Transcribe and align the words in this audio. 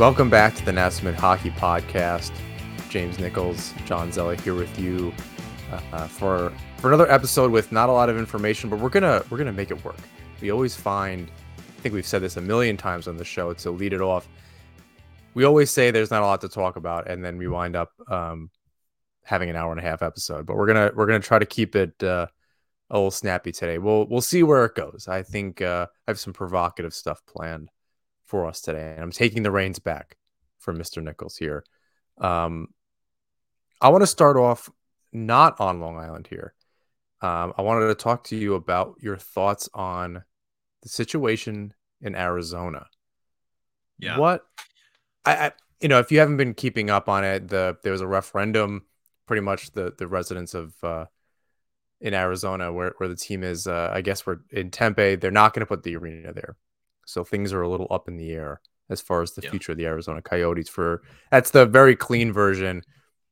Welcome 0.00 0.30
back 0.30 0.54
to 0.54 0.64
the 0.64 0.72
Nassau 0.72 1.12
Hockey 1.12 1.50
Podcast. 1.50 2.32
James 2.88 3.18
Nichols, 3.18 3.74
Jon 3.84 4.10
Zella 4.10 4.34
here 4.34 4.54
with 4.54 4.78
you 4.78 5.12
uh, 5.70 6.08
for 6.08 6.54
for 6.78 6.88
another 6.88 7.12
episode 7.12 7.50
with 7.50 7.70
not 7.70 7.90
a 7.90 7.92
lot 7.92 8.08
of 8.08 8.16
information, 8.16 8.70
but 8.70 8.78
we're 8.78 8.88
gonna 8.88 9.22
we're 9.28 9.36
gonna 9.36 9.52
make 9.52 9.70
it 9.70 9.84
work. 9.84 9.98
We 10.40 10.52
always 10.52 10.74
find, 10.74 11.30
I 11.58 11.80
think 11.82 11.94
we've 11.94 12.06
said 12.06 12.22
this 12.22 12.38
a 12.38 12.40
million 12.40 12.78
times 12.78 13.08
on 13.08 13.18
the 13.18 13.26
show 13.26 13.52
to 13.52 13.70
lead 13.70 13.92
it 13.92 14.00
off. 14.00 14.26
We 15.34 15.44
always 15.44 15.70
say 15.70 15.90
there's 15.90 16.10
not 16.10 16.22
a 16.22 16.26
lot 16.26 16.40
to 16.40 16.48
talk 16.48 16.76
about, 16.76 17.06
and 17.06 17.22
then 17.22 17.36
we 17.36 17.46
wind 17.46 17.76
up 17.76 17.92
um, 18.10 18.48
having 19.22 19.50
an 19.50 19.56
hour 19.56 19.70
and 19.70 19.80
a 19.80 19.84
half 19.84 20.00
episode. 20.00 20.46
But 20.46 20.56
we're 20.56 20.66
gonna 20.66 20.92
we're 20.96 21.04
gonna 21.04 21.20
try 21.20 21.38
to 21.38 21.44
keep 21.44 21.76
it 21.76 22.02
uh, 22.02 22.26
a 22.88 22.96
little 22.96 23.10
snappy 23.10 23.52
today. 23.52 23.76
We'll 23.76 24.06
we'll 24.06 24.22
see 24.22 24.44
where 24.44 24.64
it 24.64 24.74
goes. 24.74 25.08
I 25.08 25.22
think 25.22 25.60
uh, 25.60 25.88
I 26.08 26.10
have 26.10 26.18
some 26.18 26.32
provocative 26.32 26.94
stuff 26.94 27.20
planned 27.26 27.68
for 28.30 28.46
us 28.46 28.60
today, 28.60 28.92
and 28.92 29.02
I'm 29.02 29.10
taking 29.10 29.42
the 29.42 29.50
reins 29.50 29.80
back 29.80 30.16
from 30.58 30.78
Mr. 30.78 31.02
Nichols 31.02 31.36
here. 31.36 31.64
Um, 32.18 32.68
I 33.80 33.88
want 33.88 34.02
to 34.02 34.06
start 34.06 34.36
off 34.36 34.70
not 35.12 35.60
on 35.60 35.80
Long 35.80 35.98
Island 35.98 36.28
here. 36.28 36.54
Um, 37.20 37.52
I 37.58 37.62
wanted 37.62 37.88
to 37.88 37.94
talk 37.94 38.24
to 38.24 38.36
you 38.36 38.54
about 38.54 38.96
your 39.00 39.16
thoughts 39.16 39.68
on 39.74 40.22
the 40.82 40.88
situation 40.88 41.74
in 42.00 42.14
Arizona. 42.14 42.86
Yeah. 43.98 44.18
What 44.18 44.46
I, 45.24 45.34
I 45.34 45.52
you 45.80 45.88
know, 45.88 45.98
if 45.98 46.12
you 46.12 46.20
haven't 46.20 46.36
been 46.36 46.54
keeping 46.54 46.88
up 46.88 47.08
on 47.08 47.24
it, 47.24 47.48
the 47.48 47.76
there 47.82 47.92
was 47.92 48.00
a 48.00 48.06
referendum, 48.06 48.84
pretty 49.26 49.42
much 49.42 49.72
the 49.72 49.92
the 49.98 50.06
residents 50.06 50.54
of 50.54 50.72
uh, 50.82 51.06
in 52.00 52.14
Arizona 52.14 52.72
where 52.72 52.94
where 52.98 53.08
the 53.08 53.16
team 53.16 53.42
is. 53.42 53.66
Uh, 53.66 53.90
I 53.92 54.00
guess 54.00 54.24
we're 54.24 54.38
in 54.50 54.70
Tempe. 54.70 55.16
They're 55.16 55.30
not 55.30 55.52
going 55.52 55.60
to 55.60 55.66
put 55.66 55.82
the 55.82 55.96
arena 55.96 56.32
there, 56.32 56.56
so 57.10 57.24
things 57.24 57.52
are 57.52 57.62
a 57.62 57.68
little 57.68 57.86
up 57.90 58.08
in 58.08 58.16
the 58.16 58.30
air 58.32 58.60
as 58.88 59.00
far 59.00 59.22
as 59.22 59.32
the 59.32 59.42
Yeah. 59.42 59.50
future 59.50 59.72
of 59.72 59.78
the 59.78 59.86
Arizona 59.86 60.22
Coyotes. 60.22 60.68
For 60.68 61.02
that's 61.30 61.50
the 61.50 61.66
very 61.66 61.96
clean 61.96 62.32
version. 62.32 62.82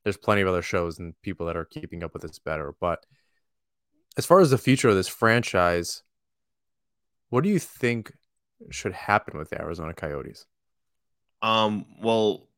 There's 0.05 0.17
plenty 0.17 0.43
of 0.43 0.49
other 0.49 0.63
shows 0.63 0.99
and 0.99 1.21
people 1.23 1.47
that 1.47 1.57
are 1.57 1.65
keeping 1.65 2.03
up 2.03 2.13
with 2.13 2.23
this 2.23 2.39
better, 2.39 2.75
but 2.81 3.05
as 4.17 4.27
far 4.27 4.41
as 4.41 4.51
the 4.51 4.59
future 4.59 4.89
of 4.89 4.97
this 4.97 5.09
franchise, 5.09 6.03
what 7.31 7.45
do 7.45 7.51
you 7.51 7.59
think 7.59 8.13
should 8.71 8.93
happen 8.93 9.39
with 9.39 9.51
the 9.51 9.61
Arizona 9.61 9.95
Coyotes? 9.95 10.47
Um, 11.43 11.87
well, 12.03 12.49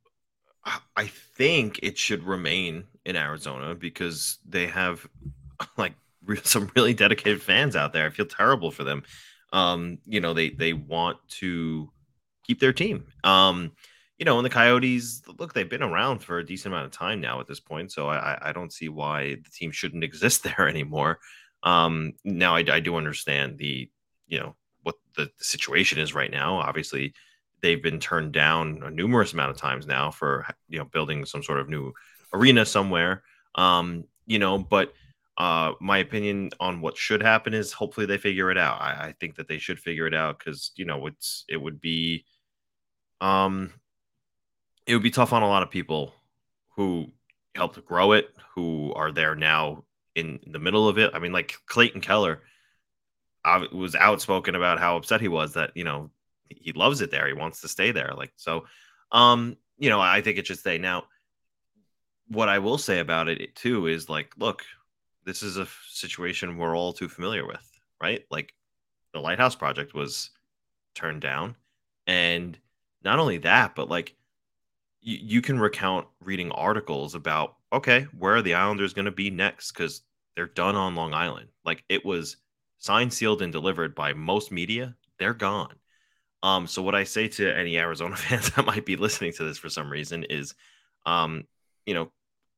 I 0.96 1.06
think 1.06 1.80
it 1.82 1.96
should 1.98 2.24
remain 2.24 2.84
in 3.04 3.16
Arizona 3.16 3.74
because 3.74 4.38
they 4.46 4.66
have 4.66 5.06
like 5.76 5.94
some 6.44 6.70
really 6.76 6.94
dedicated 6.94 7.42
fans 7.42 7.76
out 7.76 7.92
there. 7.92 8.06
I 8.06 8.10
feel 8.10 8.26
terrible 8.26 8.70
for 8.70 8.84
them. 8.84 9.02
Um, 9.52 9.98
you 10.06 10.20
know, 10.20 10.34
they 10.34 10.50
they 10.50 10.72
want 10.72 11.18
to 11.40 11.90
keep 12.44 12.60
their 12.60 12.72
team. 12.72 13.06
Um, 13.24 13.72
you 14.18 14.24
know, 14.26 14.38
and 14.38 14.44
the 14.44 14.50
Coyotes, 14.50 15.22
look, 15.38 15.54
they've 15.54 15.68
been 15.68 15.82
around 15.82 16.18
for 16.20 16.38
a 16.38 16.46
decent 16.46 16.74
amount 16.74 16.86
of 16.86 16.92
time 16.92 17.20
now 17.20 17.40
at 17.40 17.46
this 17.46 17.60
point, 17.60 17.90
so 17.92 18.08
I 18.08 18.38
I- 18.50 18.52
don't 18.52 18.72
see 18.72 18.88
why 18.88 19.36
the 19.36 19.50
team 19.52 19.70
shouldn't 19.70 20.04
exist 20.10 20.42
there 20.44 20.68
anymore. 20.68 21.18
Um, 21.62 22.14
now 22.24 22.54
I, 22.56 22.64
I 22.70 22.80
do 22.80 22.96
understand 22.96 23.58
the 23.58 23.90
you 24.28 24.38
know 24.40 24.56
what 24.82 24.96
the, 25.16 25.30
the 25.38 25.44
situation 25.44 25.98
is 25.98 26.14
right 26.14 26.30
now. 26.30 26.56
Obviously, 26.56 27.14
they've 27.62 27.82
been 27.82 28.00
turned 28.00 28.32
down 28.32 28.82
a 28.84 28.90
numerous 28.90 29.32
amount 29.32 29.50
of 29.50 29.56
times 29.56 29.86
now 29.86 30.10
for 30.10 30.46
you 30.68 30.78
know 30.78 30.84
building 30.84 31.24
some 31.24 31.42
sort 31.42 31.58
of 31.60 31.68
new 31.68 31.92
arena 32.32 32.64
somewhere 32.64 33.22
um 33.56 34.04
you 34.26 34.38
know 34.38 34.56
but 34.58 34.92
uh 35.40 35.72
my 35.80 35.98
opinion 35.98 36.50
on 36.60 36.80
what 36.80 36.96
should 36.96 37.22
happen 37.22 37.54
is 37.54 37.72
hopefully 37.72 38.06
they 38.06 38.18
figure 38.18 38.50
it 38.50 38.58
out 38.58 38.80
i, 38.80 39.08
I 39.08 39.14
think 39.18 39.36
that 39.36 39.48
they 39.48 39.58
should 39.58 39.80
figure 39.80 40.06
it 40.06 40.14
out 40.14 40.38
because 40.38 40.72
you 40.76 40.84
know 40.84 41.06
it's 41.06 41.44
it 41.48 41.56
would 41.56 41.80
be 41.80 42.24
um 43.20 43.72
it 44.86 44.94
would 44.94 45.02
be 45.02 45.10
tough 45.10 45.32
on 45.32 45.42
a 45.42 45.48
lot 45.48 45.62
of 45.62 45.70
people 45.70 46.12
who 46.76 47.06
helped 47.54 47.84
grow 47.86 48.12
it 48.12 48.28
who 48.54 48.92
are 48.94 49.12
there 49.12 49.34
now 49.34 49.84
in 50.14 50.40
the 50.46 50.58
middle 50.58 50.88
of 50.88 50.98
it 50.98 51.10
i 51.14 51.18
mean 51.18 51.32
like 51.32 51.54
clayton 51.66 52.00
keller 52.00 52.42
I 53.44 53.66
was 53.72 53.94
outspoken 53.94 54.54
about 54.54 54.78
how 54.78 54.96
upset 54.96 55.20
he 55.20 55.28
was 55.28 55.54
that 55.54 55.72
you 55.74 55.84
know 55.84 56.10
he 56.48 56.72
loves 56.72 57.00
it 57.00 57.10
there. 57.10 57.26
He 57.26 57.32
wants 57.32 57.60
to 57.60 57.68
stay 57.68 57.92
there. 57.92 58.12
Like 58.16 58.32
so, 58.36 58.66
um, 59.12 59.56
you 59.78 59.88
know, 59.88 60.00
I 60.00 60.20
think 60.20 60.38
it 60.38 60.46
should 60.46 60.58
stay. 60.58 60.78
Now, 60.78 61.04
what 62.28 62.48
I 62.48 62.58
will 62.58 62.78
say 62.78 62.98
about 62.98 63.28
it 63.28 63.54
too 63.54 63.86
is 63.86 64.08
like, 64.08 64.34
look, 64.36 64.64
this 65.30 65.44
is 65.44 65.58
a 65.58 65.68
situation 65.88 66.58
we're 66.58 66.76
all 66.76 66.92
too 66.92 67.08
familiar 67.08 67.46
with, 67.46 67.64
right? 68.02 68.24
Like 68.32 68.52
the 69.12 69.20
Lighthouse 69.20 69.54
Project 69.54 69.94
was 69.94 70.30
turned 70.96 71.20
down, 71.20 71.54
and 72.08 72.58
not 73.04 73.20
only 73.20 73.38
that, 73.38 73.76
but 73.76 73.88
like 73.88 74.16
you, 75.00 75.18
you 75.22 75.40
can 75.40 75.60
recount 75.60 76.08
reading 76.20 76.50
articles 76.50 77.14
about 77.14 77.54
okay, 77.72 78.08
where 78.18 78.34
are 78.34 78.42
the 78.42 78.54
Islanders 78.54 78.92
going 78.92 79.04
to 79.04 79.12
be 79.12 79.30
next? 79.30 79.70
Because 79.70 80.02
they're 80.34 80.46
done 80.46 80.74
on 80.74 80.96
Long 80.96 81.14
Island. 81.14 81.46
Like 81.64 81.84
it 81.88 82.04
was 82.04 82.38
signed, 82.78 83.12
sealed, 83.12 83.40
and 83.40 83.52
delivered 83.52 83.94
by 83.94 84.12
most 84.12 84.50
media. 84.50 84.96
They're 85.20 85.32
gone. 85.32 85.76
Um, 86.42 86.66
so 86.66 86.82
what 86.82 86.96
I 86.96 87.04
say 87.04 87.28
to 87.28 87.56
any 87.56 87.78
Arizona 87.78 88.16
fans 88.16 88.50
that 88.50 88.66
might 88.66 88.84
be 88.84 88.96
listening 88.96 89.32
to 89.34 89.44
this 89.44 89.58
for 89.58 89.70
some 89.70 89.90
reason 89.90 90.24
is, 90.24 90.56
um, 91.06 91.44
you 91.86 91.94
know, 91.94 92.10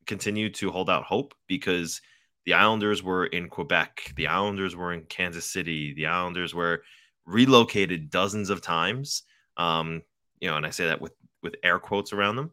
continue 0.07 0.49
to 0.49 0.71
hold 0.71 0.89
out 0.89 1.05
hope 1.05 1.35
because 1.47 2.01
the 2.45 2.55
Islanders 2.55 3.03
were 3.03 3.27
in 3.27 3.49
Quebec, 3.49 4.13
the 4.17 4.27
Islanders 4.27 4.75
were 4.75 4.93
in 4.93 5.03
Kansas 5.03 5.51
City, 5.51 5.95
the 5.95 6.07
Islanders 6.07 6.55
were 6.55 6.83
relocated 7.25 8.11
dozens 8.11 8.51
of 8.51 8.61
times. 8.61 9.23
Um, 9.57 10.03
you 10.41 10.49
know, 10.49 10.57
and 10.57 10.67
I 10.67 10.71
say 10.71 10.87
that 10.87 11.01
with 11.01 11.13
with 11.43 11.57
air 11.63 11.79
quotes 11.79 12.13
around 12.13 12.37
them. 12.37 12.51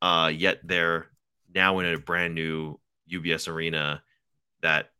Uh, 0.00 0.28
yet 0.34 0.58
they're 0.64 1.10
now 1.54 1.78
in 1.78 1.86
a 1.86 1.98
brand 1.98 2.34
new 2.34 2.78
UBS 3.10 3.48
arena 3.48 4.02
that 4.62 4.90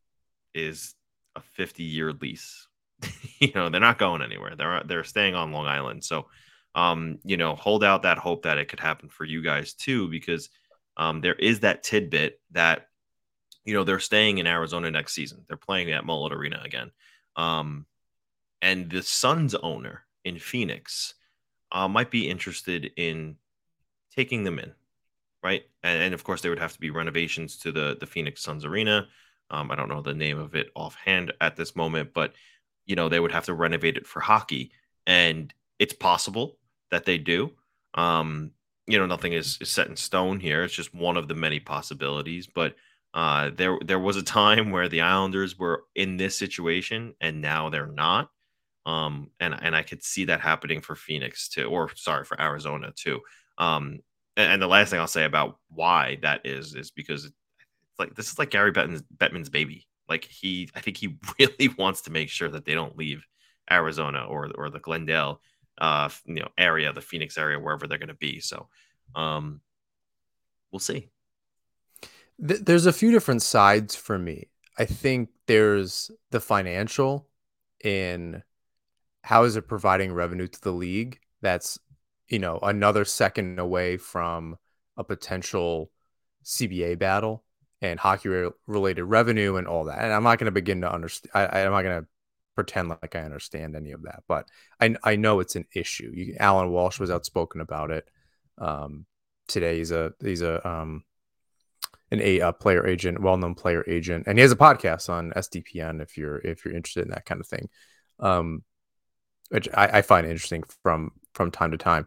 is 0.55 0.95
a 1.35 1.41
50 1.41 1.83
year 1.83 2.13
lease 2.13 2.69
you 3.39 3.51
know 3.55 3.69
they're 3.71 3.81
not 3.81 3.99
going 3.99 4.23
anywhere 4.23 4.55
they're 4.55 4.83
they're 4.85 5.05
staying 5.05 5.35
on 5.35 5.53
long 5.53 5.67
island 5.67 6.05
so 6.05 6.27
um 6.75 7.19
you 7.25 7.37
know 7.37 7.55
hold 7.55 7.83
out 7.83 8.03
that 8.03 8.19
hope 8.19 8.43
that 8.43 8.59
it 8.59 8.69
could 8.69 8.81
happen 8.81 9.09
for 9.09 9.25
you 9.25 9.43
guys 9.43 9.73
too 9.73 10.09
because 10.09 10.51
um 10.97 11.21
there 11.21 11.35
is 11.35 11.61
that 11.61 11.83
tidbit 11.83 12.41
that 12.51 12.89
you 13.65 13.75
know 13.75 13.85
they're 13.85 13.99
staying 13.99 14.39
in 14.39 14.47
arizona 14.47 14.91
next 14.91 15.15
season. 15.15 15.45
They're 15.47 15.57
playing 15.57 15.91
at 15.93 16.05
mullett 16.05 16.33
arena 16.33 16.61
again. 16.65 16.91
Um 17.37 17.87
and 18.61 18.91
the 18.91 19.03
suns 19.03 19.55
owner 19.57 20.05
in 20.25 20.39
phoenix 20.39 21.15
uh, 21.73 21.89
might 21.89 22.11
be 22.11 22.29
interested 22.29 22.93
in 22.97 23.37
taking 24.15 24.45
them 24.45 24.59
in 24.59 24.73
right? 25.43 25.63
And, 25.83 26.03
and 26.03 26.15
of 26.15 26.25
course 26.25 26.41
there 26.41 26.51
would 26.51 26.61
have 26.61 26.73
to 26.75 26.81
be 26.81 26.91
renovations 26.91 27.57
to 27.59 27.73
the 27.73 27.97
the 27.99 28.07
phoenix 28.07 28.43
suns 28.43 28.65
arena. 28.65 29.09
Um, 29.51 29.71
i 29.71 29.75
don't 29.75 29.89
know 29.89 30.01
the 30.01 30.15
name 30.15 30.39
of 30.39 30.55
it 30.55 30.71
offhand 30.75 31.33
at 31.43 31.57
this 31.57 31.77
moment 31.77 32.15
but 32.15 32.33
you 32.87 32.97
know 32.97 33.09
they 33.09 33.21
would 33.21 33.33
have 33.33 33.45
to 33.47 33.55
renovate 33.55 33.99
it 33.99 34.07
for 34.07 34.21
hockey 34.21 34.73
and 35.07 35.53
it's 35.79 35.93
possible 35.93 36.59
that 36.91 37.05
they 37.05 37.19
do. 37.19 37.53
Um 37.95 38.53
you 38.87 38.99
know 38.99 39.07
nothing 39.07 39.33
is, 39.33 39.59
is 39.61 39.71
set 39.71 39.89
in 39.89 39.97
stone 39.97 40.41
here. 40.41 40.65
It's 40.65 40.75
just 40.75 40.95
one 40.95 41.17
of 41.17 41.29
the 41.29 41.35
many 41.35 41.61
possibilities 41.61 42.47
but 42.47 42.77
uh 43.15 43.51
there 43.55 43.79
there 43.85 43.99
was 43.99 44.17
a 44.17 44.23
time 44.23 44.71
where 44.71 44.89
the 44.89 45.01
islanders 45.01 45.59
were 45.59 45.85
in 45.95 46.17
this 46.17 46.37
situation 46.37 47.15
and 47.21 47.41
now 47.41 47.69
they're 47.69 47.87
not 47.87 48.31
um 48.87 49.31
and 49.41 49.55
and 49.61 49.77
i 49.77 49.83
could 49.83 50.03
see 50.03 50.25
that 50.25 50.41
happening 50.41 50.81
for 50.81 50.97
phoenix 50.97 51.49
too 51.49 51.67
or 51.67 51.95
sorry 51.95 52.25
for 52.25 52.41
arizona 52.41 52.93
too 52.97 53.21
um 53.59 53.99
and, 54.37 54.53
and 54.53 54.63
the 54.63 54.67
last 54.67 54.91
thing 54.91 54.99
i'll 54.99 55.07
say 55.07 55.25
about 55.25 55.59
why 55.69 56.19
that 56.23 56.41
is 56.45 56.75
is 56.75 56.91
because 56.91 57.27
it's 57.27 57.35
like 57.99 58.15
this 58.15 58.33
is 58.33 58.39
like 58.39 58.51
gary 58.51 58.73
bettman's, 58.73 59.03
bettman's 59.19 59.51
baby 59.51 59.87
like 60.13 60.25
he, 60.25 60.69
I 60.75 60.81
think 60.81 60.97
he 60.97 61.17
really 61.39 61.69
wants 61.79 62.03
to 62.03 62.11
make 62.11 62.29
sure 62.29 62.49
that 62.49 62.65
they 62.65 62.75
don't 62.75 62.97
leave 62.97 63.27
Arizona 63.71 64.27
or 64.29 64.51
or 64.55 64.71
the 64.71 64.81
Glendale, 64.81 65.41
uh, 65.79 66.09
you 66.27 66.35
know, 66.35 66.49
area, 66.59 66.93
the 66.93 67.01
Phoenix 67.01 67.39
area, 67.39 67.59
wherever 67.59 67.87
they're 67.87 67.99
going 67.99 68.09
to 68.09 68.15
be. 68.15 68.41
So, 68.41 68.69
um, 69.15 69.61
we'll 70.71 70.81
see. 70.81 71.09
Th- 72.47 72.61
there's 72.61 72.87
a 72.87 72.93
few 72.93 73.11
different 73.11 73.43
sides 73.43 73.95
for 73.95 74.19
me. 74.19 74.49
I 74.79 74.85
think 74.85 75.31
there's 75.47 76.11
the 76.31 76.41
financial 76.41 77.29
in 77.83 78.43
how 79.23 79.45
is 79.45 79.57
it 79.57 79.69
providing 79.69 80.13
revenue 80.13 80.49
to 80.49 80.61
the 80.61 80.73
league 80.73 81.21
that's 81.41 81.79
you 82.33 82.39
know, 82.39 82.59
another 82.63 83.05
second 83.05 83.59
away 83.59 83.99
from 83.99 84.57
a 84.97 85.05
potential 85.05 85.91
CBA 86.45 86.99
battle 86.99 87.45
and 87.83 88.01
hockey 88.01 88.31
related 88.67 89.05
revenue 89.05 89.57
and 89.57 89.69
all 89.69 89.85
that. 89.85 89.99
And 89.99 90.11
I'm 90.11 90.23
not 90.23 90.39
going 90.39 90.47
to 90.47 90.51
begin 90.51 90.81
to 90.81 90.91
understand. 90.91 91.31
I, 91.35 91.61
am 91.61 91.73
not 91.73 91.83
going 91.83 92.01
to 92.01 92.09
pretend 92.55 92.89
like 92.89 93.15
I 93.15 93.21
understand 93.21 93.77
any 93.77 93.93
of 93.93 94.05
that, 94.05 94.23
but 94.27 94.49
I, 94.81 94.97
I 95.05 95.17
know 95.17 95.41
it's 95.41 95.57
an 95.57 95.67
issue. 95.75 96.11
You, 96.15 96.37
Allan 96.41 96.71
Walsh 96.71 96.99
was 96.99 97.11
outspoken 97.11 97.61
about 97.61 97.91
it. 97.91 98.09
Um, 98.57 99.05
today 99.47 99.77
he's 99.77 99.91
a 99.91 100.15
he's 100.25 100.41
a 100.41 100.67
um, 100.67 101.05
an 102.13 102.21
a, 102.21 102.41
a 102.41 102.53
player 102.53 102.87
agent, 102.87 103.21
well 103.21 103.39
known 103.39 103.55
player 103.55 103.83
agent, 103.89 104.25
and 104.27 104.39
he 104.39 104.43
has 104.43 104.53
a 104.53 104.57
podcast 104.57 105.09
on 105.09 105.33
SDPN 105.35 106.03
if 106.03 106.19
you're 106.19 106.39
if 106.39 106.65
you're 106.65 106.75
interested 106.75 107.05
in 107.05 107.11
that 107.11 107.25
kind 107.25 107.41
of 107.41 107.47
thing, 107.47 107.69
um, 108.21 108.63
which 109.49 109.69
I, 109.75 109.99
I 109.99 110.03
find 110.03 110.27
interesting 110.27 110.63
from 110.83 111.13
from 111.35 111.51
time 111.51 111.71
to 111.73 111.79
time. 111.79 112.07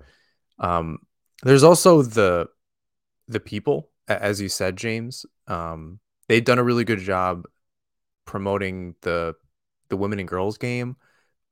Um, 0.59 0.99
there's 1.43 1.63
also 1.63 2.03
the 2.03 2.47
the 3.27 3.39
people, 3.39 3.89
as 4.07 4.39
you 4.39 4.47
said, 4.47 4.77
James. 4.77 5.25
Um, 5.47 5.99
they've 6.29 6.45
done 6.45 6.59
a 6.59 6.63
really 6.63 6.83
good 6.83 6.99
job 6.99 7.45
promoting 8.25 8.95
the 9.01 9.33
the 9.89 9.97
women 9.97 10.19
and 10.19 10.27
girls 10.27 10.59
game, 10.59 10.97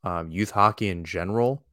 um, 0.03 0.31
youth 0.31 0.51
hockey 0.51 0.89
in 0.89 1.05
general, 1.05 1.65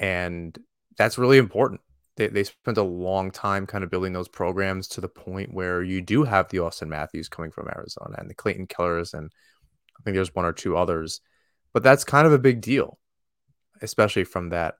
and 0.00 0.58
that's 0.98 1.18
really 1.18 1.38
important. 1.38 1.80
They 2.20 2.26
they 2.28 2.44
spent 2.44 2.76
a 2.76 2.82
long 2.82 3.30
time 3.30 3.66
kind 3.66 3.82
of 3.82 3.90
building 3.90 4.12
those 4.12 4.28
programs 4.28 4.86
to 4.88 5.00
the 5.00 5.08
point 5.08 5.54
where 5.54 5.82
you 5.82 6.02
do 6.02 6.24
have 6.24 6.48
the 6.50 6.58
Auston 6.58 6.88
Matthews 6.88 7.30
coming 7.30 7.50
from 7.50 7.68
Arizona 7.68 8.16
and 8.18 8.28
the 8.28 8.34
Clayton 8.34 8.66
Kellers, 8.66 9.14
and 9.14 9.32
I 9.98 10.02
think 10.02 10.14
there's 10.14 10.34
one 10.34 10.44
or 10.44 10.52
two 10.52 10.76
others, 10.76 11.22
but 11.72 11.82
that's 11.82 12.04
kind 12.04 12.26
of 12.26 12.34
a 12.34 12.38
big 12.38 12.60
deal, 12.60 12.98
especially 13.80 14.24
from 14.24 14.50
that 14.50 14.74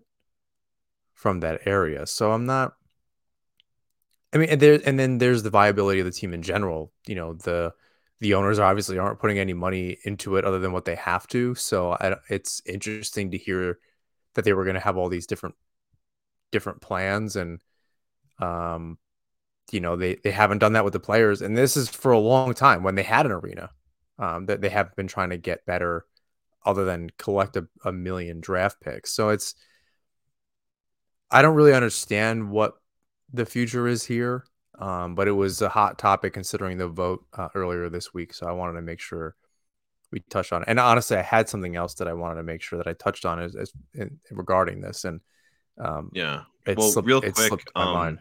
from 1.14 1.40
that 1.40 1.62
area. 1.66 2.06
So 2.06 2.32
I'm 2.32 2.44
not 2.44 2.74
I 4.34 4.36
mean, 4.36 4.50
and 4.50 4.60
there 4.60 4.78
and 4.84 4.98
then 4.98 5.16
there's 5.16 5.42
the 5.42 5.50
viability 5.50 6.00
of 6.00 6.06
the 6.06 6.12
team 6.12 6.34
in 6.34 6.42
general. 6.42 6.92
You 7.06 7.14
know, 7.14 7.32
the 7.32 7.72
the 8.20 8.34
owners 8.34 8.58
obviously 8.58 8.98
aren't 8.98 9.18
putting 9.18 9.38
any 9.38 9.54
money 9.54 9.96
into 10.04 10.36
it 10.36 10.44
other 10.44 10.58
than 10.58 10.72
what 10.72 10.84
they 10.84 10.94
have 10.94 11.26
to. 11.28 11.54
So 11.54 11.92
I, 11.92 12.16
it's 12.28 12.60
interesting 12.66 13.30
to 13.30 13.38
hear 13.38 13.78
that 14.34 14.44
they 14.44 14.52
were 14.52 14.64
going 14.64 14.74
to 14.74 14.80
have 14.80 14.98
all 14.98 15.08
these 15.08 15.26
different 15.26 15.54
different 16.50 16.80
plans 16.80 17.36
and 17.36 17.60
um 18.40 18.98
you 19.72 19.80
know 19.80 19.96
they 19.96 20.16
they 20.16 20.30
haven't 20.30 20.58
done 20.58 20.72
that 20.72 20.84
with 20.84 20.92
the 20.92 21.00
players 21.00 21.42
and 21.42 21.56
this 21.56 21.76
is 21.76 21.88
for 21.88 22.12
a 22.12 22.18
long 22.18 22.54
time 22.54 22.82
when 22.82 22.94
they 22.94 23.02
had 23.02 23.26
an 23.26 23.32
arena 23.32 23.70
um 24.18 24.46
that 24.46 24.60
they 24.60 24.68
have 24.68 24.94
been 24.96 25.06
trying 25.06 25.30
to 25.30 25.36
get 25.36 25.66
better 25.66 26.04
other 26.64 26.84
than 26.84 27.10
collect 27.18 27.56
a, 27.56 27.66
a 27.84 27.92
million 27.92 28.40
draft 28.40 28.80
picks 28.80 29.12
so 29.12 29.28
it's 29.28 29.54
i 31.30 31.42
don't 31.42 31.54
really 31.54 31.74
understand 31.74 32.50
what 32.50 32.74
the 33.32 33.46
future 33.46 33.86
is 33.86 34.04
here. 34.04 34.44
Um, 34.78 35.14
but 35.14 35.28
it 35.28 35.32
was 35.32 35.60
a 35.60 35.68
hot 35.68 35.98
topic 35.98 36.32
considering 36.32 36.78
the 36.78 36.88
vote 36.88 37.24
uh, 37.34 37.48
earlier 37.54 37.88
this 37.88 38.14
week. 38.14 38.32
So 38.32 38.46
I 38.46 38.52
wanted 38.52 38.74
to 38.74 38.82
make 38.82 39.00
sure 39.00 39.36
we 40.10 40.20
touched 40.30 40.52
on 40.52 40.62
it. 40.62 40.68
And 40.68 40.80
honestly, 40.80 41.16
I 41.18 41.22
had 41.22 41.48
something 41.48 41.76
else 41.76 41.94
that 41.94 42.08
I 42.08 42.14
wanted 42.14 42.36
to 42.36 42.42
make 42.42 42.62
sure 42.62 42.78
that 42.78 42.88
I 42.88 42.94
touched 42.94 43.26
on 43.26 43.38
as, 43.40 43.54
as 43.54 43.72
in, 43.94 44.18
regarding 44.30 44.80
this. 44.80 45.04
And 45.04 45.20
um, 45.80 46.10
yeah, 46.12 46.42
well, 46.66 46.90
slipped, 46.90 47.08
real 47.08 47.20
quick, 47.20 47.66
um, 47.74 48.18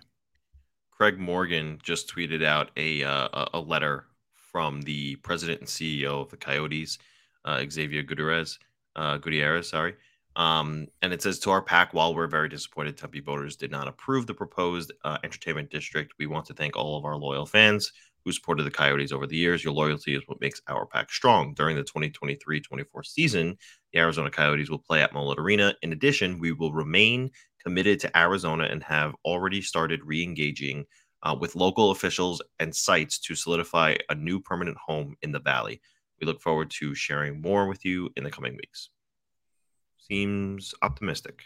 Craig 0.92 1.20
Morgan 1.20 1.80
just 1.84 2.14
tweeted 2.14 2.44
out 2.44 2.72
a 2.78 3.04
uh, 3.04 3.46
a 3.54 3.60
letter 3.60 4.06
from 4.52 4.82
the 4.82 5.16
president 5.18 5.60
and 5.60 5.70
CEO 5.70 6.22
of 6.22 6.30
the 6.30 6.38
Coyotes, 6.38 6.98
uh, 7.46 7.64
Xavier 7.70 8.04
Gutierrez. 8.04 8.60
Uh, 8.96 9.18
Gutierrez, 9.18 9.70
sorry. 9.70 9.96
Um, 10.36 10.88
and 11.02 11.12
it 11.14 11.22
says 11.22 11.40
to 11.40 11.52
our 11.52 11.62
pack, 11.62 11.94
while 11.94 12.16
we're 12.16 12.28
very 12.28 12.50
disappointed 12.50 12.98
Tempe 12.98 13.20
voters 13.20 13.56
did 13.56 13.72
not 13.72 13.88
approve 13.88 14.26
the 14.26 14.34
proposed 14.34 14.92
uh, 15.04 15.18
entertainment 15.24 15.70
district, 15.70 16.14
we 16.18 16.28
want 16.28 16.46
to 16.46 16.54
thank 16.54 16.76
all 16.76 16.98
of 16.98 17.06
our 17.06 17.16
loyal 17.16 17.46
fans 17.46 17.92
who 18.24 18.32
supported 18.32 18.64
the 18.64 18.72
Coyotes 18.72 19.12
over 19.12 19.26
the 19.26 19.36
years. 19.36 19.64
Your 19.64 19.74
loyalty 19.74 20.16
is 20.16 20.24
what 20.28 20.42
makes 20.42 20.62
our 20.68 20.86
pack 20.86 21.12
strong. 21.12 21.54
During 21.54 21.76
the 21.76 21.84
2023 21.84 22.62
24 22.62 23.04
season, 23.04 23.58
the 23.92 24.00
Arizona 24.00 24.30
Coyotes 24.30 24.70
will 24.70 24.80
play 24.80 25.02
at 25.02 25.14
Mullett 25.14 25.38
Arena. 25.38 25.76
In 25.82 25.94
addition, 25.94 26.40
we 26.40 26.52
will 26.52 26.74
remain 26.74 27.32
committed 27.64 28.00
to 28.00 28.18
Arizona 28.18 28.66
and 28.66 28.84
have 28.84 29.16
already 29.26 29.62
started 29.62 30.02
re 30.04 30.24
engaging 30.24 30.86
uh, 31.24 31.36
with 31.40 31.56
local 31.56 31.92
officials 31.92 32.42
and 32.60 32.76
sites 32.76 33.20
to 33.20 33.36
solidify 33.36 33.96
a 34.10 34.16
new 34.16 34.40
permanent 34.40 34.78
home 34.78 35.16
in 35.22 35.32
the 35.32 35.40
Valley. 35.40 35.82
We 36.20 36.28
look 36.28 36.42
forward 36.42 36.70
to 36.80 36.96
sharing 36.96 37.42
more 37.42 37.68
with 37.68 37.86
you 37.86 38.10
in 38.16 38.24
the 38.24 38.32
coming 38.32 38.56
weeks 38.56 38.90
seems 40.10 40.74
optimistic. 40.82 41.44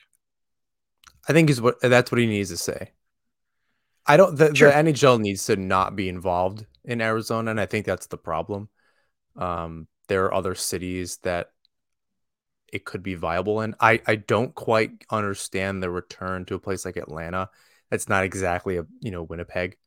I 1.28 1.34
think 1.34 1.50
is 1.50 1.62
what 1.62 1.80
that's 1.82 2.12
what 2.12 2.20
he 2.20 2.28
needs 2.28 2.50
to 2.50 2.58
say. 2.58 2.92
I 4.06 4.18
don't. 4.18 4.36
The, 4.36 4.54
sure. 4.54 4.70
the 4.70 4.76
NHL 4.76 5.20
needs 5.20 5.46
to 5.46 5.56
not 5.56 5.96
be 5.96 6.10
involved 6.10 6.66
in 6.84 7.02
Arizona, 7.02 7.52
and 7.52 7.62
I 7.62 7.66
think 7.66 7.86
that's 7.86 8.08
the 8.08 8.18
problem. 8.18 8.70
Um, 9.36 9.88
there 10.08 10.26
are 10.26 10.34
other 10.34 10.56
cities 10.56 11.18
that 11.24 11.52
it 12.74 12.86
could 12.86 13.04
be 13.04 13.14
viable 13.14 13.62
in. 13.62 13.76
I 13.80 14.02
I 14.08 14.16
don't 14.16 14.54
quite 14.54 14.92
understand 15.12 15.82
the 15.82 15.92
return 15.92 16.44
to 16.46 16.56
a 16.56 16.60
place 16.60 16.86
like 16.86 16.98
Atlanta. 16.98 17.50
That's 17.92 18.10
not 18.10 18.24
exactly 18.24 18.78
a 18.78 18.86
you 19.00 19.12
know 19.12 19.24
Winnipeg. 19.24 19.78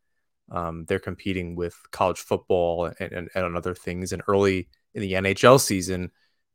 Um, 0.50 0.85
they're 0.85 1.00
competing 1.00 1.56
with 1.56 1.77
college 1.91 2.21
football 2.21 2.93
and, 3.00 3.12
and, 3.12 3.31
and 3.35 3.56
other 3.56 3.75
things. 3.75 4.12
And 4.12 4.23
early 4.29 4.69
in 4.94 5.03
the 5.03 5.15
NHL 5.15 5.61
season, 5.61 6.12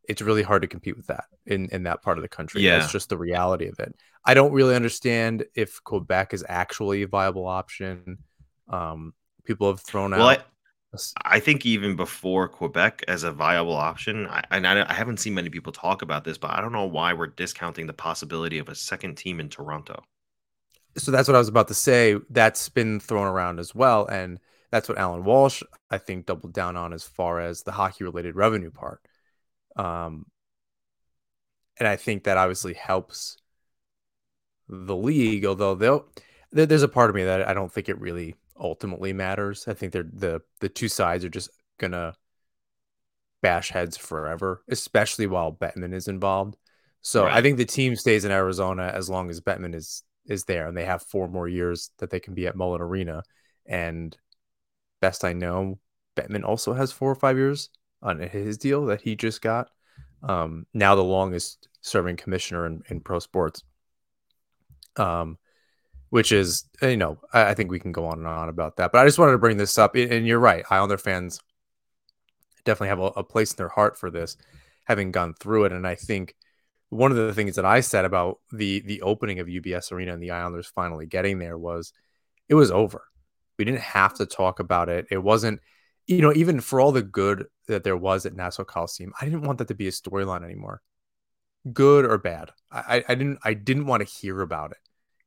it's 0.08 0.22
really 0.22 0.44
hard 0.44 0.62
to 0.62 0.70
compete 0.70 0.96
with 0.96 1.08
that 1.08 1.26
in 1.46 1.68
in 1.70 1.84
that 1.84 2.02
part 2.02 2.18
of 2.18 2.22
the 2.22 2.30
country. 2.30 2.62
Yeah, 2.62 2.78
it's 2.78 2.92
just 2.92 3.10
the 3.10 3.18
reality 3.18 3.68
of 3.68 3.80
it. 3.80 3.94
I 4.24 4.34
don't 4.34 4.54
really 4.54 4.76
understand 4.76 5.44
if 5.54 5.84
Quebec 5.84 6.34
is 6.34 6.46
actually 6.48 7.04
a 7.04 7.08
viable 7.08 7.46
option. 7.46 8.20
Um, 8.70 9.14
people 9.44 9.68
have 9.68 9.82
thrown 9.82 10.12
well, 10.12 10.30
out. 10.30 10.46
I, 11.24 11.40
think 11.40 11.66
even 11.66 11.96
before 11.96 12.50
Quebec 12.50 13.06
as 13.08 13.24
a 13.24 13.32
viable 13.32 13.76
option, 13.76 14.28
I, 14.28 14.44
and 14.52 14.68
I, 14.68 14.90
I 14.90 14.94
haven't 14.94 15.22
seen 15.22 15.34
many 15.34 15.50
people 15.50 15.72
talk 15.72 16.02
about 16.02 16.26
this, 16.26 16.38
but 16.38 16.52
I 16.52 16.60
don't 16.60 16.74
know 16.74 16.86
why 16.86 17.14
we're 17.14 17.28
discounting 17.28 17.88
the 17.88 17.94
possibility 17.94 18.58
of 18.58 18.68
a 18.68 18.76
second 18.76 19.16
team 19.16 19.40
in 19.40 19.48
Toronto. 19.48 20.04
So 20.98 21.12
that's 21.12 21.30
what 21.30 21.36
I 21.36 21.40
was 21.40 21.48
about 21.48 21.70
to 21.70 21.74
say. 21.74 22.18
That's 22.30 22.68
been 22.68 23.00
thrown 23.00 23.28
around 23.28 23.60
as 23.60 23.74
well, 23.74 24.06
and 24.08 24.40
that's 24.70 24.90
what 24.90 24.98
Allan 24.98 25.24
Walsh 25.24 25.64
I 25.90 25.98
think 25.98 26.26
doubled 26.26 26.54
down 26.54 26.76
on 26.76 26.92
as 26.92 27.06
far 27.06 27.40
as 27.40 27.64
the 27.64 27.72
hockey 27.72 28.04
related 28.04 28.36
revenue 28.36 28.72
part 28.72 29.02
um, 29.76 30.26
and 31.78 31.88
I 31.88 31.96
think 31.96 32.24
that 32.24 32.38
obviously 32.38 32.74
helps 32.74 33.38
the 34.68 34.96
league, 34.96 35.46
although 35.46 35.76
they'll, 35.76 36.06
there's 36.52 36.84
a 36.84 36.88
part 36.88 37.10
of 37.10 37.16
me 37.16 37.24
that 37.24 37.48
I 37.48 37.54
don't 37.54 37.72
think 37.72 37.90
it 37.90 38.00
really 38.00 38.36
ultimately 38.62 39.12
matters. 39.12 39.68
I 39.68 39.74
think 39.74 39.92
they're 39.92 40.04
the 40.04 40.42
the 40.60 40.70
two 40.70 40.88
sides 40.88 41.26
are 41.26 41.30
just 41.30 41.50
gonna 41.78 42.14
bash 43.42 43.72
heads 43.72 43.98
forever, 43.98 44.64
especially 44.70 45.28
while 45.28 45.52
Bettman 45.52 45.94
is 45.94 46.08
involved. 46.08 46.56
So 47.02 47.26
right. 47.26 47.34
I 47.34 47.42
think 47.42 47.58
the 47.58 47.66
team 47.66 47.96
stays 47.96 48.24
in 48.24 48.32
Arizona 48.32 48.92
as 48.94 49.10
long 49.10 49.30
as 49.30 49.42
Bettman 49.42 49.76
is 49.76 50.04
is 50.26 50.46
there, 50.46 50.68
and 50.68 50.78
they 50.78 50.86
have 50.86 51.02
four 51.04 51.28
more 51.28 51.48
years 51.48 51.92
that 51.98 52.12
they 52.12 52.20
can 52.20 52.34
be 52.34 52.48
at 52.48 52.56
Mullett 52.56 52.80
Arena. 52.80 53.24
And 53.66 54.16
best 55.02 55.24
I 55.24 55.34
know, 55.34 55.80
Bettman 56.16 56.44
also 56.44 56.74
has 56.74 56.92
four 56.92 57.12
or 57.12 57.16
five 57.16 57.38
years 57.38 57.70
on 58.02 58.20
his 58.20 58.58
deal 58.58 58.86
that 58.86 59.02
he 59.02 59.16
just 59.16 59.42
got. 59.42 59.70
Um, 60.24 60.68
now 60.74 60.96
the 60.96 61.04
longest 61.04 61.68
serving 61.82 62.18
commissioner 62.18 62.68
in, 62.68 62.84
in 62.90 63.02
pro 63.02 63.20
sports. 63.20 63.64
Um, 64.98 65.38
which 66.12 66.32
is 66.32 66.66
eh, 66.82 66.90
you 66.90 66.98
know 66.98 67.18
I, 67.34 67.48
I, 67.48 67.54
think 67.56 67.72
we 67.72 67.80
can 67.80 67.92
go 67.92 68.06
on 68.06 68.20
and 68.20 68.28
on 68.28 68.50
about 68.50 68.76
that, 68.78 68.92
but 68.92 69.00
I 69.00 69.06
just 69.06 69.18
wanted 69.18 69.32
to 69.32 69.38
bring 69.40 69.58
this 69.58 69.78
up. 69.80 69.96
And 69.96 70.28
you're 70.28 70.40
right, 70.40 70.64
Islander 70.70 71.00
fans 71.00 71.40
definitely 72.64 72.90
have 72.90 73.00
a, 73.00 73.20
a 73.20 73.24
place 73.24 73.52
in 73.52 73.58
their 73.58 73.70
heart 73.70 73.98
for 73.98 74.12
this, 74.12 74.38
having 74.86 75.12
gone 75.12 75.34
through 75.34 75.66
it. 75.66 75.72
And 75.72 75.88
I 75.88 75.96
think 75.96 76.36
one 76.90 77.12
of 77.12 77.18
the 77.18 77.34
things 77.34 77.56
that 77.56 77.66
I 77.66 77.80
said 77.80 78.06
about 78.06 78.40
the 78.52 78.82
the 78.82 79.02
opening 79.02 79.40
of 79.40 79.48
UBS 79.48 79.92
Arena 79.92 80.14
and 80.14 80.22
the 80.22 80.32
Islanders 80.32 80.68
finally 80.68 81.08
getting 81.08 81.40
there 81.40 81.58
was 81.58 81.94
it 82.50 82.56
was 82.56 82.72
over. 82.72 83.06
We 83.58 83.66
didn't 83.66 83.82
have 83.82 84.14
to 84.16 84.26
talk 84.26 84.60
about 84.60 84.90
it. 84.90 85.08
It 85.10 85.24
wasn't 85.24 85.62
you 86.08 86.22
know, 86.22 86.34
even 86.34 86.60
for 86.60 86.82
all 86.82 86.92
the 86.92 87.04
good 87.04 87.46
that 87.68 87.84
there 87.84 87.96
was 87.96 88.26
at 88.26 88.36
Nassau 88.36 88.66
Coliseum, 88.66 89.14
I 89.22 89.26
didn't 89.26 89.44
want 89.44 89.60
that 89.60 89.70
to 89.70 89.76
be 89.76 89.88
a 89.88 89.92
storyline 89.92 90.44
anymore. 90.44 90.82
Good 91.72 92.06
or 92.06 92.18
bad. 92.18 92.52
I, 92.70 93.04
I 93.08 93.16
didn't 93.16 93.40
I 93.46 93.54
didn't 93.54 93.86
want 93.86 94.06
to 94.06 94.14
hear 94.14 94.42
about 94.42 94.72
it 94.72 94.78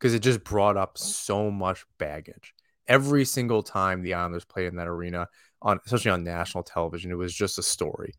because 0.05 0.13
it 0.13 0.21
just 0.21 0.45
brought 0.45 0.77
up 0.77 0.99
so 0.99 1.51
much 1.51 1.87
baggage. 1.97 2.53
Every 2.87 3.25
single 3.25 3.63
time 3.63 4.03
the 4.03 4.13
Islanders 4.13 4.45
played 4.45 4.67
in 4.67 4.77
that 4.77 4.87
arena 4.87 5.29
on 5.63 5.81
especially 5.87 6.11
on 6.11 6.25
national 6.25 6.63
television, 6.63 7.11
it 7.11 7.15
was 7.15 7.33
just 7.33 7.59
a 7.59 7.63
story. 7.63 8.13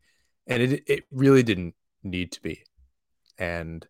And 0.48 0.60
it 0.60 0.82
it 0.88 1.04
really 1.12 1.44
didn't 1.44 1.76
need 2.02 2.32
to 2.32 2.42
be. 2.42 2.64
And 3.38 3.86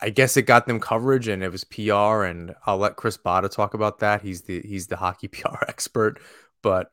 I 0.00 0.10
guess 0.10 0.36
it 0.36 0.42
got 0.42 0.66
them 0.66 0.80
coverage 0.80 1.28
and 1.28 1.40
it 1.44 1.52
was 1.52 1.62
PR 1.62 2.24
and 2.24 2.52
I'll 2.66 2.78
let 2.78 2.96
Chris 2.96 3.16
Bada 3.16 3.48
talk 3.48 3.74
about 3.74 4.00
that. 4.00 4.22
He's 4.22 4.42
the 4.42 4.60
he's 4.62 4.88
the 4.88 4.96
hockey 4.96 5.28
PR 5.28 5.62
expert, 5.68 6.20
but 6.62 6.90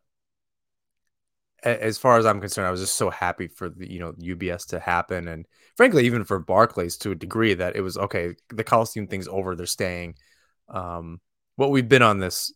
as 1.63 1.97
far 1.97 2.17
as 2.17 2.25
I'm 2.25 2.41
concerned, 2.41 2.67
I 2.67 2.71
was 2.71 2.81
just 2.81 2.95
so 2.95 3.09
happy 3.09 3.47
for 3.47 3.69
the 3.69 3.89
you 3.89 3.99
know 3.99 4.13
UBS 4.13 4.67
to 4.67 4.79
happen, 4.79 5.27
and 5.27 5.45
frankly, 5.77 6.05
even 6.05 6.23
for 6.23 6.39
Barclays 6.39 6.97
to 6.97 7.11
a 7.11 7.15
degree 7.15 7.53
that 7.53 7.75
it 7.75 7.81
was 7.81 7.97
okay. 7.97 8.35
The 8.49 8.63
Coliseum 8.63 9.07
thing's 9.07 9.27
over; 9.27 9.55
they're 9.55 9.65
staying. 9.65 10.15
Um, 10.69 11.19
what 11.55 11.71
we've 11.71 11.87
been 11.87 12.01
on 12.01 12.19
this 12.19 12.53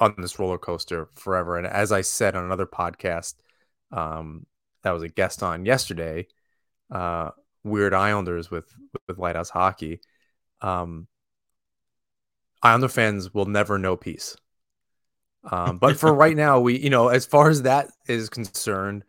on 0.00 0.14
this 0.18 0.38
roller 0.38 0.58
coaster 0.58 1.08
forever, 1.14 1.58
and 1.58 1.66
as 1.66 1.92
I 1.92 2.00
said 2.00 2.34
on 2.34 2.44
another 2.44 2.66
podcast, 2.66 3.34
um, 3.92 4.46
that 4.82 4.92
was 4.92 5.02
a 5.02 5.08
guest 5.08 5.42
on 5.42 5.64
yesterday, 5.64 6.26
uh, 6.90 7.30
Weird 7.62 7.94
Islanders 7.94 8.50
with 8.50 8.66
with 9.06 9.18
Lighthouse 9.18 9.50
Hockey. 9.50 10.00
Um, 10.60 11.06
Islander 12.62 12.88
fans 12.88 13.32
will 13.32 13.46
never 13.46 13.78
know 13.78 13.96
peace. 13.96 14.36
Um, 15.44 15.78
but 15.78 15.96
for 15.98 16.12
right 16.12 16.36
now, 16.36 16.60
we, 16.60 16.78
you 16.78 16.90
know, 16.90 17.08
as 17.08 17.24
far 17.24 17.48
as 17.48 17.62
that 17.62 17.88
is 18.06 18.28
concerned, 18.28 19.04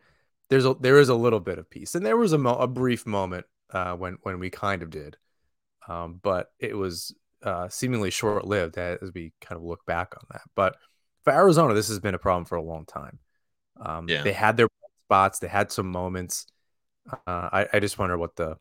there's 0.48 0.64
a 0.64 0.74
there 0.80 0.98
is 0.98 1.08
a 1.08 1.14
little 1.14 1.40
bit 1.40 1.58
of 1.58 1.68
peace, 1.68 1.94
and 1.94 2.04
there 2.04 2.16
was 2.16 2.32
a, 2.32 2.38
mo- 2.38 2.56
a 2.56 2.66
brief 2.66 3.06
moment 3.06 3.46
uh, 3.72 3.94
when 3.94 4.18
when 4.22 4.38
we 4.38 4.50
kind 4.50 4.82
of 4.82 4.90
did, 4.90 5.16
um, 5.88 6.20
but 6.22 6.50
it 6.58 6.76
was 6.76 7.14
uh, 7.42 7.68
seemingly 7.68 8.10
short 8.10 8.46
lived 8.46 8.78
as 8.78 9.12
we 9.14 9.32
kind 9.40 9.58
of 9.58 9.64
look 9.64 9.84
back 9.86 10.14
on 10.16 10.24
that. 10.30 10.42
But 10.54 10.76
for 11.24 11.32
Arizona, 11.32 11.74
this 11.74 11.88
has 11.88 12.00
been 12.00 12.14
a 12.14 12.18
problem 12.18 12.44
for 12.44 12.56
a 12.56 12.62
long 12.62 12.86
time. 12.86 13.18
Um, 13.80 14.08
yeah. 14.08 14.22
They 14.22 14.32
had 14.32 14.56
their 14.56 14.68
spots, 15.06 15.38
they 15.38 15.48
had 15.48 15.72
some 15.72 15.90
moments. 15.90 16.46
Uh, 17.10 17.48
I, 17.52 17.66
I 17.72 17.80
just 17.80 17.98
wonder 17.98 18.16
what 18.16 18.36
the 18.36 18.56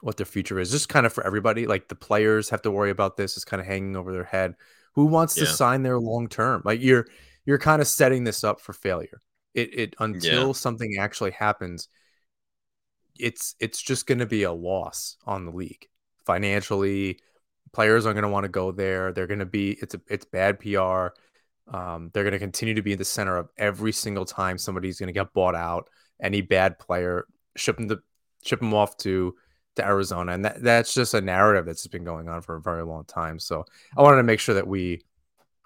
what 0.00 0.16
their 0.16 0.26
future 0.26 0.58
is. 0.58 0.70
Just 0.70 0.88
kind 0.88 1.04
of 1.04 1.12
for 1.12 1.26
everybody, 1.26 1.66
like 1.66 1.88
the 1.88 1.94
players 1.94 2.50
have 2.50 2.62
to 2.62 2.70
worry 2.70 2.90
about 2.90 3.16
this. 3.16 3.36
It's 3.36 3.44
kind 3.44 3.60
of 3.60 3.66
hanging 3.66 3.96
over 3.96 4.12
their 4.12 4.24
head. 4.24 4.54
Who 4.94 5.06
wants 5.06 5.36
yeah. 5.36 5.44
to 5.44 5.50
sign 5.50 5.82
there 5.82 5.98
long 5.98 6.28
term? 6.28 6.62
Like 6.64 6.80
you're 6.80 7.06
you're 7.44 7.58
kind 7.58 7.80
of 7.80 7.88
setting 7.88 8.24
this 8.24 8.44
up 8.44 8.60
for 8.60 8.72
failure. 8.72 9.20
It 9.54 9.78
it 9.78 9.96
until 9.98 10.48
yeah. 10.48 10.52
something 10.52 10.96
actually 10.98 11.32
happens, 11.32 11.88
it's 13.18 13.54
it's 13.60 13.80
just 13.80 14.06
going 14.06 14.18
to 14.18 14.26
be 14.26 14.44
a 14.44 14.52
loss 14.52 15.16
on 15.26 15.44
the 15.46 15.52
league 15.52 15.86
financially. 16.26 17.18
Players 17.72 18.04
aren't 18.04 18.16
going 18.16 18.28
to 18.28 18.32
want 18.32 18.44
to 18.44 18.48
go 18.48 18.72
there. 18.72 19.12
They're 19.12 19.26
going 19.26 19.40
to 19.40 19.46
be 19.46 19.72
it's 19.80 19.94
a 19.94 20.00
it's 20.08 20.24
bad 20.24 20.58
PR. 20.58 21.08
Um, 21.72 22.10
they're 22.12 22.24
going 22.24 22.32
to 22.32 22.38
continue 22.38 22.74
to 22.74 22.82
be 22.82 22.92
in 22.92 22.98
the 22.98 23.04
center 23.04 23.36
of 23.36 23.48
every 23.56 23.92
single 23.92 24.24
time 24.24 24.58
somebody's 24.58 24.98
going 24.98 25.06
to 25.06 25.12
get 25.12 25.32
bought 25.32 25.54
out. 25.54 25.88
Any 26.20 26.40
bad 26.40 26.78
player, 26.78 27.26
ship 27.56 27.76
them 27.76 27.88
to 27.88 28.00
ship 28.44 28.60
them 28.60 28.74
off 28.74 28.96
to 28.98 29.34
to 29.76 29.84
Arizona, 29.84 30.32
and 30.32 30.44
that, 30.44 30.62
that's 30.62 30.94
just 30.94 31.14
a 31.14 31.20
narrative 31.20 31.66
that's 31.66 31.86
been 31.86 32.04
going 32.04 32.28
on 32.28 32.42
for 32.42 32.56
a 32.56 32.60
very 32.60 32.84
long 32.84 33.04
time. 33.04 33.38
So 33.38 33.64
I 33.96 34.02
wanted 34.02 34.18
to 34.18 34.22
make 34.24 34.40
sure 34.40 34.54
that 34.54 34.66
we 34.66 35.02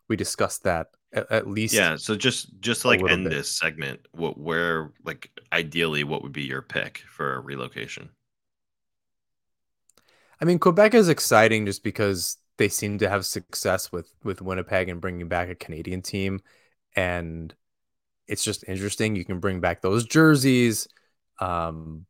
we 0.08 0.16
discussed 0.16 0.64
that 0.64 0.88
at, 1.12 1.30
at 1.30 1.49
least. 1.49 1.75
Yeah. 1.75 1.96
So 1.96 2.14
just 2.16 2.61
just 2.61 2.84
like 2.84 3.00
end 3.08 3.25
bit. 3.25 3.32
this 3.32 3.50
segment, 3.50 4.00
what 4.12 4.38
where 4.38 4.92
like 5.04 5.30
ideally, 5.52 6.04
what 6.04 6.23
would 6.23 6.32
be 6.32 6.42
your 6.42 6.62
pick 6.62 7.02
for 7.08 7.34
a 7.34 7.40
relocation? 7.40 8.11
I 10.40 10.44
mean, 10.44 10.58
Quebec 10.58 10.94
is 10.94 11.08
exciting 11.08 11.66
just 11.66 11.82
because 11.82 12.37
they 12.56 12.68
seem 12.68 12.99
to 12.99 13.08
have 13.08 13.25
success 13.25 13.90
with 13.90 14.12
with 14.23 14.42
Winnipeg 14.42 14.88
and 14.88 15.00
bringing 15.00 15.28
back 15.28 15.49
a 15.49 15.54
Canadian 15.54 16.02
team, 16.02 16.40
and 16.94 17.54
it's 18.26 18.44
just 18.44 18.64
interesting. 18.68 19.16
You 19.16 19.25
can 19.25 19.40
bring 19.40 19.61
back 19.61 19.80
those 19.80 20.04
jerseys. 20.04 20.88
Um, 21.40 22.06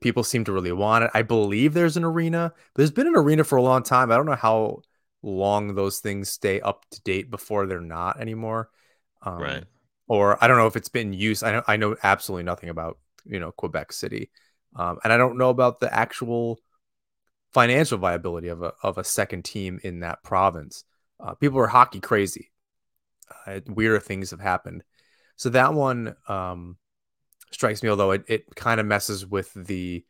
people 0.00 0.22
seem 0.22 0.44
to 0.44 0.52
really 0.52 0.72
want 0.72 1.04
it. 1.04 1.10
I 1.14 1.22
believe 1.22 1.74
there's 1.74 1.96
an 1.96 2.04
arena, 2.04 2.52
there's 2.74 2.90
been 2.90 3.06
an 3.06 3.16
arena 3.16 3.44
for 3.44 3.56
a 3.56 3.62
long 3.62 3.82
time. 3.82 4.10
I 4.10 4.16
don't 4.16 4.26
know 4.26 4.34
how 4.34 4.82
long 5.22 5.74
those 5.74 6.00
things 6.00 6.30
stay 6.30 6.60
up 6.60 6.86
to 6.90 7.02
date 7.02 7.30
before 7.30 7.66
they're 7.66 7.80
not 7.80 8.20
anymore. 8.20 8.70
Um, 9.22 9.38
right. 9.38 9.64
Or 10.08 10.42
I 10.42 10.48
don't 10.48 10.56
know 10.56 10.66
if 10.66 10.76
it's 10.76 10.88
been 10.88 11.12
used. 11.12 11.44
I 11.44 11.52
know 11.52 11.62
I 11.68 11.76
know 11.76 11.96
absolutely 12.02 12.42
nothing 12.44 12.68
about 12.68 12.98
you 13.24 13.38
know 13.38 13.52
Quebec 13.52 13.92
City, 13.92 14.30
um, 14.74 14.98
and 15.04 15.12
I 15.12 15.16
don't 15.16 15.38
know 15.38 15.50
about 15.50 15.78
the 15.78 15.92
actual 15.94 16.58
financial 17.52 17.98
viability 17.98 18.48
of 18.48 18.62
a 18.62 18.72
of 18.82 18.98
a 18.98 19.04
second 19.04 19.44
team 19.44 19.78
in 19.84 20.00
that 20.00 20.24
province. 20.24 20.84
Uh, 21.20 21.34
people 21.34 21.60
are 21.60 21.68
hockey 21.68 22.00
crazy. 22.00 22.50
Uh, 23.46 23.60
weirder 23.68 24.00
things 24.00 24.32
have 24.32 24.40
happened. 24.40 24.82
So 25.36 25.50
that 25.50 25.72
one, 25.74 26.16
um, 26.28 26.76
strikes 27.50 27.82
me, 27.82 27.88
although 27.88 28.12
it, 28.12 28.24
it 28.26 28.54
kind 28.56 28.80
of 28.80 28.86
messes 28.86 29.26
with 29.26 29.52
the 29.54 30.04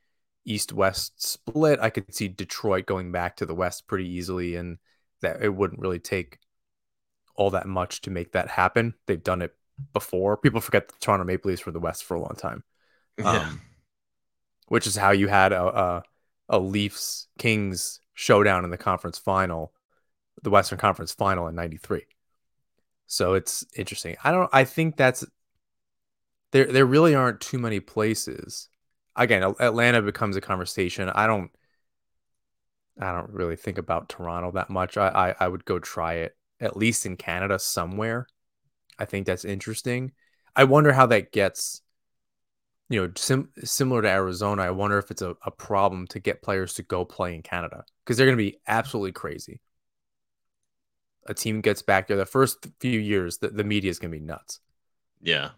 east 0.45 0.73
west 0.73 1.23
split. 1.23 1.81
I 1.81 1.91
could 1.91 2.15
see 2.15 2.29
Detroit 2.29 2.87
going 2.87 3.13
back 3.13 3.37
to 3.37 3.47
the 3.47 3.55
west 3.55 3.87
pretty 3.87 4.09
easily, 4.09 4.57
and 4.57 4.79
that 5.23 5.43
it 5.43 5.55
wouldn't 5.55 5.81
really 5.81 5.99
take 5.99 6.39
all 7.35 7.51
that 7.51 7.67
much 7.67 8.03
to 8.03 8.11
make 8.11 8.33
that 8.33 8.49
happen. 8.49 8.95
They've 9.07 9.23
done 9.23 9.43
it 9.43 9.55
before. 9.93 10.37
People 10.37 10.61
forget 10.61 10.89
the 10.89 10.95
Toronto 11.01 11.25
Maple 11.25 11.51
Leafs 11.51 11.65
were 11.65 11.73
the 11.73 11.81
West 11.81 12.05
for 12.05 12.15
a 12.15 12.21
long 12.21 12.37
time. 12.37 12.65
Yeah. 13.19 13.33
Um, 13.33 13.61
which 14.69 14.87
is 14.87 14.97
how 14.97 15.11
you 15.11 15.27
had 15.27 15.53
a, 15.53 15.63
a, 15.63 16.03
a 16.49 16.59
Leafs 16.59 17.27
Kings 17.39 18.01
showdown 18.15 18.65
in 18.65 18.71
the 18.71 18.79
conference 18.79 19.19
final, 19.19 19.75
the 20.43 20.49
Western 20.49 20.79
Conference 20.79 21.13
final 21.13 21.49
in 21.49 21.55
93. 21.55 22.03
So 23.07 23.35
it's 23.35 23.67
interesting. 23.77 24.17
I 24.23 24.31
don't 24.31 24.49
I 24.53 24.65
think 24.65 24.97
that's 24.97 25.25
there 26.53 26.67
there 26.67 26.87
really 26.87 27.15
aren't 27.15 27.41
too 27.41 27.59
many 27.59 27.81
places. 27.81 28.69
Again, 29.17 29.43
Atlanta 29.43 30.03
becomes 30.03 30.37
a 30.37 30.41
conversation. 30.41 31.09
I 31.11 31.27
don't 31.27 31.51
I 33.01 33.13
don't 33.13 33.31
really 33.31 33.57
think 33.57 33.79
about 33.79 34.09
Toronto 34.09 34.53
that 34.53 34.71
much. 34.71 34.97
I, 34.97 35.09
I, 35.09 35.35
I 35.41 35.49
would 35.49 35.65
go 35.65 35.79
try 35.79 36.15
it 36.15 36.37
at 36.61 36.77
least 36.77 37.07
in 37.07 37.17
Canada 37.17 37.59
somewhere. 37.59 38.27
I 38.99 39.07
think 39.07 39.27
that's 39.27 39.45
interesting. 39.45 40.13
I 40.55 40.65
wonder 40.65 40.93
how 40.93 41.07
that 41.07 41.33
gets 41.33 41.83
you 42.91 43.01
know, 43.01 43.13
sim- 43.17 43.51
similar 43.63 44.03
to 44.03 44.09
Arizona, 44.09 44.63
I 44.63 44.71
wonder 44.71 44.99
if 44.99 45.11
it's 45.13 45.23
a, 45.23 45.37
a 45.45 45.51
problem 45.51 46.09
to 46.09 46.19
get 46.19 46.43
players 46.43 46.75
to 46.75 46.83
go 46.83 47.05
play 47.05 47.35
in 47.35 47.43
Canada 47.43 47.85
because 48.05 48.17
they're 48.17 48.27
going 48.27 48.37
to 48.37 48.45
be 48.45 48.59
absolutely 48.67 49.13
crazy. 49.13 49.61
A 51.27 51.35
team 51.35 51.61
gets 51.61 51.83
back 51.83 52.09
there 52.09 52.17
the 52.17 52.27
first 52.27 52.67
few 52.81 52.99
years, 52.99 53.39
the, 53.39 53.49
the 53.49 53.63
media 53.63 53.91
is 53.91 54.01
going 54.01 54.11
to 54.11 54.19
be 54.19 54.25
nuts. 54.25 54.59
Yeah. 55.23 55.51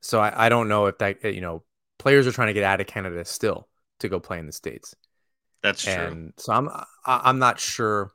So 0.00 0.20
I, 0.20 0.46
I 0.46 0.48
don't 0.48 0.68
know 0.68 0.86
if 0.86 0.98
that 0.98 1.24
you 1.24 1.40
know 1.40 1.62
players 1.98 2.26
are 2.26 2.32
trying 2.32 2.48
to 2.48 2.54
get 2.54 2.64
out 2.64 2.80
of 2.80 2.86
Canada 2.86 3.24
still 3.24 3.68
to 4.00 4.08
go 4.08 4.20
play 4.20 4.38
in 4.38 4.46
the 4.46 4.52
states. 4.52 4.94
That's 5.62 5.82
true. 5.82 5.92
And 5.92 6.32
so 6.36 6.52
I'm 6.52 6.68
I'm 7.06 7.38
not 7.38 7.60
sure. 7.60 8.12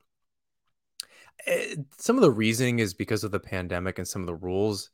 Eh, 1.45 1.75
some 1.97 2.15
of 2.15 2.21
the 2.21 2.31
reasoning 2.31 2.79
is 2.79 2.93
because 2.93 3.23
of 3.23 3.31
the 3.31 3.39
pandemic 3.39 3.99
and 3.99 4.07
some 4.07 4.21
of 4.21 4.27
the 4.27 4.35
rules, 4.35 4.89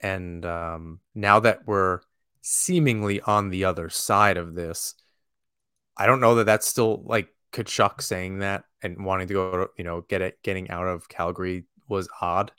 and 0.00 0.44
um, 0.44 1.00
now 1.14 1.40
that 1.40 1.66
we're 1.66 2.00
seemingly 2.42 3.20
on 3.20 3.50
the 3.50 3.64
other 3.64 3.88
side 3.88 4.36
of 4.36 4.54
this, 4.54 4.94
I 5.96 6.06
don't 6.06 6.20
know 6.20 6.36
that 6.36 6.44
that's 6.44 6.66
still 6.66 7.02
like 7.04 7.28
Tkachuk 7.52 8.02
saying 8.02 8.38
that 8.40 8.64
and 8.82 9.04
wanting 9.04 9.28
to 9.28 9.34
go, 9.34 9.68
you 9.76 9.84
know, 9.84 10.02
get 10.02 10.22
it, 10.22 10.38
getting 10.42 10.70
out 10.70 10.86
of 10.86 11.08
Calgary 11.08 11.64
was 11.88 12.08
odd. 12.20 12.52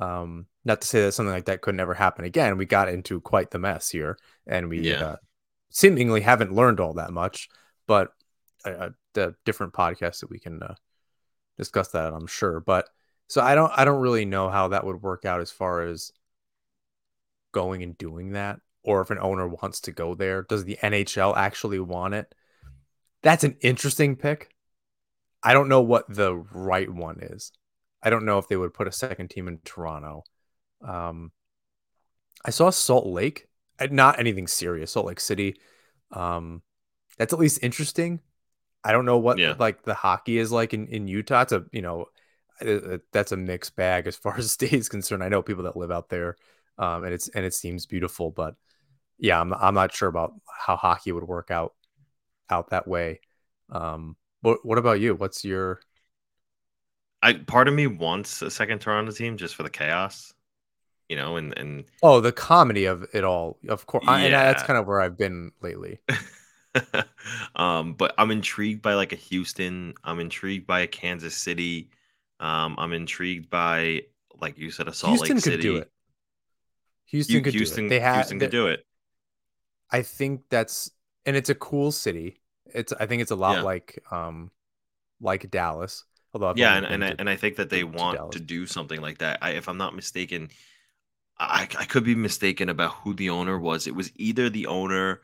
Um, 0.00 0.46
not 0.64 0.80
to 0.80 0.88
say 0.88 1.02
that 1.02 1.12
something 1.12 1.32
like 1.32 1.44
that 1.44 1.60
could 1.60 1.74
never 1.74 1.94
happen 1.94 2.24
again. 2.24 2.56
We 2.56 2.66
got 2.66 2.88
into 2.88 3.20
quite 3.20 3.50
the 3.50 3.58
mess 3.58 3.90
here, 3.90 4.18
and 4.46 4.68
we 4.68 4.80
yeah. 4.80 5.04
uh, 5.04 5.16
seemingly 5.70 6.22
haven't 6.22 6.54
learned 6.54 6.80
all 6.80 6.94
that 6.94 7.12
much. 7.12 7.48
But 7.86 8.12
uh, 8.64 8.90
the 9.14 9.34
different 9.44 9.74
podcasts 9.74 10.20
that 10.20 10.30
we 10.30 10.38
can 10.38 10.62
uh, 10.62 10.74
discuss 11.58 11.88
that, 11.88 12.12
I'm 12.12 12.26
sure. 12.26 12.60
But 12.60 12.88
so 13.28 13.42
I 13.42 13.54
don't, 13.54 13.72
I 13.76 13.84
don't 13.84 14.00
really 14.00 14.24
know 14.24 14.48
how 14.48 14.68
that 14.68 14.84
would 14.84 15.02
work 15.02 15.24
out 15.24 15.40
as 15.40 15.50
far 15.50 15.82
as 15.82 16.12
going 17.52 17.82
and 17.82 17.96
doing 17.98 18.32
that, 18.32 18.60
or 18.82 19.00
if 19.02 19.10
an 19.10 19.18
owner 19.20 19.48
wants 19.48 19.80
to 19.82 19.92
go 19.92 20.14
there. 20.14 20.42
Does 20.42 20.64
the 20.64 20.78
NHL 20.82 21.36
actually 21.36 21.80
want 21.80 22.14
it? 22.14 22.34
That's 23.22 23.44
an 23.44 23.56
interesting 23.60 24.16
pick. 24.16 24.54
I 25.42 25.52
don't 25.52 25.68
know 25.68 25.82
what 25.82 26.04
the 26.08 26.34
right 26.34 26.90
one 26.90 27.20
is. 27.20 27.52
I 28.02 28.10
don't 28.10 28.24
know 28.24 28.38
if 28.38 28.48
they 28.48 28.56
would 28.56 28.74
put 28.74 28.88
a 28.88 28.92
second 28.92 29.28
team 29.28 29.48
in 29.48 29.58
Toronto. 29.64 30.24
Um, 30.82 31.32
I 32.44 32.50
saw 32.50 32.70
Salt 32.70 33.06
Lake, 33.06 33.48
uh, 33.78 33.88
not 33.90 34.18
anything 34.18 34.46
serious. 34.46 34.92
Salt 34.92 35.06
Lake 35.06 35.20
City. 35.20 35.56
Um, 36.12 36.62
that's 37.18 37.32
at 37.32 37.38
least 37.38 37.60
interesting. 37.62 38.20
I 38.82 38.92
don't 38.92 39.04
know 39.04 39.18
what 39.18 39.38
yeah. 39.38 39.54
like 39.58 39.82
the 39.82 39.94
hockey 39.94 40.38
is 40.38 40.50
like 40.50 40.72
in, 40.72 40.86
in 40.88 41.06
Utah. 41.06 41.42
It's 41.42 41.52
a 41.52 41.64
you 41.72 41.82
know 41.82 42.06
uh, 42.64 42.70
uh, 42.70 42.98
that's 43.12 43.32
a 43.32 43.36
mixed 43.36 43.76
bag 43.76 44.06
as 44.06 44.16
far 44.16 44.36
as 44.36 44.44
the 44.44 44.48
state 44.48 44.72
is 44.72 44.88
concerned. 44.88 45.22
I 45.22 45.28
know 45.28 45.42
people 45.42 45.64
that 45.64 45.76
live 45.76 45.90
out 45.90 46.08
there, 46.08 46.36
um, 46.78 47.04
and 47.04 47.12
it's 47.12 47.28
and 47.28 47.44
it 47.44 47.54
seems 47.54 47.86
beautiful, 47.86 48.30
but 48.30 48.54
yeah, 49.18 49.38
I'm 49.40 49.52
I'm 49.52 49.74
not 49.74 49.94
sure 49.94 50.08
about 50.08 50.32
how 50.46 50.76
hockey 50.76 51.12
would 51.12 51.24
work 51.24 51.50
out 51.50 51.74
out 52.48 52.70
that 52.70 52.88
way. 52.88 53.20
Um, 53.68 54.16
what 54.40 54.64
what 54.64 54.78
about 54.78 55.00
you? 55.00 55.14
What's 55.14 55.44
your 55.44 55.80
I 57.22 57.34
part 57.34 57.68
of 57.68 57.74
me 57.74 57.86
wants 57.86 58.42
a 58.42 58.50
second 58.50 58.80
Toronto 58.80 59.12
team 59.12 59.36
just 59.36 59.54
for 59.54 59.62
the 59.62 59.70
chaos 59.70 60.32
you 61.10 61.16
know, 61.16 61.36
and 61.36 61.58
and 61.58 61.84
oh, 62.04 62.20
the 62.20 62.30
comedy 62.30 62.84
of 62.84 63.04
it 63.12 63.24
all, 63.24 63.58
of 63.68 63.84
course, 63.86 64.04
yeah. 64.06 64.16
and 64.16 64.32
that's 64.32 64.62
kind 64.62 64.78
of 64.78 64.86
where 64.86 65.00
I've 65.00 65.18
been 65.18 65.50
lately. 65.60 65.98
um, 67.56 67.94
but 67.94 68.14
I'm 68.16 68.30
intrigued 68.30 68.80
by 68.80 68.94
like 68.94 69.12
a 69.12 69.16
Houston. 69.16 69.94
I'm 70.04 70.20
intrigued 70.20 70.68
by 70.68 70.80
a 70.80 70.86
Kansas 70.86 71.34
City. 71.34 71.90
Um, 72.38 72.76
I'm 72.78 72.92
intrigued 72.92 73.50
by 73.50 74.04
like 74.40 74.56
you 74.56 74.70
said, 74.70 74.86
a 74.86 74.92
Salt 74.92 75.16
Houston 75.16 75.36
Lake 75.36 75.44
City. 75.44 75.56
Could 75.56 75.62
do 75.62 75.76
it. 75.78 75.90
Houston 77.06 77.42
could 77.42 77.54
Houston, 77.54 77.84
do 77.84 77.86
it. 77.86 77.88
They 77.88 78.00
have 78.00 78.14
Houston 78.14 78.38
could 78.38 78.52
do 78.52 78.68
it. 78.68 78.86
I 79.90 80.02
think 80.02 80.42
that's 80.48 80.92
and 81.26 81.34
it's 81.34 81.50
a 81.50 81.56
cool 81.56 81.90
city. 81.90 82.40
It's 82.66 82.92
I 82.92 83.06
think 83.06 83.20
it's 83.20 83.32
a 83.32 83.36
lot 83.36 83.56
Yeah. 83.56 83.62
like 83.62 84.04
um 84.12 84.52
like 85.20 85.50
Dallas. 85.50 86.04
Although 86.34 86.48
I've 86.50 86.58
Yeah, 86.58 86.76
and, 86.76 86.86
and 86.86 87.04
I, 87.04 87.14
to- 87.14 87.18
and 87.18 87.28
I 87.30 87.36
think 87.36 87.56
that 87.56 87.70
they 87.70 87.82
to 87.82 87.84
want 87.84 88.12
Dallas. 88.12 88.32
to 88.32 88.40
do 88.40 88.66
something 88.66 89.00
like 89.00 89.18
that. 89.18 89.38
I, 89.42 89.50
if 89.50 89.68
I'm 89.68 89.78
not 89.78 89.94
mistaken, 89.94 90.50
I, 91.38 91.62
I 91.78 91.84
could 91.86 92.04
be 92.04 92.14
mistaken 92.14 92.68
about 92.68 92.94
who 92.96 93.14
the 93.14 93.30
owner 93.30 93.58
was. 93.58 93.86
It 93.86 93.94
was 93.94 94.12
either 94.16 94.50
the 94.50 94.66
owner 94.66 95.22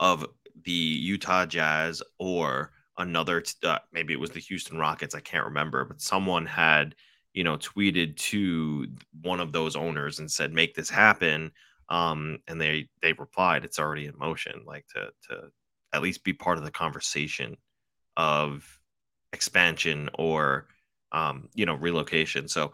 of 0.00 0.26
the 0.64 0.72
Utah 0.72 1.46
Jazz 1.46 2.02
or 2.18 2.72
another. 2.98 3.42
Uh, 3.62 3.78
maybe 3.92 4.12
it 4.12 4.20
was 4.20 4.30
the 4.30 4.40
Houston 4.40 4.78
Rockets. 4.78 5.14
I 5.14 5.20
can't 5.20 5.46
remember, 5.46 5.84
but 5.84 6.00
someone 6.00 6.46
had 6.46 6.94
you 7.34 7.44
know 7.44 7.56
tweeted 7.58 8.16
to 8.16 8.86
one 9.22 9.40
of 9.40 9.52
those 9.52 9.76
owners 9.76 10.18
and 10.20 10.30
said, 10.30 10.52
"Make 10.52 10.74
this 10.74 10.90
happen." 10.90 11.52
Um, 11.88 12.38
and 12.48 12.60
they 12.60 12.88
they 13.02 13.12
replied, 13.14 13.64
"It's 13.64 13.78
already 13.78 14.06
in 14.06 14.18
motion." 14.18 14.62
Like 14.66 14.86
to 14.94 15.10
to 15.30 15.50
at 15.92 16.02
least 16.02 16.24
be 16.24 16.32
part 16.32 16.58
of 16.58 16.64
the 16.64 16.70
conversation 16.70 17.56
of 18.16 18.75
expansion 19.36 20.10
or 20.14 20.68
um, 21.12 21.50
you 21.54 21.66
know 21.66 21.76
relocation. 21.76 22.48
So 22.48 22.72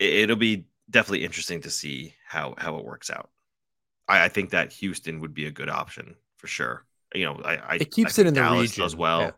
it, 0.00 0.14
it'll 0.24 0.36
be 0.36 0.66
definitely 0.90 1.24
interesting 1.24 1.62
to 1.62 1.70
see 1.70 2.14
how 2.26 2.54
how 2.58 2.76
it 2.78 2.84
works 2.86 3.10
out. 3.10 3.30
I, 4.08 4.26
I 4.26 4.28
think 4.28 4.50
that 4.50 4.72
Houston 4.74 5.20
would 5.20 5.34
be 5.34 5.46
a 5.46 5.50
good 5.52 5.70
option 5.70 6.16
for 6.38 6.48
sure. 6.48 6.84
You 7.14 7.26
know, 7.26 7.40
I, 7.44 7.56
I 7.76 7.80
It 7.80 7.90
keeps 7.90 8.18
I 8.18 8.18
it 8.18 8.26
think 8.26 8.26
in 8.26 8.34
the 8.34 8.44
region, 8.44 8.74
does 8.76 8.96
well. 8.96 9.18
yeah. 9.18 9.32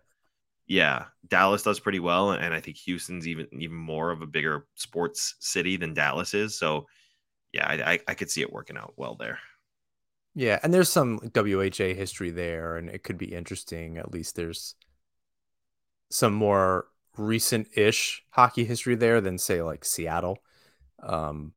Yeah. 0.66 1.06
Dallas 1.28 1.62
does 1.64 1.80
pretty 1.80 2.00
well, 2.00 2.32
and 2.32 2.54
I 2.54 2.60
think 2.60 2.78
Houston's 2.78 3.28
even 3.28 3.48
even 3.52 3.76
more 3.76 4.10
of 4.12 4.22
a 4.22 4.26
bigger 4.26 4.66
sports 4.76 5.36
city 5.40 5.76
than 5.78 5.94
Dallas 5.94 6.34
is. 6.34 6.58
So 6.58 6.86
yeah, 7.52 7.68
I, 7.68 8.00
I 8.08 8.14
could 8.14 8.30
see 8.30 8.42
it 8.42 8.52
working 8.52 8.76
out 8.78 8.94
well 8.96 9.16
there. 9.16 9.40
Yeah, 10.34 10.58
and 10.62 10.74
there's 10.74 10.88
some 10.90 11.18
WHA 11.32 11.94
history 11.94 12.30
there, 12.30 12.76
and 12.76 12.88
it 12.90 13.04
could 13.04 13.18
be 13.18 13.32
interesting. 13.34 13.98
At 13.98 14.10
least 14.10 14.34
there's 14.36 14.74
some 16.14 16.32
more 16.32 16.86
recent-ish 17.18 18.24
hockey 18.30 18.64
history 18.64 18.94
there 18.94 19.20
than 19.20 19.36
say 19.36 19.60
like 19.62 19.84
Seattle. 19.84 20.38
Um, 21.02 21.54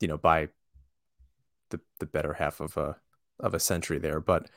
you 0.00 0.06
know, 0.06 0.16
by 0.16 0.48
the 1.70 1.80
the 1.98 2.06
better 2.06 2.34
half 2.34 2.60
of 2.60 2.76
a 2.76 2.96
of 3.40 3.52
a 3.52 3.58
century 3.58 3.98
there. 3.98 4.20
But 4.20 4.48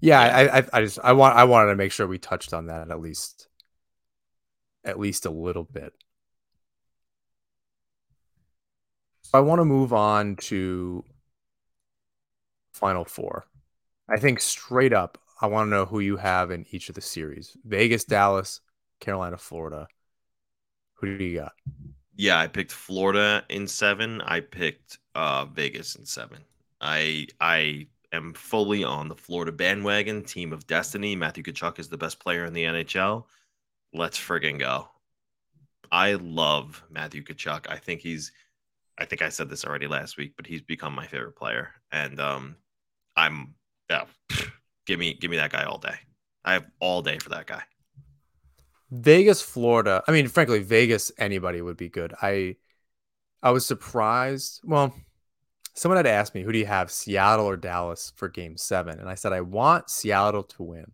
yeah, 0.00 0.20
I, 0.20 0.58
I 0.58 0.64
I 0.72 0.80
just 0.82 0.98
I 1.04 1.12
want 1.12 1.36
I 1.36 1.44
wanted 1.44 1.70
to 1.70 1.76
make 1.76 1.92
sure 1.92 2.08
we 2.08 2.18
touched 2.18 2.52
on 2.52 2.66
that 2.66 2.90
at 2.90 3.00
least 3.00 3.46
at 4.84 4.98
least 4.98 5.24
a 5.24 5.30
little 5.30 5.64
bit. 5.64 5.92
I 9.32 9.38
want 9.38 9.60
to 9.60 9.64
move 9.64 9.92
on 9.92 10.34
to 10.48 11.04
Final 12.72 13.04
Four. 13.04 13.46
I 14.08 14.18
think 14.18 14.40
straight 14.40 14.92
up, 14.92 15.18
I 15.42 15.46
want 15.46 15.66
to 15.66 15.70
know 15.70 15.84
who 15.84 15.98
you 15.98 16.16
have 16.16 16.52
in 16.52 16.64
each 16.70 16.88
of 16.88 16.94
the 16.94 17.00
series: 17.00 17.56
Vegas, 17.64 18.04
Dallas, 18.04 18.60
Carolina, 19.00 19.36
Florida. 19.36 19.88
Who 20.94 21.18
do 21.18 21.24
you 21.24 21.40
got? 21.40 21.52
Yeah, 22.14 22.38
I 22.38 22.46
picked 22.46 22.70
Florida 22.70 23.44
in 23.48 23.66
seven. 23.66 24.20
I 24.20 24.38
picked 24.38 24.98
uh, 25.16 25.46
Vegas 25.46 25.96
in 25.96 26.06
seven. 26.06 26.38
I 26.80 27.26
I 27.40 27.88
am 28.12 28.34
fully 28.34 28.84
on 28.84 29.08
the 29.08 29.16
Florida 29.16 29.50
bandwagon. 29.50 30.22
Team 30.22 30.52
of 30.52 30.68
destiny. 30.68 31.16
Matthew 31.16 31.42
Tkachuk 31.42 31.80
is 31.80 31.88
the 31.88 31.98
best 31.98 32.20
player 32.20 32.44
in 32.44 32.52
the 32.52 32.62
NHL. 32.62 33.24
Let's 33.92 34.18
friggin' 34.18 34.60
go. 34.60 34.88
I 35.90 36.14
love 36.14 36.84
Matthew 36.88 37.24
Tkachuk. 37.24 37.66
I 37.68 37.78
think 37.78 38.00
he's. 38.00 38.30
I 38.96 39.06
think 39.06 39.22
I 39.22 39.30
said 39.30 39.48
this 39.48 39.64
already 39.64 39.88
last 39.88 40.16
week, 40.16 40.34
but 40.36 40.46
he's 40.46 40.62
become 40.62 40.94
my 40.94 41.08
favorite 41.08 41.34
player, 41.34 41.70
and 41.90 42.20
um, 42.20 42.56
I'm 43.16 43.54
yeah. 43.90 44.04
Give 44.86 44.98
me 44.98 45.14
give 45.14 45.30
me 45.30 45.36
that 45.38 45.52
guy 45.52 45.64
all 45.64 45.78
day. 45.78 45.96
I 46.44 46.54
have 46.54 46.66
all 46.80 47.02
day 47.02 47.18
for 47.18 47.30
that 47.30 47.46
guy. 47.46 47.62
Vegas, 48.90 49.40
Florida. 49.40 50.02
I 50.06 50.12
mean, 50.12 50.28
frankly, 50.28 50.60
Vegas, 50.62 51.10
anybody 51.18 51.62
would 51.62 51.76
be 51.76 51.88
good. 51.88 52.14
I 52.20 52.56
I 53.42 53.50
was 53.50 53.66
surprised. 53.66 54.60
Well, 54.64 54.94
someone 55.74 55.96
had 55.98 56.06
asked 56.06 56.34
me, 56.34 56.42
who 56.42 56.52
do 56.52 56.58
you 56.58 56.66
have, 56.66 56.90
Seattle 56.90 57.46
or 57.46 57.56
Dallas 57.56 58.12
for 58.16 58.28
game 58.28 58.56
seven? 58.56 59.00
And 59.00 59.08
I 59.08 59.14
said, 59.16 59.32
I 59.32 59.42
want 59.42 59.90
Seattle 59.90 60.44
to 60.44 60.62
win. 60.62 60.92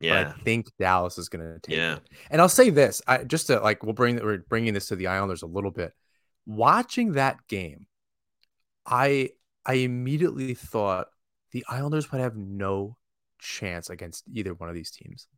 Yeah, 0.00 0.24
But 0.24 0.28
I 0.28 0.32
think 0.44 0.68
Dallas 0.78 1.18
is 1.18 1.28
going 1.28 1.44
to 1.44 1.60
take 1.60 1.76
Yeah. 1.76 1.96
it. 1.96 2.02
And 2.30 2.40
I'll 2.40 2.48
say 2.48 2.70
this, 2.70 3.02
I 3.06 3.24
just 3.24 3.48
to 3.48 3.60
like 3.60 3.82
we'll 3.82 3.94
bring 3.94 4.16
we're 4.16 4.38
bringing 4.38 4.74
this 4.74 4.88
to 4.88 4.96
the 4.96 5.08
Islanders 5.08 5.42
a 5.42 5.46
little 5.46 5.70
bit. 5.70 5.94
Watching 6.46 7.12
that 7.12 7.46
game, 7.48 7.86
I 8.86 9.30
I 9.66 9.74
immediately 9.74 10.54
thought 10.54 11.08
the 11.52 11.64
Islanders 11.68 12.10
would 12.12 12.20
have 12.20 12.36
no 12.36 12.96
chance 13.44 13.90
against 13.90 14.24
either 14.32 14.54
one 14.54 14.68
of 14.68 14.74
these 14.74 14.90
teams. 14.90 15.28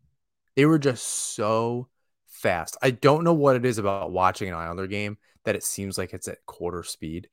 They 0.57 0.67
were 0.67 0.79
just 0.79 1.05
so 1.37 1.89
fast. 2.29 2.77
I 2.83 2.91
don't 2.91 3.25
know 3.25 3.35
what 3.35 3.57
it 3.57 3.67
is 3.67 3.79
about 3.79 4.13
watching 4.13 4.49
an 4.49 4.55
Islander 4.55 4.87
game 4.87 5.19
that 5.45 5.57
it 5.57 5.65
seems 5.65 5.99
like 5.99 6.15
it's 6.15 6.29
at 6.29 6.45
quarter 6.47 6.83
speed. 6.83 7.29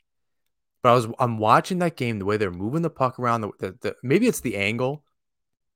But 0.83 0.89
I 0.89 0.93
was 0.95 1.07
I'm 1.19 1.37
watching 1.37 1.79
that 1.79 1.97
game 1.97 2.19
the 2.19 2.25
way 2.25 2.37
they're 2.37 2.51
moving 2.51 2.81
the 2.81 2.89
puck 2.89 3.19
around 3.19 3.41
the, 3.41 3.51
the, 3.59 3.77
the 3.81 3.95
maybe 4.03 4.27
it's 4.27 4.41
the 4.41 4.57
angle 4.57 5.03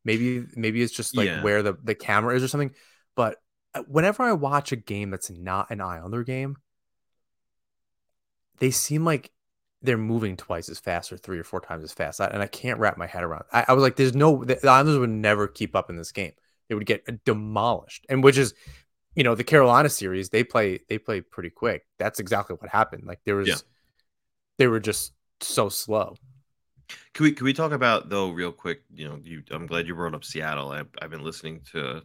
maybe 0.06 0.46
maybe 0.56 0.82
it's 0.82 0.94
just 0.94 1.18
like 1.18 1.28
Yeah. 1.28 1.42
where 1.42 1.64
the, 1.64 1.78
the 1.84 1.96
camera 1.96 2.36
is 2.36 2.44
or 2.44 2.48
something 2.48 2.72
but 3.16 3.38
uh, 3.76 3.84
whenever 3.88 4.24
i 4.24 4.32
watch 4.34 4.72
a 4.72 4.76
game 4.78 5.10
that's 5.10 5.30
not 5.30 5.70
an 5.72 5.82
islander 5.82 6.24
game 6.24 6.58
they 8.60 8.72
seem 8.72 9.06
like 9.06 9.32
they're 9.82 9.98
moving 9.98 10.36
twice 10.36 10.70
as 10.70 10.80
fast 10.80 11.12
or 11.12 11.18
three 11.18 11.40
or 11.40 11.44
four 11.44 11.62
times 11.62 11.84
as 11.84 11.94
fast 11.94 12.20
I- 12.22 12.28
and 12.28 12.42
i 12.42 12.48
can't 12.48 12.80
wrap 12.80 12.98
my 12.98 13.08
head 13.08 13.24
around 13.24 13.44
I, 13.54 13.66
I 13.70 13.74
was 13.74 13.84
like 13.84 13.96
there's 13.96 14.16
no 14.16 14.44
the 14.44 14.68
islanders 14.68 14.98
would 14.98 15.10
never 15.10 15.48
keep 15.48 15.76
up 15.76 15.90
in 15.90 15.98
this 15.98 16.12
game 16.12 16.34
they 16.70 16.76
would 16.76 16.86
get 16.86 17.04
uh, 17.08 17.14
demolished 17.26 18.06
and 18.10 18.24
which 18.24 18.38
is 18.38 18.54
you 19.16 19.24
know 19.24 19.36
the 19.36 19.44
carolina 19.44 19.90
series 19.90 20.30
they 20.30 20.44
play 20.44 20.80
they 20.90 20.98
play 20.98 21.22
pretty 21.22 21.50
quick 21.50 21.86
that's 22.00 22.20
exactly 22.20 22.56
what 22.60 22.70
happened 22.72 23.04
like 23.06 23.20
there 23.26 23.36
was 23.36 23.48
Yeah. 23.48 23.56
they 24.58 24.68
were 24.68 24.80
just 24.80 25.14
so 25.42 25.70
slow 25.70 26.16
Can 27.14 27.24
we 27.26 27.32
can 27.34 27.46
we 27.46 27.54
talk 27.54 27.72
about 27.72 28.10
though 28.10 28.30
real 28.32 28.52
quick? 28.52 28.82
You 28.94 29.08
know, 29.10 29.20
you 29.24 29.44
I'm 29.52 29.68
glad 29.68 29.88
you 29.88 29.96
brought 29.96 30.14
up 30.16 30.24
Seattle. 30.24 30.72
I've, 30.72 30.88
I've 31.02 31.10
been 31.10 31.24
listening 31.24 31.62
to 31.74 32.02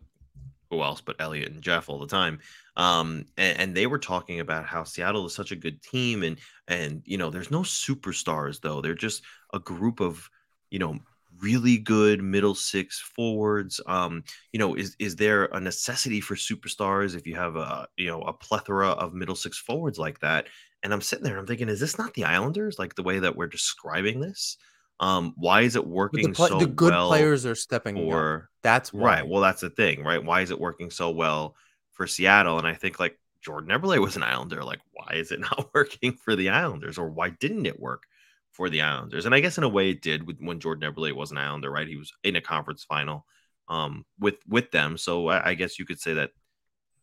who 0.72 0.82
else 0.82 1.00
but 1.00 1.20
Elliotte 1.20 1.52
and 1.52 1.62
Jeff 1.62 1.88
all 1.88 1.98
the 1.98 2.06
time, 2.06 2.40
um, 2.76 3.26
and, 3.37 3.58
and 3.58 3.76
they 3.76 3.87
were 3.87 3.98
talking 3.98 4.40
about 4.40 4.64
how 4.64 4.82
Seattle 4.82 5.26
is 5.26 5.35
such 5.35 5.52
a 5.52 5.56
good 5.56 5.82
team, 5.82 6.22
and 6.22 6.38
and 6.66 7.02
you 7.04 7.18
know, 7.18 7.30
there's 7.30 7.50
no 7.50 7.61
superstars 7.61 8.61
though. 8.61 8.80
They're 8.80 8.94
just 8.94 9.22
a 9.52 9.58
group 9.58 10.00
of 10.00 10.28
you 10.70 10.78
know 10.78 10.98
really 11.40 11.76
good 11.76 12.22
middle 12.22 12.54
six 12.54 12.98
forwards. 12.98 13.80
Um, 13.87 14.24
you 14.52 14.58
know, 14.58 14.74
is 14.74 14.96
is 14.98 15.14
there 15.16 15.44
a 15.46 15.61
necessity 15.61 16.20
for 16.20 16.35
superstars 16.35 17.14
if 17.14 17.26
you 17.26 17.35
have 17.37 17.56
a 17.56 17.87
you 17.96 18.06
know 18.06 18.22
a 18.22 18.32
plethora 18.32 18.88
of 18.88 19.12
middle 19.12 19.37
six 19.37 19.58
forwards 19.58 19.98
like 19.98 20.20
that? 20.20 20.46
And 20.82 20.92
I'm 20.92 21.02
sitting 21.02 21.24
there 21.24 21.35
and 21.35 21.40
I'm 21.40 21.46
thinking, 21.46 21.68
is 21.68 21.80
this 21.80 21.98
not 21.98 22.14
the 22.14 22.24
Islanders? 22.24 22.78
Like 22.78 22.94
the 22.94 23.04
way 23.04 23.18
that 23.20 23.37
we're 23.37 23.46
describing 23.46 24.20
this? 24.20 24.56
Um, 25.00 25.35
why 25.37 25.62
is 25.62 25.74
it 25.76 25.87
working 25.87 26.28
the, 26.28 26.35
pla- 26.35 26.48
so 26.48 26.59
the 26.59 26.66
good 26.66 26.92
well 26.92 27.09
players 27.09 27.44
are 27.44 27.57
stepping 27.57 27.96
up 28.12 28.44
that's 28.62 28.92
why. 28.92 29.20
right? 29.20 29.28
Well, 29.28 29.42
that's 29.42 29.61
the 29.61 29.70
thing, 29.70 30.02
right? 30.02 30.24
Why 30.24 30.40
is 30.40 30.50
it 30.50 30.61
working 30.61 30.90
so 30.90 31.11
well 31.11 31.57
for 31.92 32.07
Seattle? 32.07 32.59
And 32.59 32.66
I 32.66 32.74
think 32.74 33.00
like 33.00 33.18
Jordan 33.40 33.70
Eberle 33.70 34.00
was 34.00 34.16
an 34.16 34.22
Islander. 34.22 34.62
Like, 34.64 34.81
why 34.92 35.14
is 35.16 35.33
it 35.33 35.40
not 35.40 35.70
working 35.74 36.12
for 36.12 36.37
the 36.37 36.50
Islanders, 36.50 36.98
or 36.98 37.11
why 37.11 37.31
didn't 37.31 37.66
it 37.66 37.81
work 37.81 38.05
for 38.52 38.70
the 38.70 38.83
Islanders? 38.83 39.26
And 39.26 39.35
I 39.35 39.40
guess 39.40 39.59
in 39.59 39.64
a 39.64 39.68
way 39.68 39.90
it 39.90 40.02
did 40.02 40.26
with 40.26 40.38
when 40.38 40.61
Jordan 40.61 40.92
Eberle 40.92 41.12
was 41.12 41.33
an 41.33 41.38
Islander, 41.38 41.70
right? 41.70 41.88
He 41.88 41.96
was 41.96 42.12
in 42.22 42.37
a 42.37 42.40
conference 42.40 42.85
final 42.85 43.26
um, 43.68 44.05
with 44.18 44.37
with 44.48 44.70
them, 44.70 44.96
so 44.96 45.28
I, 45.28 45.50
I 45.50 45.55
guess 45.55 45.78
you 45.78 45.85
could 45.85 46.00
say 46.00 46.14
that 46.14 46.31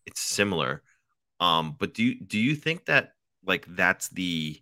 it's 0.06 0.21
similar. 0.21 0.82
Um, 1.39 1.75
but 1.78 1.93
do 1.93 2.04
you 2.04 2.19
do 2.19 2.39
you 2.39 2.56
think 2.56 2.86
that 2.86 3.13
like 3.45 3.65
that's 3.67 4.10
the 4.10 4.62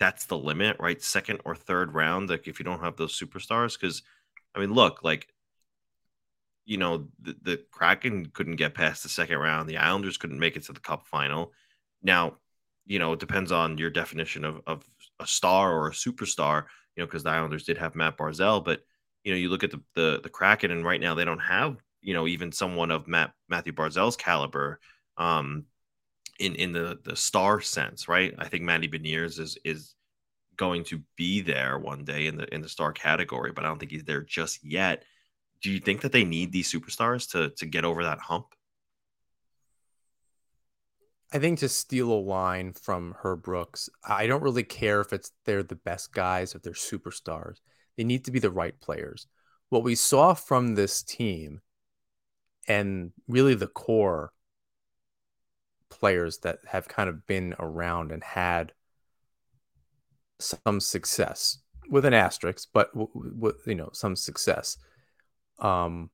that's 0.00 0.26
the 0.26 0.38
limit, 0.38 0.76
right? 0.78 1.02
Second 1.02 1.40
or 1.44 1.54
third 1.54 1.94
round, 1.94 2.30
like 2.30 2.46
if 2.46 2.58
you 2.58 2.64
don't 2.64 2.80
have 2.80 2.96
those 2.96 3.18
superstars, 3.18 3.78
because 3.78 4.02
I 4.54 4.60
mean, 4.60 4.72
look, 4.72 5.02
like 5.02 5.28
you 6.64 6.76
know, 6.76 7.08
the, 7.20 7.36
the 7.42 7.60
Kraken 7.70 8.26
couldn't 8.26 8.56
get 8.56 8.74
past 8.74 9.02
the 9.02 9.08
second 9.08 9.38
round, 9.38 9.68
the 9.68 9.78
Islanders 9.78 10.18
couldn't 10.18 10.38
make 10.38 10.56
it 10.56 10.64
to 10.64 10.72
the 10.72 10.80
Cup 10.80 11.06
final. 11.06 11.52
Now, 12.02 12.34
you 12.86 12.98
know, 12.98 13.14
it 13.14 13.20
depends 13.20 13.50
on 13.52 13.78
your 13.78 13.90
definition 13.90 14.44
of 14.44 14.60
of 14.66 14.84
a 15.20 15.26
star 15.26 15.72
or 15.72 15.88
a 15.88 15.92
superstar, 15.92 16.64
you 16.94 17.02
know, 17.02 17.06
because 17.06 17.22
the 17.22 17.30
Islanders 17.30 17.64
did 17.64 17.78
have 17.78 17.94
Matt 17.94 18.16
Barzal, 18.16 18.64
but 18.64 18.82
you 19.24 19.32
know, 19.32 19.38
you 19.38 19.48
look 19.48 19.64
at 19.64 19.70
the, 19.70 19.82
the 19.94 20.20
the 20.22 20.28
Kraken, 20.28 20.70
and 20.70 20.84
right 20.84 21.00
now 21.00 21.14
they 21.14 21.24
don't 21.24 21.38
have 21.40 21.76
you 22.00 22.14
know 22.14 22.26
even 22.26 22.52
someone 22.52 22.90
of 22.90 23.08
Matt 23.08 23.32
Matthew 23.48 23.72
Barzal's 23.72 24.16
caliber. 24.16 24.80
Um, 25.16 25.64
in 26.38 26.54
in 26.54 26.72
the 26.72 26.98
the 27.04 27.16
star 27.16 27.60
sense, 27.60 28.08
right? 28.08 28.34
I 28.38 28.48
think 28.48 28.64
Matty 28.64 28.88
Beniers 28.88 29.38
is 29.38 29.58
is 29.64 29.94
going 30.56 30.84
to 30.84 31.00
be 31.16 31.40
there 31.40 31.78
one 31.78 32.04
day 32.04 32.26
in 32.26 32.36
the 32.36 32.52
in 32.54 32.60
the 32.60 32.68
star 32.68 32.92
category, 32.92 33.52
but 33.52 33.64
I 33.64 33.68
don't 33.68 33.78
think 33.78 33.92
he's 33.92 34.04
there 34.04 34.22
just 34.22 34.64
yet. 34.64 35.04
Do 35.62 35.70
you 35.70 35.80
think 35.80 36.02
that 36.02 36.12
they 36.12 36.24
need 36.24 36.52
these 36.52 36.72
superstars 36.72 37.30
to 37.32 37.50
to 37.50 37.66
get 37.66 37.84
over 37.84 38.04
that 38.04 38.18
hump? 38.20 38.54
I 41.32 41.38
think 41.38 41.58
to 41.58 41.68
steal 41.68 42.10
a 42.10 42.14
line 42.14 42.72
from 42.72 43.14
Herb 43.22 43.42
Brooks, 43.42 43.90
I 44.02 44.26
don't 44.26 44.42
really 44.42 44.62
care 44.62 45.00
if 45.00 45.12
it's 45.12 45.30
they're 45.44 45.62
the 45.62 45.74
best 45.74 46.12
guys, 46.12 46.54
if 46.54 46.62
they're 46.62 46.72
superstars. 46.72 47.58
They 47.96 48.04
need 48.04 48.24
to 48.24 48.30
be 48.30 48.38
the 48.38 48.50
right 48.50 48.78
players. 48.80 49.26
What 49.68 49.82
we 49.82 49.94
saw 49.94 50.32
from 50.32 50.74
this 50.74 51.02
team 51.02 51.60
and 52.66 53.12
really 53.26 53.54
the 53.54 53.66
core 53.66 54.32
players 55.90 56.38
that 56.38 56.58
have 56.68 56.88
kind 56.88 57.08
of 57.08 57.26
been 57.26 57.54
around 57.58 58.12
and 58.12 58.22
had 58.22 58.72
some 60.38 60.80
success 60.80 61.58
with 61.88 62.04
an 62.04 62.14
asterisk, 62.14 62.68
but 62.72 62.90
with 62.94 63.66
you 63.66 63.74
know 63.74 63.90
some 63.92 64.16
success, 64.16 64.76
um, 65.58 66.10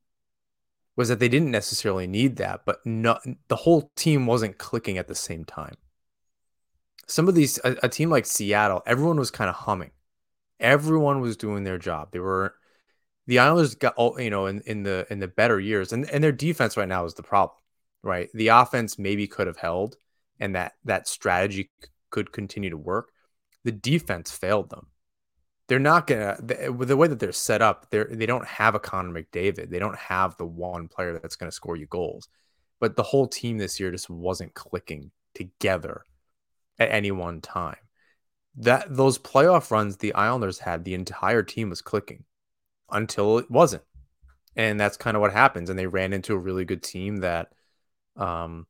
was 0.96 1.08
that 1.08 1.18
they 1.18 1.28
didn't 1.28 1.50
necessarily 1.50 2.06
need 2.06 2.36
that, 2.36 2.64
but 2.64 2.78
no, 2.84 3.18
the 3.48 3.56
whole 3.56 3.90
team 3.96 4.26
wasn't 4.26 4.58
clicking 4.58 4.98
at 4.98 5.08
the 5.08 5.14
same 5.14 5.44
time. 5.44 5.74
Some 7.06 7.28
of 7.28 7.34
these, 7.34 7.58
a, 7.64 7.76
a 7.82 7.88
team 7.88 8.10
like 8.10 8.26
Seattle, 8.26 8.82
everyone 8.86 9.18
was 9.18 9.30
kind 9.30 9.50
of 9.50 9.56
humming. 9.56 9.90
Everyone 10.60 11.20
was 11.20 11.36
doing 11.36 11.64
their 11.64 11.78
job. 11.78 12.12
They 12.12 12.20
were, 12.20 12.54
the 13.26 13.40
Islanders 13.40 13.74
got 13.74 13.94
all 13.96 14.18
you 14.20 14.30
know 14.30 14.46
in, 14.46 14.60
in 14.66 14.84
the 14.84 15.06
in 15.10 15.18
the 15.18 15.28
better 15.28 15.58
years, 15.58 15.92
and 15.92 16.08
and 16.10 16.22
their 16.22 16.32
defense 16.32 16.76
right 16.76 16.88
now 16.88 17.04
is 17.04 17.14
the 17.14 17.22
problem, 17.22 17.56
right? 18.04 18.28
The 18.34 18.48
offense 18.48 18.98
maybe 18.98 19.26
could 19.26 19.46
have 19.46 19.56
held, 19.56 19.96
and 20.40 20.54
that 20.54 20.74
that 20.84 21.08
strategy 21.08 21.70
could 22.10 22.32
continue 22.32 22.70
to 22.70 22.76
work. 22.76 23.10
The 23.64 23.72
defense 23.72 24.30
failed 24.30 24.70
them 24.70 24.88
they're 25.66 25.78
not 25.78 26.06
gonna 26.06 26.36
the 26.40 26.96
way 26.96 27.08
that 27.08 27.18
they're 27.18 27.32
set 27.32 27.62
up. 27.62 27.90
They 27.90 28.04
they 28.04 28.26
don't 28.26 28.46
have 28.46 28.74
a 28.74 28.80
Connor 28.80 29.10
McDavid. 29.22 29.70
They 29.70 29.78
don't 29.78 29.96
have 29.96 30.36
the 30.36 30.46
one 30.46 30.88
player 30.88 31.18
that's 31.18 31.36
to 31.36 31.50
score 31.50 31.76
you 31.76 31.86
goals. 31.86 32.28
But 32.80 32.96
the 32.96 33.02
whole 33.02 33.26
team 33.26 33.56
this 33.58 33.80
year 33.80 33.90
just 33.90 34.10
wasn't 34.10 34.54
clicking 34.54 35.10
together 35.34 36.04
at 36.78 36.90
any 36.90 37.10
one 37.12 37.40
time. 37.40 37.78
That 38.56 38.94
those 38.94 39.18
playoff 39.18 39.70
runs 39.70 39.96
the 39.96 40.14
Islanders 40.14 40.58
had, 40.58 40.84
the 40.84 40.94
entire 40.94 41.42
team 41.42 41.70
was 41.70 41.80
clicking 41.80 42.24
until 42.90 43.38
it 43.38 43.50
wasn't, 43.50 43.84
and 44.56 44.78
that's 44.78 44.98
kind 44.98 45.16
of 45.16 45.22
what 45.22 45.32
happens. 45.32 45.70
And 45.70 45.78
they 45.78 45.86
ran 45.86 46.12
into 46.12 46.34
a 46.34 46.38
really 46.38 46.66
good 46.66 46.82
team 46.82 47.18
that 47.18 47.52
um, 48.16 48.66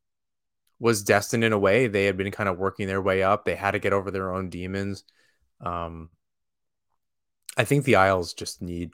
was 0.78 1.02
destined 1.02 1.44
in 1.44 1.52
a 1.52 1.58
way. 1.58 1.86
They 1.86 2.04
had 2.04 2.16
been 2.16 2.30
kind 2.30 2.48
of 2.48 2.58
working 2.58 2.86
their 2.86 3.02
way 3.02 3.22
up. 3.22 3.44
They 3.44 3.54
had 3.54 3.72
to 3.72 3.78
get 3.78 3.92
over 3.92 4.10
their 4.10 4.32
own 4.32 4.50
demons. 4.50 5.04
Um, 5.60 6.10
I 7.56 7.64
think 7.64 7.84
the 7.84 7.96
Isles 7.96 8.34
just 8.34 8.60
need 8.60 8.92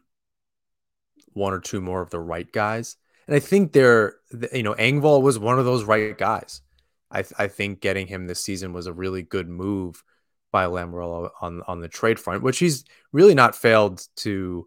one 1.32 1.52
or 1.52 1.60
two 1.60 1.80
more 1.80 2.02
of 2.02 2.10
the 2.10 2.20
right 2.20 2.50
guys. 2.50 2.96
And 3.26 3.36
I 3.36 3.40
think 3.40 3.72
they're, 3.72 4.16
you 4.52 4.62
know, 4.62 4.74
Engvall 4.74 5.22
was 5.22 5.38
one 5.38 5.58
of 5.58 5.64
those 5.64 5.84
right 5.84 6.16
guys. 6.16 6.62
I, 7.10 7.24
I 7.38 7.48
think 7.48 7.80
getting 7.80 8.06
him 8.06 8.26
this 8.26 8.42
season 8.42 8.72
was 8.72 8.86
a 8.86 8.92
really 8.92 9.22
good 9.22 9.48
move 9.48 10.02
by 10.52 10.64
Lamoriello 10.66 11.30
on 11.40 11.62
on 11.66 11.80
the 11.80 11.88
trade 11.88 12.18
front, 12.18 12.42
which 12.42 12.58
he's 12.58 12.84
really 13.12 13.34
not 13.34 13.54
failed 13.54 14.06
to 14.16 14.66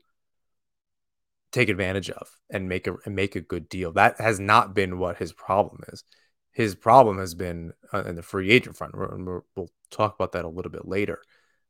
take 1.54 1.70
advantage 1.70 2.10
of 2.10 2.28
and 2.50 2.68
make 2.68 2.88
a 2.88 2.98
make 3.10 3.36
a 3.38 3.42
good 3.42 3.70
deal. 3.70 3.94
That 3.94 4.20
has 4.20 4.40
not 4.40 4.74
been 4.74 4.98
what 4.98 5.18
his 5.18 5.32
problem 5.32 5.84
is. 5.94 6.04
His 6.52 6.76
problem 6.76 7.20
has 7.20 7.34
been 7.34 7.72
uh, 7.94 8.04
in 8.04 8.16
the 8.16 8.22
free 8.22 8.52
agent 8.52 8.76
front. 8.76 8.98
we 8.98 9.24
will 9.56 9.70
talk 9.90 10.16
about 10.16 10.34
that 10.34 10.46
a 10.46 10.50
little 10.50 10.72
bit 10.72 10.88
later. 10.88 11.22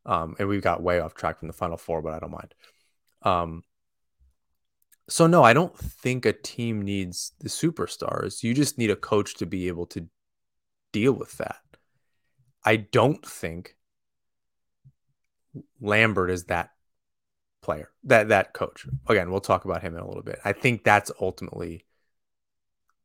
Um, 0.06 0.36
and 0.40 0.50
we've 0.50 0.62
got 0.62 0.82
way 0.82 1.00
off 1.00 1.14
track 1.14 1.40
from 1.40 1.48
the 1.48 1.54
final 1.54 1.78
four, 1.78 2.02
but 2.02 2.14
I 2.14 2.20
don't 2.20 2.32
mind. 2.32 2.54
Um, 3.22 3.64
so 5.08 5.28
no, 5.28 5.44
I 5.44 5.54
don't 5.54 5.78
think 5.78 6.26
a 6.26 6.34
team 6.34 6.82
needs 6.82 7.34
the 7.40 7.50
superstars. 7.50 8.44
You 8.44 8.54
just 8.54 8.78
need 8.78 8.90
a 8.90 8.96
coach 8.96 9.36
to 9.36 9.46
be 9.46 9.68
able 9.68 9.86
to 9.88 10.08
deal 10.92 11.14
with 11.14 11.38
that. 11.38 11.62
I 12.66 12.78
don't 12.78 13.26
think 13.26 13.76
Lambert 15.80 16.32
is 16.32 16.46
that 16.46 16.73
player, 17.64 17.92
that 18.04 18.28
that 18.30 18.54
coach. 18.54 18.86
Again, 19.08 19.32
we'll 19.32 19.42
talk 19.42 19.66
about 19.66 19.82
him 19.82 19.96
in 19.96 20.02
a 20.02 20.08
little 20.08 20.24
bit. 20.24 20.40
I 20.46 20.54
think 20.54 20.84
that's 20.84 21.12
ultimately 21.20 21.86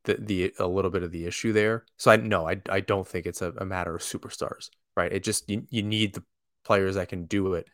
the 0.05 0.15
the 0.15 0.53
a 0.59 0.67
little 0.67 0.91
bit 0.91 1.03
of 1.03 1.13
the 1.13 1.27
issue 1.27 1.53
there. 1.53 1.85
So 1.97 2.11
I 2.11 2.17
no, 2.17 2.49
I 2.49 2.61
I 2.69 2.81
don't 2.81 3.07
think 3.09 3.27
it's 3.27 3.43
a, 3.43 3.53
a 3.59 3.65
matter 3.65 3.95
of 3.95 4.03
superstars, 4.03 4.71
right? 4.97 5.13
It 5.13 5.23
just 5.23 5.49
you, 5.49 5.67
you 5.71 5.83
need 5.83 6.15
the 6.15 6.25
players 6.65 6.97
that 6.97 7.09
can 7.09 7.25
do 7.25 7.55
it 7.55 7.67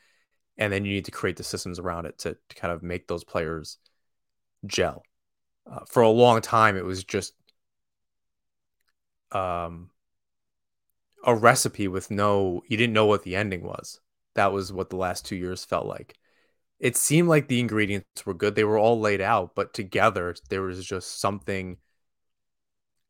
and 0.56 0.72
then 0.72 0.84
you 0.84 0.92
need 0.92 1.04
to 1.04 1.10
create 1.10 1.36
the 1.36 1.44
systems 1.44 1.78
around 1.78 2.06
it 2.06 2.18
to, 2.18 2.36
to 2.48 2.56
kind 2.56 2.72
of 2.72 2.82
make 2.82 3.08
those 3.08 3.24
players 3.24 3.78
gel 4.66 5.02
uh, 5.70 5.80
for 5.86 6.02
a 6.02 6.08
long 6.08 6.40
time 6.40 6.76
it 6.76 6.84
was 6.84 7.04
just 7.04 7.34
um 9.32 9.90
a 11.26 11.34
recipe 11.34 11.88
with 11.88 12.10
no 12.10 12.62
you 12.68 12.76
didn't 12.76 12.92
know 12.92 13.06
what 13.06 13.22
the 13.24 13.36
ending 13.36 13.62
was 13.62 14.00
that 14.34 14.52
was 14.52 14.72
what 14.72 14.90
the 14.90 14.96
last 14.96 15.26
two 15.26 15.36
years 15.36 15.64
felt 15.64 15.86
like 15.86 16.16
it 16.80 16.96
seemed 16.96 17.28
like 17.28 17.48
the 17.48 17.60
ingredients 17.60 18.26
were 18.26 18.34
good 18.34 18.54
they 18.54 18.64
were 18.64 18.78
all 18.78 19.00
laid 19.00 19.20
out 19.20 19.54
but 19.54 19.72
together 19.72 20.34
there 20.50 20.62
was 20.62 20.84
just 20.84 21.20
something 21.20 21.76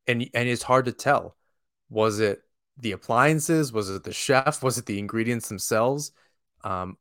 and 0.06 0.28
and 0.34 0.48
it's 0.48 0.62
hard 0.62 0.84
to 0.84 0.92
tell 0.92 1.36
was 1.88 2.20
it 2.20 2.42
the 2.76 2.92
appliances? 2.92 3.72
Was 3.72 3.90
it 3.90 4.04
the 4.04 4.12
chef? 4.12 4.62
Was 4.62 4.78
it 4.78 4.86
the 4.86 4.98
ingredients 4.98 5.48
themselves? 5.48 6.12
Um, 6.62 6.96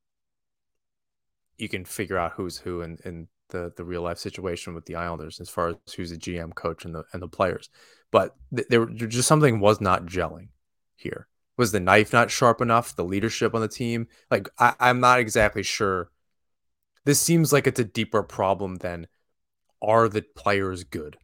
you 1.58 1.70
can 1.70 1.86
figure 1.86 2.18
out 2.18 2.34
who's 2.34 2.58
who 2.58 2.82
in, 2.82 2.98
in 3.06 3.28
the, 3.50 3.72
the 3.76 3.84
real 3.84 4.02
life 4.02 4.18
situation 4.18 4.74
with 4.74 4.86
the 4.86 4.96
Islanders 4.96 5.40
as 5.40 5.50
far 5.50 5.70
as 5.70 5.94
who's 5.94 6.10
the 6.10 6.18
GM 6.18 6.54
coach 6.54 6.86
and 6.86 6.94
the 6.94 7.04
and 7.14 7.22
the 7.22 7.28
players. 7.28 7.70
But 8.12 8.36
th- 8.56 8.68
there 8.70 8.86
just 8.86 9.28
something 9.28 9.60
was 9.60 9.82
not 9.82 10.06
gelling 10.06 10.50
here. 10.96 11.28
Was 11.58 11.72
the 11.72 11.80
knife 11.80 12.14
not 12.14 12.32
sharp 12.32 12.62
enough? 12.62 12.96
The 12.96 13.04
leadership 13.04 13.54
on 13.54 13.62
the 13.62 13.68
team? 13.68 14.08
Like 14.30 14.50
I, 14.60 14.74
I'm 14.80 15.00
not 15.00 15.20
exactly 15.20 15.64
sure. 15.64 16.10
This 17.06 17.20
seems 17.20 17.52
like 17.52 17.68
it's 17.68 17.80
a 17.80 17.84
deeper 17.86 18.24
problem 18.24 18.76
than 18.78 19.08
are 19.82 20.08
the 20.08 20.22
players 20.22 20.84
good? 20.84 21.18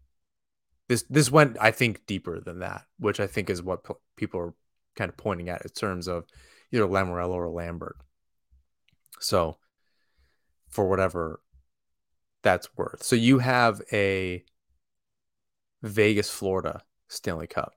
this 0.89 1.03
this 1.03 1.31
went 1.31 1.55
I 1.61 1.71
think 1.71 2.05
deeper 2.07 2.41
than 2.41 2.59
that, 2.59 2.83
which 2.97 3.21
I 3.21 3.27
think 3.27 3.49
is 3.49 3.63
what 3.63 3.85
people 4.17 4.39
are 4.41 4.53
kind 4.97 5.07
of 5.07 5.15
pointing 5.15 5.47
at 5.47 5.61
in 5.61 5.69
terms 5.69 6.07
of 6.07 6.25
either 6.73 6.85
Lamoriello 6.85 7.35
or 7.35 7.49
Lambert. 7.49 7.95
So 9.19 9.57
for 10.67 10.89
whatever 10.89 11.41
that's 12.41 12.75
worth. 12.75 13.03
So 13.03 13.15
you 13.15 13.39
have 13.39 13.81
a 13.93 14.43
Vegas, 15.83 16.29
Florida 16.29 16.81
Stanley 17.07 17.47
Cup. 17.47 17.73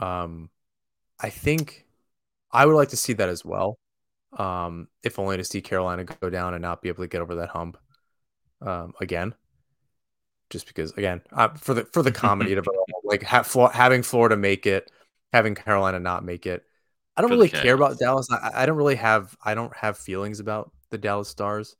Um 0.00 0.50
I 1.18 1.28
think 1.28 1.86
I 2.52 2.66
would 2.66 2.76
like 2.76 2.90
to 2.90 2.96
see 2.96 3.14
that 3.14 3.28
as 3.28 3.44
well. 3.44 3.79
Um, 4.32 4.88
if 5.02 5.18
only 5.18 5.36
to 5.36 5.44
see 5.44 5.60
Carolina 5.60 6.04
go 6.04 6.30
down 6.30 6.54
and 6.54 6.62
not 6.62 6.82
be 6.82 6.88
able 6.88 7.02
to 7.02 7.08
get 7.08 7.20
over 7.20 7.34
that 7.36 7.48
hump 7.48 7.76
um, 8.62 8.92
again 9.00 9.34
just 10.50 10.66
because 10.66 10.92
again 10.92 11.22
uh, 11.32 11.48
for 11.54 11.74
the 11.74 11.84
for 11.86 12.02
the 12.02 12.12
comedy 12.12 12.52
of 12.52 12.58
it 12.58 12.68
all, 12.68 12.86
like 13.04 13.22
having 13.22 14.02
Florida 14.02 14.36
make 14.36 14.66
it, 14.66 14.90
having 15.32 15.54
Carolina 15.54 15.98
not 15.98 16.24
make 16.24 16.44
it. 16.44 16.64
I 17.16 17.22
don't 17.22 17.30
really 17.30 17.48
care 17.48 17.74
about 17.74 17.98
Dallas. 17.98 18.28
I, 18.30 18.62
I, 18.62 18.66
don't 18.66 18.76
really 18.76 18.94
have 18.96 19.36
I 19.44 19.54
don't 19.54 19.74
have 19.76 19.98
feelings 19.98 20.40
about 20.40 20.70
the 20.90 20.98
Dallas 20.98 21.28
Stars. 21.28 21.76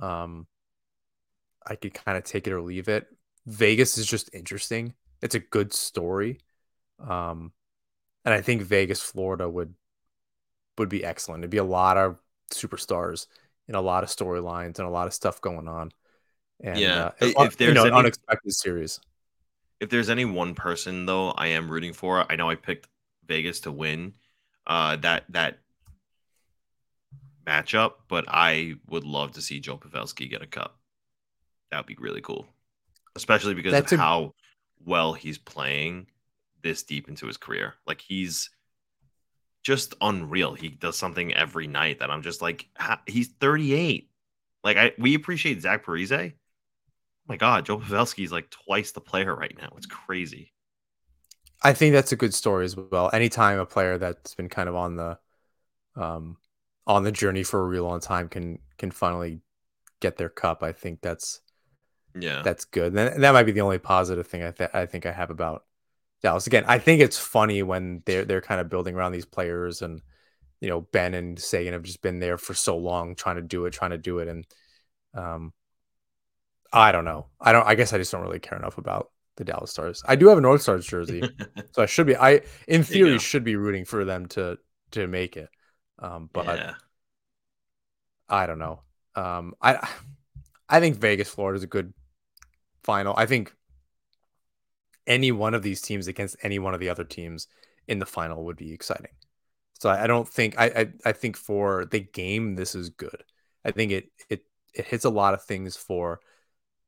Um, 0.00 0.46
I 1.66 1.74
could 1.74 1.94
kind 1.94 2.16
of 2.16 2.24
take 2.24 2.46
it 2.46 2.52
or 2.52 2.60
leave 2.60 2.88
it. 2.88 3.06
Vegas 3.46 3.98
is 3.98 4.06
just 4.06 4.30
interesting. 4.32 4.94
It's 5.22 5.34
a 5.34 5.40
good 5.40 5.72
story, 5.72 6.38
um, 7.00 7.52
and 8.24 8.34
I 8.34 8.40
think 8.40 8.62
Vegas, 8.62 9.00
Florida 9.00 9.48
would 9.48 9.74
would 10.78 10.88
be 10.88 11.04
excellent. 11.04 11.40
It'd 11.40 11.50
be 11.50 11.58
a 11.58 11.64
lot 11.64 11.96
of 11.96 12.16
superstars 12.52 13.26
and 13.66 13.76
a 13.76 13.80
lot 13.80 14.02
of 14.02 14.10
storylines 14.10 14.78
and 14.78 14.86
a 14.86 14.90
lot 14.90 15.06
of 15.06 15.14
stuff 15.14 15.40
going 15.40 15.68
on. 15.68 15.92
And, 16.60 16.78
yeah, 16.78 17.12
uh, 17.20 17.44
if 17.44 17.56
there's 17.56 17.68
you 17.68 17.74
know, 17.74 17.84
any, 17.84 17.96
unexpected 17.96 18.52
series. 18.52 19.00
If 19.80 19.90
there's 19.90 20.10
any 20.10 20.24
one 20.24 20.54
person 20.54 21.06
though, 21.06 21.30
I 21.30 21.48
am 21.48 21.70
rooting 21.70 21.92
for. 21.92 22.30
I 22.30 22.36
know 22.36 22.50
I 22.50 22.56
picked 22.56 22.88
Vegas 23.26 23.60
to 23.60 23.72
win 23.72 24.14
uh, 24.66 24.96
that 24.96 25.24
that 25.28 25.58
matchup, 27.46 27.92
but 28.08 28.24
I 28.28 28.74
would 28.88 29.04
love 29.04 29.32
to 29.32 29.42
see 29.42 29.60
Joe 29.60 29.78
Pavelski 29.78 30.28
get 30.28 30.42
a 30.42 30.46
cup. 30.46 30.78
That 31.70 31.78
would 31.78 31.86
be 31.86 31.96
really 32.00 32.20
cool, 32.20 32.46
especially 33.14 33.54
because 33.54 33.72
That's 33.72 33.92
of 33.92 34.00
a... 34.00 34.02
how 34.02 34.34
well 34.84 35.12
he's 35.12 35.38
playing 35.38 36.08
this 36.62 36.82
deep 36.82 37.08
into 37.08 37.26
his 37.26 37.36
career. 37.36 37.74
Like 37.86 38.00
he's 38.00 38.50
just 39.68 39.94
unreal. 40.00 40.54
He 40.54 40.70
does 40.70 40.96
something 40.96 41.34
every 41.34 41.66
night 41.66 41.98
that 41.98 42.10
I'm 42.10 42.22
just 42.22 42.40
like, 42.40 42.66
he's 43.06 43.28
38. 43.28 44.08
Like 44.64 44.78
I, 44.78 44.92
we 44.96 45.14
appreciate 45.14 45.60
Zach 45.60 45.84
Parise 45.84 46.30
Oh 46.30 46.32
my 47.28 47.36
God, 47.36 47.66
Joe 47.66 47.76
Pavelski 47.78 48.24
is 48.24 48.32
like 48.32 48.48
twice 48.48 48.92
the 48.92 49.02
player 49.02 49.36
right 49.36 49.54
now. 49.58 49.68
It's 49.76 49.84
crazy. 49.84 50.54
I 51.62 51.74
think 51.74 51.92
that's 51.92 52.12
a 52.12 52.16
good 52.16 52.32
story 52.32 52.64
as 52.64 52.76
well. 52.76 53.10
Anytime 53.12 53.58
a 53.58 53.66
player 53.66 53.98
that's 53.98 54.34
been 54.34 54.48
kind 54.48 54.70
of 54.70 54.74
on 54.74 54.96
the 54.96 55.18
um 55.96 56.38
on 56.86 57.04
the 57.04 57.12
journey 57.12 57.42
for 57.42 57.60
a 57.60 57.68
real 57.68 57.84
long 57.84 58.00
time 58.00 58.28
can 58.28 58.60
can 58.78 58.90
finally 58.90 59.40
get 60.00 60.16
their 60.16 60.30
cup, 60.30 60.62
I 60.62 60.72
think 60.72 61.02
that's 61.02 61.42
Yeah. 62.14 62.42
That's 62.42 62.64
good. 62.64 62.96
And 62.96 63.22
that 63.22 63.32
might 63.32 63.44
be 63.44 63.52
the 63.52 63.60
only 63.60 63.78
positive 63.78 64.26
thing 64.26 64.42
I, 64.42 64.50
th- 64.50 64.70
I 64.74 64.86
think 64.86 65.06
I 65.06 65.12
have 65.12 65.30
about 65.30 65.64
Dallas. 66.22 66.46
Again, 66.46 66.64
I 66.66 66.78
think 66.78 67.00
it's 67.00 67.18
funny 67.18 67.62
when 67.62 68.02
they're 68.06 68.24
they're 68.24 68.40
kind 68.40 68.60
of 68.60 68.68
building 68.68 68.94
around 68.94 69.12
these 69.12 69.26
players, 69.26 69.82
and 69.82 70.02
you 70.60 70.68
know 70.68 70.80
Benn 70.80 71.14
and 71.14 71.38
Seguin 71.38 71.72
have 71.72 71.82
just 71.82 72.02
been 72.02 72.18
there 72.18 72.38
for 72.38 72.54
so 72.54 72.76
long, 72.76 73.14
trying 73.14 73.36
to 73.36 73.42
do 73.42 73.66
it, 73.66 73.72
trying 73.72 73.90
to 73.90 73.98
do 73.98 74.18
it, 74.18 74.28
and 74.28 74.46
um, 75.14 75.52
I 76.72 76.92
don't 76.92 77.04
know. 77.04 77.26
I 77.40 77.52
don't. 77.52 77.66
I 77.66 77.74
guess 77.74 77.92
I 77.92 77.98
just 77.98 78.12
don't 78.12 78.22
really 78.22 78.40
care 78.40 78.58
enough 78.58 78.78
about 78.78 79.10
the 79.36 79.44
Dallas 79.44 79.70
Stars. 79.70 80.02
I 80.06 80.16
do 80.16 80.28
have 80.28 80.38
a 80.38 80.42
North 80.42 80.62
Stars 80.62 80.86
jersey, 80.86 81.22
so 81.72 81.82
I 81.82 81.86
should 81.86 82.06
be. 82.06 82.16
I 82.16 82.42
in 82.66 82.82
theory 82.82 83.18
should 83.18 83.44
be 83.44 83.56
rooting 83.56 83.84
for 83.84 84.04
them 84.04 84.26
to 84.28 84.58
to 84.92 85.06
make 85.06 85.36
it. 85.36 85.48
Um, 85.98 86.28
but 86.32 86.46
yeah. 86.46 86.74
I 88.28 88.46
don't 88.46 88.58
know. 88.58 88.82
Um, 89.14 89.54
I 89.60 89.88
I 90.68 90.80
think 90.80 90.96
Vegas 90.96 91.28
Florida 91.28 91.56
is 91.56 91.64
a 91.64 91.68
good 91.68 91.94
final. 92.82 93.14
I 93.16 93.26
think 93.26 93.54
any 95.08 95.32
one 95.32 95.54
of 95.54 95.62
these 95.64 95.82
teams 95.82 96.06
against 96.08 96.36
any 96.42 96.60
one 96.60 96.74
of 96.74 96.80
the 96.80 96.90
other 96.90 97.04
teams 97.04 97.48
in 97.88 97.98
the 97.98 98.06
final 98.06 98.44
would 98.44 98.56
be 98.56 98.72
exciting. 98.72 99.12
So 99.80 99.90
I, 99.90 100.04
I 100.04 100.06
don't 100.06 100.28
think 100.28 100.56
I, 100.58 100.66
I 100.66 100.88
I 101.06 101.12
think 101.12 101.36
for 101.36 101.86
the 101.86 102.00
game 102.00 102.56
this 102.56 102.74
is 102.74 102.90
good. 102.90 103.24
I 103.64 103.72
think 103.72 103.92
it 103.92 104.10
it 104.28 104.44
it 104.74 104.86
hits 104.86 105.04
a 105.04 105.10
lot 105.10 105.34
of 105.34 105.42
things 105.44 105.76
for 105.76 106.20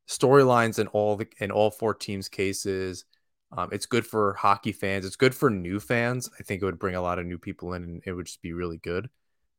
storylines 0.09 0.79
in 0.79 0.89
all 0.89 1.17
the 1.17 1.29
in 1.39 1.51
all 1.51 1.71
four 1.71 1.95
teams' 1.95 2.29
cases. 2.29 3.05
Um, 3.53 3.71
it's 3.73 3.87
good 3.87 4.07
for 4.07 4.35
hockey 4.35 4.73
fans. 4.73 5.05
It's 5.05 5.17
good 5.17 5.35
for 5.35 5.51
new 5.51 5.81
fans. 5.81 6.31
I 6.39 6.43
think 6.43 6.63
it 6.63 6.65
would 6.65 6.79
bring 6.79 6.95
a 6.95 7.03
lot 7.03 7.19
of 7.19 7.27
new 7.27 7.39
people 7.39 7.75
in, 7.75 7.83
and 7.85 8.03
it 8.07 8.13
would 8.13 8.27
just 8.27 8.43
be 8.43 8.53
really 8.53 8.79
good. 8.79 9.11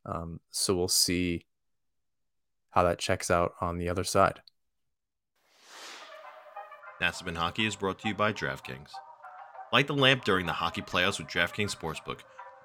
Um, 0.06 0.40
so 0.52 0.76
we'll 0.76 0.88
see 0.88 1.46
how 2.72 2.84
that 2.84 3.00
checks 3.00 3.30
out 3.30 3.54
on 3.62 3.78
the 3.78 3.90
other 3.90 4.04
side. 4.04 4.42
Nassibin 7.02 7.36
Hockey 7.36 7.66
is 7.66 7.76
brought 7.76 7.98
to 8.00 8.08
you 8.08 8.14
by 8.14 8.32
DraftKings. 8.32 8.92
Light 9.74 9.88
the 9.88 9.94
lamp 9.94 10.24
during 10.24 10.46
the 10.46 10.54
hockey 10.54 10.84
playoffs 10.84 11.18
with 11.18 11.28
DraftKings 11.28 11.76
Sportsbook. 11.76 12.20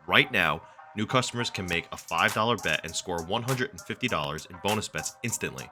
Right 0.07 0.31
now, 0.31 0.61
new 0.94 1.07
customers 1.07 1.49
can 1.49 1.64
make 1.64 1.87
a 1.87 1.96
$5 1.96 2.62
bet 2.62 2.81
and 2.85 2.94
score 2.94 3.20
$150 3.20 4.51
in 4.51 4.57
bonus 4.62 4.88
bets 4.88 5.16
instantly. 5.22 5.70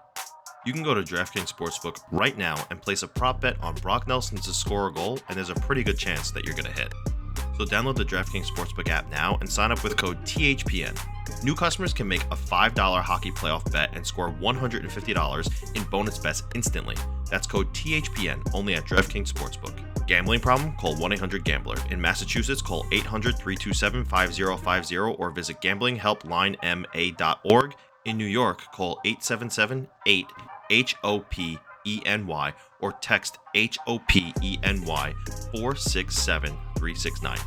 You 0.65 0.73
can 0.73 0.83
go 0.83 0.95
to 0.95 1.03
DraftKings 1.03 1.53
Sportsbook 1.53 1.99
right 2.11 2.39
now 2.39 2.57
and 2.71 2.81
place 2.81 3.03
a 3.03 3.09
prop 3.09 3.43
bet 3.43 3.63
on 3.63 3.75
Brock 3.75 4.09
Nelson 4.09 4.39
to 4.39 4.55
score 4.55 4.89
a 4.89 4.93
goal, 4.95 5.19
and 5.29 5.37
there's 5.37 5.51
a 5.51 5.55
pretty 5.57 5.83
good 5.83 5.99
chance 5.99 6.31
that 6.31 6.47
you're 6.47 6.57
going 6.57 6.73
to 6.73 6.81
hit. 6.81 7.14
So 7.57 7.65
download 7.65 7.97
the 7.97 8.05
DraftKings 8.05 8.47
Sportsbook 8.47 8.89
app 8.89 9.11
now 9.11 9.37
and 9.41 9.49
sign 9.49 9.73
up 9.73 9.85
with 9.85 9.97
code 9.97 10.21
THPN. 10.23 10.99
New 11.43 11.55
customers 11.55 11.93
can 11.93 12.09
make 12.09 12.23
a 12.25 12.37
$5 12.37 13.03
hockey 13.03 13.31
playoff 13.31 13.71
bet 13.71 13.95
and 13.95 14.07
score 14.07 14.33
$150 14.33 15.75
in 15.75 15.83
bonus 15.85 16.19
bets 16.19 16.43
instantly. 16.55 16.97
That's 17.31 17.47
code 17.47 17.73
THPN 17.73 18.43
only 18.55 18.75
at 18.75 18.85
DraftKings 18.85 19.33
Sportsbook. 19.33 19.79
Gambling 20.07 20.41
problem? 20.41 20.75
Call 20.77 20.97
1 20.97 21.13
800 21.13 21.45
Gambler. 21.45 21.77
In 21.91 22.01
Massachusetts, 22.01 22.61
call 22.61 22.85
800 22.93 23.39
327 23.39 24.05
5050 24.05 24.97
or 24.97 25.31
visit 25.31 25.61
gamblinghelplinema.org. 25.61 27.75
In 28.05 28.19
New 28.19 28.27
York, 28.27 28.61
call 28.73 29.01
877 29.05 29.89
8 30.07 30.27
H 30.71 30.97
O 31.05 31.21
P 31.21 31.57
E 31.87 32.03
N 32.05 32.27
Y 32.27 32.53
or 32.81 32.93
text 33.01 33.39
H 33.55 33.79
O 33.87 33.99
P 34.09 34.35
E 34.43 34.59
N 34.63 34.85
Y 34.85 35.15
467 35.53 36.55
369. 36.85 37.39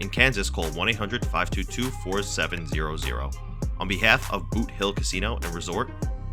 In 0.00 0.08
Kansas, 0.08 0.50
call 0.50 0.66
1 0.70 0.88
800 0.88 1.24
522 1.26 1.90
4700. 2.02 3.36
On 3.78 3.86
behalf 3.86 4.32
of 4.32 4.50
Boot 4.50 4.70
Hill 4.70 4.92
Casino 4.92 5.36
and 5.36 5.54
Resort, 5.54 5.90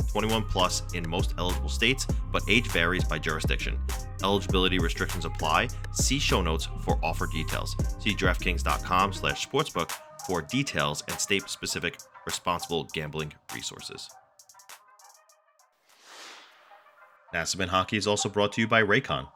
21 0.08 0.44
plus 0.46 0.82
in 0.94 1.08
most 1.08 1.36
eligible 1.38 1.70
states, 1.70 2.08
but 2.32 2.42
age 2.50 2.68
varies 2.70 3.04
by 3.04 3.20
jurisdiction. 3.20 3.78
Eligibility 4.24 4.80
restrictions 4.80 5.26
apply. 5.26 5.68
See 5.92 6.18
show 6.18 6.42
notes 6.42 6.68
for 6.82 7.00
offer 7.04 7.28
details. 7.28 7.76
See 8.00 8.16
DraftKings.com 8.16 9.14
slash 9.14 9.48
sportsbook 9.48 9.92
for 10.26 10.42
details 10.42 11.04
and 11.08 11.20
state-specific 11.20 12.00
responsible 12.26 12.86
gambling 12.86 13.34
resources. 13.54 14.10
Nassibin 17.34 17.68
Hockey 17.68 17.98
is 17.98 18.08
also 18.08 18.30
brought 18.30 18.54
to 18.54 18.62
you 18.62 18.68
by 18.68 18.82
Raycon. 18.82 19.28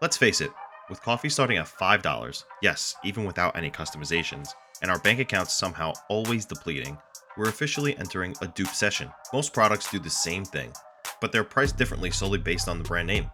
Let's 0.00 0.16
face 0.16 0.40
it, 0.40 0.50
with 0.88 1.02
coffee 1.02 1.28
starting 1.28 1.56
at 1.56 1.66
$5, 1.66 2.44
yes, 2.62 2.96
even 3.04 3.24
without 3.24 3.56
any 3.56 3.70
customizations, 3.70 4.48
and 4.82 4.90
our 4.90 4.98
bank 4.98 5.18
accounts 5.20 5.54
somehow 5.54 5.92
always 6.08 6.44
depleting, 6.44 6.98
we're 7.36 7.48
officially 7.48 7.96
entering 7.98 8.34
a 8.42 8.48
dupe 8.48 8.68
session. 8.68 9.10
Most 9.32 9.52
products 9.52 9.90
do 9.90 9.98
the 9.98 10.10
same 10.10 10.44
thing, 10.44 10.72
but 11.20 11.32
they're 11.32 11.44
priced 11.44 11.76
differently 11.76 12.10
solely 12.10 12.38
based 12.38 12.68
on 12.68 12.78
the 12.78 12.84
brand 12.84 13.08
name. 13.08 13.30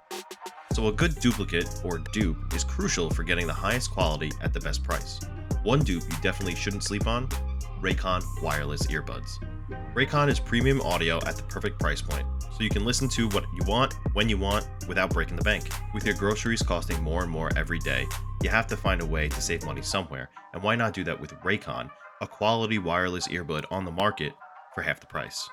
So 0.73 0.87
a 0.87 0.93
good 0.93 1.19
duplicate, 1.21 1.69
or 1.85 1.99
dupe, 1.99 2.55
is 2.55 2.65
crucial 2.65 3.11
for 3.11 3.25
getting 3.25 3.47
the 3.47 3.53
highest 3.53 3.91
quality 3.91 4.31
at 4.43 4.53
the 4.53 4.61
best 4.61 4.85
price. 4.85 5.21
One 5.63 5.81
dupe 5.81 6.05
you 6.05 6.17
definitely 6.23 6.55
shouldn't 6.55 6.85
sleep 6.85 7.07
on 7.07 7.29
Raycon 7.81 8.23
wireless 8.43 8.87
earbuds. 8.87 9.29
Raycon 9.95 10.29
is 10.29 10.41
premium 10.41 10.81
audio 10.81 11.17
at 11.27 11.37
the 11.37 11.43
perfect 11.45 11.79
price 11.79 12.03
point, 12.03 12.27
so 12.41 12.63
you 12.63 12.71
can 12.71 12.85
listen 12.85 13.09
to 13.11 13.29
what 13.29 13.45
you 13.53 13.65
want, 13.67 13.95
when 14.13 14.29
you 14.29 14.37
want, 14.37 14.69
without 14.89 15.11
breaking 15.11 15.37
the 15.37 15.43
bank. 15.43 15.71
With 15.95 16.05
your 16.05 16.15
groceries 16.15 16.63
costing 16.63 17.03
more 17.03 17.23
and 17.23 17.31
more 17.31 17.51
every 17.57 17.79
day, 17.79 18.07
you 18.43 18.51
have 18.51 18.67
to 18.69 18.77
find 18.77 19.01
a 19.01 19.07
way 19.07 19.29
to 19.29 19.41
save 19.41 19.65
money 19.65 19.83
somewhere, 19.83 20.31
and 20.53 20.63
why 20.63 20.77
not 20.77 20.93
do 20.93 21.05
that 21.05 21.21
with 21.21 21.35
Raycon, 21.43 21.91
a 22.21 22.27
quality 22.27 22.79
wireless 22.79 23.29
earbud 23.29 23.65
on 23.71 23.85
the 23.85 23.91
market 23.91 24.33
for 24.75 24.83
half 24.83 25.01
the 25.01 25.07
price. 25.07 25.49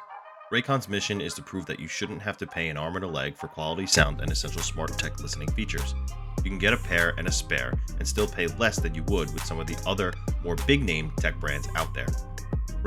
Raycon's 0.52 0.88
mission 0.88 1.20
is 1.20 1.34
to 1.34 1.42
prove 1.42 1.66
that 1.66 1.80
you 1.80 1.88
shouldn't 1.88 2.22
have 2.22 2.38
to 2.38 2.48
pay 2.48 2.70
an 2.70 2.78
arm 2.78 2.96
and 2.96 3.04
a 3.04 3.08
leg 3.08 3.36
for 3.36 3.48
quality 3.48 3.86
sound 3.86 4.22
and 4.22 4.32
essential 4.32 4.62
smart 4.62 4.98
tech 4.98 5.20
listening 5.20 5.52
features. 5.52 5.94
You 6.38 6.52
can 6.52 6.60
get 6.60 6.74
a 6.74 6.78
pair 6.78 7.14
and 7.18 7.28
a 7.28 7.32
spare 7.32 7.74
and 8.00 8.08
still 8.08 8.28
pay 8.28 8.48
less 8.48 8.80
than 8.80 8.96
you 8.96 9.04
would 9.10 9.34
with 9.34 9.44
some 9.46 9.60
of 9.60 9.68
the 9.68 9.78
other, 9.86 10.14
more 10.44 10.56
big 10.66 10.84
name 10.84 11.12
tech 11.18 11.38
brands 11.40 11.68
out 11.76 11.94
there. 11.94 12.08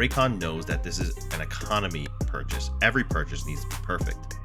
Raycon 0.00 0.40
knows 0.40 0.64
that 0.64 0.82
this 0.82 0.98
is 0.98 1.14
an 1.34 1.42
economy 1.42 2.06
purchase. 2.20 2.70
Every 2.80 3.04
purchase 3.04 3.44
needs 3.44 3.64
to 3.64 3.68
be 3.68 3.76
perfect. 3.82 4.38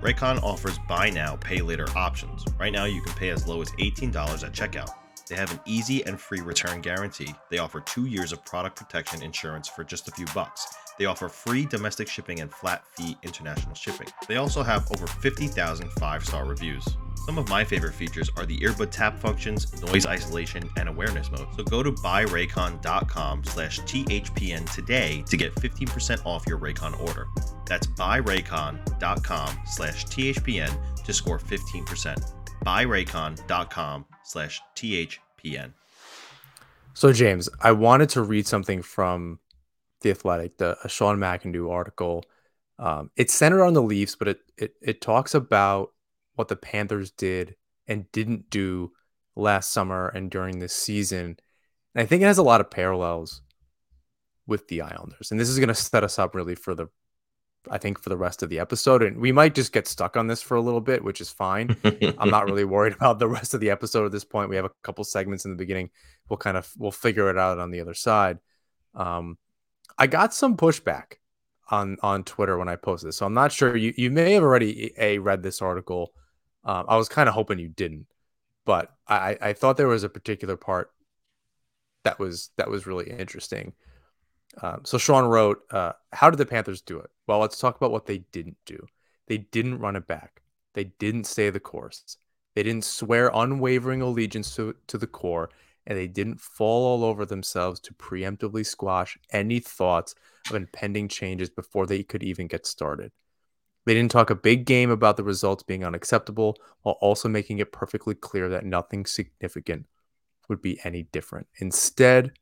Raycon 0.00 0.42
offers 0.42 0.78
buy 0.88 1.10
now, 1.10 1.36
pay 1.36 1.60
later 1.60 1.86
options. 1.94 2.42
Right 2.58 2.72
now, 2.72 2.86
you 2.86 3.02
can 3.02 3.12
pay 3.16 3.28
as 3.28 3.46
low 3.46 3.60
as 3.60 3.70
$18 3.72 4.14
at 4.14 4.54
checkout. 4.54 4.88
They 5.28 5.34
have 5.34 5.52
an 5.52 5.60
easy 5.66 6.06
and 6.06 6.18
free 6.18 6.40
return 6.40 6.80
guarantee. 6.80 7.34
They 7.50 7.58
offer 7.58 7.82
two 7.82 8.06
years 8.06 8.32
of 8.32 8.46
product 8.46 8.76
protection 8.76 9.22
insurance 9.22 9.68
for 9.68 9.84
just 9.84 10.08
a 10.08 10.12
few 10.12 10.24
bucks. 10.34 10.66
They 10.98 11.04
offer 11.04 11.28
free 11.28 11.66
domestic 11.66 12.08
shipping 12.08 12.40
and 12.40 12.52
flat 12.52 12.86
fee 12.86 13.16
international 13.22 13.74
shipping. 13.74 14.08
They 14.28 14.36
also 14.36 14.62
have 14.62 14.90
over 14.92 15.06
50,000 15.06 15.90
five 15.92 16.24
star 16.24 16.44
reviews. 16.44 16.86
Some 17.26 17.38
of 17.38 17.48
my 17.48 17.64
favorite 17.64 17.94
features 17.94 18.30
are 18.36 18.46
the 18.46 18.56
earbud 18.58 18.90
tap 18.90 19.18
functions, 19.18 19.82
noise 19.82 20.06
isolation, 20.06 20.70
and 20.76 20.88
awareness 20.88 21.30
mode. 21.30 21.48
So 21.56 21.64
go 21.64 21.82
to 21.82 21.90
buyraycon.com 21.90 23.44
slash 23.44 23.80
THPN 23.80 24.72
today 24.72 25.24
to 25.26 25.36
get 25.36 25.54
15% 25.56 26.24
off 26.24 26.46
your 26.46 26.58
Raycon 26.58 27.00
order. 27.00 27.26
That's 27.66 27.88
buyraycon.com 27.88 29.58
slash 29.66 30.06
THPN 30.06 31.04
to 31.04 31.12
score 31.12 31.38
15% 31.38 32.32
buyraycon.com 32.64 34.06
slash 34.24 34.60
THPN. 34.74 35.72
So, 36.94 37.12
James, 37.12 37.48
I 37.60 37.72
wanted 37.72 38.08
to 38.10 38.22
read 38.22 38.46
something 38.46 38.82
from 38.82 39.38
The 40.06 40.12
Athletic, 40.12 40.58
the 40.58 40.76
a 40.84 40.88
Sean 40.88 41.18
McIndoe 41.18 41.70
article. 41.70 42.24
Um, 42.78 43.10
it's 43.16 43.34
centered 43.34 43.64
on 43.64 43.74
the 43.74 43.82
Leafs, 43.82 44.14
but 44.16 44.28
it, 44.28 44.40
it, 44.56 44.74
it 44.80 45.00
talks 45.00 45.34
about 45.34 45.92
what 46.34 46.48
the 46.48 46.56
Panthers 46.56 47.10
did 47.10 47.56
and 47.86 48.10
didn't 48.12 48.50
do 48.50 48.92
last 49.34 49.72
summer 49.72 50.08
and 50.08 50.30
during 50.30 50.58
this 50.58 50.74
season. 50.74 51.36
And 51.94 52.02
I 52.02 52.06
think 52.06 52.22
it 52.22 52.26
has 52.26 52.38
a 52.38 52.42
lot 52.42 52.60
of 52.60 52.70
parallels 52.70 53.42
with 54.46 54.68
the 54.68 54.82
Islanders. 54.82 55.30
And 55.30 55.40
this 55.40 55.48
is 55.48 55.58
going 55.58 55.68
to 55.68 55.74
set 55.74 56.04
us 56.04 56.18
up 56.18 56.34
really 56.34 56.54
for 56.54 56.74
the 56.74 56.88
I 57.68 57.78
think, 57.78 57.98
for 57.98 58.10
the 58.10 58.16
rest 58.16 58.44
of 58.44 58.48
the 58.48 58.60
episode. 58.60 59.02
And 59.02 59.18
we 59.18 59.32
might 59.32 59.54
just 59.54 59.72
get 59.72 59.88
stuck 59.88 60.16
on 60.16 60.28
this 60.28 60.40
for 60.40 60.56
a 60.56 60.60
little 60.60 60.80
bit, 60.80 61.02
which 61.02 61.20
is 61.20 61.30
fine. 61.30 61.76
I'm 62.18 62.30
not 62.30 62.44
really 62.44 62.64
worried 62.64 62.92
about 62.96 63.18
the 63.18 63.26
rest 63.26 63.54
of 63.54 63.60
the 63.60 63.70
episode 63.70 64.06
at 64.06 64.12
this 64.12 64.24
point. 64.24 64.50
We 64.50 64.54
have 64.56 64.64
a 64.64 64.70
couple 64.84 65.02
segments 65.02 65.44
in 65.44 65.50
the 65.50 65.56
beginning. 65.56 65.90
We'll 66.28 66.36
kind 66.36 66.56
of 66.56 66.72
we'll 66.78 66.92
figure 66.92 67.28
it 67.28 67.36
out 67.36 67.58
on 67.58 67.72
the 67.72 67.80
other 67.80 67.94
side. 67.94 68.38
Um, 68.94 69.36
I 69.98 70.06
got 70.06 70.34
some 70.34 70.56
pushback 70.56 71.14
on 71.70 71.96
on 72.02 72.24
Twitter 72.24 72.58
when 72.58 72.68
I 72.68 72.76
posted 72.76 73.08
this, 73.08 73.16
so 73.16 73.26
I'm 73.26 73.34
not 73.34 73.52
sure 73.52 73.76
you 73.76 73.92
you 73.96 74.10
may 74.10 74.32
have 74.32 74.42
already 74.42 74.92
a 74.98 75.18
read 75.18 75.42
this 75.42 75.62
article. 75.62 76.12
Um, 76.64 76.86
I 76.88 76.96
was 76.96 77.08
kind 77.08 77.28
of 77.28 77.34
hoping 77.34 77.58
you 77.58 77.68
didn't, 77.68 78.06
but 78.64 78.92
I 79.08 79.38
I 79.40 79.52
thought 79.52 79.76
there 79.76 79.88
was 79.88 80.04
a 80.04 80.08
particular 80.08 80.56
part 80.56 80.90
that 82.04 82.18
was 82.18 82.50
that 82.56 82.70
was 82.70 82.86
really 82.86 83.10
interesting. 83.10 83.72
Um, 84.62 84.82
so 84.84 84.98
Sean 84.98 85.26
wrote, 85.26 85.62
uh, 85.70 85.92
"How 86.12 86.30
did 86.30 86.38
the 86.38 86.46
Panthers 86.46 86.80
do 86.82 86.98
it? 87.00 87.10
Well, 87.26 87.40
let's 87.40 87.58
talk 87.58 87.76
about 87.76 87.90
what 87.90 88.06
they 88.06 88.18
didn't 88.32 88.58
do. 88.64 88.86
They 89.26 89.38
didn't 89.38 89.80
run 89.80 89.96
it 89.96 90.06
back. 90.06 90.42
They 90.74 90.84
didn't 90.84 91.24
stay 91.24 91.50
the 91.50 91.60
course. 91.60 92.18
They 92.54 92.62
didn't 92.62 92.84
swear 92.84 93.30
unwavering 93.34 94.00
allegiance 94.02 94.54
to, 94.56 94.74
to 94.86 94.98
the 94.98 95.06
core, 95.06 95.50
and 95.86 95.96
they 95.96 96.06
didn't 96.06 96.40
fall 96.40 96.86
all 96.86 97.04
over 97.04 97.24
themselves 97.24 97.80
to 97.80 97.94
preemptively 97.94 98.64
squash 98.66 99.18
any 99.30 99.60
thoughts 99.60 100.14
of 100.48 100.56
impending 100.56 101.08
changes 101.08 101.50
before 101.50 101.86
they 101.86 102.02
could 102.02 102.22
even 102.22 102.46
get 102.46 102.66
started. 102.66 103.12
They 103.84 103.94
didn't 103.94 104.10
talk 104.10 104.30
a 104.30 104.34
big 104.34 104.66
game 104.66 104.90
about 104.90 105.16
the 105.16 105.22
results 105.24 105.62
being 105.62 105.84
unacceptable 105.84 106.56
while 106.82 106.98
also 107.00 107.28
making 107.28 107.58
it 107.58 107.72
perfectly 107.72 108.14
clear 108.14 108.48
that 108.48 108.64
nothing 108.64 109.06
significant 109.06 109.86
would 110.48 110.60
be 110.60 110.80
any 110.84 111.04
different. 111.04 111.46
Instead, 111.58 112.32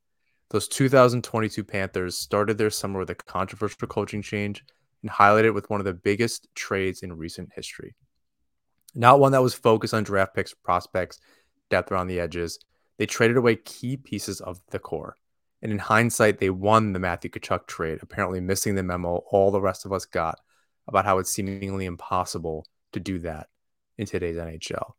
those 0.50 0.68
2022 0.68 1.62
Panthers 1.64 2.16
started 2.16 2.56
their 2.56 2.70
summer 2.70 3.00
with 3.00 3.10
a 3.10 3.14
controversial 3.14 3.88
coaching 3.88 4.22
change 4.22 4.64
and 5.02 5.10
highlighted 5.10 5.46
it 5.46 5.54
with 5.54 5.68
one 5.68 5.80
of 5.80 5.84
the 5.84 5.92
biggest 5.92 6.48
trades 6.54 7.02
in 7.02 7.12
recent 7.12 7.50
history. 7.54 7.94
Not 8.94 9.20
one 9.20 9.32
that 9.32 9.42
was 9.42 9.52
focused 9.52 9.92
on 9.92 10.04
draft 10.04 10.34
picks, 10.34 10.54
prospects, 10.54 11.20
depth 11.68 11.92
around 11.92 12.06
the 12.06 12.20
edges. 12.20 12.58
They 12.98 13.06
traded 13.06 13.36
away 13.36 13.56
key 13.56 13.96
pieces 13.96 14.40
of 14.40 14.60
the 14.70 14.78
core. 14.78 15.16
And 15.62 15.72
in 15.72 15.78
hindsight, 15.78 16.38
they 16.38 16.50
won 16.50 16.92
the 16.92 16.98
Matthew 16.98 17.30
Tkachuk 17.30 17.66
trade, 17.66 18.00
apparently 18.02 18.40
missing 18.40 18.74
the 18.74 18.82
memo 18.82 19.24
all 19.30 19.50
the 19.50 19.60
rest 19.60 19.86
of 19.86 19.92
us 19.92 20.04
got 20.04 20.38
about 20.86 21.06
how 21.06 21.18
it's 21.18 21.30
seemingly 21.30 21.86
impossible 21.86 22.66
to 22.92 23.00
do 23.00 23.18
that 23.20 23.48
in 23.96 24.06
today's 24.06 24.36
NHL. 24.36 24.92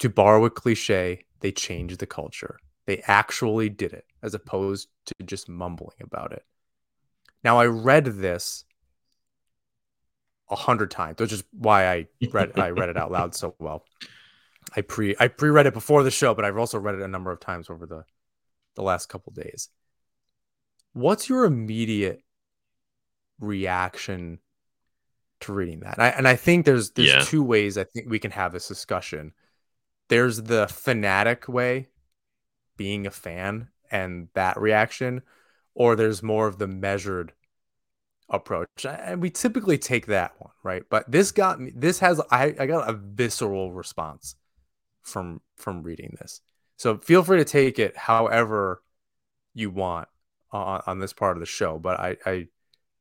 To 0.00 0.08
borrow 0.08 0.44
a 0.44 0.50
cliche, 0.50 1.24
they 1.40 1.52
changed 1.52 1.98
the 1.98 2.06
culture. 2.06 2.58
They 2.86 3.02
actually 3.06 3.68
did 3.68 3.92
it 3.92 4.04
as 4.22 4.34
opposed 4.34 4.88
to 5.06 5.14
just 5.24 5.48
mumbling 5.48 5.96
about 6.02 6.32
it. 6.32 6.44
Now, 7.42 7.58
I 7.58 7.66
read 7.66 8.04
this 8.04 8.64
a 10.50 10.56
hundred 10.56 10.90
times, 10.90 11.20
which 11.20 11.32
is 11.32 11.44
why 11.52 11.86
I 11.86 12.06
read 12.32 12.58
I 12.58 12.70
read 12.70 12.88
it 12.88 12.96
out 12.96 13.10
loud 13.10 13.34
so 13.34 13.54
well. 13.58 13.84
I 14.76 14.82
pre 14.82 15.16
I 15.18 15.28
pre-read 15.28 15.66
it 15.66 15.74
before 15.74 16.02
the 16.02 16.10
show, 16.10 16.34
but 16.34 16.44
I've 16.44 16.58
also 16.58 16.78
read 16.78 16.94
it 16.94 17.02
a 17.02 17.08
number 17.08 17.30
of 17.30 17.40
times 17.40 17.70
over 17.70 17.86
the 17.86 18.04
the 18.76 18.82
last 18.82 19.08
couple 19.08 19.32
days. 19.32 19.68
What's 20.92 21.28
your 21.28 21.44
immediate 21.44 22.22
reaction 23.38 24.38
to 25.40 25.52
reading 25.52 25.80
that? 25.80 25.98
And 25.98 26.02
I, 26.04 26.08
and 26.10 26.28
I 26.28 26.36
think 26.36 26.66
there's 26.66 26.90
there's 26.92 27.08
yeah. 27.08 27.20
two 27.20 27.42
ways 27.42 27.78
I 27.78 27.84
think 27.84 28.08
we 28.08 28.18
can 28.18 28.30
have 28.30 28.52
this 28.52 28.68
discussion. 28.68 29.32
There's 30.08 30.42
the 30.42 30.66
fanatic 30.68 31.48
way, 31.48 31.88
being 32.76 33.06
a 33.06 33.10
fan, 33.10 33.68
and 33.90 34.28
that 34.34 34.60
reaction, 34.60 35.22
or 35.74 35.94
there's 35.94 36.22
more 36.22 36.46
of 36.46 36.58
the 36.58 36.66
measured 36.66 37.32
approach. 38.28 38.84
And 38.84 39.20
we 39.20 39.30
typically 39.30 39.78
take 39.78 40.06
that 40.06 40.32
one, 40.38 40.52
right? 40.62 40.82
But 40.88 41.10
this 41.10 41.32
got 41.32 41.60
me 41.60 41.72
this 41.74 41.98
has 42.00 42.20
I, 42.30 42.54
I 42.58 42.66
got 42.66 42.88
a 42.88 42.92
visceral 42.92 43.72
response 43.72 44.36
from 45.10 45.40
from 45.56 45.82
reading 45.82 46.16
this. 46.20 46.40
So 46.76 46.98
feel 46.98 47.22
free 47.22 47.38
to 47.38 47.44
take 47.44 47.78
it 47.78 47.96
however 47.96 48.82
you 49.54 49.70
want 49.70 50.08
on, 50.50 50.82
on 50.86 50.98
this 50.98 51.12
part 51.12 51.36
of 51.36 51.40
the 51.40 51.46
show. 51.46 51.78
But 51.78 52.00
I, 52.00 52.16
I 52.24 52.48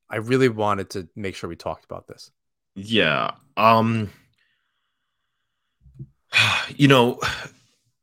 I 0.09 0.17
really 0.17 0.49
wanted 0.49 0.89
to 0.91 1.07
make 1.15 1.35
sure 1.35 1.49
we 1.49 1.55
talked 1.55 1.85
about 1.85 2.07
this. 2.07 2.31
Yeah. 2.75 3.31
Um 3.55 4.11
you 6.75 6.87
know, 6.87 7.19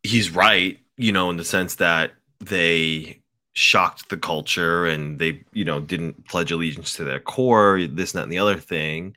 he's 0.02 0.30
right, 0.30 0.78
you 0.96 1.12
know, 1.12 1.30
in 1.30 1.36
the 1.36 1.44
sense 1.44 1.76
that 1.76 2.12
they 2.40 3.20
shocked 3.52 4.10
the 4.10 4.16
culture 4.16 4.86
and 4.86 5.18
they, 5.18 5.44
you 5.52 5.64
know, 5.64 5.80
didn't 5.80 6.26
pledge 6.28 6.52
allegiance 6.52 6.94
to 6.94 7.04
their 7.04 7.20
core, 7.20 7.86
this, 7.86 8.12
that, 8.12 8.24
and 8.24 8.32
the 8.32 8.38
other 8.38 8.56
thing. 8.56 9.16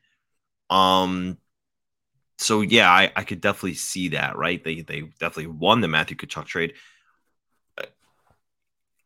Um 0.69 1.37
so 2.39 2.61
yeah, 2.61 2.89
I, 2.89 3.11
I 3.15 3.23
could 3.23 3.41
definitely 3.41 3.73
see 3.73 4.09
that, 4.09 4.37
right? 4.37 4.63
They 4.63 4.81
they 4.81 5.01
definitely 5.19 5.47
won 5.47 5.81
the 5.81 5.87
Matthew 5.87 6.15
Tkachuk 6.15 6.45
trade. 6.45 6.73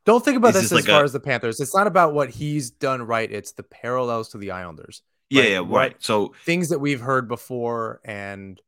Don't 0.05 0.23
think 0.23 0.37
about 0.37 0.53
this, 0.53 0.63
this 0.63 0.71
as 0.71 0.75
like 0.75 0.85
far 0.85 1.01
a, 1.01 1.03
as 1.03 1.13
the 1.13 1.19
Panthers. 1.19 1.59
It's 1.59 1.73
not 1.73 1.87
about 1.87 2.13
what 2.13 2.29
he's 2.29 2.69
done 2.69 3.01
right. 3.01 3.31
It's 3.31 3.53
the 3.53 3.63
parallels 3.63 4.29
to 4.29 4.37
the 4.37 4.51
Islanders. 4.51 5.01
Yeah, 5.29 5.43
yeah, 5.43 5.63
right. 5.65 5.95
So 5.99 6.33
things 6.45 6.69
that 6.69 6.79
we've 6.79 7.01
heard 7.01 7.27
before 7.27 8.01
and 8.03 8.61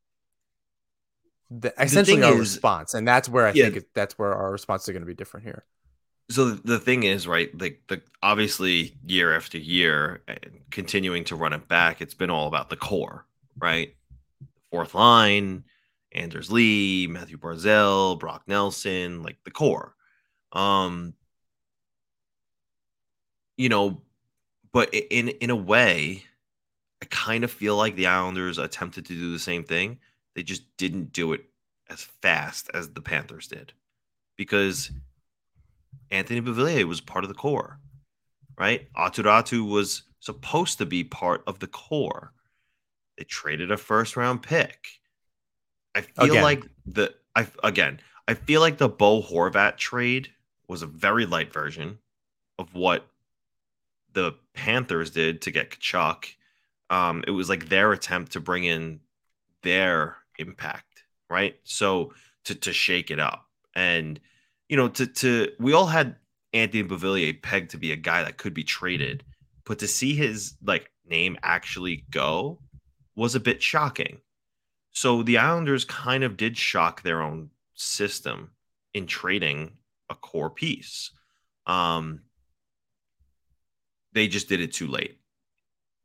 the, 1.51 1.73
essentially 1.79 2.21
the 2.21 2.27
our 2.27 2.33
is, 2.33 2.39
response, 2.39 2.93
and 2.95 3.07
that's 3.07 3.29
where 3.29 3.45
I 3.45 3.51
yeah, 3.51 3.65
think 3.65 3.75
it, 3.75 3.93
that's 3.93 4.17
where 4.17 4.33
our 4.33 4.51
response 4.51 4.87
is 4.87 4.93
going 4.93 5.03
to 5.03 5.07
be 5.07 5.13
different 5.13 5.45
here. 5.45 5.65
So 6.31 6.51
the 6.51 6.79
thing 6.79 7.03
is, 7.03 7.27
right? 7.27 7.49
Like 7.59 7.81
the 7.87 8.01
obviously 8.23 8.97
year 9.05 9.35
after 9.35 9.59
year, 9.59 10.23
continuing 10.71 11.23
to 11.25 11.35
run 11.35 11.53
it 11.53 11.67
back, 11.67 12.01
it's 12.01 12.15
been 12.15 12.31
all 12.31 12.47
about 12.47 12.71
the 12.71 12.77
core, 12.77 13.27
right? 13.59 13.93
Fourth 14.71 14.95
line, 14.95 15.63
Anders 16.11 16.51
Lee, 16.51 17.07
Matthew 17.07 17.37
Barzal, 17.37 18.19
Brock 18.19 18.43
Nelson, 18.47 19.23
like 19.23 19.37
the 19.43 19.51
core. 19.51 19.95
Um, 20.51 21.13
you 23.57 23.69
know, 23.69 24.01
but 24.71 24.93
in 24.93 25.29
in 25.29 25.49
a 25.49 25.55
way, 25.55 26.23
I 27.01 27.05
kind 27.09 27.43
of 27.43 27.51
feel 27.51 27.77
like 27.77 27.95
the 27.95 28.07
Islanders 28.07 28.57
attempted 28.57 29.05
to 29.05 29.13
do 29.13 29.31
the 29.31 29.39
same 29.39 29.63
thing. 29.63 29.99
They 30.35 30.43
just 30.43 30.63
didn't 30.77 31.13
do 31.13 31.33
it 31.33 31.45
as 31.89 32.01
fast 32.21 32.69
as 32.73 32.89
the 32.89 33.01
Panthers 33.01 33.47
did 33.47 33.73
because 34.37 34.91
Anthony 36.11 36.41
Beauvillier 36.41 36.85
was 36.85 37.01
part 37.01 37.23
of 37.23 37.29
the 37.29 37.35
core, 37.35 37.79
right? 38.57 38.91
Aatu 38.93 39.23
Räty 39.23 39.65
was 39.65 40.03
supposed 40.19 40.77
to 40.79 40.85
be 40.85 41.03
part 41.03 41.43
of 41.47 41.59
the 41.59 41.67
core. 41.67 42.33
They 43.17 43.23
traded 43.23 43.71
a 43.71 43.77
first 43.77 44.17
round 44.17 44.41
pick. 44.41 44.87
I 45.93 46.01
feel 46.01 46.31
again. 46.31 46.43
like 46.43 46.63
the 46.85 47.13
I 47.35 47.47
again, 47.63 47.99
I 48.27 48.33
feel 48.33 48.61
like 48.61 48.77
the 48.77 48.89
Bo 48.89 49.21
Horvat 49.21 49.77
trade 49.77 50.29
was 50.67 50.81
a 50.81 50.87
very 50.87 51.25
light 51.25 51.53
version 51.53 51.99
of 52.57 52.73
what 52.73 53.07
the 54.13 54.33
Panthers 54.53 55.11
did 55.11 55.41
to 55.43 55.51
get 55.51 55.71
Tkachuk. 55.71 56.25
Um, 56.89 57.23
it 57.27 57.31
was 57.31 57.49
like 57.49 57.69
their 57.69 57.91
attempt 57.91 58.33
to 58.33 58.39
bring 58.39 58.63
in 58.63 58.99
their 59.61 60.17
impact, 60.37 61.03
right? 61.29 61.55
So 61.63 62.13
to 62.45 62.55
to 62.55 62.73
shake 62.73 63.11
it 63.11 63.19
up, 63.19 63.47
and 63.75 64.19
you 64.67 64.75
know, 64.75 64.89
to 64.89 65.07
to 65.07 65.51
we 65.59 65.73
all 65.73 65.87
had 65.87 66.17
Anthony 66.53 66.83
Beauvillier 66.83 67.41
pegged 67.41 67.71
to 67.71 67.77
be 67.77 67.91
a 67.91 67.97
guy 67.97 68.23
that 68.23 68.37
could 68.37 68.53
be 68.53 68.63
traded, 68.63 69.23
but 69.65 69.79
to 69.79 69.87
see 69.87 70.15
his 70.15 70.55
like 70.63 70.91
name 71.07 71.37
actually 71.43 72.03
go 72.09 72.59
was 73.15 73.35
a 73.35 73.39
bit 73.39 73.61
shocking. 73.61 74.19
So 74.91 75.23
the 75.23 75.37
Islanders 75.37 75.85
kind 75.85 76.23
of 76.23 76.37
did 76.37 76.57
shock 76.57 77.01
their 77.01 77.21
own 77.21 77.49
system 77.73 78.51
in 78.93 79.07
trading 79.07 79.73
a 80.09 80.15
core 80.15 80.49
piece. 80.49 81.11
Um, 81.65 82.21
they 84.13 84.27
just 84.27 84.47
did 84.47 84.61
it 84.61 84.73
too 84.73 84.87
late. 84.87 85.19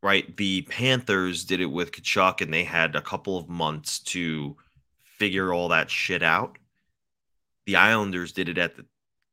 Right? 0.02 0.34
The 0.36 0.62
Panthers 0.62 1.44
did 1.44 1.60
it 1.60 1.66
with 1.66 1.92
Tkachuk 1.92 2.40
and 2.40 2.52
they 2.52 2.64
had 2.64 2.96
a 2.96 3.02
couple 3.02 3.36
of 3.36 3.48
months 3.48 3.98
to 4.00 4.56
figure 5.18 5.52
all 5.52 5.68
that 5.68 5.90
shit 5.90 6.22
out. 6.22 6.56
The 7.66 7.76
Islanders 7.76 8.32
did 8.32 8.48
it 8.48 8.56
at 8.56 8.76
the 8.76 8.86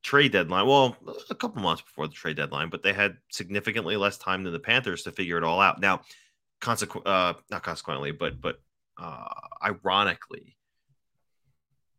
trade 0.04 0.34
deadline. 0.34 0.68
Well, 0.68 0.98
a 1.30 1.36
couple 1.36 1.62
months 1.62 1.82
before 1.82 2.08
the 2.08 2.14
trade 2.14 2.36
deadline, 2.36 2.70
but 2.70 2.84
they 2.84 2.94
had 2.94 3.18
significantly 3.30 3.96
less 3.96 4.18
time 4.18 4.44
than 4.44 4.54
the 4.54 4.60
Panthers 4.60 5.04
to 5.04 5.12
figure 5.12 5.38
it 5.38 5.44
all 5.44 5.62
out. 5.62 5.80
Now, 5.80 6.02
consequent, 6.60 7.08
uh, 7.08 7.34
not 7.50 7.64
consequently, 7.64 8.12
but 8.12 8.40
but 8.42 8.60
uh, 9.00 9.28
ironically, 9.64 10.58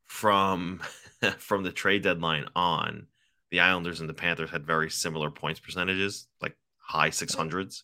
from 0.07 0.81
from 1.39 1.63
the 1.63 1.73
trade 1.73 2.03
deadline 2.03 2.47
on, 2.55 3.07
the 3.51 3.61
Islanders 3.61 4.01
and 4.01 4.09
the 4.09 4.15
Panthers 4.15 4.51
had 4.51 4.67
very 4.67 4.91
similar 4.91 5.31
points 5.31 5.61
percentages, 5.61 6.27
like 6.41 6.57
high 6.79 7.11
600s. 7.11 7.83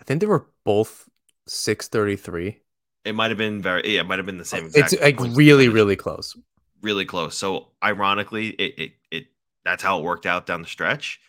I 0.00 0.04
think 0.04 0.20
they 0.20 0.26
were 0.26 0.46
both 0.64 1.08
633. 1.46 2.60
It 3.04 3.14
might 3.14 3.30
have 3.30 3.38
been 3.38 3.62
very, 3.62 3.94
yeah, 3.94 4.00
it 4.00 4.06
might 4.06 4.18
have 4.18 4.26
been 4.26 4.38
the 4.38 4.44
same. 4.44 4.70
It's 4.74 4.98
like 5.00 5.18
really, 5.20 5.68
really 5.68 5.96
close. 5.96 6.36
Really 6.82 7.04
close. 7.04 7.36
So 7.36 7.68
ironically, 7.82 8.48
it, 8.48 8.78
it, 8.78 8.92
it, 9.10 9.26
that's 9.64 9.82
how 9.82 9.98
it 9.98 10.02
worked 10.02 10.26
out 10.26 10.46
down 10.46 10.62
the 10.62 10.68
stretch. 10.68 11.20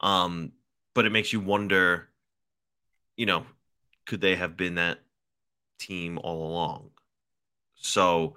Um, 0.00 0.52
but 0.94 1.06
it 1.06 1.10
makes 1.10 1.32
you 1.32 1.40
wonder, 1.40 2.08
you 3.16 3.26
know, 3.26 3.46
could 4.08 4.20
they 4.20 4.34
have 4.34 4.56
been 4.56 4.74
that 4.74 4.98
team 5.78 6.18
all 6.18 6.50
along? 6.50 6.90
So, 7.76 8.34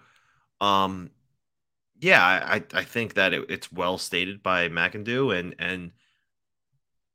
um, 0.59 1.09
yeah, 1.99 2.23
I, 2.23 2.63
I 2.73 2.83
think 2.83 3.15
that 3.15 3.33
it, 3.33 3.49
it's 3.49 3.71
well 3.71 3.97
stated 3.97 4.43
by 4.43 4.69
McIndoe 4.69 5.37
and, 5.39 5.55
and 5.57 5.91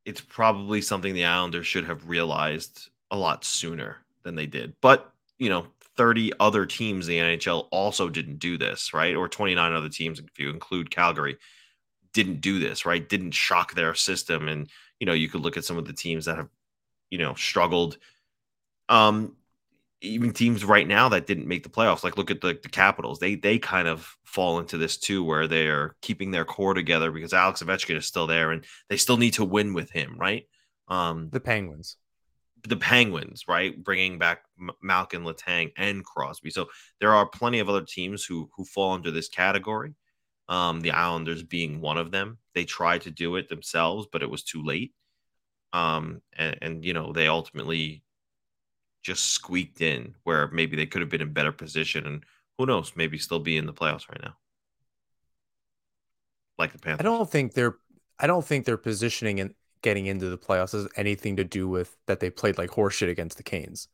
it's 0.05 0.21
probably 0.21 0.81
something 0.81 1.15
the 1.15 1.25
Islanders 1.25 1.67
should 1.67 1.85
have 1.85 2.09
realized 2.09 2.89
a 3.11 3.17
lot 3.17 3.45
sooner 3.45 3.99
than 4.23 4.35
they 4.35 4.47
did. 4.47 4.75
But, 4.81 5.13
you 5.39 5.49
know, 5.49 5.67
30 5.97 6.33
other 6.39 6.67
teams 6.67 7.09
in 7.09 7.15
the 7.15 7.37
NHL 7.37 7.69
also 7.71 8.09
didn't 8.09 8.39
do 8.39 8.59
this, 8.59 8.95
right? 8.95 9.17
Or 9.17 9.29
29 9.29 9.73
other 9.73 9.89
teams, 9.89 10.19
if 10.19 10.39
you 10.39 10.51
include 10.51 10.91
Calgary, 10.91 11.37
didn't 12.13 12.41
do 12.41 12.59
this, 12.59 12.87
right? 12.87 13.09
Didn't 13.09 13.33
shock 13.33 13.75
their 13.75 13.95
system. 13.95 14.49
And, 14.49 14.69
you 15.01 15.07
know, 15.07 15.13
you 15.13 15.29
could 15.29 15.41
look 15.41 15.57
at 15.57 15.65
some 15.65 15.79
of 15.79 15.87
the 15.87 15.93
teams 15.93 16.25
that 16.27 16.37
have, 16.37 16.49
you 17.11 17.19
know, 17.19 17.35
struggled. 17.35 17.99
Um, 18.89 19.37
even 20.03 20.33
teams 20.33 20.65
right 20.65 20.87
now 20.87 21.09
that 21.09 21.27
didn't 21.27 21.49
make 21.49 21.63
the 21.63 21.69
playoffs, 21.69 22.05
like 22.05 22.17
look 22.17 22.31
at 22.31 22.41
the, 22.41 22.59
the 22.63 22.69
Capitals, 22.69 23.19
they 23.19 23.35
they 23.35 23.59
kind 23.59 23.89
of 23.89 24.17
fall 24.25 24.59
into 24.59 24.79
this 24.79 24.97
too, 24.97 25.25
where 25.25 25.47
they're 25.47 25.97
keeping 26.03 26.31
their 26.31 26.45
core 26.45 26.75
together 26.75 27.11
because 27.11 27.33
Alex 27.33 27.63
Ovechkin 27.63 27.97
is 27.97 28.07
still 28.07 28.27
there 28.27 28.53
and 28.53 28.65
they 28.89 28.97
still 28.97 29.17
need 29.17 29.33
to 29.35 29.45
win 29.45 29.75
with 29.75 29.91
him, 29.91 30.17
right? 30.19 30.45
Um, 30.89 31.31
the 31.33 31.41
Penguins, 31.41 31.97
the 32.69 32.77
Penguins, 32.77 33.45
right, 33.49 33.83
bringing 33.83 34.19
back 34.19 34.43
M- 34.61 34.71
Malkin, 34.83 35.25
Letang, 35.25 35.73
and 35.77 36.05
Crosby. 36.05 36.51
So 36.51 36.69
there 37.01 37.15
are 37.15 37.27
plenty 37.27 37.59
of 37.61 37.69
other 37.69 37.85
teams 37.85 38.25
who 38.25 38.51
who 38.57 38.65
fall 38.65 38.93
under 38.93 39.11
this 39.11 39.29
category. 39.29 39.95
Um, 40.49 40.81
the 40.81 40.93
Islanders 40.93 41.43
being 41.43 41.81
one 41.81 41.97
of 41.97 42.13
them. 42.13 42.39
They 42.55 42.65
tried 42.65 43.03
to 43.03 43.11
do 43.11 43.37
it 43.37 43.49
themselves, 43.49 44.07
but 44.13 44.23
it 44.23 44.31
was 44.31 44.45
too 44.45 44.63
late. 44.63 44.93
Um, 45.73 46.23
and, 46.37 46.59
and 46.63 46.85
you 46.85 46.93
know 46.93 47.13
they 47.13 47.27
ultimately 47.27 48.03
just 49.07 49.31
squeaked 49.31 49.81
in 49.81 50.17
where 50.25 50.49
maybe 50.49 50.77
they 50.77 50.85
could 50.85 51.01
have 51.01 51.09
been 51.09 51.21
in 51.23 51.33
better 51.33 51.53
position, 51.53 52.05
and 52.07 52.25
who 52.59 52.67
knows, 52.67 52.93
maybe 52.97 53.19
still 53.19 53.39
be 53.39 53.57
in 53.57 53.65
the 53.65 53.73
playoffs 53.73 54.09
right 54.11 54.21
now. 54.21 54.37
Like 56.59 56.73
the 56.73 56.79
Panthers. 56.79 57.01
I 57.01 57.05
don't 57.05 57.31
think 57.31 57.55
they're. 57.55 57.77
I 58.19 58.27
don't 58.27 58.45
think 58.45 58.65
their 58.65 58.77
positioning 58.77 59.39
and 59.39 59.55
getting 59.83 60.07
into 60.07 60.29
the 60.29 60.39
playoffs 60.39 60.73
has 60.73 60.89
anything 60.97 61.37
to 61.37 61.45
do 61.45 61.69
with 61.69 61.97
that 62.07 62.19
they 62.19 62.31
played 62.31 62.59
like 62.59 62.71
horseshit 62.71 63.09
against 63.09 63.37
the 63.37 63.45
Canes. 63.45 63.87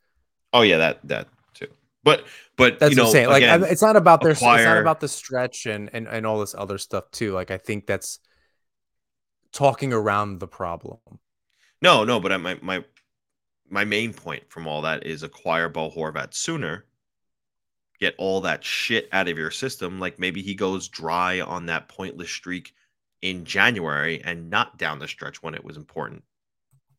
Oh 0.54 0.62
yeah, 0.62 0.78
that 0.78 1.00
that 1.04 1.28
too. 1.52 1.68
But 2.04 2.24
but 2.56 2.78
That's 2.78 2.90
you 2.92 2.96
know, 2.96 3.02
what 3.02 3.08
I'm 3.08 3.12
saying. 3.12 3.28
Like 3.28 3.42
again, 3.42 3.64
I- 3.64 3.68
it's 3.68 3.82
not 3.82 3.96
about 3.96 4.22
their. 4.22 4.30
It's 4.30 4.40
not 4.40 4.78
about 4.78 5.00
the 5.00 5.08
stretch 5.08 5.66
and 5.66 5.90
and 5.92 6.08
and 6.08 6.24
all 6.24 6.40
this 6.40 6.54
other 6.56 6.78
stuff 6.78 7.10
too. 7.10 7.32
Like 7.32 7.50
I 7.50 7.58
think 7.58 7.86
that's 7.86 8.18
talking 9.52 9.92
around 9.92 10.38
the 10.38 10.48
problem. 10.48 11.00
No, 11.82 12.04
no, 12.04 12.18
but 12.18 12.32
I- 12.32 12.38
my 12.38 12.58
my 12.62 12.84
my 13.72 13.84
main 13.84 14.12
point 14.12 14.44
from 14.50 14.68
all 14.68 14.82
that 14.82 15.06
is 15.06 15.22
acquire 15.22 15.68
Bo 15.68 15.90
Horvat 15.90 16.34
sooner. 16.34 16.84
Get 17.98 18.14
all 18.18 18.42
that 18.42 18.62
shit 18.62 19.08
out 19.12 19.28
of 19.28 19.38
your 19.38 19.50
system. 19.50 19.98
Like 19.98 20.18
maybe 20.18 20.42
he 20.42 20.54
goes 20.54 20.88
dry 20.88 21.40
on 21.40 21.66
that 21.66 21.88
pointless 21.88 22.30
streak 22.30 22.74
in 23.22 23.44
January 23.44 24.20
and 24.24 24.50
not 24.50 24.76
down 24.76 24.98
the 24.98 25.08
stretch 25.08 25.42
when 25.42 25.54
it 25.54 25.64
was 25.64 25.78
important. 25.78 26.22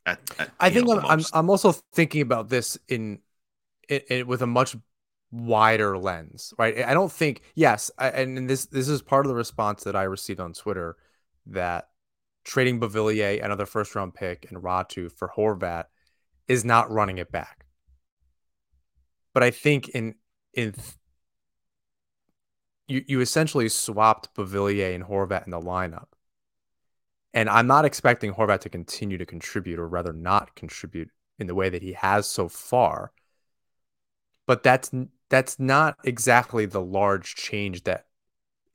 At, 0.06 0.20
at, 0.40 0.50
I 0.60 0.72
think 0.72 0.88
know, 0.88 1.00
I'm, 1.00 1.06
I'm. 1.06 1.26
I'm 1.34 1.50
also 1.50 1.74
thinking 1.94 2.22
about 2.22 2.50
this 2.50 2.78
in, 2.88 3.20
it, 3.88 4.06
it 4.10 4.28
with 4.28 4.42
a 4.42 4.48
much 4.48 4.76
wider 5.32 5.98
lens, 5.98 6.54
right? 6.58 6.84
I 6.84 6.94
don't 6.94 7.12
think 7.12 7.42
yes, 7.54 7.92
I, 8.00 8.10
and 8.10 8.38
and 8.38 8.50
this 8.50 8.66
this 8.66 8.90
is 8.90 9.02
part 9.02 9.26
of 9.26 9.30
the 9.30 9.36
response 9.36 9.84
that 9.84 9.96
I 9.96 10.04
received 10.04 10.40
on 10.40 10.54
Twitter 10.54 10.98
that 11.48 11.90
trading 12.44 12.80
Beauvillier, 12.80 13.44
another 13.44 13.66
first 13.66 13.96
round 13.96 14.16
pick, 14.16 14.48
and 14.50 14.62
Räty 14.62 15.12
for 15.12 15.32
Horvat 15.38 15.86
is 16.48 16.66
not 16.66 16.92
running 16.92 17.18
it 17.18 17.32
back. 17.32 17.66
But 19.34 19.44
I 19.44 19.52
think 19.52 19.90
in 19.90 20.16
in 20.54 20.74
th- 20.74 20.96
you 22.88 23.04
you 23.08 23.22
essentially 23.22 23.70
swapped 23.70 24.34
Beauvillier 24.36 24.94
and 24.94 25.04
Horvat 25.04 25.46
in 25.46 25.52
the 25.52 25.60
lineup. 25.60 26.08
And 27.34 27.50
I'm 27.50 27.66
not 27.66 27.86
expecting 27.86 28.34
Horvat 28.34 28.60
to 28.62 28.70
continue 28.70 29.18
to 29.18 29.26
contribute, 29.26 29.80
or 29.80 29.88
rather 29.88 30.14
not 30.14 30.56
contribute 30.56 31.10
in 31.40 31.48
the 31.48 31.56
way 31.56 31.70
that 31.70 31.82
he 31.82 31.94
has 31.94 32.28
so 32.28 32.48
far. 32.48 33.12
But 34.46 34.62
that's 34.62 34.92
that's 35.30 35.60
not 35.60 35.98
exactly 36.04 36.68
the 36.68 36.82
large 36.82 37.34
change 37.36 37.84
that 37.84 38.06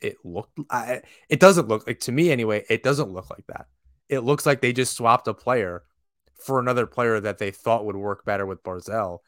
it 0.00 0.16
looked. 0.24 0.58
I, 0.70 1.02
it 1.28 1.38
doesn't 1.38 1.68
look 1.68 1.86
like 1.86 2.00
to 2.00 2.12
me 2.12 2.32
anyway. 2.32 2.64
It 2.68 2.82
doesn't 2.82 3.12
look 3.12 3.30
like 3.30 3.46
that. 3.46 3.66
It 4.08 4.20
looks 4.20 4.46
like 4.46 4.60
they 4.60 4.72
just 4.72 4.96
swapped 4.96 5.28
a 5.28 5.34
player 5.34 5.84
for 6.38 6.58
another 6.58 6.86
player 6.86 7.20
that 7.20 7.38
they 7.38 7.50
thought 7.50 7.84
would 7.84 7.96
work 7.96 8.24
better 8.24 8.46
with 8.46 8.62
Barzal. 8.62 9.18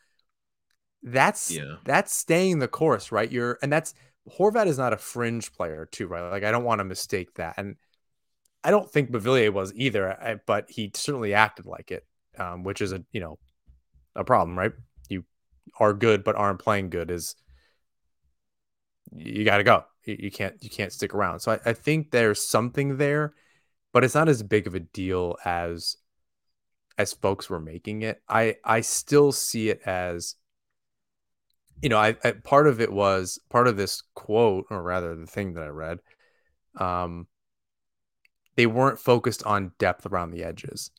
That's 1.02 1.50
Yeah. 1.50 1.76
that's 1.84 2.14
staying 2.14 2.58
the 2.58 2.68
course, 2.68 3.10
right? 3.10 3.30
You're 3.30 3.58
and 3.62 3.72
that's 3.72 3.94
Horvat 4.38 4.66
is 4.66 4.78
not 4.78 4.92
a 4.92 4.98
fringe 4.98 5.52
player 5.52 5.86
too, 5.90 6.06
right? 6.06 6.30
Like 6.30 6.44
I 6.44 6.50
don't 6.50 6.64
want 6.64 6.80
to 6.80 6.84
mistake 6.84 7.34
that, 7.34 7.54
and 7.56 7.76
I 8.62 8.70
don't 8.70 8.90
think 8.90 9.10
Beauvillier 9.10 9.52
was 9.52 9.72
either, 9.74 10.40
but 10.46 10.70
he 10.70 10.90
certainly 10.94 11.34
acted 11.34 11.66
like 11.66 11.90
it, 11.90 12.06
um, 12.38 12.62
which 12.64 12.80
is 12.80 12.92
a 12.92 13.02
you 13.12 13.20
know 13.20 13.38
a 14.14 14.24
problem, 14.24 14.58
right? 14.58 14.72
You 15.08 15.24
are 15.78 15.94
good 15.94 16.24
but 16.24 16.36
aren't 16.36 16.60
playing 16.60 16.90
good 16.90 17.10
is 17.10 17.34
you 19.12 19.44
got 19.44 19.58
to 19.58 19.64
go. 19.64 19.84
You, 20.04 20.16
you 20.20 20.30
can't 20.30 20.56
you 20.62 20.70
can't 20.70 20.92
stick 20.92 21.14
around. 21.14 21.40
So 21.40 21.52
I, 21.52 21.70
I 21.70 21.72
think 21.72 22.10
there's 22.10 22.44
something 22.46 22.96
there, 22.96 23.34
but 23.92 24.04
it's 24.04 24.14
not 24.14 24.28
as 24.28 24.42
big 24.42 24.66
of 24.66 24.74
a 24.74 24.80
deal 24.80 25.36
as 25.44 25.96
as 26.98 27.12
folks 27.12 27.48
were 27.48 27.60
making 27.60 28.02
it. 28.02 28.22
I 28.28 28.56
I 28.64 28.82
still 28.82 29.32
see 29.32 29.70
it 29.70 29.80
as 29.86 30.36
you 31.82 31.88
know, 31.88 31.98
I, 31.98 32.16
I 32.22 32.32
part 32.32 32.66
of 32.66 32.80
it 32.80 32.92
was 32.92 33.38
part 33.48 33.66
of 33.66 33.76
this 33.76 34.02
quote, 34.14 34.66
or 34.70 34.82
rather 34.82 35.14
the 35.16 35.26
thing 35.26 35.54
that 35.54 35.64
I 35.64 35.68
read. 35.68 35.98
Um, 36.76 37.26
they 38.56 38.66
weren't 38.66 38.98
focused 38.98 39.42
on 39.44 39.72
depth 39.78 40.06
around 40.06 40.30
the 40.30 40.44
edges, 40.44 40.90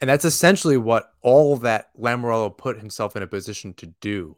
and 0.00 0.08
that's 0.08 0.24
essentially 0.24 0.76
what 0.76 1.10
all 1.20 1.56
that 1.58 1.90
Lamoriello 1.98 2.56
put 2.56 2.78
himself 2.78 3.16
in 3.16 3.22
a 3.22 3.26
position 3.26 3.74
to 3.74 3.86
do 4.00 4.36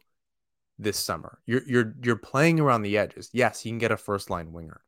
this 0.77 0.97
summer. 0.97 1.39
You're 1.45 1.63
you're 1.65 1.95
you're 2.03 2.17
playing 2.17 2.59
around 2.59 2.81
the 2.81 2.97
edges. 2.97 3.29
Yes, 3.31 3.65
you 3.65 3.71
can 3.71 3.79
get 3.79 3.91
a 3.91 3.97
first 3.97 4.29
line 4.29 4.51
winger, 4.51 4.81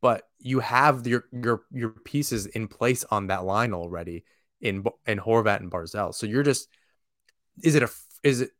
but 0.00 0.28
you 0.38 0.60
have 0.60 1.06
your 1.06 1.26
your 1.32 1.62
your 1.70 1.90
pieces 1.90 2.46
in 2.46 2.66
place 2.66 3.04
on 3.10 3.28
that 3.28 3.44
line 3.44 3.72
already 3.72 4.24
in 4.60 4.84
in 5.06 5.18
Horvat 5.18 5.60
and 5.60 5.70
Barzal. 5.70 6.14
So 6.14 6.26
you're 6.26 6.42
just 6.42 6.68
is 7.62 7.74
it 7.74 7.82
a 7.82 7.90
is 8.22 8.40
it 8.40 8.50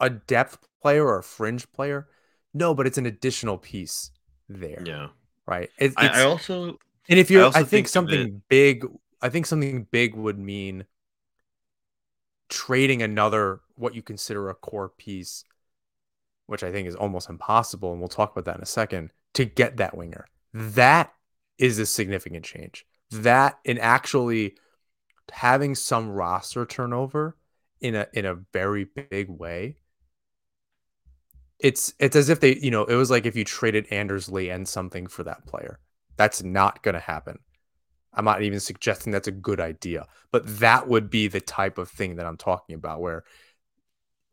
a 0.00 0.10
depth 0.10 0.66
player 0.80 1.06
or 1.06 1.18
a 1.18 1.22
fringe 1.22 1.70
player? 1.72 2.08
No, 2.54 2.74
but 2.74 2.86
it's 2.86 2.98
an 2.98 3.06
additional 3.06 3.56
piece 3.56 4.10
there, 4.48 4.82
yeah. 4.84 5.08
right? 5.46 5.70
It, 5.78 5.94
I, 5.96 6.06
it's, 6.06 6.16
I 6.18 6.24
also 6.24 6.78
and 7.08 7.18
if 7.18 7.30
you're, 7.30 7.42
I, 7.42 7.46
also 7.46 7.58
think, 7.60 7.68
think 7.70 7.88
something 7.88 8.42
big, 8.48 8.86
I 9.20 9.28
think 9.28 9.46
something 9.46 9.86
big 9.90 10.14
would 10.14 10.38
mean 10.38 10.86
trading 12.48 13.02
another 13.02 13.60
what 13.76 13.94
you 13.94 14.02
consider 14.02 14.48
a 14.48 14.54
core 14.54 14.90
piece, 14.90 15.44
which 16.46 16.62
I 16.62 16.70
think 16.70 16.86
is 16.86 16.94
almost 16.94 17.30
impossible, 17.30 17.92
and 17.92 18.00
we'll 18.00 18.08
talk 18.08 18.32
about 18.32 18.44
that 18.44 18.56
in 18.56 18.62
a 18.62 18.66
second, 18.66 19.12
to 19.34 19.44
get 19.44 19.78
that 19.78 19.96
winger. 19.96 20.26
That 20.52 21.12
is 21.58 21.78
a 21.78 21.86
significant 21.86 22.44
change. 22.44 22.84
That 23.10 23.58
in 23.64 23.78
actually 23.78 24.56
having 25.30 25.74
some 25.74 26.10
roster 26.10 26.66
turnover 26.66 27.36
in 27.80 27.94
a 27.94 28.06
in 28.12 28.24
a 28.24 28.34
very 28.52 28.84
big 28.84 29.28
way. 29.28 29.76
It's 31.58 31.94
it's 31.98 32.16
as 32.16 32.28
if 32.28 32.40
they, 32.40 32.56
you 32.56 32.70
know, 32.70 32.84
it 32.84 32.96
was 32.96 33.10
like 33.10 33.24
if 33.26 33.36
you 33.36 33.44
traded 33.44 33.86
Anders 33.90 34.28
Lee 34.28 34.50
and 34.50 34.66
something 34.68 35.06
for 35.06 35.22
that 35.24 35.46
player. 35.46 35.78
That's 36.16 36.42
not 36.42 36.82
going 36.82 36.94
to 36.94 37.00
happen. 37.00 37.38
I'm 38.14 38.24
not 38.26 38.42
even 38.42 38.60
suggesting 38.60 39.12
that's 39.12 39.28
a 39.28 39.32
good 39.32 39.60
idea, 39.60 40.06
but 40.30 40.42
that 40.58 40.86
would 40.88 41.08
be 41.08 41.28
the 41.28 41.40
type 41.40 41.78
of 41.78 41.88
thing 41.88 42.16
that 42.16 42.26
I'm 42.26 42.36
talking 42.36 42.74
about 42.74 43.00
where 43.00 43.24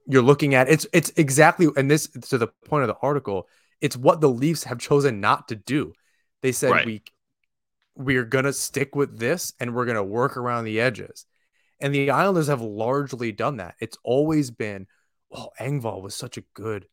you're 0.08 0.24
looking 0.24 0.56
at 0.56 0.68
it's 0.70 0.88
it's 0.92 1.12
exactly 1.18 1.68
and 1.78 1.90
this 1.90 2.08
to 2.08 2.38
the 2.38 2.48
point 2.66 2.84
of 2.84 2.88
the 2.88 2.98
article, 3.02 3.48
it's 3.80 3.96
what 3.96 4.22
the 4.22 4.30
Leafs 4.30 4.64
have 4.66 4.80
chosen 4.80 5.22
not 5.22 5.48
to 5.50 5.56
do. 5.56 5.94
They 6.42 6.52
said 6.52 6.72
Right. 6.72 6.86
we 6.86 7.04
we're 7.96 8.26
going 8.26 8.46
to 8.46 8.54
stick 8.54 8.96
with 8.96 9.20
this 9.20 9.54
and 9.60 9.74
we're 9.74 9.86
going 9.86 9.96
to 9.96 10.04
work 10.04 10.38
around 10.38 10.66
the 10.66 10.80
edges. 10.80 11.26
And 11.82 11.94
the 11.94 12.12
Islanders 12.12 12.48
have 12.48 12.62
largely 12.62 13.32
done 13.32 13.58
that. 13.58 13.76
It's 13.80 13.98
always 14.04 14.52
been, 14.52 14.88
oh, 15.34 15.50
Engvall 15.60 16.02
was 16.02 16.16
such 16.16 16.38
a 16.38 16.44
good 16.54 16.88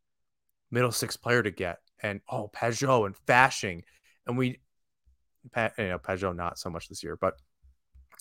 middle 0.71 0.93
six 0.93 1.17
player 1.17 1.43
to 1.43 1.51
get. 1.51 1.79
And 2.03 2.21
oh, 2.31 2.51
Pageau 2.55 3.07
and 3.07 3.17
Fasching. 3.27 3.83
And 4.27 4.37
we, 4.37 4.61
you 5.57 5.73
know, 5.79 5.99
Pageau 5.99 6.35
not 6.35 6.59
so 6.59 6.71
much 6.71 6.89
this 6.89 7.03
year, 7.03 7.17
but 7.17 7.35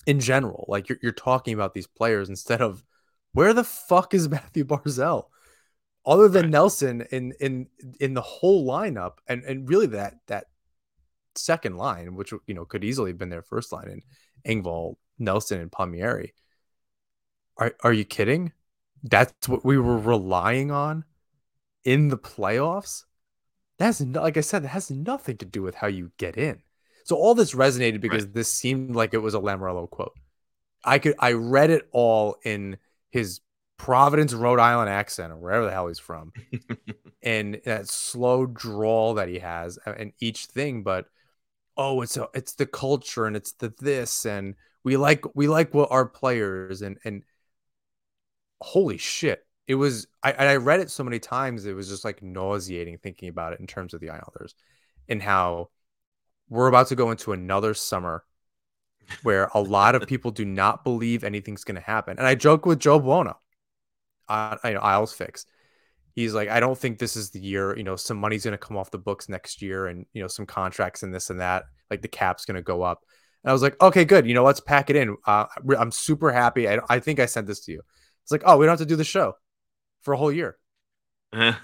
in 0.06 0.20
general, 0.20 0.64
like 0.68 0.88
you're, 0.88 0.98
you're 1.02 1.12
talking 1.12 1.54
about 1.54 1.74
these 1.74 1.86
players 1.86 2.28
instead 2.28 2.62
of 2.62 2.82
where 3.32 3.52
the 3.52 3.64
fuck 3.64 4.14
is 4.14 4.28
Matthew 4.30 4.64
Barzal? 4.64 5.26
Other 6.04 6.28
than 6.28 6.44
Right. 6.44 6.52
Nelson 6.52 7.04
in 7.10 7.32
in 7.40 7.66
in 7.98 8.14
the 8.14 8.22
whole 8.22 8.64
lineup, 8.64 9.14
and 9.26 9.42
and 9.42 9.68
really 9.68 9.88
that 9.88 10.14
that 10.28 10.46
second 11.38 11.76
line, 11.76 12.14
which 12.14 12.32
you 12.46 12.54
know 12.54 12.64
could 12.64 12.84
easily 12.84 13.10
have 13.10 13.18
been 13.18 13.28
their 13.28 13.42
first 13.42 13.72
line 13.72 13.88
in 13.88 14.62
Engvall, 14.62 14.96
Nelson, 15.18 15.60
and 15.60 15.72
Palmieri. 15.72 16.34
Are 17.56 17.74
are 17.82 17.92
you 17.92 18.04
kidding? 18.04 18.52
That's 19.02 19.48
what 19.48 19.64
we 19.64 19.78
were 19.78 19.98
relying 19.98 20.70
on 20.70 21.04
in 21.84 22.08
the 22.08 22.18
playoffs. 22.18 23.04
That's 23.78 24.00
like 24.00 24.36
I 24.36 24.40
said, 24.40 24.64
that 24.64 24.68
has 24.68 24.90
nothing 24.90 25.36
to 25.38 25.46
do 25.46 25.62
with 25.62 25.74
how 25.74 25.86
you 25.86 26.10
get 26.18 26.36
in. 26.36 26.62
So 27.04 27.16
all 27.16 27.34
this 27.34 27.54
resonated 27.54 28.00
because 28.00 28.26
this 28.28 28.48
seemed 28.48 28.96
like 28.96 29.14
it 29.14 29.18
was 29.18 29.34
a 29.34 29.38
Lamoriello 29.38 29.88
quote. 29.88 30.18
I 30.84 30.98
could 30.98 31.14
I 31.18 31.32
read 31.32 31.70
it 31.70 31.88
all 31.92 32.36
in 32.42 32.78
his 33.10 33.40
Providence, 33.78 34.32
Rhode 34.32 34.58
Island 34.58 34.88
accent 34.88 35.32
or 35.32 35.36
wherever 35.36 35.66
the 35.66 35.70
hell 35.70 35.88
he's 35.88 35.98
from 35.98 36.32
and 37.22 37.60
that 37.64 37.88
slow 37.88 38.46
drawl 38.46 39.14
that 39.14 39.28
he 39.28 39.38
has 39.38 39.78
uh, 39.86 39.92
and 39.98 40.12
each 40.18 40.46
thing 40.46 40.82
but 40.82 41.06
oh 41.76 42.00
it's 42.02 42.16
a, 42.16 42.28
it's 42.34 42.54
the 42.54 42.66
culture 42.66 43.26
and 43.26 43.36
it's 43.36 43.52
the 43.52 43.72
this 43.78 44.24
and 44.26 44.54
we 44.84 44.96
like 44.96 45.24
we 45.34 45.48
like 45.48 45.74
what 45.74 45.90
our 45.90 46.06
players 46.06 46.82
and 46.82 46.98
and 47.04 47.22
holy 48.60 48.96
shit 48.96 49.46
it 49.66 49.74
was 49.74 50.06
I, 50.22 50.32
I 50.32 50.56
read 50.56 50.80
it 50.80 50.90
so 50.90 51.04
many 51.04 51.18
times 51.18 51.66
it 51.66 51.74
was 51.74 51.88
just 51.88 52.04
like 52.04 52.22
nauseating 52.22 52.98
thinking 52.98 53.28
about 53.28 53.52
it 53.52 53.60
in 53.60 53.66
terms 53.66 53.94
of 53.94 54.00
the 54.00 54.10
islanders 54.10 54.54
and 55.08 55.22
how 55.22 55.70
we're 56.48 56.68
about 56.68 56.88
to 56.88 56.96
go 56.96 57.10
into 57.10 57.32
another 57.32 57.74
summer 57.74 58.24
where 59.22 59.50
a 59.54 59.60
lot 59.60 59.94
of 59.94 60.02
people 60.08 60.30
do 60.30 60.44
not 60.44 60.84
believe 60.84 61.24
anything's 61.24 61.64
going 61.64 61.76
to 61.76 61.80
happen. 61.80 62.18
And 62.18 62.26
I 62.26 62.34
joke 62.34 62.66
with 62.66 62.78
Joe 62.78 62.98
Buono, 62.98 63.38
uh, 64.28 64.56
I 64.62 64.72
know 64.72 64.80
Isles 64.80 65.12
Fix. 65.12 65.46
He's 66.16 66.32
like, 66.32 66.48
I 66.48 66.60
don't 66.60 66.78
think 66.78 66.98
this 66.98 67.14
is 67.14 67.30
the 67.30 67.40
year. 67.40 67.76
You 67.76 67.84
know, 67.84 67.94
some 67.94 68.16
money's 68.16 68.44
going 68.44 68.52
to 68.52 68.58
come 68.58 68.78
off 68.78 68.90
the 68.90 68.98
books 68.98 69.28
next 69.28 69.60
year, 69.60 69.86
and 69.86 70.06
you 70.14 70.22
know, 70.22 70.28
some 70.28 70.46
contracts 70.46 71.02
and 71.02 71.14
this 71.14 71.28
and 71.28 71.40
that. 71.40 71.64
Like 71.90 72.00
the 72.00 72.08
cap's 72.08 72.46
going 72.46 72.56
to 72.56 72.62
go 72.62 72.82
up. 72.82 73.02
And 73.44 73.50
I 73.50 73.52
was 73.52 73.60
like, 73.62 73.80
okay, 73.82 74.06
good. 74.06 74.26
You 74.26 74.32
know, 74.32 74.42
let's 74.42 74.58
pack 74.58 74.88
it 74.88 74.96
in. 74.96 75.16
Uh, 75.26 75.44
I'm 75.78 75.92
super 75.92 76.32
happy. 76.32 76.68
I, 76.68 76.78
I 76.88 77.00
think 77.00 77.20
I 77.20 77.26
sent 77.26 77.46
this 77.46 77.60
to 77.66 77.72
you. 77.72 77.82
It's 78.24 78.32
like, 78.32 78.42
oh, 78.46 78.56
we 78.56 78.64
don't 78.64 78.72
have 78.72 78.78
to 78.78 78.86
do 78.86 78.96
the 78.96 79.04
show 79.04 79.34
for 80.00 80.14
a 80.14 80.16
whole 80.16 80.32
year. 80.32 80.56
yeah. 81.32 81.56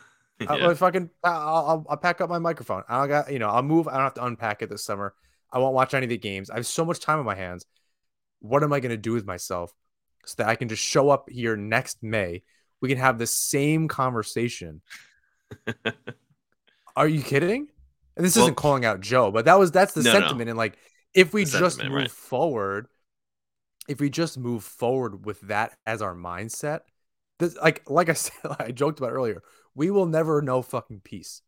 I'll 0.47 0.75
fucking, 0.75 1.09
I'll, 1.25 1.33
I'll, 1.35 1.87
I'll, 1.89 1.97
pack 1.97 2.21
up 2.21 2.29
my 2.29 2.39
microphone. 2.39 2.83
I 2.89 3.07
got, 3.07 3.33
you 3.33 3.39
know, 3.39 3.49
I'll 3.49 3.63
move. 3.63 3.89
I 3.89 3.93
don't 3.93 4.03
have 4.03 4.15
to 4.15 4.25
unpack 4.25 4.61
it 4.61 4.69
this 4.69 4.85
summer. 4.85 5.15
I 5.51 5.59
won't 5.59 5.75
watch 5.75 5.95
any 5.95 6.05
of 6.05 6.11
the 6.11 6.19
games. 6.19 6.51
I 6.51 6.57
have 6.57 6.67
so 6.67 6.85
much 6.85 7.01
time 7.01 7.19
on 7.19 7.25
my 7.25 7.35
hands. 7.35 7.65
What 8.41 8.63
am 8.63 8.73
I 8.73 8.81
going 8.81 8.91
to 8.91 8.97
do 8.97 9.13
with 9.13 9.25
myself 9.25 9.73
so 10.25 10.35
that 10.39 10.49
I 10.49 10.57
can 10.57 10.69
just 10.69 10.83
show 10.83 11.11
up 11.11 11.31
here 11.31 11.57
next 11.57 12.03
May? 12.03 12.43
We 12.83 12.89
can 12.89 12.99
have 12.99 13.19
the 13.19 13.27
same 13.27 13.89
conversation. 13.89 14.83
Are 16.97 17.09
you 17.09 17.23
kidding? 17.23 17.69
And 18.17 18.27
this 18.27 18.37
well, 18.37 18.45
isn't 18.45 18.57
calling 18.57 18.85
out 18.85 19.01
Joe, 19.01 19.31
but 19.31 19.47
that 19.47 19.59
was 19.59 19.71
that's 19.71 19.95
the 19.95 20.03
no, 20.03 20.13
sentiment. 20.13 20.47
No. 20.47 20.51
And 20.51 20.59
like, 20.59 20.77
if 21.15 21.33
we 21.33 21.45
the 21.45 21.59
just 21.59 21.83
move 21.83 21.93
right. 21.93 22.11
forward, 22.11 22.89
if 23.89 24.01
we 24.01 24.11
just 24.11 24.37
move 24.37 24.65
forward 24.65 25.25
with 25.25 25.41
that 25.43 25.77
as 25.87 26.03
our 26.03 26.15
mindset, 26.15 26.81
this 27.39 27.57
like 27.57 27.89
like 27.89 28.11
I 28.11 28.13
said, 28.15 28.35
I 28.59 28.73
joked 28.73 28.99
about 28.99 29.13
earlier, 29.13 29.43
we 29.75 29.91
will 29.91 30.07
never 30.07 30.43
know 30.43 30.61
fucking 30.61 31.01
peace 31.03 31.41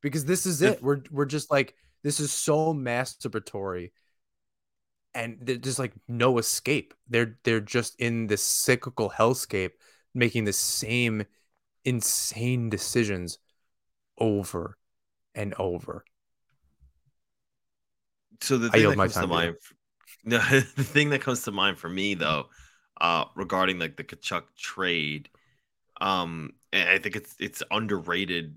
because 0.00 0.24
this 0.24 0.46
is 0.46 0.62
it. 0.62 0.82
We're 0.82 1.02
we're 1.10 1.26
just 1.26 1.50
like 1.50 1.74
this 2.02 2.20
is 2.20 2.32
so 2.32 2.72
masturbatory 2.72 3.90
and 5.14 5.38
there's 5.40 5.58
just 5.58 5.78
like 5.78 5.92
no 6.08 6.38
escape. 6.38 6.94
They're 7.08 7.38
they're 7.44 7.60
just 7.60 7.98
in 8.00 8.26
this 8.26 8.42
cyclical 8.42 9.10
hellscape, 9.10 9.72
making 10.14 10.44
the 10.44 10.52
same 10.52 11.24
insane 11.84 12.70
decisions 12.70 13.38
over 14.18 14.76
and 15.34 15.54
over. 15.54 16.04
So 18.42 18.58
the 18.58 18.70
thing 18.70 18.88
that 18.88 18.96
comes 18.96 19.14
to 19.14 19.26
mind, 19.26 19.56
no, 20.24 20.38
the 20.50 20.60
thing 20.84 21.10
that 21.10 21.20
comes 21.20 21.42
to 21.44 21.52
mind 21.52 21.78
for 21.78 21.88
me 21.88 22.14
though, 22.14 22.48
uh, 23.00 23.24
regarding 23.34 23.78
like 23.78 23.96
the 23.96 24.04
Tkachuk 24.04 24.44
trade, 24.56 25.28
um, 26.00 26.54
I 26.72 26.98
think 26.98 27.16
it's 27.16 27.34
it's 27.38 27.62
underrated. 27.70 28.56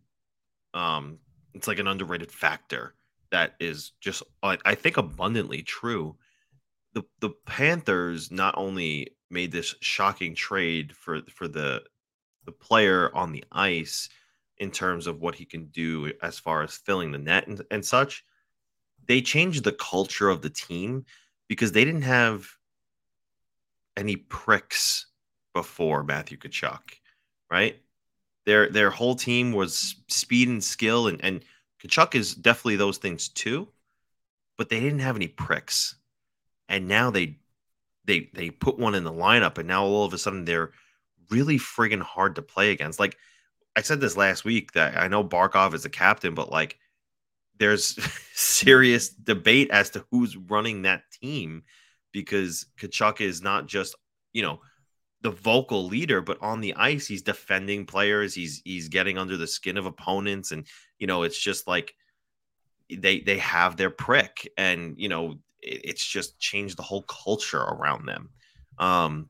Um, 0.74 1.20
it's 1.54 1.68
like 1.68 1.80
an 1.80 1.88
underrated 1.88 2.32
factor 2.32 2.96
that 3.32 3.56
is 3.60 3.92
just 4.00 4.24
I 4.42 4.76
think 4.76 4.98
abundantly 4.98 5.62
true. 5.64 6.16
The 6.94 7.04
the 7.20 7.32
Panthers 7.46 8.32
not 8.32 8.56
only 8.58 9.16
made 9.30 9.52
this 9.52 9.76
shocking 9.82 10.36
trade 10.36 10.96
for 10.96 11.22
for 11.24 11.48
the 11.48 11.84
the 12.46 12.52
player 12.52 13.16
on 13.16 13.32
the 13.32 13.44
ice 13.52 14.10
in 14.58 14.70
terms 14.70 15.08
of 15.08 15.22
what 15.22 15.36
he 15.36 15.46
can 15.46 15.66
do 15.68 16.12
as 16.22 16.38
far 16.38 16.62
as 16.62 16.78
filling 16.78 17.12
the 17.12 17.18
net 17.18 17.48
and, 17.48 17.62
and 17.72 17.86
such, 17.86 18.24
they 19.08 19.22
changed 19.22 19.64
the 19.64 19.72
culture 19.72 20.30
of 20.30 20.42
the 20.42 20.50
team 20.50 21.06
because 21.48 21.72
they 21.72 21.84
didn't 21.84 22.04
have 22.04 22.48
any 23.98 24.16
pricks 24.16 25.08
before 25.54 26.04
Matthew 26.04 26.38
Tkachuk, 26.38 26.82
right? 27.52 27.82
Their 28.46 28.70
their 28.70 28.90
whole 28.90 29.16
team 29.16 29.54
was 29.54 29.96
speed 30.08 30.50
and 30.50 30.64
skill, 30.64 31.08
and 31.08 31.24
and 31.24 31.44
Tkachuk 31.82 32.16
is 32.16 32.36
definitely 32.36 32.76
those 32.76 32.98
things 32.98 33.30
too, 33.30 33.68
but 34.58 34.70
they 34.70 34.80
didn't 34.80 35.00
have 35.00 35.16
any 35.16 35.28
pricks, 35.28 35.96
and 36.70 36.88
now 36.88 37.12
they 37.12 37.38
they 38.06 38.30
they 38.34 38.50
put 38.50 38.78
one 38.78 38.96
in 38.96 39.04
the 39.04 39.12
lineup, 39.12 39.58
and 39.58 39.68
now 39.68 39.84
all 39.86 40.06
of 40.06 40.14
a 40.14 40.18
sudden 40.18 40.46
they're 40.46 40.72
really 41.30 41.58
friggin' 41.58 42.02
hard 42.02 42.36
to 42.36 42.42
play 42.42 42.72
against. 42.72 43.00
Like 43.00 43.18
I 43.76 43.82
said 43.82 44.00
this 44.00 44.18
last 44.18 44.46
week 44.46 44.74
that 44.74 44.98
I 44.98 45.08
know 45.08 45.24
Barkov 45.24 45.74
is 45.74 45.84
the 45.84 45.90
captain, 45.90 46.36
but 46.36 46.52
like 46.52 46.78
there's 47.60 47.98
serious 48.34 49.10
debate 49.10 49.70
as 49.72 49.90
to 49.92 50.06
who's 50.12 50.36
running 50.38 50.84
that 50.84 51.04
team 51.22 51.64
because 52.12 52.68
Tkachuk 52.80 53.22
is 53.22 53.42
not 53.42 53.68
just 53.68 53.96
you 54.34 54.42
know 54.42 54.62
the 55.22 55.32
vocal 55.32 55.86
leader, 55.88 56.22
but 56.22 56.38
on 56.42 56.60
the 56.60 56.74
ice, 56.76 57.08
he's 57.08 57.22
defending 57.22 57.86
players. 57.86 58.34
He's 58.34 58.62
he's 58.66 58.90
getting 58.90 59.18
under 59.18 59.38
the 59.38 59.48
skin 59.48 59.78
of 59.78 59.86
opponents, 59.86 60.52
and 60.52 60.68
you 61.00 61.08
know 61.08 61.24
it's 61.24 61.42
just 61.42 61.68
like 61.68 61.96
they 62.90 63.22
they 63.22 63.38
have 63.38 63.78
their 63.78 63.90
prick, 63.90 64.52
and 64.58 64.96
you 64.98 65.10
know 65.10 65.40
it, 65.64 65.82
it's 65.84 66.06
just 66.06 66.40
changed 66.40 66.78
the 66.78 66.84
whole 66.84 67.04
culture 67.04 67.62
around 67.62 68.06
them. 68.06 68.30
Um, 68.78 69.30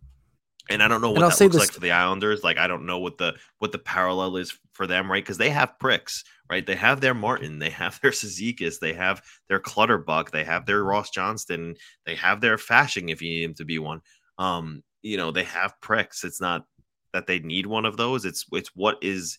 and 0.70 0.82
I 0.82 0.88
don't 0.88 1.02
know 1.02 1.12
what 1.12 1.20
that 1.20 1.26
looks 1.26 1.38
this... 1.40 1.56
like 1.56 1.72
for 1.72 1.82
the 1.82 1.92
Islanders. 1.92 2.44
Like 2.44 2.58
I 2.58 2.68
don't 2.68 2.86
know 2.86 3.00
what 3.00 3.18
the 3.18 3.36
what 3.60 3.72
the 3.72 3.80
parallel 3.80 4.38
is 4.38 4.58
for 4.74 4.88
them, 4.88 5.12
right? 5.12 5.24
Because 5.24 5.38
they 5.38 5.50
have 5.50 5.78
pricks, 5.80 6.24
right? 6.50 6.66
They 6.66 6.76
have 6.76 7.02
their 7.02 7.14
Martin, 7.14 7.60
they 7.60 7.70
have 7.70 8.00
their 8.02 8.12
Cizikas, 8.12 8.80
they 8.80 8.94
have 8.94 9.22
their 9.50 9.60
Clutterbuck, 9.60 10.32
they 10.32 10.44
have 10.44 10.66
their 10.66 10.84
Ross 10.84 11.10
Johnston, 11.10 11.76
they 12.06 12.16
have 12.16 12.40
their 12.40 12.58
Fasching 12.58 13.12
if 13.12 13.22
you 13.22 13.30
need 13.30 13.44
him 13.44 13.54
to 13.56 13.66
be 13.66 13.80
one. 13.80 14.02
Um, 14.38 14.84
you 15.02 15.18
know 15.18 15.32
they 15.32 15.44
have 15.44 15.80
pricks. 15.82 16.24
It's 16.24 16.42
not 16.42 16.66
that 17.12 17.28
they 17.28 17.40
need 17.40 17.66
one 17.66 17.86
of 17.86 17.98
those. 17.98 18.26
It's 18.26 18.46
it's 18.52 18.72
what 18.74 18.98
is 19.02 19.38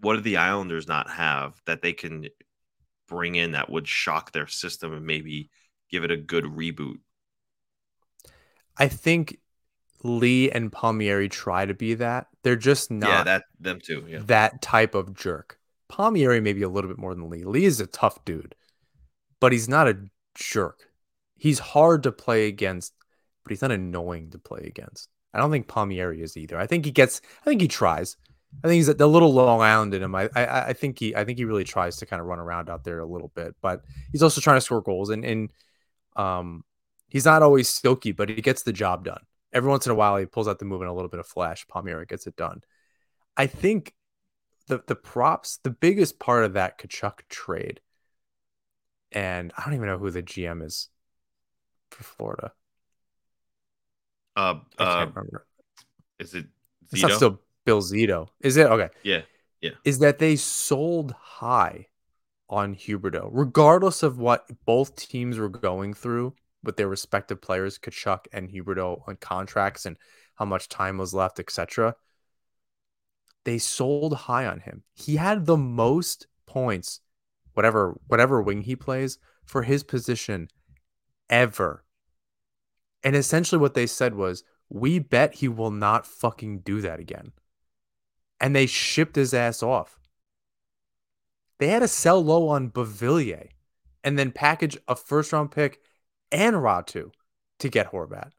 what 0.00 0.16
do 0.16 0.20
the 0.20 0.36
Islanders 0.36 0.88
not 0.88 1.08
have 1.10 1.60
that 1.66 1.82
they 1.82 1.92
can 1.92 2.26
bring 3.08 3.36
in 3.36 3.52
that 3.52 3.70
would 3.70 3.88
shock 3.88 4.32
their 4.32 4.46
system 4.46 4.92
and 4.92 5.06
maybe 5.06 5.50
give 5.90 6.04
it 6.04 6.10
a 6.10 6.16
good 6.16 6.44
reboot? 6.44 6.98
I 8.76 8.88
think 8.88 9.38
Lee 10.04 10.50
and 10.50 10.70
Palmieri 10.70 11.28
try 11.28 11.66
to 11.66 11.74
be 11.74 11.94
that. 11.94 12.28
They're 12.42 12.56
just 12.56 12.90
not 12.90 13.10
yeah, 13.10 13.24
that 13.24 13.44
them 13.58 13.80
too. 13.82 14.04
Yeah. 14.08 14.20
That 14.24 14.62
type 14.62 14.94
of 14.94 15.14
jerk. 15.14 15.58
Palmieri 15.88 16.40
maybe 16.40 16.62
a 16.62 16.68
little 16.68 16.88
bit 16.88 16.98
more 16.98 17.14
than 17.14 17.30
Lee. 17.30 17.44
Lee 17.44 17.64
is 17.64 17.80
a 17.80 17.86
tough 17.86 18.24
dude, 18.24 18.54
but 19.40 19.52
he's 19.52 19.68
not 19.68 19.88
a 19.88 19.98
jerk. 20.34 20.90
He's 21.36 21.58
hard 21.58 22.02
to 22.02 22.12
play 22.12 22.46
against 22.46 22.92
but 23.48 23.54
he's 23.54 23.62
not 23.62 23.72
annoying 23.72 24.30
to 24.30 24.38
play 24.38 24.60
against. 24.66 25.08
I 25.32 25.38
don't 25.38 25.50
think 25.50 25.68
Palmieri 25.68 26.20
is 26.20 26.36
either. 26.36 26.58
I 26.58 26.66
think 26.66 26.84
he 26.84 26.90
gets. 26.90 27.22
I 27.40 27.44
think 27.46 27.62
he 27.62 27.68
tries. 27.68 28.16
I 28.62 28.68
think 28.68 28.76
he's 28.76 28.94
the 28.94 29.06
little 29.06 29.32
Long 29.32 29.62
Island 29.62 29.94
in 29.94 30.02
him. 30.02 30.14
I, 30.14 30.28
I, 30.36 30.68
I 30.68 30.72
think 30.74 30.98
he 30.98 31.16
I 31.16 31.24
think 31.24 31.38
he 31.38 31.46
really 31.46 31.64
tries 31.64 31.96
to 31.96 32.06
kind 32.06 32.20
of 32.20 32.26
run 32.26 32.38
around 32.38 32.68
out 32.68 32.84
there 32.84 33.00
a 33.00 33.06
little 33.06 33.32
bit, 33.34 33.56
but 33.62 33.82
he's 34.12 34.22
also 34.22 34.42
trying 34.42 34.58
to 34.58 34.60
score 34.60 34.82
goals 34.82 35.08
and 35.08 35.24
and 35.24 35.50
um 36.18 36.64
he's 37.08 37.24
not 37.24 37.42
always 37.42 37.68
silky, 37.68 38.12
but 38.12 38.28
he 38.28 38.42
gets 38.42 38.62
the 38.62 38.72
job 38.72 39.04
done. 39.04 39.22
Every 39.52 39.70
once 39.70 39.86
in 39.86 39.92
a 39.92 39.94
while, 39.94 40.16
he 40.16 40.26
pulls 40.26 40.46
out 40.46 40.58
the 40.58 40.66
move 40.66 40.82
and 40.82 40.90
a 40.90 40.92
little 40.92 41.08
bit 41.08 41.20
of 41.20 41.26
flash. 41.26 41.66
Palmieri 41.66 42.04
gets 42.04 42.26
it 42.26 42.36
done. 42.36 42.62
I 43.36 43.46
think 43.46 43.94
the 44.66 44.82
the 44.86 44.94
props, 44.96 45.58
the 45.62 45.70
biggest 45.70 46.18
part 46.18 46.44
of 46.44 46.52
that 46.54 46.78
Tkachuk 46.78 47.20
trade, 47.28 47.80
and 49.12 49.52
I 49.56 49.64
don't 49.64 49.74
even 49.74 49.86
know 49.86 49.98
who 49.98 50.10
the 50.10 50.22
GM 50.22 50.64
is 50.64 50.88
for 51.90 52.04
Florida. 52.04 52.52
Uh, 54.36 54.54
I 54.78 54.84
can't 54.84 54.90
uh, 54.90 55.06
remember. 55.14 55.46
Is 56.18 56.34
it 56.34 56.44
Zito? 56.44 56.92
It's 56.92 57.02
not 57.02 57.12
still 57.12 57.40
Bill 57.64 57.80
Zito. 57.80 58.28
Is 58.40 58.56
it 58.56 58.66
okay? 58.66 58.88
Yeah, 59.02 59.22
yeah. 59.60 59.72
Is 59.84 60.00
that 60.00 60.18
they 60.18 60.36
sold 60.36 61.12
high 61.12 61.86
on 62.50 62.74
Huberdeau, 62.74 63.28
regardless 63.32 64.02
of 64.02 64.18
what 64.18 64.46
both 64.64 64.96
teams 64.96 65.38
were 65.38 65.48
going 65.48 65.94
through 65.94 66.34
with 66.62 66.76
their 66.76 66.88
respective 66.88 67.40
players, 67.40 67.78
Tkachuk 67.78 68.26
and 68.32 68.50
Huberdeau, 68.50 69.02
on 69.06 69.16
contracts 69.16 69.86
and 69.86 69.96
how 70.36 70.44
much 70.44 70.68
time 70.68 70.98
was 70.98 71.14
left, 71.14 71.38
etc. 71.38 71.94
They 73.44 73.58
sold 73.58 74.14
high 74.14 74.46
on 74.46 74.60
him. 74.60 74.82
He 74.94 75.16
had 75.16 75.46
the 75.46 75.56
most 75.56 76.26
points, 76.46 77.00
whatever 77.54 77.98
whatever 78.06 78.40
wing 78.42 78.62
he 78.62 78.76
plays, 78.76 79.18
for 79.44 79.62
his 79.62 79.82
position 79.82 80.48
ever 81.30 81.84
and 83.02 83.14
essentially 83.14 83.60
what 83.60 83.74
they 83.74 83.86
said 83.86 84.14
was, 84.14 84.44
we 84.68 84.98
bet 84.98 85.34
he 85.34 85.48
will 85.48 85.70
not 85.70 86.06
fucking 86.06 86.60
do 86.60 86.80
that 86.80 87.00
again. 87.00 87.32
And 88.40 88.54
they 88.54 88.66
shipped 88.66 89.16
his 89.16 89.34
ass 89.34 89.62
off. 89.62 89.98
They 91.58 91.68
had 91.68 91.80
to 91.80 91.88
sell 91.88 92.22
low 92.22 92.48
on 92.48 92.70
Beauvillier 92.70 93.48
and 94.04 94.18
then 94.18 94.32
package 94.32 94.76
a 94.86 94.94
first 94.94 95.32
round 95.32 95.50
pick 95.50 95.80
and 96.30 96.56
Räty 96.56 97.10
to 97.58 97.68
get 97.68 97.90
Horvat. 97.90 98.30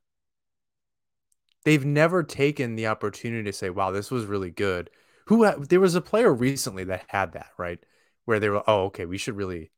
They've 1.65 1.85
never 1.85 2.23
taken 2.23 2.75
the 2.75 2.87
opportunity 2.87 3.43
to 3.43 3.53
say, 3.53 3.69
wow, 3.69 3.91
this 3.91 4.09
was 4.09 4.25
really 4.25 4.51
good. 4.51 4.89
Who 5.25 5.51
there 5.65 5.79
was 5.79 5.95
a 5.95 6.01
player 6.01 6.33
recently 6.33 6.85
that 6.85 7.05
had 7.07 7.33
that, 7.33 7.49
right? 7.57 7.79
Where 8.25 8.39
they 8.39 8.49
were, 8.49 8.63
oh, 8.67 8.85
okay, 8.85 9.05
we 9.05 9.17
should 9.17 9.35
really 9.35 9.71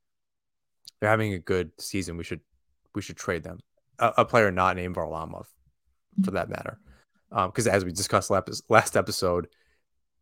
they're 1.00 1.10
having 1.10 1.34
a 1.34 1.38
good 1.38 1.72
season. 1.78 2.16
We 2.16 2.24
should 2.24 2.40
we 2.94 3.02
should 3.02 3.16
trade 3.16 3.42
them 3.42 3.58
a, 3.98 4.12
a 4.18 4.24
player 4.24 4.50
not 4.50 4.76
named 4.76 4.96
Varlamov, 4.96 5.46
for 6.24 6.30
that 6.32 6.48
matter. 6.48 6.78
Because 7.30 7.66
um, 7.66 7.74
as 7.74 7.84
we 7.84 7.92
discussed 7.92 8.30
last, 8.30 8.62
last 8.68 8.96
episode, 8.96 9.48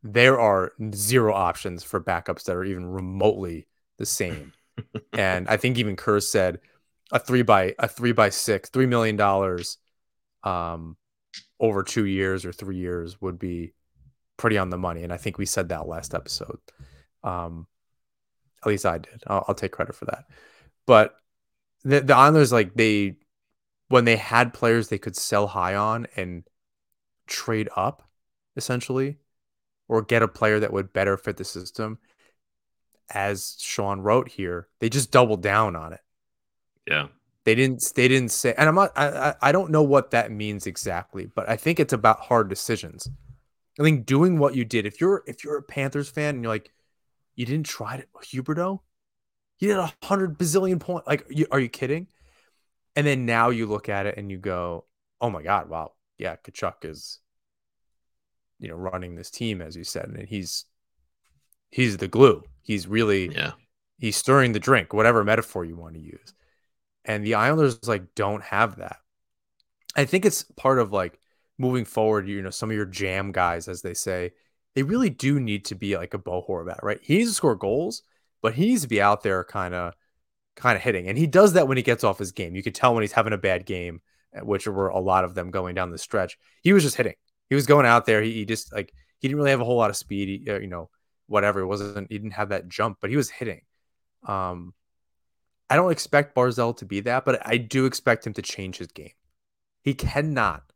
there 0.03 0.41
are 0.41 0.73
zero 0.95 1.35
options 1.35 1.83
for 1.85 2.01
backups 2.01 2.45
that 2.45 2.57
are 2.57 2.65
even 2.65 2.87
remotely 2.87 3.67
the 3.99 4.07
same. 4.07 4.53
and 5.13 5.47
I 5.49 5.57
think 5.57 5.79
even 5.79 5.97
Kerr 5.97 6.21
said 6.21 6.61
a 7.13 7.19
three 7.19 7.43
by 7.43 7.75
a 7.79 7.89
three 7.89 8.13
by 8.13 8.31
six, 8.31 8.71
three 8.71 8.87
million 8.87 9.17
dollars 9.17 9.79
um 10.43 10.97
over 11.59 11.83
two 11.83 12.07
years 12.07 12.47
or 12.47 12.53
three 12.53 12.79
years 12.79 13.21
would 13.21 13.39
be 13.39 13.75
pretty 14.39 14.57
on 14.57 14.71
the 14.71 14.79
money. 14.79 15.03
And 15.03 15.13
I 15.13 15.19
think 15.19 15.37
we 15.37 15.45
said 15.45 15.69
that 15.69 15.87
last 15.87 16.15
episode. 16.15 16.59
Um 17.23 17.67
at 18.63 18.69
least 18.69 18.87
I 18.87 18.99
did. 18.99 19.23
I'll, 19.27 19.45
I'll 19.49 19.55
take 19.55 19.73
credit 19.73 19.95
for 19.95 20.07
that. 20.07 20.25
But 20.87 21.15
the 21.85 22.01
the 22.01 22.17
Islanders 22.17 22.53
like 22.53 22.75
they 22.75 23.17
when 23.89 24.05
they 24.07 24.17
had 24.17 24.55
players 24.55 24.89
they 24.89 24.99
could 24.99 25.17
sell 25.17 25.47
high 25.47 25.75
on 25.75 26.07
and 26.17 26.45
trade 27.27 27.69
up 27.77 28.09
essentially 28.57 29.19
or 29.91 30.03
get 30.03 30.23
a 30.23 30.29
player 30.29 30.61
that 30.61 30.73
would 30.73 30.93
better 30.93 31.17
fit 31.17 31.37
the 31.37 31.45
system 31.45 31.99
as 33.13 33.57
Sean 33.59 34.01
wrote 34.01 34.29
here 34.29 34.69
they 34.79 34.89
just 34.89 35.11
doubled 35.11 35.43
down 35.43 35.75
on 35.77 35.93
it. 35.93 36.01
Yeah. 36.87 37.09
they 37.45 37.55
didn't 37.55 37.93
they 37.97 38.09
didn't 38.09 38.31
say 38.31 38.55
and 38.57 38.69
i'm 38.69 38.75
not 38.75 38.93
I, 38.97 39.35
I 39.41 39.53
don't 39.53 39.71
know 39.71 39.83
what 39.83 40.11
that 40.13 40.33
means 40.33 40.67
exactly 40.67 41.27
but 41.27 41.49
i 41.49 41.57
think 41.57 41.79
it's 41.79 41.93
about 41.93 42.21
hard 42.21 42.49
decisions. 42.49 43.09
I 43.79 43.83
think 43.83 44.05
doing 44.05 44.39
what 44.39 44.55
you 44.55 44.65
did 44.65 44.85
if 44.85 45.01
you're 45.01 45.23
if 45.27 45.43
you're 45.43 45.57
a 45.57 45.63
panthers 45.63 46.11
fan 46.11 46.35
and 46.35 46.45
you're 46.45 46.53
like 46.53 46.73
you 47.35 47.47
didn't 47.47 47.67
try 47.67 47.97
to 47.97 48.05
Huberdeau? 48.25 48.81
He 49.57 49.67
did 49.69 49.77
a 49.79 49.93
hundred 50.03 50.39
bazillion 50.39 50.79
point 50.81 51.07
like 51.07 51.25
you, 51.31 51.47
are 51.51 51.61
you 51.61 51.69
kidding? 51.69 52.09
And 52.97 53.07
then 53.07 53.25
now 53.25 53.51
you 53.51 53.67
look 53.67 53.89
at 53.89 54.07
it 54.07 54.19
and 54.19 54.31
you 54.31 54.37
go 54.39 54.85
oh 55.21 55.31
my 55.31 55.43
god 55.43 55.69
wow. 55.71 55.93
Yeah 56.19 56.37
Tkachuk 56.37 56.85
is 56.85 57.21
you 58.61 58.69
know 58.69 58.77
running 58.77 59.15
this 59.17 59.31
team 59.31 59.61
as 59.63 59.77
you 59.77 59.85
said 59.85 60.07
and 60.07 60.29
he's 60.29 60.67
he's 61.71 61.97
the 61.97 62.09
glue 62.09 62.43
he's 62.63 62.87
really 62.87 63.31
Yeah. 63.35 63.53
he's 63.99 64.17
stirring 64.17 64.53
the 64.53 64.61
drink, 64.61 64.93
whatever 64.93 65.25
metaphor 65.25 65.65
you 65.65 65.77
want 65.77 65.95
to 65.95 66.01
use. 66.01 66.35
And 67.05 67.25
the 67.25 67.35
Islanders 67.35 67.87
like 67.89 68.15
don't 68.15 68.43
have 68.45 68.77
that. 68.77 68.99
I 69.97 70.05
think 70.05 70.25
it's 70.25 70.45
part 70.57 70.79
of 70.79 70.93
like 70.93 71.19
moving 71.59 71.85
forward, 71.85 72.29
you 72.29 72.43
know, 72.43 72.51
some 72.51 72.71
of 72.71 72.77
your 72.77 72.87
jam 72.87 73.33
guys, 73.33 73.69
as 73.69 73.83
they 73.83 73.95
say, 73.95 74.33
they 74.75 74.83
really 74.83 75.11
do 75.11 75.41
need 75.41 75.65
to 75.67 75.75
be 75.75 75.97
like 75.97 76.15
a 76.15 76.19
Bo 76.19 76.43
Horvat, 76.49 76.83
right? 76.83 77.01
He 77.03 77.19
needs 77.19 77.31
to 77.31 77.35
score 77.35 77.57
goals, 77.57 78.03
but 78.43 78.55
he 78.55 78.67
needs 78.69 78.83
to 78.83 78.89
be 78.89 79.03
out 79.03 79.23
there 79.23 79.45
kind 79.45 79.75
of 79.75 79.95
kind 80.57 80.77
of 80.77 80.83
hitting. 80.83 81.09
And 81.09 81.19
he 81.19 81.27
does 81.27 81.55
that 81.55 81.69
when 81.69 81.77
he 81.77 81.83
gets 81.83 82.05
off 82.05 82.19
his 82.19 82.33
game. 82.33 82.55
You 82.57 82.63
could 82.63 82.75
tell 82.75 82.95
when 82.95 83.03
he's 83.03 83.13
having 83.13 83.33
a 83.33 83.39
bad 83.39 83.67
game, 83.67 84.01
which 84.43 84.67
were 84.67 84.89
a 84.89 85.01
lot 85.01 85.25
of 85.25 85.35
them 85.35 85.51
going 85.51 85.75
down 85.75 85.91
the 85.91 85.99
stretch. 85.99 86.39
He 86.63 86.73
was 86.73 86.83
just 86.85 86.97
hitting. 86.97 87.15
He 87.51 87.57
was 87.57 87.67
going 87.67 87.85
out 87.85 88.07
there. 88.07 88.23
He, 88.23 88.33
he 88.33 88.45
just 88.47 88.73
like 88.73 88.95
he 89.19 89.29
didn't 89.29 89.39
really 89.39 89.51
have 89.51 89.61
a 89.61 89.65
whole 89.65 89.77
lot 89.77 89.91
of 89.91 89.97
speed. 89.97 90.43
He, 90.45 90.51
uh, 90.51 90.59
you 90.59 90.69
know, 90.69 90.89
whatever. 91.27 91.61
It 91.61 91.67
wasn't 91.67 92.11
he 92.11 92.17
didn't 92.17 92.33
have 92.33 92.49
that 92.49 92.69
jump, 92.69 92.99
but 93.01 93.11
he 93.11 93.17
was 93.17 93.29
hitting. 93.29 93.63
Um, 94.27 94.73
I 95.69 95.77
don't 95.77 95.93
expect 95.93 96.35
Barzal 96.35 96.77
to 96.79 96.85
be 96.85 97.01
that, 97.01 97.25
but 97.25 97.47
I 97.47 97.57
do 97.57 97.85
expect 97.87 98.27
him 98.27 98.33
to 98.35 98.43
change 98.43 98.79
his 98.79 98.89
game. 98.89 99.13
He 99.83 99.95
cannot, 99.95 100.73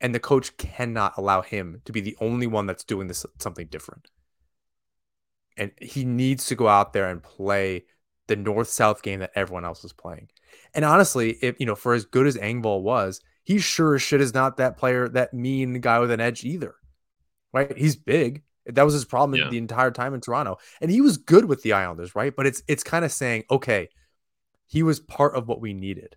and 0.00 0.14
the 0.14 0.20
coach 0.20 0.56
cannot 0.56 1.14
allow 1.16 1.42
him 1.42 1.82
to 1.84 1.92
be 1.92 2.00
the 2.00 2.16
only 2.20 2.46
one 2.46 2.66
that's 2.66 2.84
doing 2.84 3.08
this 3.08 3.26
something 3.38 3.66
different. 3.66 4.10
And 5.56 5.72
he 5.80 6.04
needs 6.04 6.46
to 6.46 6.54
go 6.54 6.68
out 6.68 6.92
there 6.92 7.08
and 7.08 7.22
play 7.22 7.84
the 8.28 8.36
north 8.36 8.68
south 8.68 9.02
game 9.02 9.20
that 9.20 9.32
everyone 9.34 9.64
else 9.64 9.84
is 9.84 9.92
playing. 9.92 10.28
And 10.74 10.84
honestly, 10.84 11.38
if 11.42 11.58
you 11.58 11.66
know, 11.66 11.74
for 11.74 11.94
as 11.94 12.04
good 12.04 12.26
as 12.26 12.36
Engvall 12.36 12.82
was, 12.82 13.20
he 13.48 13.58
sure 13.58 13.94
as 13.94 14.02
shit 14.02 14.20
is 14.20 14.34
not 14.34 14.58
that 14.58 14.76
player, 14.76 15.08
that 15.08 15.32
mean 15.32 15.80
guy 15.80 15.98
with 16.00 16.10
an 16.10 16.20
edge 16.20 16.44
either. 16.44 16.74
Right? 17.50 17.74
He's 17.74 17.96
big. 17.96 18.42
That 18.66 18.82
was 18.82 18.92
his 18.92 19.06
problem 19.06 19.40
Yeah. 19.40 19.48
the 19.48 19.56
entire 19.56 19.90
time 19.90 20.12
in 20.12 20.20
Toronto. 20.20 20.58
And 20.82 20.90
he 20.90 21.00
was 21.00 21.16
good 21.16 21.46
with 21.46 21.62
the 21.62 21.72
Islanders, 21.72 22.14
right? 22.14 22.36
But 22.36 22.46
it's 22.46 22.62
it's 22.68 22.84
kind 22.84 23.06
of 23.06 23.10
saying, 23.10 23.44
okay, 23.50 23.88
he 24.66 24.82
was 24.82 25.00
part 25.00 25.34
of 25.34 25.48
what 25.48 25.62
we 25.62 25.72
needed. 25.72 26.14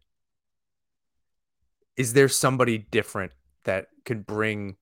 Is 1.95 2.11
there 2.11 2.27
somebody 2.27 2.77
different 2.77 3.32
that 3.63 3.88
could 4.03 4.25
bring 4.25 4.75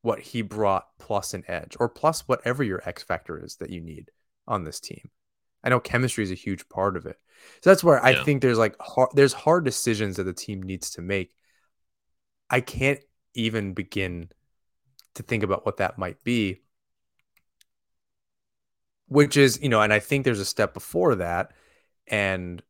what 0.00 0.18
he 0.18 0.42
brought 0.42 0.88
plus 0.98 1.34
an 1.34 1.44
edge 1.46 1.76
or 1.78 1.88
plus 1.88 2.26
whatever 2.26 2.64
your 2.64 2.82
X 2.84 3.04
factor 3.04 3.38
is 3.38 3.58
that 3.58 3.70
you 3.70 3.80
need 3.80 4.10
on 4.48 4.64
this 4.64 4.80
team? 4.80 5.08
I 5.62 5.68
know 5.68 5.78
chemistry 5.78 6.24
is 6.24 6.32
a 6.32 6.34
huge 6.34 6.68
part 6.68 6.96
of 6.96 7.06
it. 7.06 7.20
So 7.60 7.70
that's 7.70 7.84
where 7.84 8.04
I 8.04 8.24
think 8.24 8.42
there's 8.42 8.58
like 8.58 8.74
hard, 8.80 9.10
there's 9.14 9.32
hard 9.32 9.64
decisions 9.64 10.16
that 10.16 10.24
the 10.24 10.32
team 10.32 10.64
needs 10.64 10.90
to 10.90 11.00
make. 11.00 11.32
I 12.52 12.60
can't 12.60 13.00
even 13.34 13.72
begin 13.72 14.28
to 15.14 15.22
think 15.22 15.42
about 15.42 15.64
what 15.64 15.78
that 15.78 15.98
might 15.98 16.22
be. 16.22 16.60
Which 19.08 19.36
is, 19.36 19.60
you 19.62 19.68
know, 19.68 19.80
and 19.80 19.92
I 19.92 19.98
think 19.98 20.24
there's 20.24 20.40
a 20.40 20.44
step 20.44 20.72
before 20.74 21.16
that, 21.16 21.52
and 22.06 22.62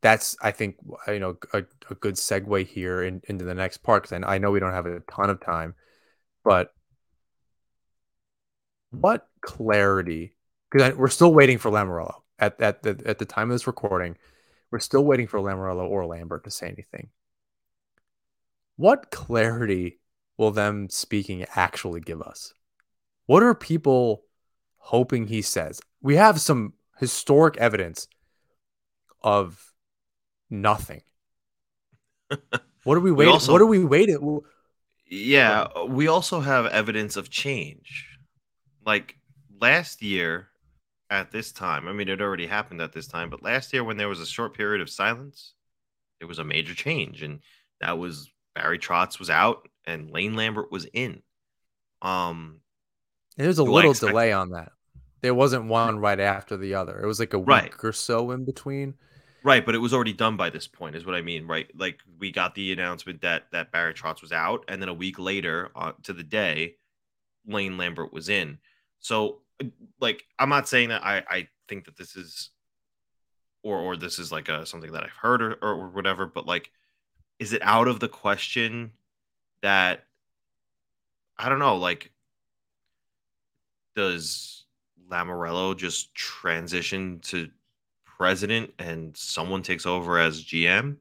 that's 0.00 0.36
I 0.42 0.50
think 0.50 0.76
you 1.06 1.20
know 1.20 1.36
a, 1.52 1.64
a 1.90 1.94
good 1.94 2.14
segue 2.14 2.66
here 2.66 3.02
in, 3.02 3.22
into 3.28 3.44
the 3.44 3.54
next 3.54 3.78
part 3.78 4.02
because 4.02 4.22
I, 4.26 4.38
know 4.38 4.50
we 4.50 4.60
don't 4.60 4.72
have 4.72 4.86
a 4.86 5.00
ton 5.00 5.30
of 5.30 5.40
time, 5.40 5.74
but 6.42 6.74
what 8.90 9.28
clarity? 9.40 10.36
Because 10.70 10.94
we're 10.96 11.08
still 11.08 11.32
waiting 11.32 11.58
for 11.58 11.70
Lamoriello 11.70 12.22
at 12.40 12.60
at 12.60 12.82
the 12.82 13.00
at 13.06 13.18
the 13.18 13.24
time 13.24 13.50
of 13.50 13.54
this 13.54 13.66
recording. 13.66 14.16
We're 14.72 14.80
still 14.80 15.04
waiting 15.04 15.28
for 15.28 15.38
Lamoriello 15.38 15.88
or 15.88 16.06
Lambert 16.06 16.42
to 16.44 16.50
say 16.50 16.66
anything. 16.66 17.10
What 18.76 19.10
clarity 19.10 20.00
will 20.36 20.50
them 20.50 20.88
speaking 20.88 21.44
actually 21.54 22.00
give 22.00 22.20
us? 22.20 22.52
What 23.26 23.42
are 23.42 23.54
people 23.54 24.24
hoping 24.76 25.26
he 25.26 25.42
says? 25.42 25.80
We 26.02 26.16
have 26.16 26.40
some 26.40 26.74
historic 26.98 27.56
evidence 27.56 28.08
of 29.22 29.72
nothing. 30.50 31.02
What 32.84 32.98
are 32.98 33.00
we 33.00 33.12
waiting? 33.12 33.32
also- 33.32 33.52
what 33.52 33.62
are 33.62 33.66
we 33.66 33.82
waiting? 33.82 34.40
Yeah, 35.06 35.68
we 35.88 36.06
also 36.08 36.40
have 36.40 36.66
evidence 36.66 37.16
of 37.16 37.30
change. 37.30 38.18
Like 38.84 39.16
last 39.58 40.02
year 40.02 40.48
at 41.08 41.30
this 41.30 41.50
time, 41.52 41.88
I 41.88 41.92
mean, 41.92 42.08
it 42.08 42.20
already 42.20 42.46
happened 42.46 42.82
at 42.82 42.92
this 42.92 43.06
time, 43.06 43.30
but 43.30 43.42
last 43.42 43.72
year 43.72 43.84
when 43.84 43.96
there 43.96 44.08
was 44.08 44.20
a 44.20 44.26
short 44.26 44.54
period 44.54 44.82
of 44.82 44.90
silence, 44.90 45.54
there 46.18 46.28
was 46.28 46.38
a 46.38 46.44
major 46.44 46.74
change, 46.74 47.22
and 47.22 47.40
that 47.80 47.96
was 47.98 48.30
Barry 48.54 48.78
Trotz 48.78 49.18
was 49.18 49.30
out 49.30 49.68
and 49.86 50.10
Lane 50.10 50.34
Lambert 50.34 50.70
was 50.70 50.84
in. 50.92 51.22
Um, 52.02 52.60
There's 53.36 53.58
a 53.58 53.64
little 53.64 53.92
delay 53.94 54.32
on 54.32 54.50
that. 54.50 54.72
There 55.22 55.34
wasn't 55.34 55.66
one 55.66 55.98
right 55.98 56.20
after 56.20 56.56
the 56.56 56.74
other. 56.74 57.00
It 57.00 57.06
was 57.06 57.18
like 57.18 57.32
a 57.34 57.38
week 57.38 57.48
Right. 57.48 57.72
or 57.82 57.92
so 57.92 58.30
in 58.30 58.44
between. 58.44 58.94
right, 59.42 59.64
but 59.64 59.74
it 59.74 59.78
was 59.78 59.92
already 59.94 60.12
done 60.12 60.36
by 60.36 60.50
this 60.50 60.66
point, 60.66 60.96
is 60.96 61.04
what 61.06 61.14
I 61.14 61.22
mean, 61.22 61.46
right? 61.46 61.70
Like 61.74 62.00
we 62.18 62.30
got 62.30 62.54
the 62.54 62.72
announcement 62.72 63.22
that 63.22 63.44
that 63.52 63.72
Barry 63.72 63.94
Trotz 63.94 64.20
was 64.22 64.32
out, 64.32 64.64
and 64.68 64.80
then 64.80 64.88
a 64.88 64.94
week 64.94 65.18
later, 65.18 65.70
uh, 65.74 65.92
to 66.04 66.12
the 66.12 66.22
day, 66.22 66.76
Lane 67.46 67.76
Lambert 67.78 68.12
was 68.12 68.28
in. 68.28 68.58
So, 69.00 69.40
like, 70.00 70.24
I'm 70.38 70.48
not 70.50 70.68
saying 70.68 70.90
that 70.90 71.04
I 71.04 71.22
I 71.28 71.48
think 71.68 71.86
that 71.86 71.96
this 71.96 72.16
is, 72.16 72.50
or 73.62 73.78
or 73.78 73.96
this 73.96 74.18
is 74.18 74.30
like 74.32 74.48
a 74.50 74.64
something 74.66 74.92
that 74.92 75.04
I've 75.04 75.10
heard 75.10 75.40
or 75.42 75.54
or 75.62 75.88
whatever, 75.88 76.26
but 76.26 76.46
like, 76.46 76.70
is 77.44 77.52
it 77.52 77.62
out 77.62 77.88
of 77.88 78.00
the 78.00 78.08
question 78.08 78.92
that 79.62 80.06
I 81.38 81.48
don't 81.48 81.58
know, 81.58 81.76
like, 81.76 82.12
does 83.94 84.64
Lamoriello 85.10 85.76
just 85.76 86.14
transition 86.14 87.20
to 87.20 87.50
president 88.04 88.72
and 88.78 89.16
someone 89.16 89.62
takes 89.62 89.86
over 89.86 90.18
as 90.18 90.42
GM? 90.42 90.98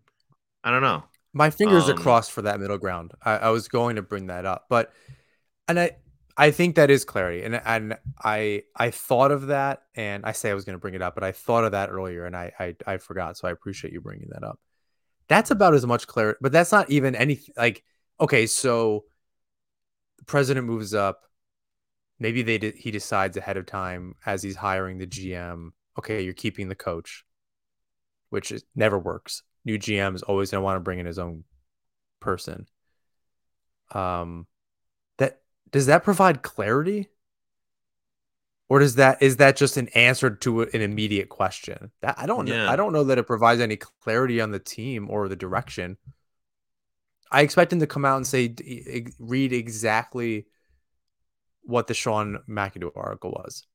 I 0.64 0.72
don't 0.72 0.82
know. 0.82 1.04
My 1.34 1.50
fingers 1.50 1.90
are 1.90 1.94
Um, 1.94 1.96
crossed 1.96 2.32
for 2.32 2.44
that 2.44 2.60
middle 2.60 2.78
ground. 2.78 3.14
I, 3.24 3.38
I 3.38 3.50
was 3.50 3.68
going 3.68 3.96
to 3.96 4.02
bring 4.02 4.28
that 4.28 4.46
up, 4.46 4.66
but 4.70 4.94
and 5.68 5.80
I 5.80 5.92
I 6.38 6.52
think 6.52 6.76
that 6.76 6.92
is 6.92 7.06
clarity, 7.06 7.44
and 7.44 7.56
and 7.66 7.98
I 8.24 8.64
I 8.76 8.92
thought 8.92 9.32
of 9.32 9.48
that, 9.48 9.84
and 9.96 10.26
I 10.26 10.34
say 10.34 10.52
I 10.52 10.56
was 10.56 10.66
going 10.66 10.76
to 10.76 10.80
bring 10.82 10.96
it 10.96 11.02
up, 11.04 11.16
but 11.16 11.24
I 11.24 11.32
thought 11.34 11.66
of 11.66 11.74
that 11.74 11.92
earlier, 11.92 12.26
and 12.26 12.36
I 12.36 12.54
I, 12.60 12.76
I 12.88 12.98
forgot, 12.98 13.38
so 13.38 13.48
I 13.48 13.52
appreciate 13.52 13.94
you 13.94 14.02
bringing 14.02 14.30
that 14.34 14.44
up. 14.44 14.60
That's 15.28 15.52
about 15.52 15.74
as 15.74 15.86
much 15.86 16.08
clarity, 16.08 16.38
but 16.42 16.52
that's 16.52 16.72
not 16.72 16.90
even 16.90 17.16
anything. 17.16 17.54
Like 17.58 17.84
okay, 18.20 18.46
so 18.48 19.06
the 20.18 20.26
president 20.26 20.66
moves 20.66 20.94
up. 20.94 21.24
Maybe 22.20 22.42
they 22.42 22.58
did, 22.58 22.76
he 22.76 22.92
decides 22.92 23.36
ahead 23.36 23.58
of 23.58 23.66
time 23.66 24.16
as 24.26 24.42
he's 24.42 24.56
hiring 24.56 24.98
the 24.98 25.08
GM. 25.08 25.72
Okay, 26.00 26.22
you're 26.24 26.34
keeping 26.34 26.70
the 26.70 26.76
coach, 26.76 27.26
which 28.30 28.52
is, 28.52 28.64
never 28.76 28.98
works. 28.98 29.44
New 29.66 29.78
GM 29.78 30.16
is 30.16 30.24
always 30.24 30.52
going 30.52 30.62
to 30.62 30.64
want 30.64 30.78
to 30.78 30.82
bring 30.82 31.00
in 31.00 31.06
his 31.06 31.20
own 31.20 31.44
person. 32.20 32.68
Um, 33.92 34.48
that 35.18 35.42
does 35.72 35.88
that 35.88 36.04
provide 36.04 36.42
clarity, 36.42 37.10
or 38.70 38.80
does 38.80 38.96
that 38.96 39.22
is 39.22 39.38
that 39.38 39.56
just 39.58 39.78
an 39.78 39.90
answer 39.90 40.30
to 40.30 40.62
an 40.62 40.82
immediate 40.82 41.30
question? 41.30 41.92
That 42.02 42.16
I 42.18 42.26
don't 42.26 42.48
know. 42.48 42.56
Yeah. 42.56 42.70
I 42.70 42.76
don't 42.76 42.94
know 42.94 43.04
that 43.06 43.18
it 43.18 43.28
provides 43.28 43.62
any 43.62 43.78
clarity 43.78 44.42
on 44.42 44.52
the 44.52 44.60
team 44.60 45.10
or 45.10 45.28
the 45.28 45.36
direction. 45.36 45.98
I 47.32 47.42
expect 47.42 47.74
him 47.74 47.80
to 47.80 47.88
come 47.88 48.06
out 48.06 48.18
and 48.18 48.28
say, 48.28 48.56
read 49.20 49.54
exactly 49.54 50.46
what 51.64 51.88
the 51.88 51.94
Sean 51.94 52.40
McIndoe 52.48 52.92
article 52.96 53.32
was. 53.32 53.66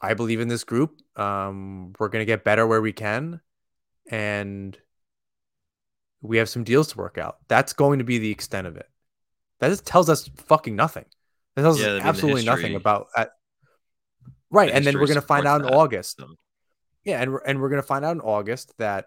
I 0.00 0.14
believe 0.14 0.40
in 0.40 0.48
this 0.48 0.64
group. 0.64 1.00
Um, 1.16 1.92
we're 1.98 2.08
gonna 2.08 2.24
get 2.24 2.44
better 2.44 2.66
where 2.66 2.80
we 2.80 2.92
can. 2.92 3.40
and 4.10 4.78
we 6.20 6.38
have 6.38 6.48
some 6.48 6.64
deals 6.64 6.88
to 6.88 6.98
work 6.98 7.18
out. 7.18 7.38
That's 7.48 7.72
going 7.72 7.98
to 8.00 8.04
be 8.04 8.18
the 8.18 8.30
extent 8.30 8.66
of 8.66 8.76
it. 8.76 8.88
That 9.60 9.68
just 9.68 9.86
tells 9.86 10.08
us 10.08 10.28
fucking 10.36 10.74
nothing. 10.74 11.04
That 11.58 11.62
tells 11.64 11.80
Yeah, 11.80 11.94
us 11.94 12.02
absolutely 12.04 12.44
nothing 12.44 12.76
about 12.76 13.08
uh, 13.16 13.26
right. 14.48 14.68
The 14.70 14.76
And 14.76 14.86
then 14.86 14.94
we're 14.94 15.08
going 15.08 15.16
to 15.16 15.20
find 15.20 15.44
out 15.44 15.60
in 15.60 15.66
that, 15.66 15.74
August. 15.74 16.18
so. 16.20 16.36
Yeah, 17.04 17.20
and 17.20 17.32
we're, 17.32 17.40
and 17.44 17.60
we're 17.60 17.68
going 17.68 17.82
to 17.82 17.86
find 17.86 18.04
out 18.04 18.12
in 18.12 18.20
August 18.20 18.74
that 18.78 19.06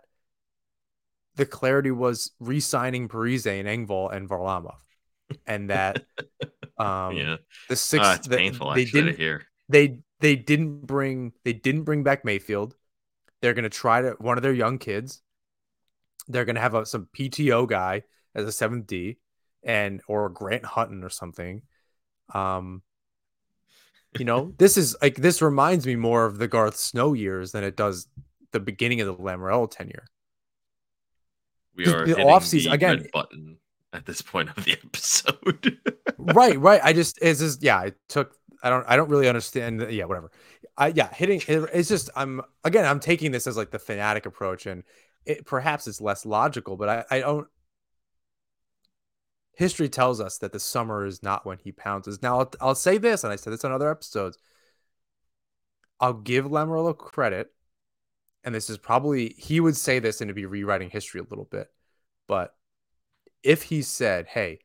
the 1.36 1.45
clarity 1.45 1.91
was 1.91 2.32
re-signing 2.41 3.08
Parise 3.08 3.45
and 3.45 3.70
Engvall 3.70 4.12
and 4.14 4.28
Varlamov, 4.28 4.76
and 5.47 5.70
that 5.70 6.04
um, 6.78 7.16
yeah, 7.16 7.38
the 7.70 7.78
six 7.78 8.06
Ah, 8.06 8.16
it's 8.16 8.28
the- 8.28 8.36
painful 8.36 8.74
they 8.74 8.84
didn't 8.84 9.16
hear. 9.16 9.43
they 9.70 9.99
they 10.20 10.36
didn't 10.36 10.82
bring 10.86 11.32
they 11.45 11.54
didn't 11.54 11.84
bring 11.84 12.04
back 12.04 12.26
Mayfield. 12.26 12.76
They're 13.41 13.54
going 13.54 13.64
to 13.64 13.70
try 13.70 14.02
to 14.02 14.12
one 14.20 14.36
of 14.38 14.43
their 14.43 14.52
young 14.52 14.78
kids. 14.78 15.22
They're 16.28 16.43
going 16.43 16.56
to 16.58 16.62
have 16.62 16.74
a, 16.74 16.86
some 16.86 17.08
PTO 17.18 17.66
guy 17.66 18.04
as 18.36 18.43
a 18.45 18.52
seventh 18.52 18.88
D, 18.88 19.20
and 19.64 20.02
or 20.10 20.28
Grant 20.28 20.66
Hutton 20.66 21.02
or 21.06 21.10
something. 21.10 21.62
Um, 22.34 22.82
you 24.17 24.25
know, 24.25 24.53
this 24.57 24.77
is 24.77 24.95
like 25.01 25.15
this 25.15 25.41
reminds 25.41 25.86
me 25.86 25.95
more 25.95 26.25
of 26.25 26.38
the 26.38 26.47
Garth 26.47 26.75
Snow 26.77 27.13
years 27.13 27.51
than 27.53 27.63
it 27.63 27.75
does 27.77 28.07
the 28.51 28.59
beginning 28.59 28.99
of 29.01 29.07
the 29.07 29.15
Lamoriello 29.15 29.69
tenure. 29.71 30.05
We 31.75 31.86
are 31.88 32.05
the 32.05 32.15
offseason- 32.15 32.71
again- 32.73 33.07
button 33.13 33.57
at 33.93 34.05
this 34.05 34.21
point 34.21 34.49
of 34.57 34.63
the 34.65 34.73
episode. 34.86 35.79
right, 36.17 36.59
right. 36.59 36.82
I 36.84 36.93
just 36.93 37.19
it's 37.21 37.39
just 37.39 37.63
yeah. 37.63 37.77
I 37.77 37.93
took 38.09 38.36
I 38.63 38.69
don't 38.69 38.86
I 38.88 38.95
don't 38.95 39.09
really 39.09 39.27
understand. 39.29 39.79
the- 39.79 39.93
Yeah, 39.93 40.05
whatever. 40.05 40.32
I 40.77 40.88
yeah, 40.88 41.13
hitting 41.13 41.41
it's 41.47 41.89
just 41.89 42.09
I'm 42.15 42.41
again 42.63 42.86
I'm 42.86 42.99
taking 42.99 43.32
this 43.32 43.47
as 43.47 43.55
like 43.57 43.71
the 43.71 43.79
fanatic 43.79 44.25
approach, 44.25 44.65
and 44.65 44.84
it 45.25 45.45
perhaps 45.45 45.88
it's 45.88 46.01
less 46.01 46.25
logical, 46.25 46.75
but 46.77 46.89
I 46.89 47.05
I 47.17 47.19
don't. 47.19 47.47
History 49.62 49.89
tells 49.89 50.20
us 50.20 50.39
that 50.39 50.53
the 50.53 50.59
summer 50.59 51.05
is 51.05 51.22
not 51.22 51.45
when 51.45 51.59
he 51.59 51.72
pounces. 51.72 52.24
Now 52.24 52.39
I'll, 52.39 52.51
I'll 52.59 52.74
say 52.74 52.97
this, 52.97 53.24
and 53.24 53.32
I 53.32 53.36
said 53.36 53.53
this 53.53 53.64
on 53.64 53.72
other 53.72 53.91
episodes. 53.91 54.39
I'll 55.99 56.16
give 56.16 56.45
Lamoriello 56.45 56.97
credit, 56.97 57.53
and 58.43 58.55
this 58.55 58.72
is 58.72 58.80
probably 58.80 59.36
he 59.38 59.59
would 59.59 59.78
say 59.78 59.99
this 59.99 60.20
and 60.20 60.30
it'd 60.30 60.36
be 60.36 60.47
rewriting 60.47 60.89
history 60.89 61.22
a 61.22 61.28
little 61.30 61.45
bit, 61.45 61.68
but 62.28 62.55
if 63.43 63.62
he 63.62 63.84
said, 63.84 64.26
"Hey," 64.26 64.62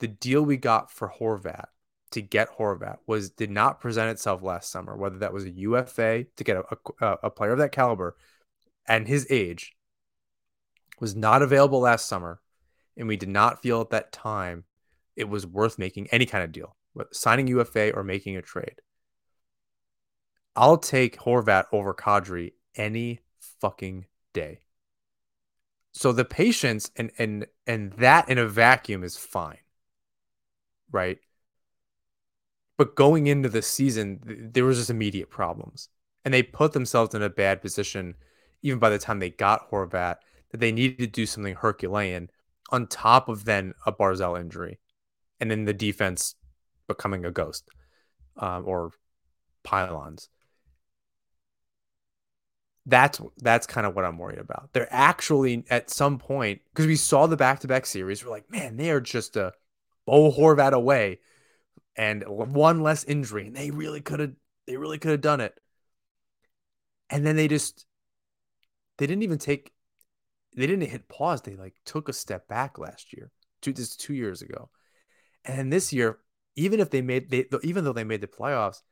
the 0.00 0.08
deal 0.08 0.42
we 0.42 0.56
got 0.56 0.90
for 0.90 1.12
Horvat 1.20 1.66
to 2.10 2.20
get 2.20 2.58
Horvat 2.58 2.96
was 3.06 3.30
did 3.30 3.52
not 3.52 3.80
present 3.80 4.10
itself 4.10 4.42
last 4.42 4.68
summer. 4.68 4.96
Whether 4.96 5.18
that 5.18 5.32
was 5.32 5.44
a 5.44 5.50
UFA 5.50 6.24
to 6.24 6.42
get 6.42 6.56
a, 6.56 6.76
a, 7.00 7.18
a 7.22 7.30
player 7.30 7.52
of 7.52 7.58
that 7.58 7.70
caliber 7.70 8.16
and 8.88 9.06
his 9.06 9.28
age 9.30 9.76
was 10.98 11.14
not 11.14 11.40
available 11.40 11.78
last 11.78 12.08
summer, 12.08 12.40
and 12.96 13.08
we 13.08 13.16
did 13.16 13.28
not 13.28 13.62
feel 13.62 13.80
at 13.80 13.90
that 13.90 14.12
time 14.12 14.64
it 15.16 15.28
was 15.28 15.46
worth 15.46 15.78
making 15.78 16.08
any 16.10 16.26
kind 16.26 16.44
of 16.44 16.52
deal, 16.52 16.76
signing 17.12 17.46
UFA 17.46 17.92
or 17.92 18.02
making 18.02 18.36
a 18.36 18.42
trade. 18.42 18.80
I'll 20.56 20.78
take 20.78 21.18
Horvat 21.18 21.66
over 21.72 21.94
Kadri 21.94 22.52
any 22.76 23.20
fucking 23.60 24.06
day. 24.32 24.60
So 25.92 26.12
the 26.12 26.24
patience 26.24 26.90
and 26.96 27.10
and 27.18 27.46
and 27.66 27.92
that 27.94 28.28
in 28.28 28.38
a 28.38 28.46
vacuum 28.46 29.04
is 29.04 29.16
fine. 29.16 29.58
Right? 30.90 31.18
But 32.76 32.96
going 32.96 33.26
into 33.28 33.48
the 33.48 33.62
season, 33.62 34.50
there 34.52 34.64
was 34.64 34.78
just 34.78 34.90
immediate 34.90 35.30
problems. 35.30 35.88
And 36.24 36.34
they 36.34 36.42
put 36.42 36.72
themselves 36.72 37.14
in 37.14 37.22
a 37.22 37.28
bad 37.28 37.60
position 37.62 38.14
even 38.62 38.78
by 38.78 38.90
the 38.90 38.98
time 38.98 39.18
they 39.18 39.30
got 39.30 39.70
Horvat 39.70 40.16
that 40.50 40.58
they 40.60 40.72
needed 40.72 40.98
to 40.98 41.06
do 41.06 41.26
something 41.26 41.54
Herculean 41.54 42.30
on 42.74 42.86
top 42.86 43.28
of 43.28 43.44
then 43.44 43.72
a 43.86 43.92
Barzal 43.92 44.38
injury 44.38 44.78
and 45.40 45.50
then 45.50 45.64
the 45.64 45.72
defense 45.72 46.34
becoming 46.86 47.24
a 47.24 47.30
ghost 47.30 47.68
um, 48.36 48.64
or 48.66 48.90
pylons 49.62 50.28
that's 52.86 53.20
that's 53.38 53.66
kind 53.66 53.86
of 53.86 53.94
what 53.94 54.04
I'm 54.04 54.18
worried 54.18 54.38
about. 54.38 54.70
They're 54.72 54.88
actually 54.90 55.64
at 55.70 55.90
some 55.90 56.18
point 56.18 56.60
because 56.70 56.86
we 56.86 56.96
saw 56.96 57.26
the 57.26 57.36
back-to-back 57.36 57.86
series. 57.86 58.24
We're 58.24 58.30
like, 58.30 58.50
man, 58.50 58.76
they 58.76 58.90
are 58.90 59.00
just 59.00 59.36
a 59.36 59.52
Bo 60.06 60.30
Horvat 60.30 60.72
away 60.72 61.20
and 61.96 62.24
one 62.26 62.82
less 62.82 63.04
injury, 63.04 63.46
and 63.46 63.56
they 63.56 63.70
really 63.70 64.00
could 64.00 64.20
have 64.20 64.32
they 64.66 64.76
really 64.76 64.98
could 64.98 65.12
have 65.12 65.20
done 65.20 65.40
it. 65.40 65.58
And 67.08 67.24
then 67.24 67.36
they 67.36 67.48
just 67.48 67.86
they 68.98 69.06
didn't 69.06 69.22
even 69.22 69.38
take 69.38 69.72
they 70.54 70.66
didn't 70.66 70.88
hit 70.88 71.08
pause. 71.08 71.42
They 71.42 71.56
like 71.56 71.74
took 71.84 72.08
a 72.08 72.12
step 72.12 72.48
back 72.48 72.78
last 72.78 73.12
year, 73.12 73.30
two 73.62 73.72
this 73.72 73.96
two 73.96 74.14
years 74.14 74.42
ago, 74.42 74.70
and 75.44 75.72
this 75.72 75.92
year, 75.92 76.18
even 76.56 76.80
if 76.80 76.90
they 76.90 77.02
made 77.02 77.30
they 77.30 77.46
even 77.62 77.84
though 77.84 77.92
they 77.92 78.04
made 78.04 78.20
the 78.20 78.26
playoffs, 78.26 78.82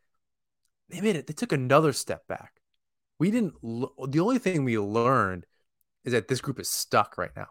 they 0.88 1.00
made 1.00 1.16
it. 1.16 1.26
They 1.26 1.34
took 1.34 1.52
another 1.52 1.92
step 1.92 2.26
back 2.26 2.62
we 3.22 3.30
didn't 3.30 3.54
the 3.62 4.18
only 4.18 4.38
thing 4.38 4.64
we 4.64 4.76
learned 4.76 5.46
is 6.04 6.12
that 6.12 6.26
this 6.26 6.40
group 6.40 6.58
is 6.58 6.68
stuck 6.68 7.16
right 7.16 7.30
now 7.36 7.46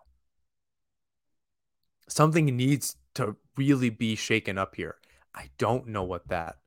something 2.10 2.46
needs 2.46 2.98
to 3.14 3.38
really 3.56 3.90
be 3.90 4.16
shaken 4.16 4.58
up 4.58 4.76
here 4.76 4.98
i 5.34 5.50
don't 5.58 5.88
know 5.88 6.04
what 6.04 6.28
that 6.28 6.58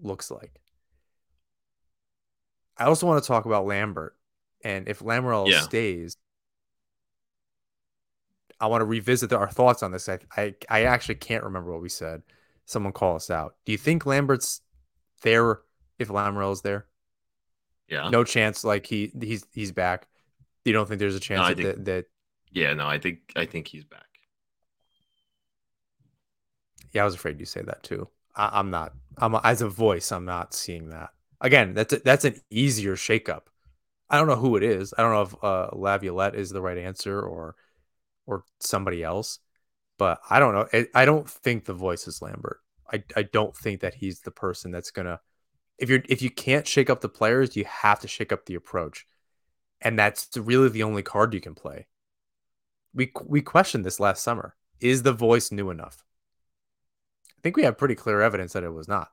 looks 0.00 0.30
like 0.30 0.62
i 2.78 2.84
also 2.84 3.06
want 3.06 3.22
to 3.22 3.28
talk 3.28 3.44
about 3.44 3.66
lambert 3.66 4.16
and 4.64 4.88
if 4.88 5.00
Lamoriello 5.00 5.50
Yeah. 5.50 5.60
stays 5.60 6.16
i 8.60 8.66
want 8.66 8.80
to 8.80 8.84
revisit 8.86 9.32
our 9.32 9.48
thoughts 9.48 9.82
on 9.84 9.92
this. 9.92 10.08
I, 10.08 10.18
I 10.36 10.54
i 10.68 10.82
actually 10.82 11.14
can't 11.14 11.44
remember 11.44 11.70
what 11.72 11.80
we 11.82 11.88
said. 11.88 12.22
Someone 12.66 12.92
call 12.92 13.14
us 13.16 13.30
out. 13.30 13.54
Do 13.64 13.70
you 13.72 13.78
think 13.78 14.04
lambert's 14.04 14.60
there 15.22 15.60
if 15.98 16.08
Lamoriello's 16.08 16.62
there? 16.62 16.86
Yeah. 17.88 18.08
no 18.10 18.24
chance 18.24 18.64
like 18.64 18.84
he 18.86 19.12
he's 19.20 19.46
he's 19.52 19.70
back. 19.72 20.08
You 20.64 20.72
don't 20.72 20.86
think 20.88 20.98
there's 20.98 21.14
a 21.14 21.20
chance 21.20 21.40
I 21.42 21.54
that, 21.54 21.62
think- 21.62 21.76
that, 21.76 21.84
that 21.84 22.04
Yeah, 22.52 22.74
no, 22.74 22.86
I 22.86 22.98
think 22.98 23.18
I 23.36 23.46
think 23.46 23.68
he's 23.68 23.84
back. 23.84 24.02
yeah 26.92 27.02
i 27.02 27.04
was 27.04 27.14
afraid 27.14 27.38
you 27.38 27.46
say 27.46 27.62
that 27.62 27.82
too. 27.82 28.08
I, 28.34 28.50
i'm 28.58 28.70
not 28.70 28.92
i'm 29.18 29.34
as 29.44 29.62
a 29.62 29.68
voice 29.68 30.10
i'm 30.12 30.24
not 30.24 30.52
seeing 30.54 30.88
that. 30.90 31.10
Again 31.40 31.74
that's 31.74 31.92
a, 31.92 31.98
that's 32.00 32.24
an 32.24 32.34
easier 32.50 32.96
shakeup 32.96 33.42
i 34.10 34.16
don't 34.16 34.28
know 34.28 34.36
who 34.36 34.56
it 34.56 34.62
is. 34.62 34.94
I 34.96 35.02
don't 35.02 35.12
know 35.12 35.22
if 35.22 35.44
uh 35.44 35.70
laviolette 35.72 36.34
is 36.34 36.50
the 36.50 36.62
right 36.62 36.78
answer 36.78 37.20
or 37.20 37.56
or 38.26 38.44
somebody 38.60 39.02
else 39.02 39.38
but 39.98 40.20
i 40.30 40.38
don't 40.38 40.54
know. 40.54 40.66
I, 40.72 40.86
I 40.94 41.04
don't 41.04 41.28
think 41.28 41.64
the 41.64 41.74
voice 41.74 42.06
is 42.06 42.22
lambert. 42.22 42.60
I, 42.90 43.02
I 43.16 43.22
don't 43.22 43.54
think 43.56 43.80
that 43.80 43.94
he's 43.94 44.20
the 44.20 44.30
person 44.30 44.70
that's 44.70 44.90
gonna 44.90 45.20
if 45.78 45.88
you're 45.88 46.02
if 46.08 46.22
you 46.22 46.30
can't 46.30 46.66
shake 46.66 46.90
up 46.90 47.00
the 47.00 47.08
players 47.08 47.56
you 47.56 47.64
have 47.64 48.00
to 48.00 48.08
shake 48.08 48.32
up 48.32 48.46
the 48.46 48.54
approach. 48.54 49.06
And 49.80 49.96
that's 49.98 50.28
really 50.36 50.68
the 50.68 50.82
only 50.82 51.02
card 51.02 51.34
you 51.34 51.40
can 51.40 51.54
play. 51.54 51.86
We 52.94 53.12
we 53.24 53.42
questioned 53.42 53.84
this 53.84 54.00
last 54.00 54.22
summer. 54.22 54.56
Is 54.80 55.02
the 55.02 55.12
voice 55.12 55.52
new 55.52 55.70
enough? 55.70 56.04
I 57.36 57.40
think 57.42 57.56
we 57.56 57.62
have 57.62 57.78
pretty 57.78 57.94
clear 57.94 58.20
evidence 58.20 58.52
that 58.54 58.64
it 58.64 58.72
was 58.72 58.88
not. 58.88 59.10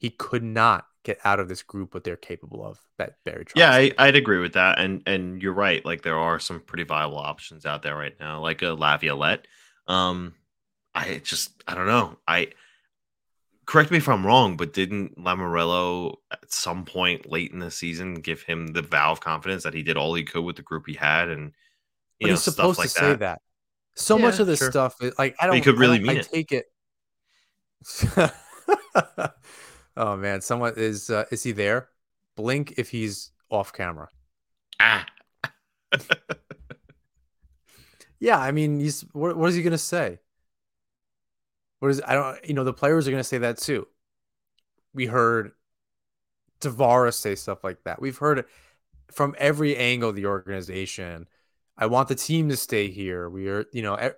He 0.00 0.10
could 0.10 0.42
not 0.42 0.86
get 1.04 1.18
out 1.24 1.40
of 1.40 1.48
this 1.48 1.62
group 1.62 1.94
what 1.94 2.04
they're 2.04 2.16
capable 2.16 2.64
of. 2.66 2.78
That 2.98 3.14
Barry 3.24 3.44
Trotz. 3.44 3.52
Yeah, 3.56 3.70
I, 3.70 3.92
I'd 3.98 4.16
agree 4.16 4.38
with 4.40 4.54
that, 4.54 4.78
and 4.80 5.02
and 5.06 5.40
you're 5.42 5.52
right. 5.52 5.84
Like 5.84 6.02
there 6.02 6.18
are 6.18 6.38
some 6.40 6.60
pretty 6.60 6.84
viable 6.84 7.18
options 7.18 7.64
out 7.64 7.82
there 7.82 7.94
right 7.96 8.14
now, 8.18 8.40
like 8.40 8.62
a 8.62 8.68
Laviolette. 8.74 9.46
Um, 9.86 10.34
I 10.94 11.20
just 11.22 11.52
I 11.68 11.74
don't 11.74 11.86
know. 11.86 12.16
I 12.26 12.48
correct 13.66 13.90
me 13.92 13.98
if 13.98 14.08
I'm 14.08 14.26
wrong, 14.26 14.56
but 14.56 14.72
didn't 14.72 15.16
Lamoriello 15.16 16.16
at 16.32 16.50
some 16.52 16.84
point 16.84 17.30
late 17.30 17.52
in 17.52 17.60
the 17.60 17.70
season 17.70 18.14
give 18.16 18.42
him 18.42 18.68
the 18.68 18.82
vow 18.82 19.12
of 19.12 19.20
confidence 19.20 19.62
that 19.62 19.74
he 19.74 19.82
did 19.84 19.96
all 19.96 20.14
he 20.14 20.24
could 20.24 20.42
with 20.44 20.56
the 20.56 20.62
group 20.62 20.84
he 20.86 20.94
had, 20.94 21.28
and 21.28 21.52
you 22.18 22.26
but 22.26 22.26
know 22.26 22.32
he's 22.32 22.42
stuff 22.42 22.54
supposed 22.54 22.78
like 22.78 22.88
to 22.88 22.94
say 22.94 23.14
that. 23.16 23.40
So 23.94 24.16
Yeah, 24.16 24.22
much 24.24 24.40
of 24.40 24.46
this 24.46 24.58
sure. 24.60 24.70
stuff, 24.70 24.96
like 25.18 25.36
I 25.40 25.46
don't. 25.46 25.54
he 25.56 25.60
could 25.60 25.78
really 25.78 25.98
don't- 25.98 26.06
mean 26.08 26.16
I 26.16 26.20
it. 26.20 26.28
take 26.30 26.52
it. 26.52 26.66
oh 29.96 30.16
man, 30.16 30.40
someone 30.40 30.74
is 30.76 31.10
uh, 31.10 31.24
is 31.30 31.42
he 31.42 31.52
there? 31.52 31.88
Blink 32.36 32.74
if 32.76 32.90
he's 32.90 33.32
off 33.50 33.72
camera. 33.72 34.08
Ah, 34.80 35.06
Yeah, 38.18 38.38
I 38.38 38.52
mean, 38.52 38.80
he's 38.80 39.02
what, 39.12 39.36
what 39.36 39.48
is 39.48 39.54
he 39.56 39.62
gonna 39.62 39.78
say? 39.78 40.18
What 41.78 41.90
is 41.90 42.02
I 42.06 42.14
don't 42.14 42.46
you 42.46 42.54
know 42.54 42.64
the 42.64 42.72
players 42.72 43.08
are 43.08 43.10
gonna 43.10 43.24
say 43.24 43.38
that 43.38 43.58
too. 43.58 43.86
We 44.92 45.06
heard 45.06 45.52
Tavares 46.60 47.14
say 47.14 47.34
stuff 47.34 47.64
like 47.64 47.82
that. 47.84 48.00
We've 48.00 48.18
heard 48.18 48.40
it 48.40 48.46
from 49.10 49.34
every 49.38 49.76
angle 49.76 50.10
of 50.10 50.16
the 50.16 50.26
organization. 50.26 51.28
I 51.76 51.86
want 51.86 52.08
the 52.08 52.14
team 52.14 52.48
to 52.50 52.56
stay 52.56 52.90
here. 52.90 53.28
We 53.30 53.48
are, 53.48 53.64
you 53.72 53.82
know, 53.82 54.12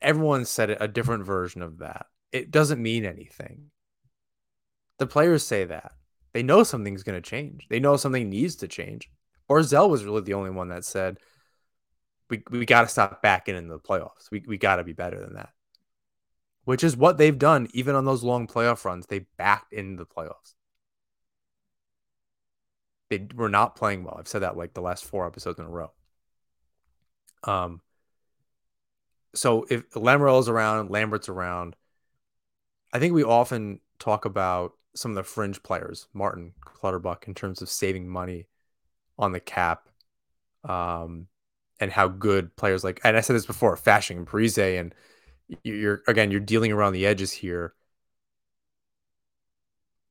everyone 0.00 0.44
said 0.44 0.70
a 0.70 0.88
different 0.88 1.24
version 1.24 1.62
of 1.62 1.78
that. 1.78 2.06
It 2.32 2.50
doesn't 2.50 2.82
mean 2.82 3.04
anything. 3.04 3.70
The 4.98 5.06
players 5.06 5.44
say 5.44 5.64
that. 5.64 5.92
They 6.32 6.42
know 6.42 6.62
something's 6.62 7.02
going 7.02 7.20
to 7.20 7.28
change. 7.28 7.66
They 7.68 7.80
know 7.80 7.96
something 7.96 8.28
needs 8.28 8.56
to 8.56 8.68
change. 8.68 9.10
Barzal 9.48 9.88
was 9.88 10.04
really 10.04 10.22
the 10.22 10.34
only 10.34 10.50
one 10.50 10.68
that 10.68 10.84
said 10.84 11.18
we 12.30 12.42
we 12.50 12.66
got 12.66 12.82
to 12.82 12.88
stop 12.88 13.22
backing 13.22 13.56
in 13.56 13.68
the 13.68 13.78
playoffs. 13.78 14.30
We 14.30 14.42
we 14.46 14.56
got 14.56 14.76
to 14.76 14.84
be 14.84 14.92
better 14.92 15.20
than 15.20 15.34
that. 15.34 15.50
Which 16.64 16.82
is 16.82 16.96
what 16.96 17.18
they've 17.18 17.38
done 17.38 17.68
even 17.72 17.94
on 17.94 18.04
those 18.04 18.24
long 18.24 18.46
playoff 18.46 18.84
runs. 18.84 19.06
They 19.06 19.26
backed 19.36 19.72
in 19.72 19.96
the 19.96 20.06
playoffs. 20.06 20.54
They 23.10 23.26
were 23.34 23.50
not 23.50 23.76
playing 23.76 24.04
well. 24.04 24.16
I've 24.18 24.28
said 24.28 24.42
that 24.42 24.56
like 24.56 24.74
the 24.74 24.80
last 24.80 25.04
four 25.04 25.26
episodes 25.26 25.58
in 25.58 25.66
a 25.66 25.70
row. 25.70 25.92
Um 27.44 27.80
so 29.34 29.66
if 29.68 29.90
Lamoriello's 29.90 30.48
around, 30.48 30.90
Lambert's 30.90 31.28
around, 31.28 31.76
I 32.92 33.00
think 33.00 33.14
we 33.14 33.24
often 33.24 33.80
talk 33.98 34.24
about 34.24 34.72
some 34.94 35.12
of 35.12 35.16
the 35.16 35.24
fringe 35.24 35.62
players, 35.62 36.08
Martin 36.12 36.52
Clutterbuck, 36.64 37.26
in 37.26 37.34
terms 37.34 37.62
of 37.62 37.68
saving 37.68 38.08
money 38.08 38.46
on 39.18 39.32
the 39.32 39.40
cap, 39.40 39.88
um, 40.64 41.26
and 41.80 41.90
how 41.90 42.08
good 42.08 42.54
players 42.56 42.84
like 42.84 43.00
and 43.04 43.16
I 43.16 43.20
said 43.20 43.36
this 43.36 43.46
before, 43.46 43.76
Fasching 43.76 44.16
and 44.16 44.26
Parise, 44.26 44.78
and 44.78 44.94
you're 45.62 46.02
again 46.06 46.30
you're 46.30 46.40
dealing 46.40 46.72
around 46.72 46.92
the 46.92 47.06
edges 47.06 47.32
here. 47.32 47.74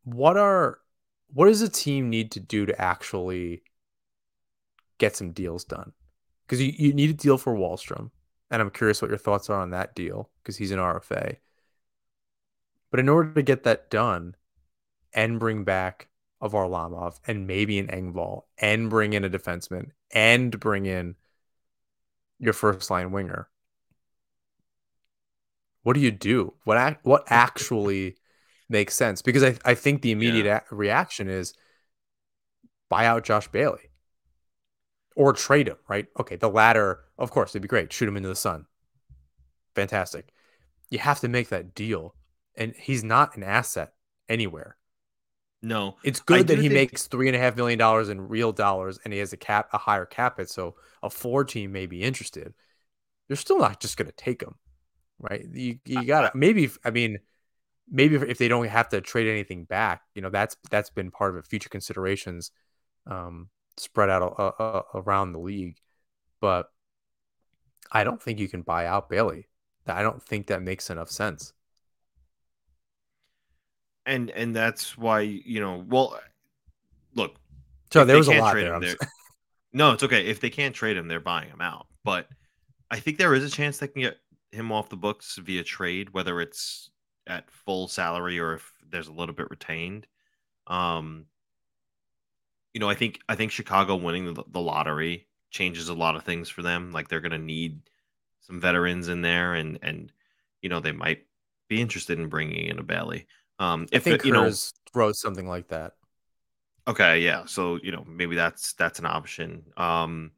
What 0.03 0.37
are 0.37 0.79
what 1.33 1.47
does 1.47 1.61
a 1.61 1.69
team 1.69 2.09
need 2.09 2.31
to 2.31 2.39
do 2.39 2.65
to 2.65 2.79
actually 2.79 3.63
get 4.97 5.15
some 5.15 5.31
deals 5.31 5.63
done? 5.63 5.93
Because 6.45 6.61
you, 6.61 6.73
you 6.77 6.93
need 6.93 7.09
a 7.09 7.13
deal 7.13 7.37
for 7.37 7.55
Wahlstrom, 7.55 8.11
and 8.51 8.61
I'm 8.61 8.69
curious 8.69 9.01
what 9.01 9.09
your 9.09 9.17
thoughts 9.17 9.49
are 9.49 9.59
on 9.59 9.71
that 9.71 9.95
deal 9.95 10.29
because 10.41 10.57
he's 10.57 10.71
an 10.71 10.79
RFA. 10.79 11.37
But 12.91 12.99
in 12.99 13.09
order 13.09 13.33
to 13.33 13.41
get 13.41 13.63
that 13.63 13.89
done 13.89 14.35
and 15.13 15.39
bring 15.39 15.63
back 15.63 16.07
a 16.41 16.49
Varlamov 16.49 17.19
and 17.25 17.47
maybe 17.47 17.79
an 17.79 17.87
Engvall 17.87 18.43
and 18.57 18.89
bring 18.89 19.13
in 19.13 19.23
a 19.23 19.29
defenseman 19.29 19.91
and 20.11 20.59
bring 20.59 20.85
in 20.85 21.15
your 22.39 22.53
first 22.53 22.89
line 22.91 23.11
winger, 23.11 23.47
what 25.83 25.93
do 25.93 25.99
you 25.99 26.11
do? 26.11 26.53
What 26.63 26.99
what 27.03 27.23
actually 27.29 28.17
makes 28.69 28.95
sense? 28.95 29.21
Because 29.21 29.43
I, 29.43 29.55
I 29.63 29.75
think 29.75 30.01
the 30.01 30.11
immediate 30.11 30.45
yeah. 30.45 30.61
a- 30.69 30.75
reaction 30.75 31.29
is 31.29 31.53
buy 32.89 33.05
out 33.05 33.23
Josh 33.23 33.47
Bailey 33.47 33.89
or 35.15 35.33
trade 35.33 35.67
him, 35.67 35.77
right? 35.87 36.07
Okay, 36.19 36.35
the 36.35 36.49
latter, 36.49 37.01
of 37.17 37.31
course, 37.31 37.51
it'd 37.51 37.61
be 37.61 37.67
great. 37.67 37.93
Shoot 37.93 38.09
him 38.09 38.17
into 38.17 38.29
the 38.29 38.35
sun. 38.35 38.65
Fantastic. 39.75 40.33
You 40.89 40.99
have 40.99 41.19
to 41.21 41.27
make 41.27 41.49
that 41.49 41.73
deal 41.73 42.15
and 42.55 42.73
he's 42.77 43.03
not 43.03 43.35
an 43.35 43.43
asset 43.43 43.93
anywhere. 44.29 44.77
No, 45.63 45.95
it's 46.03 46.19
good 46.19 46.47
that 46.47 46.57
he 46.57 46.63
think... 46.67 46.73
makes 46.73 47.07
three 47.07 47.29
and 47.29 47.37
a 47.37 47.39
half 47.39 47.55
million 47.55 47.79
dollars 47.79 48.09
in 48.09 48.27
real 48.27 48.51
dollars, 48.51 48.99
and 49.03 49.13
he 49.13 49.19
has 49.19 49.31
a 49.31 49.37
cap, 49.37 49.69
a 49.71 49.77
higher 49.77 50.05
cap 50.05 50.37
it, 50.37 50.49
so 50.49 50.75
a 51.01 51.09
four 51.09 51.45
team 51.45 51.71
may 51.71 51.85
be 51.85 52.03
interested. 52.03 52.53
They're 53.27 53.37
still 53.37 53.59
not 53.59 53.79
just 53.79 53.95
going 53.95 54.07
to 54.07 54.15
take 54.15 54.41
him, 54.41 54.55
right? 55.19 55.45
You 55.49 55.79
you 55.85 56.03
got 56.03 56.21
to 56.33 56.37
maybe. 56.37 56.69
I 56.83 56.91
mean, 56.91 57.19
maybe 57.89 58.17
if 58.17 58.37
they 58.37 58.49
don't 58.49 58.67
have 58.67 58.89
to 58.89 58.99
trade 58.99 59.29
anything 59.29 59.63
back, 59.63 60.01
you 60.13 60.21
know, 60.21 60.29
that's 60.29 60.57
that's 60.69 60.89
been 60.89 61.11
part 61.11 61.31
of 61.31 61.37
it. 61.37 61.47
Future 61.47 61.69
considerations 61.69 62.51
um, 63.07 63.47
spread 63.77 64.09
out 64.09 64.35
uh, 64.37 64.61
uh, 64.61 64.81
around 64.95 65.31
the 65.31 65.39
league, 65.39 65.77
but 66.41 66.69
I 67.89 68.03
don't 68.03 68.21
think 68.21 68.37
you 68.37 68.49
can 68.49 68.63
buy 68.63 68.85
out 68.85 69.09
Bailey. 69.09 69.47
I 69.87 70.03
don't 70.03 70.21
think 70.21 70.47
that 70.47 70.61
makes 70.61 70.89
enough 70.89 71.09
sense 71.09 71.53
and 74.05 74.29
and 74.31 74.55
that's 74.55 74.97
why 74.97 75.21
you 75.21 75.59
know 75.59 75.83
well 75.87 76.19
look 77.15 77.35
so 77.91 78.03
there 78.05 78.17
was 78.17 78.27
a 78.27 78.37
lot 78.37 78.55
there, 78.55 78.81
him, 78.81 78.97
no 79.73 79.91
it's 79.91 80.03
okay. 80.03 80.25
If 80.25 80.39
they 80.39 80.49
can't 80.49 80.75
trade 80.75 80.97
him 80.97 81.07
they're 81.07 81.19
buying 81.19 81.49
him 81.49 81.61
out. 81.61 81.87
But 82.03 82.27
i 82.91 82.99
think 82.99 83.17
there 83.17 83.33
is 83.33 83.43
a 83.43 83.49
chance 83.49 83.77
they 83.77 83.87
can 83.87 84.01
get 84.01 84.17
him 84.51 84.71
off 84.71 84.89
the 84.89 84.95
books 84.95 85.37
via 85.37 85.63
trade 85.63 86.13
whether 86.13 86.39
it's 86.41 86.89
at 87.25 87.49
full 87.49 87.87
salary 87.87 88.39
or 88.39 88.53
if 88.53 88.71
there's 88.89 89.07
a 89.07 89.13
little 89.13 89.35
bit 89.35 89.49
retained. 89.49 90.07
Um 90.67 91.25
you 92.73 92.79
know 92.79 92.89
i 92.89 92.95
think 92.95 93.19
i 93.29 93.35
think 93.35 93.51
chicago 93.51 93.95
winning 93.95 94.33
the, 94.33 94.43
the 94.47 94.59
lottery 94.59 95.27
changes 95.53 95.87
a 95.87 95.93
lot 95.93 96.15
of 96.17 96.23
things 96.23 96.49
for 96.49 96.61
them. 96.61 96.91
Like 96.91 97.07
they're 97.07 97.21
going 97.21 97.31
to 97.31 97.37
need 97.37 97.79
some 98.41 98.59
veterans 98.59 99.07
in 99.07 99.21
there 99.21 99.53
and 99.53 99.79
and 99.81 100.11
you 100.61 100.67
know 100.67 100.81
they 100.81 100.91
might 100.91 101.25
be 101.69 101.79
interested 101.79 102.19
in 102.19 102.27
bringing 102.27 102.65
in 102.65 102.79
a 102.79 102.83
Bailey. 102.83 103.27
Um, 103.59 103.87
if 103.91 104.01
I 104.01 104.03
think 104.03 104.21
it, 104.21 104.27
you 104.27 104.33
Kurz 104.33 104.73
know, 104.93 104.99
wrote 104.99 105.15
something 105.15 105.47
like 105.47 105.69
that. 105.69 105.93
Okay, 106.87 107.21
yeah. 107.21 107.45
So 107.45 107.79
you 107.81 107.91
know, 107.91 108.03
maybe 108.07 108.35
that's 108.35 108.73
that's 108.73 108.99
an 108.99 109.05
option. 109.05 109.63
Um, 109.77 110.31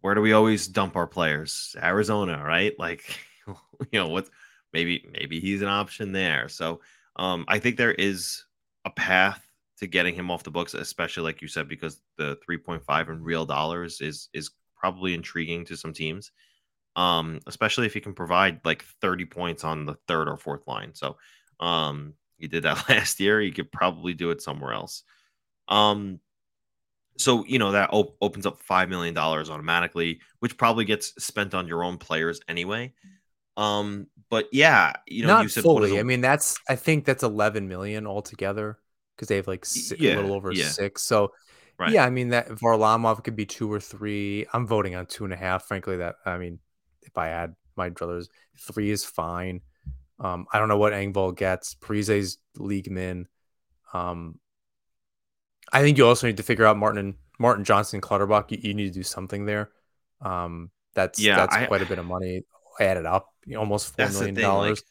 where 0.00 0.14
do 0.14 0.20
we 0.20 0.34
always 0.34 0.68
dump 0.68 0.96
our 0.96 1.06
players? 1.06 1.74
Arizona, 1.82 2.42
right? 2.44 2.78
Like, 2.78 3.18
you 3.46 3.98
know, 3.98 4.08
what? 4.08 4.28
Maybe 4.72 5.08
maybe 5.12 5.40
he's 5.40 5.62
an 5.62 5.68
option 5.68 6.12
there. 6.12 6.48
So 6.48 6.80
um, 7.16 7.44
I 7.48 7.58
think 7.58 7.76
there 7.76 7.94
is 7.94 8.44
a 8.84 8.90
path 8.90 9.40
to 9.78 9.86
getting 9.86 10.14
him 10.14 10.30
off 10.30 10.42
the 10.42 10.50
books, 10.50 10.74
especially 10.74 11.22
like 11.22 11.40
you 11.40 11.48
said, 11.48 11.68
because 11.68 12.00
the 12.18 12.38
3.5 12.48 13.08
in 13.08 13.22
real 13.22 13.46
dollars 13.46 14.00
is 14.00 14.28
is 14.34 14.50
probably 14.76 15.14
intriguing 15.14 15.64
to 15.66 15.76
some 15.76 15.92
teams. 15.92 16.30
Um, 16.96 17.40
especially 17.46 17.86
if 17.86 17.94
he 17.94 18.00
can 18.00 18.14
provide 18.14 18.60
like 18.64 18.84
30 19.00 19.24
points 19.24 19.64
on 19.64 19.84
the 19.84 19.94
third 20.06 20.28
or 20.28 20.36
fourth 20.36 20.66
line. 20.68 20.94
So 20.94 21.16
um, 21.64 22.14
he 22.36 22.46
did 22.46 22.64
that 22.64 22.88
last 22.88 23.18
year. 23.18 23.40
He 23.40 23.50
could 23.50 23.72
probably 23.72 24.14
do 24.14 24.30
it 24.30 24.42
somewhere 24.42 24.72
else. 24.72 25.02
Um, 25.68 26.20
so 27.16 27.44
you 27.46 27.58
know 27.58 27.72
that 27.72 27.90
op- 27.92 28.16
opens 28.20 28.44
up 28.44 28.60
five 28.60 28.88
million 28.88 29.14
dollars 29.14 29.48
automatically, 29.48 30.20
which 30.40 30.58
probably 30.58 30.84
gets 30.84 31.14
spent 31.22 31.54
on 31.54 31.68
your 31.68 31.84
own 31.84 31.96
players 31.96 32.40
anyway. 32.48 32.92
Um, 33.56 34.08
but 34.30 34.48
yeah, 34.52 34.94
you 35.06 35.22
know, 35.22 35.28
not 35.28 35.42
you 35.44 35.48
said 35.48 35.62
fully. 35.62 35.96
A... 35.96 36.00
I 36.00 36.02
mean, 36.02 36.20
that's 36.20 36.58
I 36.68 36.76
think 36.76 37.04
that's 37.04 37.22
eleven 37.22 37.68
million 37.68 38.06
altogether 38.06 38.78
because 39.16 39.28
they 39.28 39.36
have 39.36 39.46
like 39.46 39.64
six, 39.64 40.00
yeah, 40.00 40.14
a 40.14 40.16
little 40.16 40.34
over 40.34 40.52
yeah. 40.52 40.68
six. 40.68 41.02
So 41.02 41.32
right. 41.78 41.92
yeah, 41.92 42.04
I 42.04 42.10
mean 42.10 42.30
that 42.30 42.48
Varlamov 42.48 43.22
could 43.22 43.36
be 43.36 43.46
two 43.46 43.72
or 43.72 43.80
three. 43.80 44.46
I'm 44.52 44.66
voting 44.66 44.96
on 44.96 45.06
two 45.06 45.24
and 45.24 45.32
a 45.32 45.36
half. 45.36 45.66
Frankly, 45.66 45.98
that 45.98 46.16
I 46.26 46.36
mean, 46.36 46.58
if 47.02 47.16
I 47.16 47.28
add 47.28 47.54
my 47.76 47.90
druthers, 47.90 48.26
three 48.58 48.90
is 48.90 49.04
fine. 49.04 49.60
Um, 50.20 50.46
I 50.52 50.58
don't 50.58 50.68
know 50.68 50.78
what 50.78 50.92
Engvall 50.92 51.36
gets. 51.36 51.74
Parise's 51.74 52.38
league 52.56 52.90
min. 52.90 53.26
Um, 53.92 54.38
I 55.72 55.82
think 55.82 55.98
you 55.98 56.06
also 56.06 56.26
need 56.26 56.36
to 56.36 56.42
figure 56.42 56.66
out 56.66 56.76
Martin 56.76 56.98
and 56.98 57.14
Martin 57.38 57.64
Johnston 57.64 58.00
Clutterbuck. 58.00 58.52
You, 58.52 58.58
you, 58.62 58.74
need 58.74 58.88
to 58.88 58.94
do 58.98 59.02
something 59.02 59.44
there. 59.46 59.70
Um, 60.20 60.70
that's 60.94 61.20
yeah, 61.20 61.36
that's 61.36 61.54
I, 61.54 61.66
quite 61.66 61.82
a 61.82 61.86
bit 61.86 61.98
of 61.98 62.06
money 62.06 62.42
added 62.80 63.06
up. 63.06 63.28
Almost 63.56 63.96
four 63.96 64.08
million 64.08 64.34
dollars. 64.34 64.78
Like, 64.78 64.84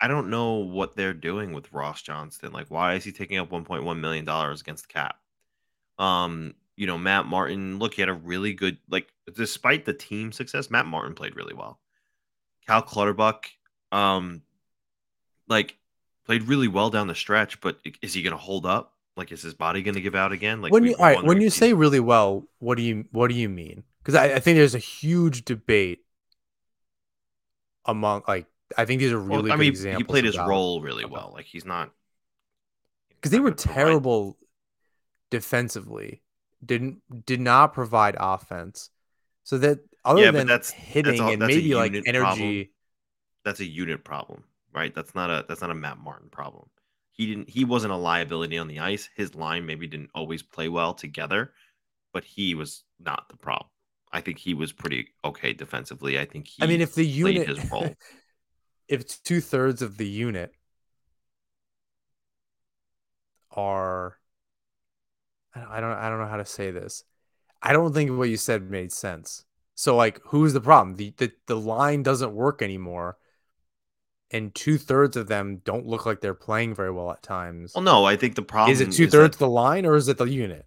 I 0.00 0.08
don't 0.08 0.30
know 0.30 0.54
what 0.54 0.96
they're 0.96 1.14
doing 1.14 1.52
with 1.52 1.72
Ross 1.72 2.02
Johnston. 2.02 2.52
Like, 2.52 2.66
why 2.68 2.94
is 2.94 3.04
he 3.04 3.10
taking 3.12 3.38
up 3.38 3.50
1.1 3.50 3.98
million 3.98 4.24
dollars 4.24 4.60
against 4.60 4.86
the 4.86 4.92
cap? 4.92 5.16
Um, 5.98 6.54
you 6.76 6.86
know, 6.86 6.98
Matt 6.98 7.26
Martin. 7.26 7.78
Look, 7.78 7.94
he 7.94 8.02
had 8.02 8.08
a 8.08 8.14
really 8.14 8.52
good 8.52 8.78
like, 8.88 9.08
despite 9.34 9.84
the 9.84 9.94
team 9.94 10.30
success, 10.30 10.70
Matt 10.70 10.86
Martin 10.86 11.14
played 11.14 11.36
really 11.36 11.54
well. 11.54 11.80
Cal 12.66 12.82
Clutterbuck, 12.82 13.46
um, 13.90 14.42
like 15.48 15.76
played 16.24 16.42
really 16.42 16.68
well 16.68 16.90
down 16.90 17.06
the 17.06 17.14
stretch, 17.14 17.60
but 17.60 17.78
is 18.02 18.14
he 18.14 18.22
going 18.22 18.32
to 18.32 18.36
hold 18.36 18.66
up? 18.66 18.92
Like, 19.16 19.32
is 19.32 19.42
his 19.42 19.54
body 19.54 19.82
going 19.82 19.96
to 19.96 20.00
give 20.00 20.14
out 20.14 20.30
again? 20.30 20.62
Like, 20.62 20.72
when 20.72 20.84
you 20.84 20.94
all 20.94 21.04
right, 21.04 21.22
when 21.24 21.40
you 21.40 21.50
say 21.50 21.72
really 21.72 22.00
well, 22.00 22.46
what 22.60 22.76
do 22.76 22.82
you 22.82 23.04
what 23.10 23.28
do 23.28 23.34
you 23.34 23.48
mean? 23.48 23.82
Because 23.98 24.14
I, 24.14 24.34
I, 24.34 24.38
think 24.38 24.56
there's 24.56 24.76
a 24.76 24.78
huge 24.78 25.44
debate 25.44 26.04
among 27.84 28.22
like 28.28 28.46
I 28.76 28.84
think 28.84 29.00
these 29.00 29.10
are 29.10 29.18
really. 29.18 29.50
Well, 29.50 29.52
I 29.52 29.56
mean, 29.56 29.74
he 29.74 30.04
played 30.04 30.24
his 30.24 30.38
role 30.38 30.80
really 30.80 31.04
well. 31.04 31.32
Like 31.34 31.46
he's 31.46 31.64
not 31.64 31.90
because 33.16 33.32
they 33.32 33.40
were 33.40 33.50
terrible 33.50 34.34
provide. 34.34 34.46
defensively. 35.30 36.22
Didn't 36.64 37.02
did 37.26 37.40
not 37.40 37.72
provide 37.72 38.16
offense. 38.18 38.90
So 39.42 39.58
that 39.58 39.80
other 40.04 40.22
yeah, 40.22 40.30
than 40.30 40.46
that's, 40.46 40.70
hitting 40.70 41.12
that's 41.12 41.20
all, 41.20 41.30
and 41.30 41.40
maybe 41.40 41.74
like 41.74 41.92
energy, 42.06 42.18
problem. 42.18 42.68
that's 43.44 43.60
a 43.60 43.64
unit 43.64 44.04
problem 44.04 44.44
right? 44.78 44.94
That's 44.94 45.14
not 45.14 45.30
a 45.30 45.44
that's 45.48 45.60
not 45.60 45.70
a 45.70 45.74
Matt 45.74 45.98
Martin 45.98 46.28
problem. 46.30 46.68
He 47.10 47.26
didn't 47.26 47.50
he 47.50 47.64
wasn't 47.64 47.92
a 47.92 47.96
liability 47.96 48.56
on 48.58 48.68
the 48.68 48.78
ice. 48.78 49.08
His 49.16 49.34
line 49.34 49.66
maybe 49.66 49.86
didn't 49.86 50.10
always 50.14 50.42
play 50.42 50.68
well 50.68 50.94
together, 50.94 51.52
but 52.12 52.24
he 52.24 52.54
was 52.54 52.84
not 53.00 53.28
the 53.28 53.36
problem. 53.36 53.68
I 54.12 54.20
think 54.20 54.38
he 54.38 54.54
was 54.54 54.72
pretty 54.72 55.08
okay 55.24 55.52
defensively. 55.52 56.18
I 56.18 56.24
think 56.24 56.46
he 56.46 56.62
I 56.62 56.66
mean 56.66 56.80
if 56.80 56.94
the 56.94 57.04
unit 57.04 57.48
his 57.48 57.70
role. 57.70 57.94
if 58.88 59.22
two 59.22 59.40
thirds 59.40 59.82
of 59.82 59.96
the 59.96 60.08
unit 60.08 60.52
are 63.50 64.16
I 65.54 65.80
don't 65.80 65.92
I 65.92 66.08
don't 66.08 66.20
know 66.20 66.28
how 66.28 66.36
to 66.36 66.46
say 66.46 66.70
this. 66.70 67.02
I 67.60 67.72
don't 67.72 67.92
think 67.92 68.16
what 68.16 68.28
you 68.28 68.36
said 68.36 68.70
made 68.70 68.92
sense. 68.92 69.44
So 69.74 69.96
like 69.96 70.20
who's 70.26 70.52
the 70.52 70.60
problem? 70.60 70.96
The 70.96 71.12
the, 71.16 71.32
the 71.46 71.56
line 71.56 72.04
doesn't 72.04 72.32
work 72.32 72.62
anymore 72.62 73.18
and 74.30 74.54
two 74.54 74.78
thirds 74.78 75.16
of 75.16 75.28
them 75.28 75.60
don't 75.64 75.86
look 75.86 76.06
like 76.06 76.20
they're 76.20 76.34
playing 76.34 76.74
very 76.74 76.90
well 76.90 77.10
at 77.10 77.22
times. 77.22 77.72
Well, 77.74 77.84
no, 77.84 78.04
I 78.04 78.16
think 78.16 78.34
the 78.34 78.42
problem 78.42 78.72
is 78.72 78.80
it 78.80 78.92
two 78.92 79.08
thirds 79.08 79.36
that... 79.36 79.44
the 79.44 79.48
line 79.48 79.86
or 79.86 79.96
is 79.96 80.08
it 80.08 80.18
the 80.18 80.24
unit? 80.24 80.66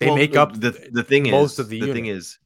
They 0.00 0.06
Well, 0.06 0.16
make 0.16 0.36
up 0.36 0.58
the 0.58 0.88
the 0.92 1.04
thing 1.04 1.30
most 1.30 1.54
is 1.54 1.58
of 1.60 1.68
the 1.68 1.80
the 1.80 1.92
thing 1.92 2.06
is 2.06 2.38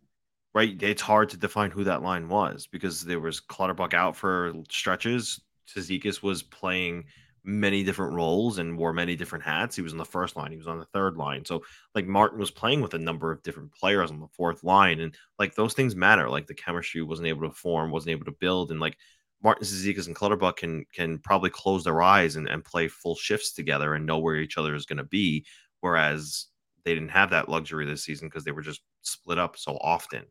right. 0.55 0.81
It's 0.83 1.03
hard 1.03 1.31
to 1.31 1.37
define 1.37 1.71
who 1.71 1.85
that 1.85 2.03
line 2.03 2.29
was 2.29 2.67
because 2.67 3.05
there 3.05 3.21
was 3.21 3.41
Clutterbuck 3.41 3.95
out 3.95 4.17
for 4.17 4.53
stretches. 4.71 5.41
Cizikas 5.67 6.23
was 6.23 6.43
playing 6.43 7.05
many 7.45 7.83
different 7.83 8.15
roles 8.15 8.59
and 8.59 8.77
wore 8.77 8.93
many 8.93 9.17
different 9.17 9.45
hats. 9.45 9.77
He 9.77 9.83
was 9.83 9.93
on 9.93 9.99
the 9.99 10.05
first 10.05 10.37
line. 10.37 10.51
He 10.51 10.57
was 10.57 10.67
on 10.67 10.79
the 10.79 10.85
third 10.87 11.17
line. 11.17 11.45
So 11.45 11.63
like 11.95 12.07
Martin 12.07 12.39
was 12.39 12.51
playing 12.51 12.81
with 12.81 12.95
a 12.95 12.99
number 12.99 13.33
of 13.33 13.43
different 13.43 13.73
players 13.73 14.11
on 14.11 14.21
the 14.21 14.29
fourth 14.29 14.65
line, 14.65 15.01
and 15.01 15.15
like 15.39 15.55
those 15.55 15.75
things 15.75 15.97
matter. 15.97 16.29
Like 16.29 16.47
the 16.47 16.55
chemistry 16.55 17.03
wasn't 17.03 17.29
able 17.29 17.49
to 17.49 17.55
form, 17.55 17.91
wasn't 17.91 18.13
able 18.13 18.27
to 18.27 18.33
build, 18.33 18.71
and 18.71 18.81
like 18.81 18.97
Martin 19.43 19.65
Cizikas 19.65 20.07
and 20.07 20.17
Clutterbuck 20.17 20.57
can 20.57 20.85
can 20.93 21.19
probably 21.19 21.51
close 21.51 21.85
their 21.85 22.03
eyes 22.03 22.37
and, 22.37 22.49
and 22.49 22.65
play 22.65 22.89
full 22.89 23.15
shifts 23.15 23.53
together 23.53 23.95
and 23.95 24.05
know 24.07 24.19
where 24.19 24.37
each 24.37 24.59
other 24.59 24.75
is 24.75 24.87
going 24.87 24.97
to 24.97 25.05
be. 25.05 25.47
Whereas 25.81 26.47
they 26.85 26.95
didn't 26.95 27.11
have 27.11 27.31
that 27.31 27.49
luxury 27.49 27.87
this 27.87 28.05
season 28.05 28.29
because 28.29 28.45
they 28.45 28.53
were 28.53 28.63
just 28.63 28.81
split 29.03 29.39
up 29.39 29.57
so 29.57 29.77
often. 29.81 30.25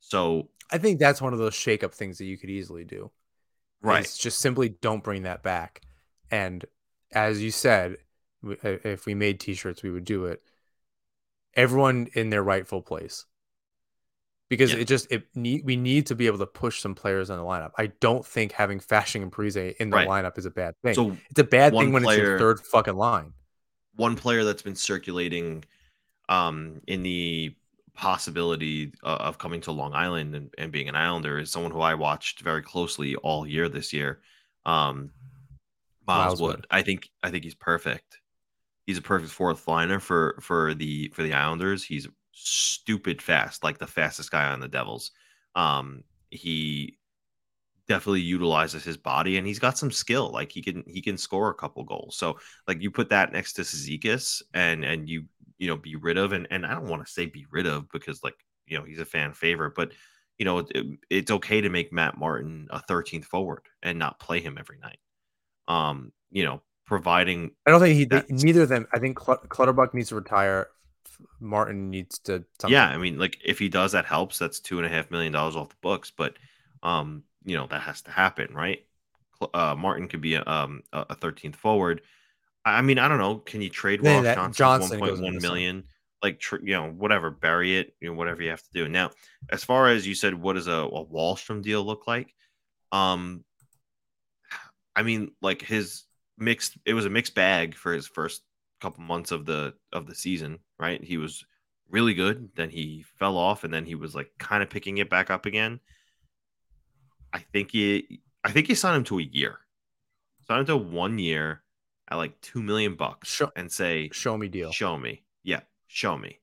So 0.00 0.50
I 0.70 0.78
think 0.78 0.98
that's 0.98 1.22
one 1.22 1.32
of 1.32 1.38
those 1.38 1.54
shake-up 1.54 1.94
things 1.94 2.18
that 2.18 2.26
you 2.26 2.36
could 2.36 2.50
easily 2.50 2.84
do. 2.84 3.10
right, 3.80 4.16
just 4.18 4.40
simply 4.40 4.68
don't 4.68 5.04
bring 5.04 5.22
that 5.22 5.42
back. 5.42 5.82
And 6.30 6.64
as 7.12 7.42
you 7.42 7.50
said, 7.50 7.96
if 8.62 9.06
we 9.06 9.14
made 9.14 9.40
t-shirts, 9.40 9.82
we 9.82 9.90
would 9.90 10.04
do 10.04 10.26
it. 10.26 10.42
Everyone 11.54 12.08
in 12.14 12.30
their 12.30 12.42
rightful 12.42 12.82
place. 12.82 13.24
Because 14.50 14.72
Yeah. 14.72 14.80
it 14.80 14.84
just 14.88 15.10
it 15.10 15.26
need 15.34 15.64
we 15.64 15.74
need 15.76 16.06
to 16.06 16.14
be 16.14 16.26
able 16.26 16.38
to 16.38 16.46
push 16.46 16.80
some 16.80 16.94
players 16.94 17.30
on 17.30 17.38
the 17.38 17.44
lineup. 17.44 17.70
I 17.78 17.86
don't 18.00 18.24
think 18.26 18.52
having 18.52 18.78
Fasching 18.78 19.22
and 19.22 19.32
Parise 19.32 19.74
in 19.76 19.90
the 19.90 19.96
Right. 19.96 20.08
lineup 20.08 20.36
is 20.38 20.44
a 20.46 20.50
bad 20.50 20.74
thing. 20.82 20.94
so 20.94 21.16
it's 21.30 21.40
a 21.40 21.44
bad 21.44 21.72
thing 21.72 21.92
when 21.92 22.02
it's 22.02 22.08
player- 22.08 22.24
your 22.30 22.38
third 22.38 22.60
fucking 22.60 22.94
line. 22.96 23.32
one 23.96 24.16
player 24.16 24.44
that's 24.44 24.62
been 24.62 24.74
circulating 24.76 25.64
um, 26.28 26.80
in 26.86 27.02
the 27.02 27.54
possibility 27.94 28.92
uh, 29.02 29.16
of 29.20 29.38
coming 29.38 29.60
to 29.62 29.70
Long 29.72 29.94
Island 29.94 30.34
and, 30.34 30.52
and 30.58 30.72
being 30.72 30.88
an 30.88 30.96
Islander 30.96 31.38
is 31.38 31.50
someone 31.50 31.70
who 31.72 31.80
I 31.80 31.94
watched 31.94 32.40
very 32.40 32.62
closely 32.62 33.14
all 33.16 33.46
year 33.46 33.68
this 33.68 33.92
year. 33.92 34.20
Um, 34.66 35.10
Miles, 36.06 36.26
Miles 36.26 36.40
Wood. 36.42 36.56
Wood. 36.56 36.66
I 36.70 36.82
think 36.82 37.08
I 37.22 37.30
think 37.30 37.44
he's 37.44 37.54
perfect. 37.54 38.20
He's 38.86 38.98
a 38.98 39.02
perfect 39.02 39.30
fourth 39.32 39.66
liner 39.68 40.00
for 40.00 40.38
for 40.40 40.74
the 40.74 41.08
for 41.14 41.22
the 41.22 41.32
Islanders. 41.32 41.82
He's 41.84 42.06
stupid 42.34 43.22
fast, 43.22 43.64
like 43.64 43.78
the 43.78 43.86
fastest 43.86 44.30
guy 44.30 44.50
on 44.52 44.60
the 44.60 44.68
Devils. 44.68 45.12
Um, 45.54 46.02
he 46.30 46.98
definitely 47.86 48.22
utilizes 48.22 48.82
his 48.82 48.96
body 48.96 49.36
and 49.36 49.46
he's 49.46 49.58
got 49.58 49.76
some 49.78 49.90
skill. 49.90 50.30
Like 50.30 50.50
he 50.50 50.62
can 50.62 50.82
he 50.86 51.00
can 51.00 51.16
score 51.16 51.50
a 51.50 51.54
couple 51.54 51.84
goals. 51.84 52.16
So 52.16 52.38
like 52.66 52.80
you 52.80 52.90
put 52.90 53.10
that 53.10 53.32
next 53.32 53.54
to 53.54 53.62
Cizikas 53.62 54.42
and 54.54 54.84
and 54.84 55.08
you 55.08 55.24
you 55.58 55.68
know 55.68 55.76
be 55.76 55.96
rid 55.96 56.16
of 56.16 56.32
and 56.32 56.46
and 56.50 56.66
I 56.66 56.72
don't 56.74 56.88
want 56.88 57.04
to 57.06 57.12
say 57.12 57.26
be 57.26 57.46
rid 57.50 57.66
of 57.66 57.88
because 57.92 58.22
like 58.24 58.34
you 58.66 58.78
know 58.78 58.84
he's 58.84 59.00
a 59.00 59.04
fan 59.04 59.32
favorite, 59.32 59.74
but 59.76 59.92
you 60.38 60.44
know 60.44 60.58
it, 60.58 60.86
it's 61.10 61.30
okay 61.30 61.60
to 61.60 61.68
make 61.68 61.92
Matt 61.92 62.18
Martin 62.18 62.66
a 62.70 62.80
13th 62.88 63.24
forward 63.26 63.62
and 63.82 63.98
not 63.98 64.18
play 64.18 64.40
him 64.40 64.56
every 64.58 64.78
night. 64.78 64.98
Um, 65.68 66.12
you 66.30 66.44
know, 66.44 66.62
providing 66.86 67.52
I 67.66 67.70
don't 67.70 67.80
think 67.80 67.96
he 67.96 68.04
That's- 68.06 68.42
neither 68.42 68.62
of 68.62 68.68
them. 68.68 68.86
I 68.92 68.98
think 68.98 69.16
Clut- 69.16 69.48
Clutterbuck 69.48 69.94
needs 69.94 70.08
to 70.08 70.16
retire. 70.16 70.68
Martin 71.40 71.90
needs 71.90 72.18
to. 72.20 72.44
something. 72.60 72.72
yeah, 72.72 72.88
I 72.88 72.96
mean, 72.96 73.18
like 73.18 73.38
if 73.44 73.58
he 73.58 73.68
does, 73.68 73.92
that 73.92 74.04
helps. 74.06 74.38
That's 74.38 74.60
two 74.60 74.78
and 74.78 74.86
a 74.86 74.90
half 74.90 75.10
million 75.10 75.32
dollars 75.32 75.56
off 75.56 75.70
the 75.70 75.76
books, 75.80 76.12
but 76.16 76.36
um, 76.82 77.24
you 77.44 77.56
know 77.56 77.66
that 77.68 77.82
has 77.82 78.02
to 78.02 78.10
happen, 78.10 78.54
right? 78.54 78.84
Uh, 79.52 79.74
Martin 79.76 80.08
could 80.08 80.20
be 80.20 80.34
a, 80.34 80.44
um 80.46 80.82
a 80.92 81.14
thirteenth 81.14 81.56
forward. 81.56 82.00
I 82.64 82.80
mean, 82.82 82.98
I 82.98 83.08
don't 83.08 83.18
know. 83.18 83.36
Can 83.36 83.60
you 83.60 83.68
trade 83.68 84.00
Yeah, 84.02 84.16
Ross 84.16 84.34
Johnston, 84.34 84.52
Johnston 84.54 85.00
one 85.00 85.08
goes 85.10 85.18
point 85.18 85.24
one 85.24 85.34
into 85.34 85.46
some. 85.46 85.84
Like 86.22 86.38
tr- 86.40 86.62
you 86.62 86.72
know, 86.72 86.90
whatever, 86.90 87.30
bury 87.30 87.76
it. 87.76 87.94
You 88.00 88.08
know, 88.08 88.14
whatever 88.14 88.42
you 88.42 88.50
have 88.50 88.62
to 88.62 88.72
do. 88.72 88.88
Now, 88.88 89.10
as 89.50 89.62
far 89.62 89.88
as 89.88 90.06
you 90.06 90.14
said, 90.14 90.34
what 90.34 90.54
does 90.54 90.66
a, 90.66 90.72
a 90.72 91.04
Wahlstrom 91.04 91.62
deal 91.62 91.84
look 91.84 92.06
like? 92.06 92.34
Um, 92.92 93.44
I 94.96 95.02
mean, 95.02 95.32
like 95.42 95.60
his 95.60 96.04
mixed. 96.38 96.78
It 96.86 96.94
was 96.94 97.04
a 97.04 97.10
mixed 97.10 97.34
bag 97.34 97.74
for 97.74 97.92
his 97.92 98.06
first 98.06 98.42
couple 98.84 99.02
months 99.02 99.30
of 99.32 99.46
the 99.46 99.72
of 99.92 100.06
the 100.06 100.14
season, 100.14 100.58
right? 100.78 101.02
He 101.02 101.16
was 101.16 101.44
really 101.88 102.12
good, 102.14 102.50
then 102.54 102.68
he 102.70 103.02
fell 103.18 103.36
off, 103.38 103.64
and 103.64 103.72
then 103.72 103.84
he 103.86 103.94
was 103.94 104.14
like 104.14 104.30
kind 104.38 104.62
of 104.62 104.68
picking 104.70 104.98
it 104.98 105.08
back 105.08 105.30
up 105.30 105.46
again. 105.46 105.80
I 107.32 107.38
think 107.38 107.70
he, 107.72 108.20
I 108.44 108.50
think 108.52 108.66
he 108.66 108.74
signed 108.74 108.96
him 108.96 109.04
to 109.04 109.18
a 109.18 109.22
year, 109.22 109.58
signed 110.46 110.60
him 110.60 110.66
to 110.66 110.76
one 110.76 111.18
year 111.18 111.62
at 112.10 112.16
like 112.16 112.38
two 112.42 112.62
million 112.62 112.94
bucks, 112.94 113.28
Show- 113.28 113.52
and 113.56 113.72
say, 113.72 114.10
Show 114.12 114.36
me 114.36 114.48
deal. 114.48 114.70
Show 114.70 114.96
me. 114.98 115.24
Yeah, 115.42 115.60
show 115.86 116.16
me. 116.18 116.38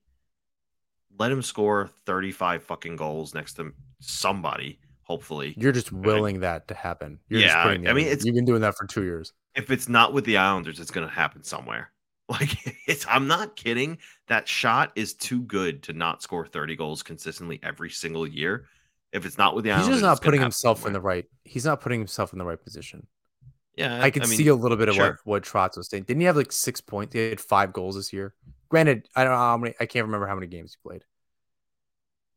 Let 1.19 1.31
him 1.31 1.41
score 1.41 1.89
35 2.05 2.63
fucking 2.63 2.95
goals 2.95 3.33
next 3.33 3.53
to 3.55 3.73
somebody, 3.99 4.79
hopefully. 5.03 5.53
You're 5.57 5.71
just 5.73 5.91
willing 5.91 6.39
that 6.39 6.67
to 6.69 6.73
happen. 6.73 7.19
You're 7.29 7.41
Yeah, 7.41 7.63
I 7.63 7.77
mean, 7.77 8.07
it's- 8.07 8.25
you've 8.25 8.35
been 8.35 8.45
doing 8.45 8.61
that 8.61 8.75
for 8.77 8.87
two 8.87 9.03
years. 9.03 9.33
If 9.55 9.69
it's 9.69 9.87
not 9.89 10.13
with 10.13 10.23
the 10.25 10.37
Islanders, 10.37 10.79
it's 10.79 10.91
going 10.91 11.07
to 11.07 11.13
happen 11.13 11.43
somewhere. 11.43 11.91
Like 12.32 12.57
it's 12.88 13.05
I'm 13.07 13.27
not 13.27 13.55
kidding. 13.55 13.97
That 14.27 14.47
shot 14.47 14.91
is 14.95 15.13
too 15.13 15.41
good 15.41 15.84
to 15.84 15.93
not 15.93 16.21
score 16.21 16.45
30 16.45 16.75
goals 16.75 17.03
consistently 17.03 17.59
every 17.61 17.89
single 17.89 18.25
year. 18.25 18.65
If 19.11 19.25
it's 19.25 19.38
not 19.38 19.53
with 19.53 19.65
the 19.65 19.71
He's 19.71 19.79
Islanders, 19.79 19.99
just 19.99 20.03
not 20.03 20.21
putting 20.21 20.41
himself 20.41 20.86
in 20.86 20.93
the 20.93 21.01
right. 21.01 21.25
He's 21.43 21.65
not 21.65 21.82
putting 21.82 21.99
himself 21.99 22.32
in 22.32 22.39
the 22.39 22.45
right 22.45 22.61
position. 22.61 23.05
Yeah, 23.75 24.01
I 24.01 24.09
could 24.09 24.23
mean, 24.23 24.38
see 24.38 24.47
a 24.47 24.55
little 24.55 24.77
bit 24.77 24.89
of 24.89 24.95
sure. 24.95 25.19
what 25.23 25.43
what 25.43 25.43
Trotz 25.43 25.77
was 25.77 25.89
saying. 25.89 26.03
Didn't 26.03 26.21
he 26.21 26.27
have 26.27 26.38
like 26.38 26.51
six 26.51 26.79
points? 26.79 27.13
He 27.13 27.29
had 27.29 27.39
five 27.39 27.73
goals 27.73 27.95
this 27.95 28.13
year. 28.13 28.34
Granted, 28.69 29.07
I 29.15 29.23
don't 29.23 29.34
know 29.34 29.39
how 29.39 29.57
many. 29.57 29.75
I 29.79 29.86
can't 29.86 30.05
remember 30.05 30.27
how 30.27 30.36
many 30.36 30.47
games 30.47 30.73
he 30.73 30.89
played. 30.89 31.03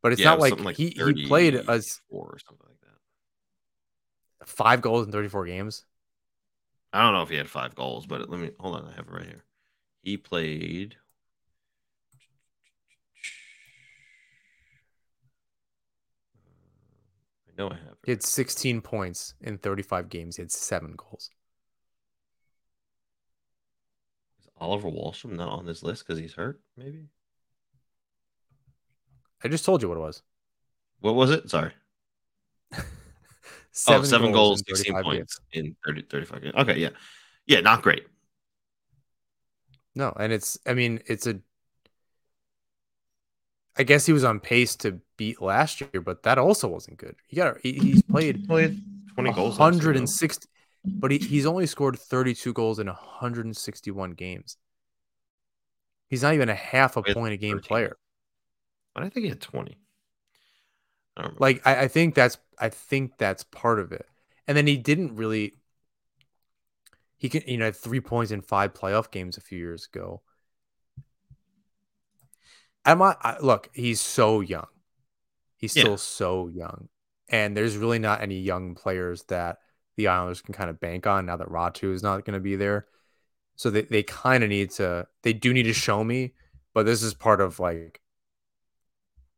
But 0.03 0.13
it's 0.13 0.21
yeah, 0.21 0.31
not 0.31 0.39
was 0.39 0.51
like, 0.51 0.59
something 0.59 0.75
he 0.75 1.15
he 1.15 1.27
played 1.27 1.55
as 1.55 2.01
34 2.11 2.27
or 2.27 2.39
something 2.39 2.67
like 2.69 2.81
that. 2.81 4.49
five 4.49 4.81
goals 4.81 5.07
in 5.07 5.13
34 5.13 5.47
games. 5.47 5.85
I 6.93 7.03
don't 7.03 7.13
know 7.13 7.23
if 7.23 7.29
he 7.29 7.37
had 7.37 7.49
five 7.49 7.75
goals, 7.75 8.07
but 8.07 8.29
let 8.29 8.41
me 8.41 8.51
hold 8.59 8.77
on. 8.77 8.87
I 8.87 8.97
have 8.97 9.07
it 9.09 9.13
right 9.13 9.27
here. 9.27 9.45
He 10.05 10.19
played. 10.19 10.97
Uh, 16.37 17.49
I 17.49 17.53
know 17.57 17.71
I 17.71 17.77
have 17.77 17.97
He 18.05 18.13
had 18.13 18.23
16 18.23 18.83
points 18.83 19.35
in 19.41 19.57
35 19.57 20.11
games. 20.11 20.37
He 20.37 20.43
had 20.43 20.53
seven 20.53 20.93
goals. 20.95 21.31
Is 24.41 24.49
Oliver 24.59 24.91
Wahlstrom 24.91 25.37
not 25.37 25.49
on 25.49 25.65
this 25.65 25.83
list 25.83 26.07
because 26.07 26.21
he's 26.21 26.35
hurt? 26.35 26.61
Maybe. 26.77 27.07
I 29.43 29.49
just 29.49 29.65
told 29.65 29.81
you 29.81 29.89
what 29.89 29.97
it 29.97 30.03
was. 30.03 30.23
What 31.01 31.15
was 31.15 31.31
it? 31.31 31.49
Sorry. 31.49 31.73
Seven 33.77 34.03
oh, 34.03 34.05
seven 34.05 34.31
goals, 34.33 34.63
in 34.69 34.77
16 34.77 34.95
35 34.95 35.05
points 35.05 35.41
in 35.53 35.75
30, 35.85 36.03
35 36.03 36.43
games. 36.43 36.55
Okay, 36.59 36.79
yeah. 36.79 36.91
Yeah, 37.47 37.61
not 37.61 37.83
great. 37.83 38.07
No, 39.95 40.13
and 40.19 40.33
it's 40.33 40.59
I 40.67 40.75
mean, 40.75 41.01
it's 41.07 41.27
a 41.27 41.41
I 43.77 43.83
guess 43.83 44.07
he 44.07 44.13
was 44.13 44.25
on 44.25 44.41
pace 44.41 44.77
to 44.77 45.01
beat 45.17 45.41
last 45.43 45.81
year, 45.81 46.01
but 46.01 46.23
that 46.25 46.39
also 46.39 46.69
wasn't 46.69 46.99
good. 46.99 47.17
He 47.27 47.37
got 47.37 47.59
he, 47.61 47.73
he's 47.73 48.03
played 48.03 48.47
played 48.47 48.83
20 49.15 49.33
goals. 49.33 49.59
last 49.59 49.83
year, 49.83 49.93
though. 49.93 50.09
160 50.09 50.49
but 51.01 51.11
he, 51.11 51.19
he's 51.19 51.47
only 51.47 51.67
scored 51.67 51.99
32 51.99 52.53
goals 52.53 52.79
in 52.79 52.87
161 52.87 54.13
games. 54.13 54.57
He's 56.09 56.23
not 56.23 56.35
even 56.35 56.49
a 56.49 56.55
half 56.55 56.97
a 56.97 57.03
point 57.03 57.35
a 57.35 57.37
game 57.37 57.59
13. 57.59 57.69
player. 57.69 57.97
But 58.95 59.05
I 59.05 59.09
think 59.09 59.25
he 59.25 59.31
had 59.31 59.41
20. 59.41 59.79
I. 61.17 61.31
Like 61.39 61.67
I, 61.67 61.83
I 61.83 61.89
think 61.89 62.15
that's 62.15 62.39
I 62.59 62.69
think 62.69 63.17
that's 63.19 63.45
part 63.45 63.81
of 63.81 63.93
it. 63.93 64.07
And 64.47 64.57
then 64.57 64.67
he 64.67 64.77
didn't 64.77 65.17
really 65.17 65.55
he 67.17 67.29
can 67.29 67.43
you 67.47 67.59
know 67.59 67.73
three 67.73 68.01
points 68.01 68.33
in 68.33 68.43
five 68.43 68.75
playoff 68.75 69.11
games 69.11 69.37
a 69.37 69.41
few 69.41 69.59
years 69.59 69.89
ago. 69.93 70.23
I'm 72.85 72.99
not 72.99 73.19
I, 73.23 73.39
look, 73.41 73.71
he's 73.73 74.01
so 74.01 74.41
young. 74.41 74.67
He's 75.57 75.75
Yeah. 75.77 75.83
still 75.83 75.97
so 75.99 76.49
young. 76.49 76.89
And 77.29 77.57
there's 77.57 77.77
really 77.77 77.99
not 77.99 78.21
any 78.21 78.39
young 78.41 78.75
players 78.75 79.25
that 79.25 79.59
the 79.97 80.09
Islanders 80.09 80.43
can 80.43 80.55
kind 80.55 80.69
of 80.69 80.81
bank 80.81 81.07
on 81.07 81.27
now 81.27 81.37
that 81.37 81.49
Räty 81.49 81.93
is 81.93 82.03
not 82.03 82.25
going 82.25 82.35
to 82.35 82.41
be 82.41 82.57
there. 82.57 82.87
So 83.57 83.71
they, 83.71 83.83
they 83.83 84.03
kind 84.03 84.43
of 84.43 84.51
need 84.51 84.71
to 84.73 85.07
they 85.23 85.33
do 85.33 85.53
need 85.53 85.63
to 85.65 85.73
show 85.73 86.03
me, 86.05 86.35
but 86.75 86.85
this 86.87 87.03
is 87.03 87.15
part 87.15 87.41
of 87.41 87.61
like 87.61 88.01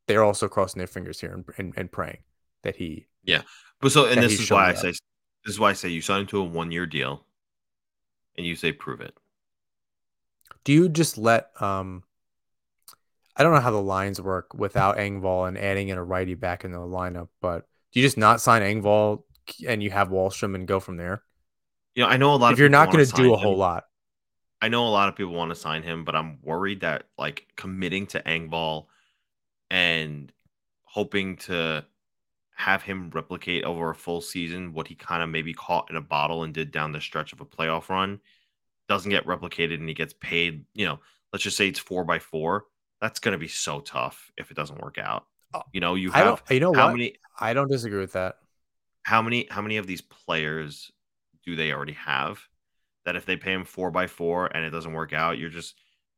they're 0.06 0.24
also 0.24 0.48
crossing 0.48 0.78
their 0.78 0.86
fingers 0.86 1.20
here 1.20 1.32
and, 1.32 1.44
and, 1.58 1.74
and 1.76 1.92
praying 1.92 2.18
that 2.62 2.76
he 2.76 3.06
Yeah. 3.24 3.42
But 3.80 3.92
so, 3.92 4.06
and 4.06 4.22
this 4.22 4.40
is 4.40 4.50
why 4.50 4.70
I 4.70 4.74
say 4.74 4.88
this 4.88 5.54
is 5.54 5.60
why 5.60 5.70
I 5.70 5.72
say 5.74 5.90
you 5.90 6.00
sign 6.00 6.22
into 6.22 6.38
a 6.38 6.44
one 6.44 6.72
year 6.72 6.86
deal, 6.86 7.25
and 8.36 8.46
you 8.46 8.56
say 8.56 8.72
prove 8.72 9.00
it. 9.00 9.16
do 10.64 10.72
you 10.72 10.88
just 10.88 11.18
let 11.18 11.50
um 11.60 12.02
I 13.36 13.42
don't 13.42 13.52
know 13.52 13.60
how 13.60 13.70
the 13.70 13.82
lines 13.82 14.20
work 14.20 14.54
without 14.54 14.96
Engvall 14.96 15.46
and 15.46 15.58
adding 15.58 15.88
in 15.88 15.98
a 15.98 16.04
righty 16.04 16.34
back 16.34 16.64
in 16.64 16.72
the 16.72 16.78
lineup, 16.78 17.28
but 17.42 17.66
do 17.92 18.00
you 18.00 18.06
just 18.06 18.16
not 18.16 18.40
sign 18.40 18.62
Engvall 18.62 19.24
and 19.66 19.82
you 19.82 19.90
have 19.90 20.08
Wahlstrom 20.08 20.54
and 20.54 20.66
go 20.66 20.80
from 20.80 20.96
there? 20.96 21.22
You 21.94 22.04
know, 22.04 22.08
I 22.08 22.16
know 22.16 22.34
a 22.34 22.36
lot. 22.36 22.48
If 22.48 22.54
of 22.54 22.60
you're 22.60 22.68
not 22.70 22.90
going 22.90 23.04
to 23.04 23.12
do 23.12 23.34
a 23.34 23.36
whole 23.36 23.56
lot, 23.56 23.84
I 24.60 24.68
know 24.68 24.86
a 24.86 24.88
lot 24.88 25.08
of 25.08 25.16
people 25.16 25.34
want 25.34 25.50
to 25.50 25.54
sign 25.54 25.82
him, 25.82 26.04
but 26.04 26.16
I'm 26.16 26.38
worried 26.42 26.80
that 26.80 27.04
like 27.18 27.46
committing 27.56 28.06
to 28.08 28.22
Engvall 28.22 28.86
and 29.70 30.32
hoping 30.84 31.36
to 31.36 31.84
have 32.58 32.82
him 32.82 33.10
replicate 33.10 33.64
over 33.64 33.90
a 33.90 33.94
full 33.94 34.20
season 34.20 34.72
what 34.72 34.88
he 34.88 34.94
kind 34.94 35.22
of 35.22 35.28
maybe 35.28 35.52
caught 35.54 35.90
in 35.90 35.96
a 35.96 36.00
bottle 36.00 36.42
and 36.42 36.54
did 36.54 36.70
down 36.72 36.92
the 36.92 37.00
stretch 37.00 37.32
of 37.32 37.40
a 37.40 37.44
playoff 37.44 37.88
run 37.88 38.18
doesn't 38.88 39.10
get 39.10 39.26
replicated 39.26 39.74
and 39.74 39.88
he 39.88 39.94
gets 39.94 40.14
paid, 40.14 40.64
you 40.74 40.86
know, 40.86 40.98
let's 41.32 41.42
just 41.42 41.56
say 41.56 41.68
it's 41.68 41.78
four 41.78 42.04
by 42.04 42.18
four. 42.18 42.64
That's 43.00 43.20
going 43.20 43.32
to 43.32 43.38
be 43.38 43.48
so 43.48 43.80
tough 43.80 44.30
if 44.38 44.50
it 44.50 44.56
doesn't 44.56 44.80
work 44.80 44.96
out. 44.98 45.26
Oh, 45.54 45.62
You 45.72 45.80
know, 45.80 45.94
you 45.96 46.10
have. 46.12 46.42
Uh, 46.50 46.54
you 46.54 46.60
know 46.60 46.72
how 46.72 46.86
what? 46.86 46.92
many 46.92 47.14
I 47.38 47.52
don't 47.52 47.68
disagree 47.68 48.00
with 48.00 48.12
that. 48.12 48.36
how 49.02 49.22
many 49.22 49.46
how 49.50 49.62
many 49.62 49.76
of 49.76 49.86
these 49.86 50.00
players 50.00 50.90
do 51.44 51.56
they 51.56 51.72
already 51.72 51.92
have 51.92 52.40
that 53.04 53.16
if 53.16 53.26
they 53.26 53.36
pay 53.36 53.52
him 53.52 53.64
four 53.64 53.90
by 53.90 54.06
four 54.06 54.46
and 54.46 54.64
it 54.64 54.70
doesn't 54.70 54.92
work 54.94 55.12
out, 55.12 55.38
you're 55.38 55.50
just 55.50 55.76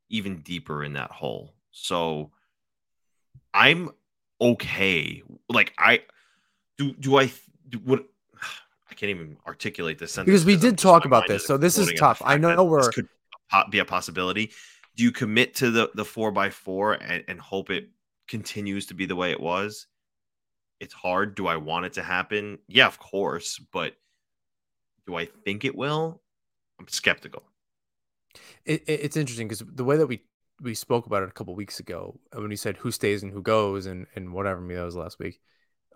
even 0.09 0.39
deeper 0.41 0.85
in 0.85 0.95
that 0.95 1.11
hole. 1.11 1.55
So 1.71 2.31
I'm 3.53 3.91
okay. 4.41 5.23
Like 5.49 5.73
I 5.79 6.03
do 6.79 6.95
do 6.95 7.19
I 7.19 7.31
do 7.69 7.79
what 7.85 8.07
I 8.91 8.95
can't 8.95 9.11
even 9.11 9.37
articulate 9.47 9.99
this 9.99 10.13
sentence 10.13 10.27
Because 10.33 10.45
we 10.47 10.57
did 10.57 10.79
talk 10.79 11.05
about 11.05 11.27
this, 11.29 11.45
so 11.47 11.57
this 11.59 11.77
is 11.77 11.89
exploding 11.91 11.97
at 11.97 12.19
the 12.19 12.19
tough. 12.21 12.23
I 12.25 12.37
know 12.39 12.65
we're- 12.65 12.91
could 12.93 13.09
be 13.71 13.79
a 13.81 13.85
possibility. 13.85 14.53
Do 14.97 15.05
you 15.05 15.13
commit 15.13 15.55
to 15.57 15.71
the 15.71 15.91
the 15.95 16.05
four 16.05 16.31
by 16.33 16.51
four 16.51 16.95
and, 16.95 17.23
and 17.29 17.41
hope 17.41 17.71
it 17.71 17.91
continues 18.27 18.87
to 18.87 18.95
be 18.95 19.07
the 19.07 19.17
way 19.17 19.31
it 19.31 19.41
was? 19.41 19.87
It's 20.81 20.95
hard. 20.95 21.35
Do 21.35 21.47
I 21.47 21.57
want 21.57 21.87
it 21.87 21.93
to 21.95 22.03
happen? 22.03 22.59
Yeah, 22.69 22.87
of 22.87 22.99
course, 22.99 23.59
but 23.73 23.95
do 25.07 25.17
I 25.17 25.27
think 25.45 25.65
it 25.65 25.75
will? 25.77 26.21
I'm 26.79 26.87
skeptical. 26.89 27.43
It, 28.65 28.85
it- 28.87 29.01
it's 29.05 29.17
interesting 29.17 29.49
because 29.49 29.65
the 29.67 29.85
way 29.85 29.97
that 29.97 30.07
we 30.07 30.23
we 30.61 30.75
spoke 30.75 31.07
about 31.07 31.23
it 31.23 31.29
a 31.29 31.33
couple 31.33 31.55
weeks 31.55 31.79
ago 31.79 32.19
when 32.33 32.49
we 32.49 32.57
said 32.57 32.77
who 32.77 32.91
stays 32.91 33.23
and 33.23 33.33
who 33.33 33.43
goes 33.43 33.87
and 33.87 34.07
and 34.15 34.33
whatever 34.33 34.61
me 34.61 34.75
that 34.75 34.83
was 34.85 34.97
last 34.97 35.19
week, 35.21 35.41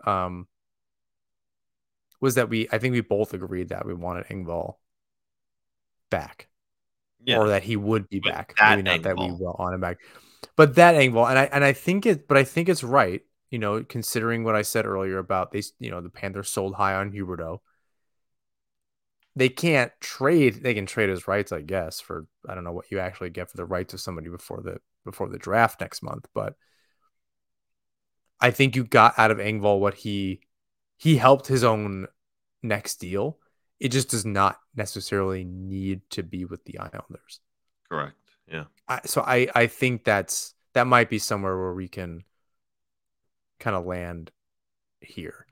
um, 0.05 0.47
was 2.23 2.35
that 2.35 2.49
we 2.49 2.67
I 2.71 2.79
think 2.79 2.93
we 2.93 3.01
both 3.01 3.35
agreed 3.35 3.69
that 3.69 3.85
we 3.85 3.93
wanted 3.93 4.25
Engvall 4.27 4.77
back 6.09 6.47
Yeah, 7.25 7.39
or 7.39 7.49
that 7.49 7.63
he 7.63 7.75
would 7.75 8.09
be 8.09 8.19
But 8.21 8.35
back. 8.35 8.57
Maybe 8.61 8.81
not 8.81 9.03
that 9.03 9.17
we 9.17 9.29
Engvall. 9.29 9.39
will 9.39 9.55
on 9.59 9.73
him 9.73 9.81
back, 9.81 9.99
but 10.55 10.75
that 10.75 10.95
Engvall 10.95 11.29
and 11.29 11.39
I 11.39 11.45
and 11.45 11.63
I 11.63 11.73
think 11.73 12.05
it, 12.05 12.27
but 12.27 12.37
I 12.37 12.43
think 12.43 12.69
it's 12.69 12.83
right. 12.83 13.21
You 13.49 13.59
know, 13.59 13.83
considering 13.83 14.43
what 14.43 14.55
I 14.55 14.63
said 14.63 14.85
earlier 14.85 15.19
about 15.19 15.51
they, 15.51 15.61
you 15.79 15.91
know, 15.91 16.01
the 16.01 16.09
Panthers 16.09 16.49
sold 16.49 16.75
high 16.75 16.95
on 16.95 17.11
Huberdeau. 17.11 17.59
They 19.35 19.49
can't 19.49 19.91
trade. 19.99 20.61
They 20.63 20.73
can 20.73 20.85
trade 20.85 21.09
his 21.09 21.27
rights, 21.27 21.51
I 21.51 21.61
guess, 21.61 21.99
for 21.99 22.27
I 22.47 22.53
don't 22.55 22.63
know 22.63 22.71
what 22.71 22.91
you 22.91 22.99
actually 22.99 23.31
get 23.31 23.49
for 23.49 23.57
the 23.57 23.65
rights 23.65 23.93
of 23.93 24.01
somebody 24.01 24.29
before 24.29 24.61
the 24.61 24.77
before 25.05 25.29
the 25.29 25.39
draft 25.39 25.81
next 25.81 26.03
month. 26.03 26.27
But 26.33 26.55
I 28.39 28.51
think 28.51 28.75
you 28.75 28.83
got 28.83 29.17
out 29.17 29.31
of 29.31 29.37
Engvall 29.37 29.79
what 29.79 29.95
he 29.95 30.41
he 31.03 31.17
helped 31.17 31.47
his 31.47 31.63
own 31.65 32.07
next 32.61 32.95
deal. 32.97 33.37
It 33.79 33.89
just 33.89 34.09
does 34.09 34.25
not 34.25 34.57
necessarily 34.75 35.43
need 35.43 36.09
to 36.11 36.23
be 36.23 36.45
with 36.45 36.63
the 36.63 36.79
Islanders. 36.79 37.41
correct. 37.89 38.15
Yeah, 38.47 38.65
I, 38.87 39.01
so 39.05 39.21
I 39.21 39.47
I 39.53 39.67
think 39.67 40.03
that's 40.05 40.53
that 40.73 40.87
might 40.87 41.09
be 41.09 41.19
somewhere 41.19 41.57
where 41.57 41.73
we 41.73 41.87
can 41.87 42.23
kind 43.59 43.75
of 43.75 43.85
land 43.85 44.31
here. 45.01 45.45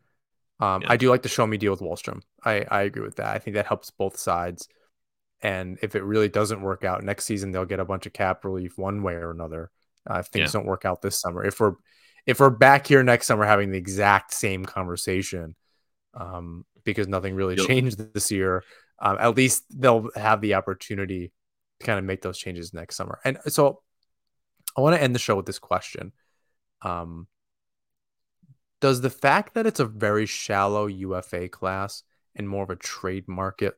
Um, 0.60 0.82
Yeah. 0.84 0.92
I 0.92 0.98
do 0.98 1.10
like 1.10 1.24
the 1.24 1.30
show 1.30 1.46
me 1.48 1.58
deal 1.58 1.72
with 1.72 1.82
Wahlstrom. 1.82 2.22
I 2.44 2.66
I 2.70 2.82
agree 2.84 3.04
with 3.04 3.18
that. 3.18 3.36
I 3.36 3.40
think 3.40 3.56
that 3.56 3.66
helps 3.68 3.92
both 3.92 4.18
sides. 4.18 4.68
And 5.42 5.80
if 5.82 5.96
it 5.96 6.04
really 6.04 6.30
doesn't 6.30 6.62
work 6.62 6.84
out 6.86 7.04
next 7.04 7.26
season, 7.26 7.52
they'll 7.52 7.66
get 7.66 7.80
a 7.80 7.86
bunch 7.86 8.06
of 8.06 8.14
cap 8.14 8.46
relief 8.46 8.78
one 8.78 9.02
way 9.04 9.16
or 9.16 9.32
another. 9.32 9.72
Uh, 10.10 10.20
if 10.20 10.28
things 10.28 10.54
Yeah. 10.54 10.60
don't 10.60 10.68
work 10.68 10.86
out 10.86 11.02
this 11.02 11.18
summer, 11.20 11.44
if 11.44 11.60
we're 11.60 11.76
if 12.26 12.40
we're 12.40 12.50
back 12.50 12.88
here 12.88 13.04
next 13.04 13.28
summer 13.28 13.46
having 13.46 13.72
the 13.72 13.78
exact 13.78 14.34
same 14.34 14.66
conversation, 14.66 15.56
um, 16.14 16.66
because 16.84 17.08
nothing 17.08 17.36
really 17.36 17.56
You'll- 17.56 17.68
changed 17.68 18.14
this 18.14 18.32
year, 18.32 18.64
um, 19.00 19.18
at 19.20 19.36
least 19.36 19.64
they'll 19.70 20.10
have 20.16 20.42
the 20.42 20.56
opportunity 20.56 21.32
to 21.80 21.86
kind 21.86 22.00
of 22.00 22.06
make 22.06 22.22
those 22.22 22.38
changes 22.38 22.74
next 22.74 22.96
summer. 22.96 23.20
And 23.24 23.40
so 23.48 23.82
I 24.78 24.82
want 24.82 24.96
to 24.96 25.02
end 25.02 25.16
the 25.16 25.20
show 25.20 25.36
with 25.36 25.46
this 25.46 25.60
question. 25.60 26.14
Um, 26.82 27.28
does 28.80 29.02
the 29.02 29.10
fact 29.10 29.54
that 29.54 29.68
it's 29.68 29.80
a 29.80 29.86
very 29.86 30.26
shallow 30.26 30.88
UFA 30.88 31.50
class 31.50 32.04
and 32.36 32.48
more 32.48 32.64
of 32.64 32.70
a 32.70 32.76
trade 32.76 33.28
market 33.28 33.78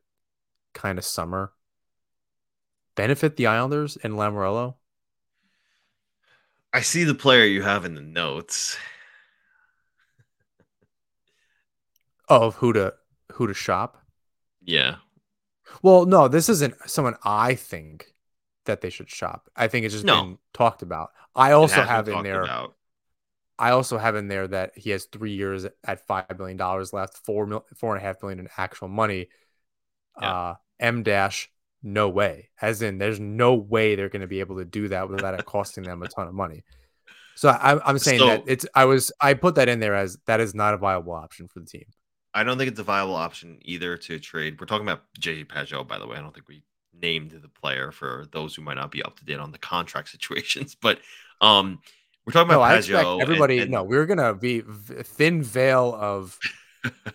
kind 0.74 0.98
of 0.98 1.06
summer 1.06 1.54
benefit 2.96 3.36
the 3.36 3.48
Islanders 3.48 3.98
and 3.98 4.14
Lamoriello? 4.14 4.76
I 6.74 6.82
see 6.82 7.06
the 7.06 7.16
player 7.16 7.46
you 7.46 7.62
have 7.62 7.86
in 7.86 7.96
the 7.96 8.02
notes. 8.02 8.78
Of 12.28 12.56
who 12.56 12.74
to 12.74 12.96
who 13.34 13.48
to 13.48 13.54
shop? 13.54 13.98
Yeah, 14.66 14.98
Well, 15.82 16.06
no, 16.06 16.28
this 16.28 16.50
isn't 16.50 16.76
someone 16.90 17.16
I 17.24 17.56
think 17.56 18.14
that 18.66 18.82
they 18.82 18.90
should 18.90 19.10
shop. 19.10 19.50
I 19.56 19.68
think 19.68 19.86
it's 19.86 19.94
just 19.94 20.06
No. 20.06 20.22
been 20.24 20.38
talked 20.54 20.82
about. 20.82 21.12
I 21.36 21.52
also 21.52 21.82
have 21.82 22.08
in 22.08 22.24
there. 22.24 22.44
about. 22.44 22.76
I 23.60 23.72
also 23.72 23.98
have 23.98 24.16
in 24.16 24.28
there 24.28 24.48
that 24.48 24.78
he 24.78 24.90
has 24.92 25.06
three 25.06 25.34
years 25.34 25.66
at 25.84 26.08
five 26.08 26.38
million 26.38 26.58
dollars 26.58 26.94
left, 26.94 27.18
four 27.18 27.46
mil, 27.46 27.66
four 27.76 27.96
and 27.96 28.04
a 28.04 28.06
half 28.08 28.22
million 28.22 28.40
in 28.40 28.50
actual 28.58 28.88
money. 28.88 29.30
Yeah. 30.22 30.32
Uh, 30.32 30.56
M 30.80 31.04
dash, 31.04 31.50
no 31.84 32.10
way. 32.10 32.50
As 32.62 32.82
in, 32.82 32.98
there's 32.98 33.20
no 33.20 33.54
way 33.54 33.96
they're 33.96 34.10
going 34.10 34.22
to 34.22 34.28
be 34.28 34.40
able 34.40 34.58
to 34.58 34.66
do 34.66 34.88
that 34.88 35.10
without 35.10 35.38
it 35.38 35.46
costing 35.46 35.84
them 35.84 36.02
a 36.02 36.08
ton 36.08 36.28
of 36.28 36.34
money. 36.34 36.64
So 37.36 37.50
I, 37.50 37.86
I'm 37.88 38.00
saying 38.00 38.20
that 38.26 38.44
it's. 38.48 38.66
I 38.76 38.86
was. 38.86 39.12
I 39.20 39.34
put 39.34 39.56
that 39.56 39.68
in 39.70 39.80
there 39.80 39.96
as 39.96 40.18
that 40.28 40.40
is 40.40 40.54
not 40.56 40.74
a 40.74 40.78
viable 40.78 41.14
option 41.14 41.48
for 41.48 41.60
the 41.60 41.66
team. 41.66 41.86
I 42.34 42.44
don't 42.44 42.58
think 42.58 42.70
it's 42.72 42.80
a 42.80 42.84
viable 42.84 43.16
option 43.16 43.60
either 43.64 43.98
to 43.98 44.20
trade. 44.20 44.60
We're 44.60 44.66
talking 44.68 44.88
about 44.88 45.04
JJ 45.20 45.48
Pageau, 45.48 45.88
by 45.88 46.00
the 46.00 46.08
way. 46.08 46.18
I 46.18 46.22
don't 46.22 46.34
think 46.34 46.48
we 46.48 46.64
named 47.00 47.32
the 47.32 47.50
player 47.50 47.92
for 47.92 48.26
those 48.32 48.56
who 48.56 48.62
might 48.62 48.76
not 48.76 48.92
be 48.92 49.02
up 49.04 49.18
to 49.20 49.26
date 49.26 49.40
on 49.40 49.52
the 49.52 49.58
contract 49.58 50.10
situations. 50.16 50.76
But 50.80 51.00
um, 51.42 51.80
we're 52.26 52.34
talking 52.34 52.50
No, 52.50 52.60
about 52.62 52.72
I 52.72 52.76
Pageau. 52.78 52.78
expect 52.80 53.08
and- 53.08 53.22
everybody. 53.22 53.60
and- 53.60 53.72
no, 53.72 53.84
we're 53.84 54.06
gonna 54.06 54.34
be 54.36 54.62
thin 54.62 55.42
veil 55.44 55.96
of. 56.00 56.38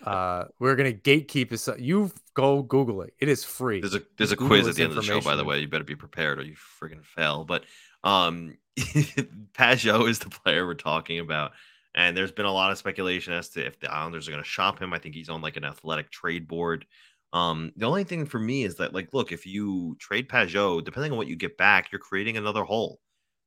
Uh 0.03 0.45
We're 0.59 0.75
gonna 0.75 0.93
gatekeep 0.93 1.49
this. 1.49 1.69
You 1.77 2.11
go 2.33 2.63
Google 2.63 3.01
it. 3.01 3.13
It 3.19 3.29
is 3.29 3.43
free. 3.43 3.81
There's 3.81 3.95
a 3.95 4.01
there's 4.17 4.31
a 4.31 4.35
Google 4.35 4.57
quiz 4.57 4.67
at 4.67 4.75
the 4.75 4.83
end 4.83 4.91
of 4.91 4.95
the 4.95 5.03
show, 5.03 5.21
by 5.21 5.35
the 5.35 5.43
way. 5.43 5.59
You 5.59 5.67
better 5.67 5.83
be 5.83 5.95
prepared 5.95 6.39
or 6.39 6.43
you 6.43 6.55
friggin' 6.81 7.03
fail. 7.05 7.45
But 7.45 7.65
um 8.03 8.57
Pageau 8.77 10.09
is 10.09 10.19
the 10.19 10.29
player 10.29 10.65
we're 10.65 10.73
talking 10.75 11.19
about. 11.19 11.51
And 11.95 12.15
there's 12.15 12.31
been 12.31 12.45
a 12.45 12.53
lot 12.53 12.71
of 12.71 12.77
speculation 12.77 13.33
as 13.33 13.49
to 13.49 13.65
if 13.65 13.79
the 13.79 13.91
Islanders 13.91 14.27
are 14.27 14.31
going 14.31 14.43
to 14.43 14.49
shop 14.49 14.79
him. 14.79 14.93
I 14.93 14.99
think 14.99 15.15
he's 15.15 15.29
on 15.29 15.41
like 15.41 15.57
an 15.57 15.65
athletic 15.65 16.11
trade 16.11 16.47
board. 16.47 16.85
Um, 17.33 17.71
the 17.75 17.87
only 17.87 18.03
thing 18.03 18.25
for 18.25 18.39
me 18.39 18.63
is 18.63 18.75
that, 18.75 18.93
like, 18.93 19.13
look, 19.13 19.31
if 19.31 19.45
you 19.45 19.95
trade 19.99 20.29
Pageau, 20.29 20.83
depending 20.83 21.11
on 21.11 21.17
what 21.17 21.27
you 21.27 21.35
get 21.35 21.57
back, 21.57 21.91
you're 21.91 21.99
creating 21.99 22.37
another 22.37 22.63
hole, 22.63 22.99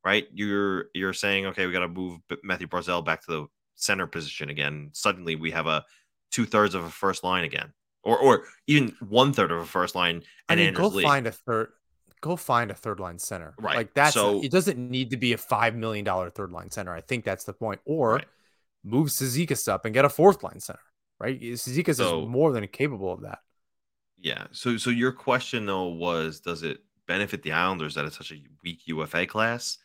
right? 0.05 0.27
You're 0.33 0.87
you're 0.95 1.13
saying, 1.13 1.47
okay, 1.47 1.67
we 1.67 1.73
got 1.73 1.81
to 1.81 1.89
move 1.89 2.21
Mathew 2.43 2.69
Barzal 2.69 3.05
back 3.05 3.25
to 3.25 3.33
the 3.33 3.47
center 3.77 4.07
position 4.07 4.51
again. 4.51 4.91
Suddenly, 4.93 5.37
we 5.37 5.51
have 5.51 5.67
a 5.67 5.85
two 6.33 6.45
thirds 6.47 6.75
of 6.75 6.83
a 6.85 6.91
first 6.91 7.23
line 7.23 7.45
again, 7.45 7.73
or 8.03 8.19
or 8.19 8.45
even 8.67 8.97
one 9.09 9.33
third 9.33 9.53
of 9.53 9.59
a 9.61 9.65
first 9.67 9.95
line. 9.95 10.25
I 10.49 10.57
mean, 10.57 10.67
Anders 10.69 10.81
go 10.81 10.89
Lee. 10.89 11.03
find 11.05 11.27
a 11.29 11.33
third. 11.33 11.69
Go 12.21 12.37
find 12.37 12.71
a 12.71 12.75
third 12.75 12.99
line 13.01 13.19
center. 13.19 13.55
Right. 13.59 13.77
Like 13.77 13.95
that's 13.95 14.15
So- 14.15 14.43
it. 14.43 14.51
Doesn't 14.53 14.79
need 14.79 15.11
to 15.11 15.17
be 15.17 15.33
a 15.33 15.39
five 15.39 15.75
million 15.75 16.05
dollar 16.05 16.31
third 16.31 16.51
line 16.53 16.71
center. 16.71 16.93
I 16.95 17.01
think 17.01 17.25
that's 17.25 17.45
the 17.45 17.53
point. 17.53 17.81
Or 17.85 18.15
Right. 18.15 18.27
move 18.85 19.09
Cizikas 19.09 19.67
up 19.69 19.85
and 19.85 19.93
get 19.95 20.05
a 20.05 20.09
fourth 20.09 20.43
line 20.43 20.61
center. 20.61 20.81
Right. 21.19 21.41
Cizikas 21.41 21.97
So- 21.97 22.23
is 22.23 22.29
more 22.29 22.53
than 22.53 22.67
capable 22.69 23.13
of 23.13 23.23
that. 23.23 23.41
Yeah. 24.19 24.47
So 24.53 24.77
so 24.77 24.91
your 24.91 25.11
question 25.13 25.67
though 25.67 25.89
was 25.89 26.41
does 26.41 26.63
it 26.63 26.85
benefit 27.09 27.43
the 27.43 27.53
Islanders 27.53 27.95
that 27.97 28.05
it's 28.05 28.17
such 28.17 28.31
a 28.33 28.41
weak 28.63 28.87
UFA 28.87 29.27
class? 29.27 29.79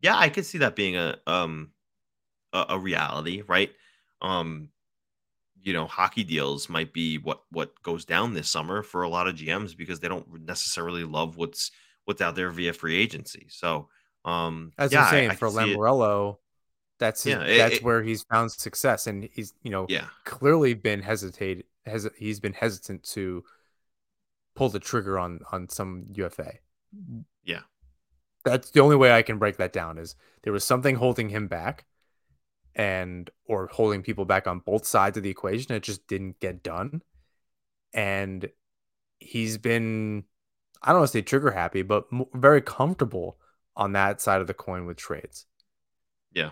Yeah, 0.00 0.16
I 0.16 0.28
could 0.28 0.46
see 0.46 0.58
that 0.58 0.76
being 0.76 0.96
a 0.96 1.18
um 1.26 1.72
a, 2.52 2.66
a 2.70 2.78
reality, 2.78 3.42
right? 3.42 3.72
Um 4.20 4.68
you 5.62 5.72
know, 5.72 5.86
hockey 5.86 6.24
deals 6.24 6.68
might 6.68 6.92
be 6.92 7.18
what 7.18 7.42
what 7.50 7.80
goes 7.82 8.04
down 8.04 8.34
this 8.34 8.48
summer 8.48 8.82
for 8.82 9.02
a 9.02 9.08
lot 9.08 9.28
of 9.28 9.34
GMs 9.36 9.76
because 9.76 10.00
they 10.00 10.08
don't 10.08 10.26
necessarily 10.44 11.04
love 11.04 11.36
what's 11.36 11.70
what's 12.04 12.20
out 12.20 12.34
there 12.34 12.50
via 12.50 12.72
free 12.72 12.96
agency. 12.96 13.46
So, 13.48 13.88
um 14.24 14.72
As 14.78 14.92
yeah, 14.92 15.04
I'm 15.04 15.10
saying, 15.10 15.30
I 15.30 15.34
for 15.36 15.48
can. 15.50 15.58
Lamoriello, 15.58 16.38
that's 16.98 17.22
his, 17.24 17.34
Yeah, 17.34 17.42
it- 17.44 17.58
that's 17.58 17.76
it- 17.76 17.82
where 17.84 18.02
he's 18.02 18.22
found 18.24 18.50
success, 18.52 19.06
and 19.06 19.24
he's 19.32 19.54
you 19.62 19.70
know 19.70 19.86
Yeah. 19.88 20.06
clearly 20.24 20.74
been 20.74 21.00
hesitate 21.02 21.66
has 21.86 22.08
he's 22.16 22.40
been 22.40 22.52
hesitant 22.54 23.02
to 23.14 23.44
pull 24.54 24.68
the 24.68 24.80
trigger 24.80 25.18
on 25.18 25.40
on 25.52 25.68
some 25.68 26.06
UFA. 26.14 26.58
Yeah. 27.44 27.62
That's 28.44 28.70
the 28.70 28.80
only 28.80 28.96
way 28.96 29.12
I 29.12 29.22
can 29.22 29.38
break 29.38 29.56
that 29.58 29.72
down 29.72 29.98
is 29.98 30.16
there 30.42 30.52
was 30.52 30.64
something 30.64 30.96
holding 30.96 31.28
him 31.28 31.46
back 31.46 31.84
and 32.74 33.30
or 33.44 33.66
holding 33.68 34.02
people 34.02 34.24
back 34.24 34.46
on 34.46 34.60
both 34.60 34.86
sides 34.86 35.16
of 35.16 35.22
the 35.22 35.30
equation. 35.30 35.74
It 35.74 35.82
just 35.82 36.06
didn't 36.06 36.40
get 36.40 36.62
done. 36.62 37.02
And 37.92 38.48
he's 39.18 39.58
been 39.58 40.24
I 40.82 40.90
don't 40.90 41.00
want 41.00 41.12
to 41.12 41.18
say 41.18 41.22
trigger 41.22 41.52
happy, 41.52 41.82
but 41.82 42.06
m- 42.12 42.26
very 42.34 42.60
comfortable 42.60 43.38
on 43.76 43.92
that 43.92 44.20
side 44.20 44.40
of 44.40 44.46
the 44.46 44.54
coin 44.54 44.86
with 44.86 44.96
trades. 44.96 45.46
Yeah. 46.32 46.50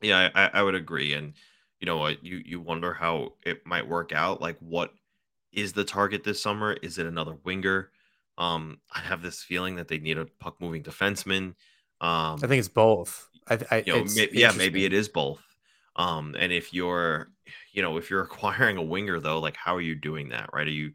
Yeah, 0.00 0.28
I, 0.34 0.50
I 0.54 0.62
would 0.62 0.74
agree. 0.74 1.14
And 1.14 1.32
you 1.80 1.86
know 1.86 1.96
what, 1.96 2.24
you 2.24 2.42
you 2.44 2.60
wonder 2.60 2.92
how 2.94 3.34
it 3.44 3.66
might 3.66 3.88
work 3.88 4.12
out. 4.12 4.40
Like 4.40 4.58
what 4.60 4.92
is 5.52 5.72
the 5.72 5.84
target 5.84 6.24
this 6.24 6.42
summer? 6.42 6.74
Is 6.74 6.98
it 6.98 7.06
another 7.06 7.36
winger? 7.44 7.90
Um, 8.36 8.78
I 8.94 9.00
have 9.00 9.22
this 9.22 9.42
feeling 9.42 9.76
that 9.76 9.88
they 9.88 9.98
need 9.98 10.18
a 10.18 10.26
puck 10.26 10.60
moving 10.60 10.82
defenseman. 10.82 11.54
Um, 12.00 12.38
I 12.42 12.46
think 12.46 12.60
it's 12.60 12.68
both. 12.68 13.28
I, 13.50 13.58
I 13.70 13.82
you 13.86 13.92
know, 13.92 14.04
may, 14.04 14.28
yeah, 14.32 14.52
maybe 14.56 14.84
it 14.84 14.92
is 14.92 15.08
both. 15.08 15.42
Um, 15.96 16.36
and 16.38 16.52
if 16.52 16.72
you're, 16.72 17.30
you 17.72 17.82
know, 17.82 17.96
if 17.96 18.10
you're 18.10 18.22
acquiring 18.24 18.76
a 18.76 18.82
winger 18.82 19.20
though, 19.20 19.40
like 19.40 19.56
how 19.56 19.74
are 19.76 19.80
you 19.80 19.94
doing 19.94 20.30
that, 20.30 20.50
right? 20.52 20.66
Are 20.66 20.70
you 20.70 20.92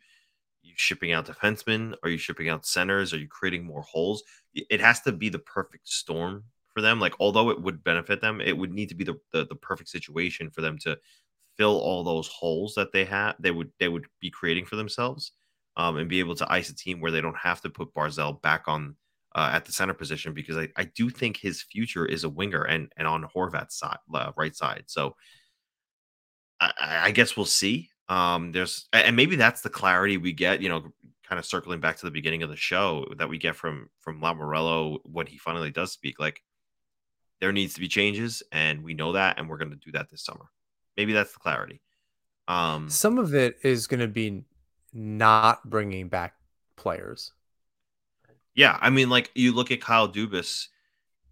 you 0.61 0.73
shipping 0.75 1.11
out 1.11 1.25
defensemen? 1.25 1.95
Are 2.03 2.09
you 2.09 2.17
shipping 2.17 2.49
out 2.49 2.65
centers? 2.65 3.13
Are 3.13 3.17
you 3.17 3.27
creating 3.27 3.65
more 3.65 3.81
holes? 3.81 4.23
It 4.53 4.79
has 4.81 5.01
to 5.01 5.11
be 5.11 5.29
the 5.29 5.39
perfect 5.39 5.87
storm 5.87 6.45
for 6.73 6.81
them. 6.81 6.99
Like, 6.99 7.13
although 7.19 7.49
it 7.49 7.61
would 7.61 7.83
benefit 7.83 8.21
them, 8.21 8.41
it 8.41 8.57
would 8.57 8.73
need 8.73 8.89
to 8.89 8.95
be 8.95 9.03
the, 9.03 9.15
the, 9.31 9.45
the 9.45 9.55
perfect 9.55 9.89
situation 9.89 10.49
for 10.49 10.61
them 10.61 10.77
to 10.79 10.97
fill 11.57 11.79
all 11.79 12.03
those 12.03 12.27
holes 12.27 12.73
that 12.75 12.91
they 12.91 13.05
have. 13.05 13.35
They 13.39 13.51
would 13.51 13.71
they 13.79 13.87
would 13.87 14.05
be 14.19 14.29
creating 14.29 14.65
for 14.65 14.75
themselves, 14.75 15.33
um, 15.77 15.97
and 15.97 16.09
be 16.09 16.19
able 16.19 16.35
to 16.35 16.51
ice 16.51 16.69
a 16.69 16.75
team 16.75 16.99
where 16.99 17.11
they 17.11 17.21
don't 17.21 17.37
have 17.37 17.61
to 17.61 17.69
put 17.69 17.93
Barzal 17.93 18.41
back 18.41 18.63
on 18.67 18.95
uh, 19.35 19.51
at 19.53 19.65
the 19.65 19.71
center 19.71 19.93
position 19.93 20.33
because 20.33 20.57
I, 20.57 20.69
I 20.77 20.85
do 20.95 21.09
think 21.09 21.37
his 21.37 21.61
future 21.61 22.05
is 22.05 22.23
a 22.23 22.29
winger 22.29 22.63
and 22.63 22.91
and 22.97 23.07
on 23.07 23.23
Horvat's 23.35 23.75
side, 23.75 23.97
uh, 24.13 24.31
right 24.35 24.55
side. 24.55 24.83
So 24.87 25.15
I, 26.59 26.71
I 26.79 27.11
guess 27.11 27.35
we'll 27.35 27.45
see. 27.45 27.89
Um, 28.09 28.51
there's 28.51 28.87
and 28.93 29.15
maybe 29.15 29.35
that's 29.35 29.61
the 29.61 29.69
clarity 29.69 30.17
we 30.17 30.33
get. 30.33 30.61
You 30.61 30.69
know, 30.69 30.83
kind 31.27 31.39
of 31.39 31.45
circling 31.45 31.79
back 31.79 31.97
to 31.97 32.05
the 32.05 32.11
beginning 32.11 32.43
of 32.43 32.49
the 32.49 32.55
show 32.55 33.05
that 33.17 33.29
we 33.29 33.37
get 33.37 33.55
from 33.55 33.89
from 34.01 34.21
Lamoriello 34.21 34.99
when 35.03 35.25
he 35.25 35.37
finally 35.37 35.71
does 35.71 35.91
speak. 35.91 36.19
Like 36.19 36.41
there 37.41 37.51
needs 37.51 37.73
to 37.73 37.79
be 37.79 37.87
changes, 37.87 38.43
and 38.51 38.83
we 38.83 38.93
know 38.93 39.13
that, 39.13 39.39
and 39.39 39.49
we're 39.49 39.57
going 39.57 39.71
to 39.71 39.77
do 39.77 39.91
that 39.93 40.09
this 40.09 40.23
summer. 40.23 40.45
Maybe 40.95 41.13
that's 41.13 41.33
the 41.33 41.39
clarity. 41.39 41.81
Um, 42.47 42.89
Some 42.89 43.17
of 43.17 43.33
it 43.33 43.57
is 43.63 43.87
going 43.87 44.01
to 44.01 44.07
be 44.07 44.43
not 44.93 45.67
bringing 45.67 46.07
back 46.07 46.35
players. 46.75 47.31
Yeah, 48.55 48.77
I 48.79 48.89
mean, 48.89 49.09
like 49.09 49.31
you 49.33 49.53
look 49.53 49.71
at 49.71 49.81
Kyle 49.81 50.07
Dubas 50.07 50.67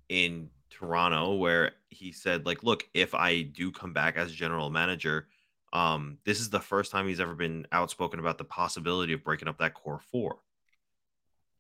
in 0.10 0.50
Toronto, 0.70 1.36
where 1.36 1.74
he 1.90 2.12
said, 2.12 2.46
like, 2.46 2.64
look, 2.64 2.88
if 2.94 3.14
I 3.14 3.44
do 3.44 3.72
come 3.72 3.94
back 3.94 4.18
as 4.18 4.34
general 4.34 4.70
manager, 4.70 5.28
um, 5.74 6.18
this 6.26 6.40
is 6.40 6.50
the 6.50 6.60
first 6.60 6.92
time 6.92 7.08
he's 7.08 7.20
ever 7.20 7.36
been 7.36 7.68
outspoken 7.72 8.20
about 8.20 8.38
the 8.38 8.44
possibility 8.44 9.14
of 9.14 9.24
breaking 9.24 9.48
up 9.48 9.60
that 9.60 9.74
core 9.74 10.02
four. 10.12 10.40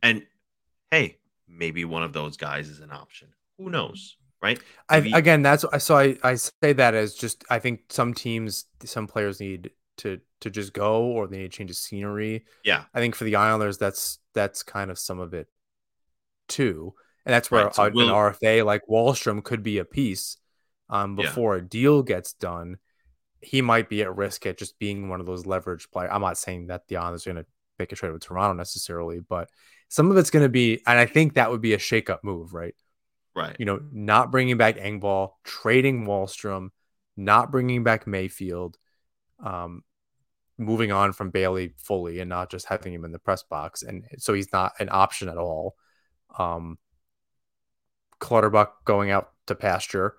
And 0.02 0.26
hey, 0.90 1.20
maybe 1.48 1.86
one 1.86 2.04
of 2.04 2.14
those 2.14 2.38
guys 2.38 2.68
is 2.68 2.80
an 2.80 2.92
option. 2.92 3.30
Who 3.58 3.70
knows? 3.70 4.18
Right. 4.42 4.60
I, 4.90 4.98
again, 5.14 5.44
that's 5.44 5.64
so 5.78 5.96
I, 5.96 6.18
I 6.24 6.34
say 6.34 6.74
that 6.74 6.96
as 6.96 7.14
just 7.14 7.44
I 7.52 7.60
think 7.60 7.82
some 7.90 8.16
teams, 8.16 8.66
some 8.84 9.06
players 9.06 9.40
need 9.40 9.70
to 10.02 10.20
to 10.42 10.50
just 10.50 10.74
go 10.74 11.06
or 11.06 11.28
they 11.28 11.38
need 11.38 11.52
to 11.52 11.58
change 11.58 11.70
the 11.72 11.76
scenery. 11.76 12.46
Yeah. 12.64 12.84
I 12.94 13.00
think 13.00 13.16
for 13.16 13.24
the 13.24 13.36
Islanders, 13.38 13.78
that's 13.78 14.20
that's 14.34 14.64
kind 14.64 14.92
of 14.92 15.00
some 15.00 15.20
of 15.20 15.34
it 15.34 15.48
too. 16.48 16.94
And 17.26 17.34
that's 17.34 17.52
where 17.52 17.66
Right, 17.66 17.76
so 17.76 17.84
an 17.86 17.94
we'll- 17.94 18.10
RFA 18.10 18.64
like 18.66 18.82
Wahlstrom 18.90 19.44
could 19.44 19.64
be 19.64 19.78
a 19.78 19.86
piece 19.86 20.38
um, 20.90 21.18
Yeah. 21.18 21.26
before 21.28 21.56
a 21.56 21.62
deal 21.62 22.04
gets 22.04 22.34
done. 22.34 22.78
He 23.42 23.62
might 23.62 23.90
be 23.90 24.02
at 24.02 24.16
risk 24.16 24.46
at 24.46 24.58
just 24.58 24.78
being 24.80 25.10
one 25.10 25.20
of 25.20 25.26
those 25.26 25.46
leverage 25.46 25.90
players. 25.92 26.12
I'm 26.14 26.22
not 26.22 26.38
saying 26.38 26.68
that 26.68 26.88
the 26.88 26.98
Islanders 26.98 27.26
are 27.26 27.34
going 27.34 27.44
to 27.44 27.50
make 27.80 27.92
a 27.92 27.96
trade 27.96 28.12
with 28.12 28.24
Toronto 28.24 28.54
necessarily, 28.54 29.20
but 29.20 29.50
some 29.90 30.12
of 30.12 30.18
it's 30.18 30.30
going 30.30 30.46
to 30.46 30.50
be, 30.50 30.82
and 30.86 31.00
I 31.00 31.06
think 31.06 31.34
that 31.34 31.50
would 31.52 31.62
be 31.62 31.74
a 31.74 31.78
shakeup 31.80 32.20
move, 32.24 32.54
right? 32.54 32.76
right. 33.36 33.56
you 33.60 33.66
know, 33.66 33.80
not 33.92 34.32
bringing 34.32 34.58
back 34.58 34.78
Engvall, 34.78 35.32
trading 35.44 36.06
Wahlstrom, 36.06 36.70
not 37.18 37.52
bringing 37.52 37.84
back 37.84 38.06
Mayfield, 38.06 38.78
um, 39.44 39.84
moving 40.62 40.92
on 40.92 41.14
from 41.14 41.32
Bailey 41.32 41.74
fully 41.78 42.20
and 42.20 42.30
not 42.30 42.50
just 42.50 42.68
having 42.68 42.94
him 42.94 43.06
in 43.06 43.12
the 43.12 43.20
press 43.20 43.44
box. 43.44 43.84
And 43.84 44.06
so 44.18 44.34
he's 44.34 44.52
not 44.54 44.74
an 44.80 44.90
option 44.92 45.28
at 45.28 45.38
all. 45.38 45.76
Um, 46.38 46.78
Clutterbuck 48.20 48.86
going 48.86 49.12
out 49.12 49.32
to 49.48 49.56
pasture, 49.56 50.16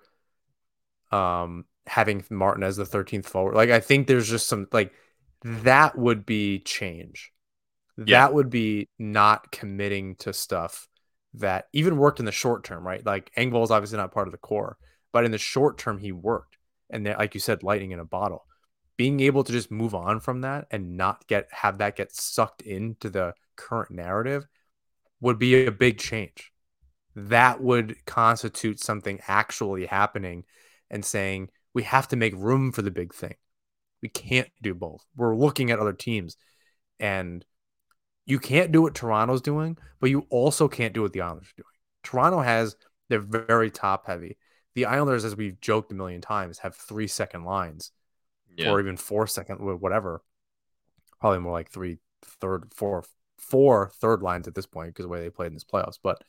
um, 1.11 1.65
having 1.87 2.23
Martin 2.29 2.63
as 2.63 2.75
the 2.75 2.83
13th 2.83 3.25
forward. 3.25 3.55
Like, 3.55 3.69
I 3.69 3.79
think 3.79 4.07
there's 4.07 4.29
just 4.29 4.47
some, 4.47 4.67
like, 4.71 4.93
that 5.43 5.97
would 5.97 6.25
be 6.25 6.59
change. 6.59 7.31
That 7.97 8.33
would 8.33 8.49
be 8.49 8.89
not 8.97 9.51
committing 9.51 10.15
to 10.17 10.33
stuff 10.33 10.87
that 11.35 11.67
even 11.73 11.97
worked 11.97 12.19
in 12.19 12.25
the 12.25 12.31
short 12.31 12.63
term, 12.63 12.85
right? 12.85 13.05
Like 13.05 13.31
Engvall 13.37 13.63
is 13.63 13.71
obviously 13.71 13.97
not 13.97 14.11
part 14.11 14.27
of 14.27 14.31
the 14.31 14.37
core, 14.37 14.77
but 15.11 15.25
in 15.25 15.31
the 15.31 15.37
short 15.37 15.77
term, 15.77 15.97
he 15.99 16.11
worked. 16.11 16.57
And 16.89 17.05
then, 17.05 17.15
like 17.17 17.33
you 17.33 17.39
said, 17.39 17.63
lightning 17.63 17.91
in 17.91 17.99
a 17.99 18.05
bottle. 18.05 18.45
Being 18.97 19.19
able 19.21 19.43
to 19.43 19.51
just 19.51 19.71
move 19.71 19.95
on 19.95 20.19
from 20.19 20.41
that 20.41 20.67
and 20.71 20.97
not 20.97 21.25
get 21.27 21.47
have 21.51 21.79
that 21.79 21.95
get 21.95 22.13
sucked 22.13 22.61
into 22.61 23.09
the 23.09 23.33
current 23.55 23.91
narrative 23.91 24.45
would 25.19 25.39
be 25.39 25.65
a 25.65 25.71
big 25.71 25.97
change. 25.97 26.51
That 27.15 27.61
would 27.61 28.05
constitute 28.05 28.79
something 28.79 29.19
actually 29.27 29.85
happening 29.85 30.45
and 30.89 31.03
saying 31.03 31.49
we 31.73 31.83
have 31.83 32.07
to 32.09 32.15
make 32.15 32.33
room 32.35 32.71
for 32.71 32.81
the 32.81 32.91
big 32.91 33.13
thing. 33.13 33.35
We 34.01 34.09
can't 34.09 34.49
do 34.61 34.73
both. 34.73 35.03
We're 35.15 35.35
looking 35.35 35.71
at 35.71 35.79
other 35.79 35.93
teams 35.93 36.37
and 36.99 37.45
you 38.25 38.39
can't 38.39 38.71
do 38.71 38.81
what 38.81 38.95
Toronto's 38.95 39.41
doing, 39.41 39.77
but 39.99 40.09
you 40.09 40.25
also 40.29 40.67
can't 40.67 40.93
do 40.93 41.01
what 41.01 41.13
the 41.13 41.21
Islanders 41.21 41.49
are 41.49 41.61
doing. 41.61 41.73
Toronto 42.03 42.41
has 42.41 42.75
they're 43.09 43.19
very 43.19 43.69
top 43.69 44.07
heavy. 44.07 44.37
The 44.75 44.85
Islanders, 44.85 45.25
as 45.25 45.35
we've 45.35 45.59
joked 45.61 45.91
a 45.91 45.95
million 45.95 46.21
times, 46.21 46.59
have 46.59 46.75
three 46.75 47.07
second 47.07 47.43
lines 47.43 47.91
Yeah. 48.55 48.69
or 48.71 48.79
even 48.79 48.97
four 48.97 49.27
second, 49.27 49.57
whatever. 49.79 50.23
Probably 51.19 51.39
more 51.39 51.53
like 51.53 51.69
three, 51.69 51.99
third, 52.23 52.73
four, 52.73 53.03
four 53.37 53.91
third 53.95 54.21
lines 54.21 54.47
at 54.47 54.55
this 54.55 54.65
point 54.65 54.89
because 54.89 55.03
the 55.03 55.09
way 55.09 55.21
they 55.21 55.29
played 55.29 55.47
in 55.47 55.53
this 55.53 55.63
playoffs. 55.63 55.99
But 56.01 56.21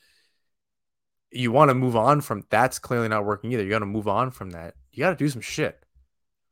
you 1.31 1.51
want 1.51 1.69
to 1.69 1.75
move 1.75 1.95
on 1.95 2.21
from 2.21 2.45
that's 2.49 2.79
clearly 2.79 3.07
not 3.09 3.25
working 3.25 3.51
either. 3.51 3.63
You 3.63 3.69
got 3.69 3.79
to 3.79 3.85
move 3.85 4.07
on 4.07 4.31
from 4.31 4.51
that. 4.51 4.75
You 4.91 4.99
got 5.01 5.09
to 5.09 5.15
do 5.15 5.29
some 5.29 5.41
shit. 5.41 5.83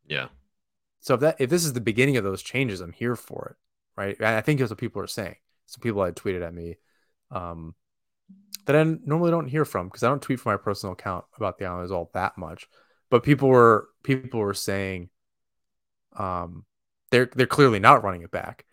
yeah. 0.08 0.28
So 1.00 1.16
if 1.16 1.20
that 1.20 1.36
if 1.40 1.50
this 1.50 1.66
is 1.66 1.74
the 1.74 1.82
beginning 1.82 2.16
of 2.16 2.24
those 2.24 2.42
changes, 2.42 2.80
I'm 2.80 2.94
here 2.94 3.18
for 3.18 3.50
it, 3.52 4.00
right? 4.00 4.16
And 4.18 4.28
I 4.28 4.40
think 4.42 4.60
that's 4.60 4.72
what 4.72 4.80
people 4.80 5.02
are 5.02 5.08
saying. 5.08 5.36
Some 5.66 5.82
people 5.82 6.04
had 6.04 6.16
tweeted 6.16 6.46
at 6.46 6.54
me 6.54 6.78
um, 7.30 7.76
that 8.66 8.76
I 8.76 8.84
normally 8.84 9.32
don't 9.32 9.50
hear 9.50 9.66
from 9.66 9.88
because 9.88 10.04
I 10.04 10.08
don't 10.08 10.22
tweet 10.22 10.40
from 10.40 10.54
my 10.54 10.58
personal 10.58 10.94
account 10.94 11.26
about 11.36 11.58
the 11.58 11.66
Islanders 11.66 11.92
all 11.92 12.10
that 12.14 12.38
much. 12.38 12.68
But 13.10 13.24
people 13.24 13.50
were 13.50 13.90
people 14.04 14.40
were 14.40 14.54
saying 14.54 15.10
um, 16.18 16.66
they're 17.12 17.30
they're 17.36 17.48
clearly 17.48 17.80
not 17.80 18.04
running 18.04 18.22
it 18.24 18.32
back. 18.32 18.66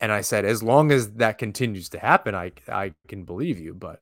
And 0.00 0.12
I 0.12 0.20
said, 0.22 0.44
as 0.44 0.62
long 0.62 0.92
as 0.92 1.12
that 1.14 1.38
continues 1.38 1.88
to 1.90 1.98
happen, 1.98 2.34
I 2.34 2.52
I 2.68 2.94
can 3.08 3.24
believe 3.24 3.58
you. 3.60 3.74
But 3.74 4.00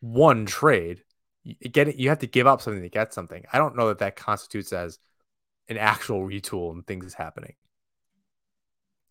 one 0.00 0.46
trade, 0.46 1.02
you 1.44 1.54
get 1.56 1.88
it, 1.88 1.96
you 1.96 2.08
have 2.10 2.20
to 2.20 2.26
give 2.26 2.46
up 2.46 2.62
something 2.62 2.82
to 2.82 2.88
get 2.88 3.14
something. 3.14 3.44
I 3.52 3.58
don't 3.58 3.76
know 3.76 3.88
that 3.88 3.98
that 3.98 4.16
constitutes 4.16 4.72
as 4.72 4.98
an 5.68 5.78
actual 5.78 6.20
retool 6.26 6.72
and 6.72 6.86
things 6.86 7.06
is 7.06 7.14
happening. 7.14 7.54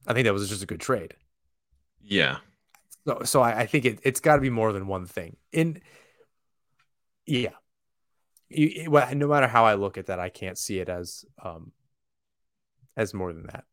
I 0.08 0.14
think 0.14 0.26
that 0.26 0.34
was 0.34 0.50
just 0.50 0.64
a 0.64 0.68
good 0.68 0.80
trade. 0.80 1.14
Yeah. 2.02 2.38
So, 3.06 3.24
so 3.24 3.42
I, 3.42 3.60
I 3.62 3.66
think 3.66 3.86
it, 3.86 4.00
it's 4.04 4.20
got 4.20 4.36
to 4.36 4.42
be 4.42 4.50
more 4.50 4.74
than 4.74 4.88
one 4.88 5.06
thing. 5.06 5.38
In 5.52 5.82
yeah, 7.26 7.50
you, 8.50 8.72
it- 8.84 8.90
well, 8.92 9.14
no 9.16 9.28
matter 9.28 9.48
how 9.48 9.66
I 9.66 9.76
look 9.76 9.98
at 9.98 10.08
that, 10.08 10.20
I 10.20 10.30
can't 10.30 10.58
see 10.58 10.80
it 10.80 10.90
as 10.90 11.26
um 11.44 11.72
as 12.98 13.14
more 13.14 13.32
than 13.32 13.44
that 13.48 13.64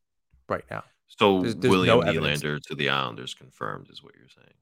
right 0.47 0.63
now. 0.71 0.83
So 1.07 1.41
There's- 1.41 1.55
there's 1.55 1.71
William 1.71 1.99
no. 1.99 2.05
Nylander 2.05 2.61
to 2.61 2.75
the 2.75 2.87
Islanders 2.89 3.33
confirmed 3.33 3.89
is 3.91 4.01
what 4.01 4.15
you're 4.15 4.29
saying. 4.29 4.53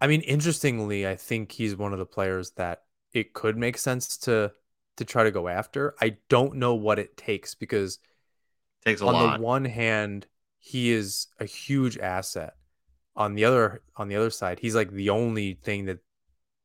I 0.00 0.06
mean, 0.08 0.20
interestingly, 0.22 1.06
I 1.06 1.14
think 1.16 1.52
he's 1.52 1.76
one 1.76 1.92
of 1.92 1.98
the 1.98 2.06
players 2.06 2.52
that 2.52 2.82
it 3.12 3.34
could 3.34 3.56
make 3.56 3.78
sense 3.78 4.16
to 4.18 4.52
to 4.96 5.04
try 5.04 5.24
to 5.24 5.30
go 5.30 5.48
after. 5.48 5.94
I 6.00 6.16
don't 6.28 6.56
know 6.56 6.74
what 6.74 6.98
it 6.98 7.16
takes 7.16 7.54
because 7.54 7.98
Takes 8.84 9.00
a 9.00 9.06
on 9.06 9.12
lot. 9.14 9.36
the 9.38 9.42
one 9.42 9.64
hand, 9.64 10.26
he 10.58 10.90
is 10.90 11.28
a 11.38 11.44
huge 11.44 11.96
asset. 11.98 12.56
On 13.14 13.34
the 13.34 13.44
other 13.44 13.82
on 13.96 14.08
the 14.08 14.16
other 14.16 14.30
side, 14.30 14.58
he's 14.58 14.74
like 14.74 14.90
the 14.90 15.10
only 15.10 15.54
thing 15.54 15.84
that 15.86 16.00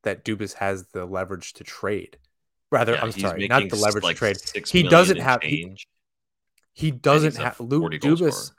that 0.04 0.26
Dubas 0.26 0.54
has 0.56 0.88
the 0.88 1.06
leverage 1.06 1.54
to 1.54 1.64
trade. 1.64 2.18
Rather, 2.72 2.94
Yeah, 2.94 3.02
I'm 3.02 3.12
sorry, 3.12 3.48
not 3.48 3.70
the 3.70 3.76
leverage 3.76 4.04
like 4.04 4.18
trade. 4.18 4.38
He 4.68 4.84
doesn't 4.84 5.20
have 5.20 5.42
he, 5.42 5.78
he 6.74 6.92
doesn't 6.92 7.38
have 7.38 7.60
Luke 7.60 7.82
40 7.82 7.98
goal 8.00 8.12
Dubas. 8.12 8.34
scorer. 8.34 8.56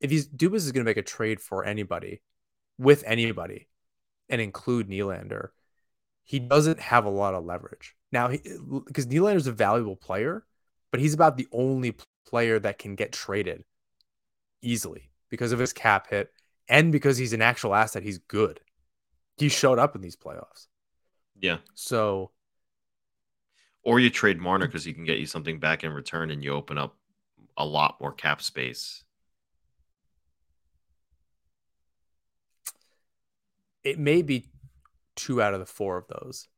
If 0.00 0.10
he's 0.10 0.28
Dubas 0.28 0.56
is 0.56 0.72
going 0.72 0.84
to 0.84 0.88
make 0.88 0.96
a 0.96 1.02
trade 1.02 1.40
for 1.40 1.64
anybody, 1.64 2.22
with 2.78 3.04
anybody, 3.06 3.68
and 4.28 4.40
include 4.40 4.88
Nylander, 4.88 5.50
he 6.24 6.38
doesn't 6.38 6.80
have 6.80 7.04
a 7.04 7.10
lot 7.10 7.34
of 7.34 7.44
leverage 7.44 7.94
now. 8.10 8.28
Because 8.28 9.06
Nylander's 9.06 9.46
a 9.46 9.52
valuable 9.52 9.96
player, 9.96 10.44
but 10.90 11.00
he's 11.00 11.14
about 11.14 11.36
the 11.36 11.46
only 11.52 11.94
player 12.26 12.58
that 12.58 12.78
can 12.78 12.94
get 12.94 13.12
traded 13.12 13.64
easily 14.62 15.10
because 15.30 15.52
of 15.52 15.58
his 15.58 15.72
cap 15.72 16.08
hit 16.10 16.32
and 16.68 16.90
because 16.90 17.16
he's 17.16 17.32
an 17.32 17.42
actual 17.42 17.74
asset. 17.74 18.02
He's 18.02 18.18
good. 18.18 18.60
He 19.36 19.48
showed 19.48 19.78
up 19.78 19.94
in 19.94 20.00
these 20.00 20.16
playoffs. 20.16 20.66
Yeah. 21.38 21.58
So, 21.74 22.30
or 23.86 24.00
you 24.00 24.10
trade 24.10 24.40
Marner 24.40 24.66
because 24.66 24.84
he 24.84 24.92
can 24.92 25.04
get 25.04 25.20
you 25.20 25.26
something 25.26 25.60
back 25.60 25.84
in 25.84 25.92
return, 25.92 26.32
and 26.32 26.42
you 26.42 26.52
open 26.52 26.76
up 26.76 26.96
a 27.56 27.64
lot 27.64 28.00
more 28.00 28.10
cap 28.10 28.42
space. 28.42 29.04
It 33.84 33.96
may 33.96 34.22
be 34.22 34.50
two 35.14 35.40
out 35.40 35.54
of 35.54 35.60
the 35.60 35.66
four 35.66 35.96
of 35.96 36.08
those. 36.08 36.48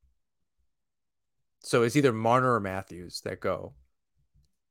So 1.61 1.83
it's 1.83 1.97
either 1.97 2.15
Marner 2.15 2.55
or 2.55 2.61
Matthews 2.61 3.21
that 3.27 3.41
go, 3.41 3.75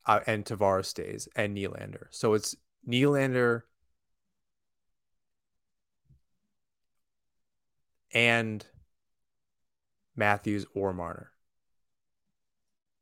uh, 0.07 0.21
and 0.25 0.43
Tavares 0.43 0.85
stays, 0.85 1.29
and 1.35 1.55
Nylander. 1.55 2.07
So 2.09 2.33
it's 2.33 2.55
Nylander 2.89 3.61
and 8.11 8.65
Matthews 10.15 10.65
or 10.73 10.91
Marner. 10.91 11.33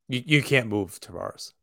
You 0.07 0.23
you 0.25 0.43
can't 0.43 0.67
move 0.67 0.99
Tavares. 0.99 1.53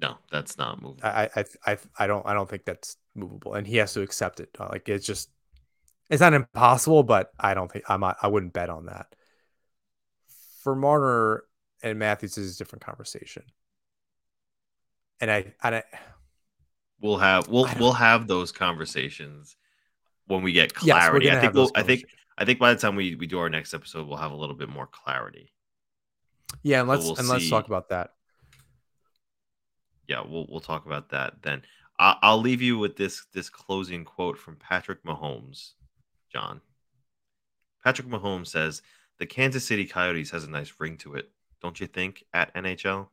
No, 0.00 0.16
that's 0.30 0.56
not 0.58 0.80
movable. 0.80 1.00
I 1.04 1.28
I 1.36 1.44
I 1.66 1.78
I 1.98 2.06
don't 2.06 2.26
I 2.26 2.34
don't 2.34 2.48
think 2.48 2.64
that's 2.64 2.96
movable, 3.14 3.54
and 3.54 3.66
he 3.66 3.76
has 3.76 3.92
to 3.94 4.02
accept 4.02 4.40
it. 4.40 4.50
Uh, 4.58 4.68
like 4.70 4.88
it's 4.88 5.06
just 5.06 5.30
it's 6.08 6.20
not 6.20 6.34
impossible, 6.34 7.02
but 7.02 7.30
I 7.38 7.54
don't 7.54 7.70
think 7.70 7.84
I'm 7.88 8.00
not, 8.00 8.16
I 8.20 8.28
wouldn't 8.28 8.52
bet 8.52 8.68
on 8.68 8.86
that. 8.86 9.14
For 10.62 10.74
Marner 10.74 11.44
and 11.82 11.98
Matthews 11.98 12.36
is 12.36 12.56
a 12.56 12.58
different 12.58 12.84
conversation. 12.84 13.44
And 15.20 15.30
I 15.30 15.54
and 15.62 15.76
I 15.76 15.82
we'll 17.00 17.18
have 17.18 17.48
we'll 17.48 17.68
we'll 17.78 17.92
have 17.92 18.26
those 18.26 18.52
conversations 18.52 19.56
when 20.26 20.42
we 20.42 20.52
get 20.52 20.74
clarity. 20.74 21.26
Yes, 21.26 21.36
I 21.36 21.40
think 21.40 21.54
we'll, 21.54 21.70
I 21.74 21.82
think 21.82 22.04
I 22.38 22.44
think 22.44 22.58
by 22.58 22.72
the 22.72 22.80
time 22.80 22.96
we, 22.96 23.14
we 23.14 23.26
do 23.26 23.38
our 23.38 23.50
next 23.50 23.74
episode, 23.74 24.08
we'll 24.08 24.16
have 24.16 24.32
a 24.32 24.36
little 24.36 24.56
bit 24.56 24.68
more 24.68 24.86
clarity. 24.86 25.52
Yeah, 26.62 26.80
and 26.80 26.88
let's 26.88 27.04
we'll 27.04 27.16
and 27.16 27.26
see. 27.26 27.32
let's 27.32 27.50
talk 27.50 27.66
about 27.66 27.88
that. 27.90 28.14
Yeah, 30.06 30.22
we'll 30.26 30.46
we'll 30.48 30.60
talk 30.60 30.86
about 30.86 31.10
that 31.10 31.42
then. 31.42 31.62
I, 31.98 32.16
I'll 32.22 32.40
leave 32.40 32.62
you 32.62 32.78
with 32.78 32.96
this 32.96 33.26
this 33.32 33.48
closing 33.48 34.04
quote 34.04 34.38
from 34.38 34.56
Patrick 34.56 35.04
Mahomes, 35.04 35.72
Jon. 36.32 36.60
Patrick 37.84 38.08
Mahomes 38.08 38.48
says, 38.48 38.82
"The 39.18 39.26
Kansas 39.26 39.66
City 39.66 39.86
Coyotes 39.86 40.30
has 40.30 40.44
a 40.44 40.50
nice 40.50 40.72
ring 40.78 40.96
to 40.98 41.14
it, 41.14 41.30
don't 41.62 41.78
you 41.80 41.86
think?" 41.86 42.24
At 42.34 42.54
NHL. 42.54 43.08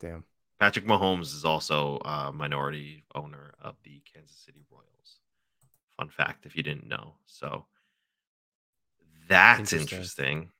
Damn. 0.00 0.24
Patrick 0.60 0.86
Mahomes 0.86 1.34
is 1.34 1.44
also 1.44 1.98
a 1.98 2.32
minority 2.32 3.04
owner 3.14 3.54
of 3.60 3.76
the 3.84 4.02
Kansas 4.12 4.36
City 4.36 4.64
Royals. 4.70 5.18
Fun 5.96 6.08
fact 6.08 6.46
if 6.46 6.56
you 6.56 6.62
didn't 6.62 6.88
know. 6.88 7.14
So 7.26 7.66
that's 9.28 9.72
interesting. 9.72 9.98
interesting. 9.98 10.50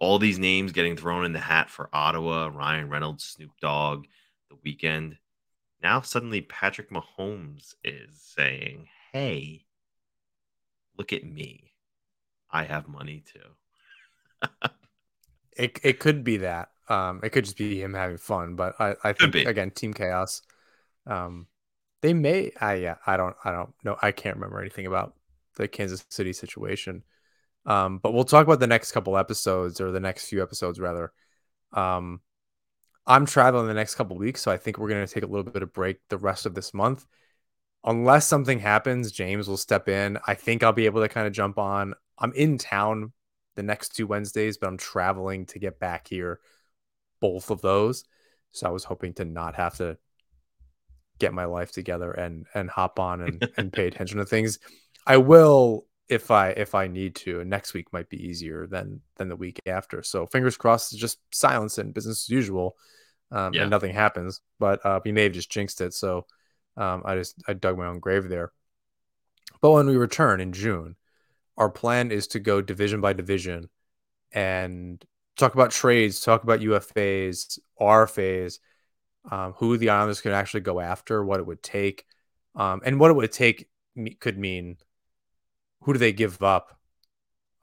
All 0.00 0.18
these 0.18 0.38
names 0.38 0.72
getting 0.72 0.96
thrown 0.96 1.24
in 1.24 1.32
the 1.32 1.40
hat 1.40 1.70
for 1.70 1.88
Ottawa, 1.92 2.50
Ryan 2.52 2.88
Reynolds, 2.88 3.24
Snoop 3.24 3.50
Dogg, 3.60 4.06
the 4.48 4.56
Weeknd. 4.56 5.16
Now 5.82 6.00
suddenly 6.00 6.40
Patrick 6.42 6.90
Mahomes 6.90 7.74
is 7.82 8.20
saying, 8.20 8.88
Hey, 9.12 9.64
look 10.96 11.12
at 11.12 11.24
me. 11.24 11.72
I 12.50 12.64
have 12.64 12.88
money 12.88 13.22
too. 13.32 14.48
it 15.56 15.78
it 15.82 15.98
could 15.98 16.24
be 16.24 16.38
that. 16.38 16.70
Um, 16.88 17.20
it 17.22 17.30
could 17.30 17.44
just 17.44 17.58
be 17.58 17.82
him 17.82 17.92
having 17.92 18.16
fun, 18.16 18.54
but 18.54 18.80
I, 18.80 18.94
I 19.04 19.12
think 19.12 19.34
again, 19.34 19.70
Team 19.70 19.92
Chaos. 19.92 20.42
Um, 21.06 21.46
they 22.00 22.14
may. 22.14 22.52
I 22.60 22.74
yeah. 22.74 22.96
I 23.06 23.16
don't. 23.16 23.36
I 23.44 23.52
don't 23.52 23.74
know. 23.84 23.96
I 24.00 24.12
can't 24.12 24.36
remember 24.36 24.60
anything 24.60 24.86
about 24.86 25.14
the 25.56 25.68
Kansas 25.68 26.04
City 26.08 26.32
situation. 26.32 27.02
Um, 27.68 27.98
but 27.98 28.14
we'll 28.14 28.24
talk 28.24 28.46
about 28.46 28.60
the 28.60 28.66
next 28.66 28.92
couple 28.92 29.18
episodes 29.18 29.78
or 29.80 29.92
the 29.92 30.00
next 30.00 30.28
few 30.28 30.42
episodes 30.42 30.80
rather. 30.80 31.12
Um, 31.74 32.22
I'm 33.06 33.26
traveling 33.26 33.68
the 33.68 33.74
next 33.74 33.94
couple 33.94 34.16
weeks, 34.16 34.40
so 34.40 34.50
I 34.50 34.56
think 34.56 34.78
we're 34.78 34.88
going 34.88 35.06
to 35.06 35.12
take 35.12 35.22
a 35.22 35.26
little 35.26 35.50
bit 35.50 35.62
of 35.62 35.72
break 35.72 35.98
the 36.08 36.16
rest 36.16 36.46
of 36.46 36.54
this 36.54 36.72
month. 36.72 37.06
Unless 37.84 38.26
something 38.26 38.58
happens, 38.58 39.12
James 39.12 39.48
will 39.48 39.58
step 39.58 39.88
in. 39.88 40.18
I 40.26 40.34
think 40.34 40.62
I'll 40.62 40.72
be 40.72 40.86
able 40.86 41.02
to 41.02 41.08
kind 41.08 41.26
of 41.26 41.32
jump 41.34 41.58
on. 41.58 41.94
I'm 42.18 42.32
in 42.32 42.56
town 42.56 43.12
the 43.54 43.62
next 43.62 43.90
two 43.94 44.06
Wednesdays, 44.06 44.56
but 44.56 44.66
I'm 44.66 44.78
traveling 44.78 45.46
to 45.46 45.58
get 45.58 45.78
back 45.78 46.08
here 46.08 46.40
both 47.20 47.50
of 47.50 47.60
those. 47.60 48.04
So 48.52 48.66
I 48.66 48.70
was 48.70 48.84
hoping 48.84 49.12
to 49.14 49.24
not 49.26 49.56
have 49.56 49.76
to 49.76 49.98
get 51.18 51.34
my 51.34 51.44
life 51.44 51.72
together 51.72 52.12
and 52.12 52.46
and 52.54 52.70
hop 52.70 52.98
on 52.98 53.20
and, 53.20 53.48
and 53.56 53.72
pay 53.72 53.86
attention 53.86 54.18
to 54.18 54.24
things. 54.24 54.58
I 55.06 55.18
will 55.18 55.86
if 56.08 56.30
I 56.30 56.50
if 56.50 56.74
I 56.74 56.88
need 56.88 57.14
to. 57.16 57.40
And 57.40 57.50
next 57.50 57.74
week 57.74 57.92
might 57.92 58.08
be 58.08 58.26
easier 58.26 58.66
than 58.66 59.00
than 59.16 59.28
the 59.28 59.36
week 59.36 59.60
after. 59.66 60.02
So 60.02 60.26
fingers 60.26 60.56
crossed, 60.56 60.96
just 60.96 61.18
silence 61.32 61.78
and 61.78 61.94
business 61.94 62.24
as 62.24 62.30
usual, 62.30 62.76
um, 63.30 63.54
yeah. 63.54 63.62
and 63.62 63.70
nothing 63.70 63.92
happens. 63.92 64.40
But 64.58 64.84
uh, 64.84 65.00
we 65.04 65.12
may 65.12 65.24
have 65.24 65.32
just 65.32 65.50
jinxed 65.50 65.80
it. 65.80 65.94
So 65.94 66.26
um, 66.76 67.02
I 67.04 67.16
just 67.16 67.36
I 67.46 67.52
dug 67.54 67.78
my 67.78 67.86
own 67.86 68.00
grave 68.00 68.28
there. 68.28 68.52
But 69.60 69.72
when 69.72 69.86
we 69.86 69.96
return 69.96 70.40
in 70.40 70.52
June, 70.52 70.96
our 71.56 71.70
plan 71.70 72.10
is 72.10 72.28
to 72.28 72.40
go 72.40 72.60
division 72.60 73.00
by 73.00 73.12
division 73.12 73.68
and 74.32 75.04
talk 75.36 75.54
about 75.54 75.70
trades, 75.70 76.20
talk 76.20 76.42
about 76.42 76.60
UFAs, 76.60 77.58
RFAs, 77.80 78.58
um, 79.30 79.54
who 79.56 79.76
the 79.76 79.90
Islanders 79.90 80.20
could 80.20 80.32
actually 80.32 80.60
go 80.60 80.80
after, 80.80 81.24
what 81.24 81.40
it 81.40 81.46
would 81.46 81.62
take, 81.62 82.04
um, 82.54 82.80
and 82.84 83.00
what 83.00 83.10
it 83.10 83.14
would 83.14 83.32
take 83.32 83.68
could 84.20 84.38
mean 84.38 84.76
who 85.82 85.92
do 85.92 85.98
they 85.98 86.12
give 86.12 86.42
up 86.42 86.78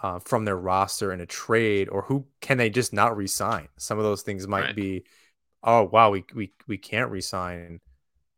uh, 0.02 0.20
from 0.20 0.46
their 0.46 0.58
roster 0.58 1.12
in 1.12 1.22
a 1.22 1.26
trade, 1.26 1.90
or 1.90 2.04
who 2.04 2.26
can 2.42 2.58
they 2.58 2.70
just 2.70 2.94
not 2.94 3.16
resign? 3.16 3.68
Some 3.78 3.98
of 3.98 4.04
those 4.04 4.22
things 4.22 4.48
might 4.48 4.62
right. 4.62 4.76
be, 4.76 5.06
oh 5.64 5.84
wow, 5.84 6.12
we 6.12 6.26
we 6.34 6.54
we 6.68 6.78
can't 6.78 7.12
resign 7.12 7.80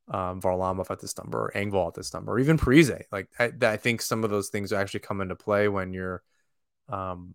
um, 0.09 0.41
Varlamov 0.41 0.89
at 0.91 0.99
this 0.99 1.17
number, 1.17 1.45
or 1.45 1.51
Engvall 1.55 1.89
at 1.89 1.93
this 1.95 2.13
number, 2.13 2.33
or 2.33 2.39
even 2.39 2.57
Parise. 2.57 3.01
Like 3.11 3.27
I, 3.39 3.51
I 3.61 3.77
think 3.77 4.01
some 4.01 4.23
of 4.23 4.29
those 4.29 4.49
things 4.49 4.71
actually 4.71 5.01
come 5.01 5.21
into 5.21 5.35
play 5.35 5.67
when 5.67 5.93
you're, 5.93 6.23
um, 6.89 7.33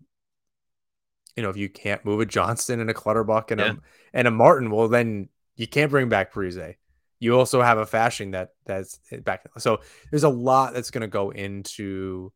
you 1.37 1.43
know, 1.43 1.51
if 1.51 1.57
you 1.57 1.69
can't 1.69 2.05
move 2.05 2.21
a 2.21 2.27
Johnston 2.27 2.81
and 2.81 2.91
a 2.91 2.95
Clutterbuck 2.95 3.51
and 3.51 3.61
yeah. 3.61 3.73
a 3.73 3.77
and 4.13 4.29
a 4.29 4.31
Martin, 4.31 4.71
well 4.71 4.89
then 4.89 5.29
you 5.57 5.67
can't 5.67 5.91
bring 5.91 6.09
back 6.09 6.33
Parise. 6.33 6.77
You 7.23 7.39
also 7.39 7.63
have 7.63 7.79
a 7.79 7.87
Fasching 7.87 8.33
that 8.33 8.51
that's 8.67 8.99
back. 9.23 9.47
So 9.59 9.81
there's 10.11 10.25
a 10.25 10.29
lot 10.29 10.75
that's 10.75 10.91
going 10.91 11.03
to 11.03 11.09
go 11.09 11.31
into 11.31 12.33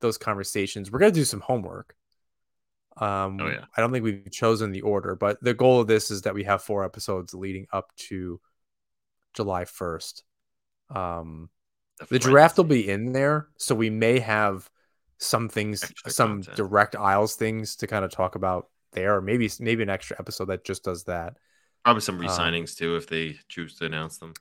those 0.00 0.18
conversations. 0.18 0.90
We're 0.90 0.98
going 0.98 1.12
to 1.12 1.20
do 1.20 1.24
some 1.24 1.38
homework. 1.38 1.94
Um, 2.96 3.40
oh, 3.40 3.46
yeah. 3.46 3.64
I 3.76 3.80
don't 3.80 3.92
think 3.92 4.02
we've 4.02 4.28
chosen 4.32 4.72
the 4.72 4.80
order, 4.80 5.14
but 5.14 5.40
the 5.40 5.54
goal 5.54 5.80
of 5.80 5.86
this 5.86 6.10
is 6.10 6.22
that 6.22 6.34
we 6.34 6.42
have 6.42 6.62
four 6.62 6.84
episodes 6.84 7.32
leading 7.32 7.68
up 7.72 7.94
to 8.08 8.40
July 9.34 9.66
1st. 9.66 10.22
Um, 10.90 11.48
the 12.08 12.18
draft 12.18 12.56
will 12.56 12.64
be 12.64 12.90
in 12.90 13.12
there, 13.12 13.46
so 13.56 13.76
we 13.76 13.88
may 13.88 14.18
have 14.18 14.68
some 15.18 15.48
things, 15.48 15.84
extra 15.84 16.10
some 16.10 16.42
content. 16.42 16.56
direct 16.56 16.96
aisles 16.96 17.36
things 17.36 17.76
to 17.76 17.86
kind 17.86 18.04
of 18.04 18.10
talk 18.10 18.34
about 18.34 18.68
there, 18.94 19.14
or 19.14 19.20
maybe 19.20 19.48
maybe 19.60 19.84
an 19.84 19.90
extra 19.90 20.16
episode 20.18 20.46
that 20.46 20.64
just 20.64 20.82
does 20.82 21.04
that. 21.04 21.34
Probably 21.84 22.00
some 22.00 22.18
um, 22.18 22.26
resignings 22.26 22.70
um, 22.70 22.76
too 22.76 22.96
if 22.96 23.06
they 23.06 23.36
choose 23.48 23.76
to 23.76 23.86
announce 23.86 24.18
them. 24.18 24.34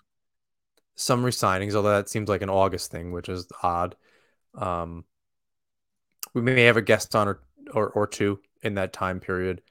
Some 0.95 1.23
resignings, 1.23 1.75
although 1.75 1.95
that 1.95 2.09
seems 2.09 2.29
like 2.29 2.41
an 2.41 2.49
August 2.49 2.91
thing, 2.91 3.11
which 3.11 3.29
is 3.29 3.47
odd. 3.61 3.95
Um, 4.55 5.05
we 6.33 6.41
may 6.41 6.63
have 6.63 6.77
a 6.77 6.81
guest 6.81 7.15
on 7.15 7.27
or, 7.27 7.39
or, 7.73 7.89
or 7.89 8.07
two 8.07 8.39
in 8.61 8.75
that 8.75 8.93
time 8.93 9.19
period. 9.19 9.61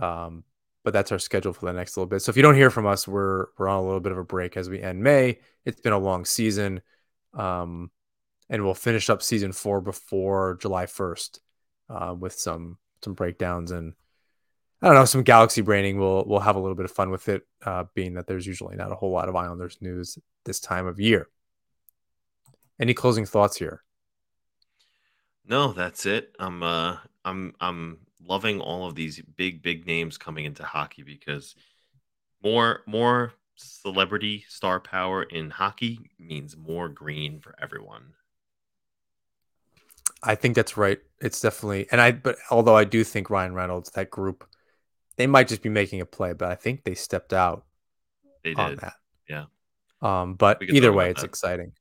Um, 0.00 0.44
but 0.82 0.92
that's 0.92 1.12
our 1.12 1.18
schedule 1.18 1.52
for 1.52 1.66
the 1.66 1.72
next 1.72 1.96
little 1.96 2.08
bit. 2.08 2.20
So 2.20 2.30
if 2.30 2.36
you 2.36 2.42
don't 2.42 2.54
hear 2.54 2.70
from 2.70 2.86
us, 2.86 3.06
we're 3.06 3.46
we're 3.58 3.68
on 3.68 3.78
a 3.78 3.84
little 3.84 4.00
bit 4.00 4.12
of 4.12 4.18
a 4.18 4.24
break 4.24 4.56
as 4.56 4.70
we 4.70 4.80
end 4.80 5.02
May. 5.02 5.40
It's 5.64 5.80
been 5.80 5.92
a 5.92 5.98
long 5.98 6.24
season, 6.24 6.80
um, 7.34 7.90
and 8.48 8.64
we'll 8.64 8.74
finish 8.74 9.10
up 9.10 9.22
season 9.22 9.52
four 9.52 9.80
before 9.80 10.58
July 10.60 10.86
first 10.86 11.40
uh, 11.90 12.14
with 12.18 12.34
some 12.34 12.78
some 13.04 13.14
breakdowns 13.14 13.70
and 13.72 13.92
I 14.82 14.86
don't 14.86 14.94
know, 14.94 15.04
some 15.04 15.22
galaxy 15.22 15.60
braining. 15.60 15.98
We'll 15.98 16.24
we'll 16.26 16.40
have 16.40 16.56
a 16.56 16.60
little 16.60 16.74
bit 16.74 16.86
of 16.86 16.90
fun 16.90 17.10
with 17.10 17.28
it, 17.28 17.46
uh, 17.64 17.84
being 17.94 18.14
that 18.14 18.26
there's 18.26 18.46
usually 18.46 18.76
not 18.76 18.92
a 18.92 18.94
whole 18.94 19.10
lot 19.10 19.28
of 19.28 19.36
Islanders 19.36 19.76
news 19.80 20.18
this 20.44 20.60
time 20.60 20.86
of 20.86 20.98
year. 20.98 21.28
Any 22.78 22.94
closing 22.94 23.26
thoughts 23.26 23.58
here? 23.58 23.82
No, 25.46 25.72
that's 25.72 26.06
it. 26.06 26.34
I'm 26.38 26.62
uh 26.62 26.96
I'm 27.24 27.54
I'm 27.60 27.98
loving 28.24 28.60
all 28.60 28.86
of 28.86 28.94
these 28.94 29.20
big 29.36 29.62
big 29.62 29.86
names 29.86 30.16
coming 30.16 30.44
into 30.44 30.64
hockey 30.64 31.02
because 31.02 31.54
more 32.42 32.82
more 32.86 33.34
celebrity 33.56 34.44
star 34.48 34.80
power 34.80 35.22
in 35.24 35.50
hockey 35.50 36.10
means 36.18 36.56
more 36.56 36.88
green 36.88 37.40
for 37.40 37.54
everyone. 37.60 38.14
I 40.22 40.34
think 40.34 40.54
that's 40.54 40.76
right. 40.76 41.00
It's 41.20 41.40
definitely 41.40 41.86
and 41.90 42.00
I 42.00 42.12
but 42.12 42.36
although 42.50 42.76
I 42.76 42.84
do 42.84 43.04
think 43.04 43.28
Ryan 43.28 43.54
Reynolds 43.54 43.90
that 43.90 44.10
group 44.10 44.46
they 45.16 45.26
might 45.26 45.48
just 45.48 45.62
be 45.62 45.68
making 45.68 46.00
a 46.00 46.06
play, 46.06 46.32
but 46.32 46.50
I 46.50 46.54
think 46.54 46.84
they 46.84 46.94
stepped 46.94 47.32
out 47.32 47.64
They 48.44 48.54
on 48.54 48.70
did. 48.70 48.80
that. 48.80 48.94
Yeah. 49.28 49.44
Um, 50.02 50.34
but 50.34 50.62
either 50.62 50.92
way, 50.92 51.10
it's 51.10 51.20
that. 51.20 51.28
exciting. 51.28 51.72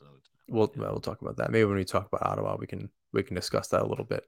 We'll 0.49 0.71
we'll 0.75 0.99
talk 0.99 1.21
about 1.21 1.37
that. 1.37 1.51
Maybe 1.51 1.65
when 1.65 1.77
we 1.77 1.85
talk 1.85 2.07
about 2.11 2.29
Ottawa, 2.29 2.57
we 2.59 2.67
can 2.67 2.89
we 3.13 3.23
can 3.23 3.35
discuss 3.35 3.69
that 3.69 3.81
a 3.81 3.87
little 3.87 4.05
bit. 4.05 4.23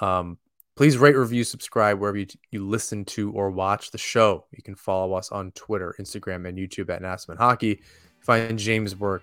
Um, 0.00 0.38
please 0.76 0.98
rate, 0.98 1.16
review, 1.16 1.44
subscribe 1.44 1.98
wherever 1.98 2.18
you, 2.18 2.26
you 2.50 2.66
listen 2.66 3.04
to 3.04 3.30
or 3.32 3.50
watch 3.50 3.90
the 3.90 3.98
show. 3.98 4.46
You 4.50 4.62
can 4.62 4.74
follow 4.74 5.14
us 5.14 5.30
on 5.30 5.52
Twitter, 5.52 5.94
Instagram, 6.00 6.48
and 6.48 6.58
YouTube 6.58 6.90
at 6.90 7.02
Nassman 7.02 7.36
Hockey. 7.36 7.82
Find 8.20 8.58
James' 8.58 8.96
work 8.96 9.22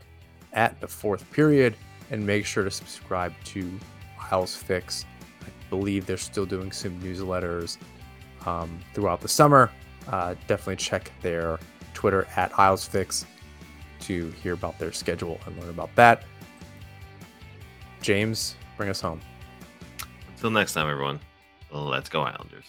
at 0.53 0.79
the 0.79 0.87
fourth 0.87 1.29
period, 1.31 1.75
and 2.09 2.25
make 2.25 2.45
sure 2.45 2.63
to 2.63 2.71
subscribe 2.71 3.33
to 3.45 3.69
Isles 4.31 4.55
Fix. 4.55 5.05
I 5.41 5.47
believe 5.69 6.05
they're 6.05 6.17
still 6.17 6.45
doing 6.45 6.71
some 6.71 6.99
newsletters 7.01 7.77
um, 8.45 8.79
throughout 8.93 9.21
the 9.21 9.27
summer. 9.27 9.71
Uh, 10.07 10.35
definitely 10.47 10.77
check 10.77 11.11
their 11.21 11.59
Twitter 11.93 12.27
at 12.35 12.51
IslesFix 12.53 13.25
to 14.01 14.29
hear 14.31 14.53
about 14.53 14.77
their 14.79 14.91
schedule 14.91 15.39
and 15.45 15.57
learn 15.59 15.69
about 15.69 15.89
that. 15.95 16.23
James, 18.01 18.55
bring 18.77 18.89
us 18.89 19.01
home. 19.01 19.19
Until 20.35 20.51
next 20.51 20.73
time, 20.73 20.89
everyone. 20.89 21.19
Let's 21.71 22.09
go 22.09 22.21
Islanders. 22.21 22.65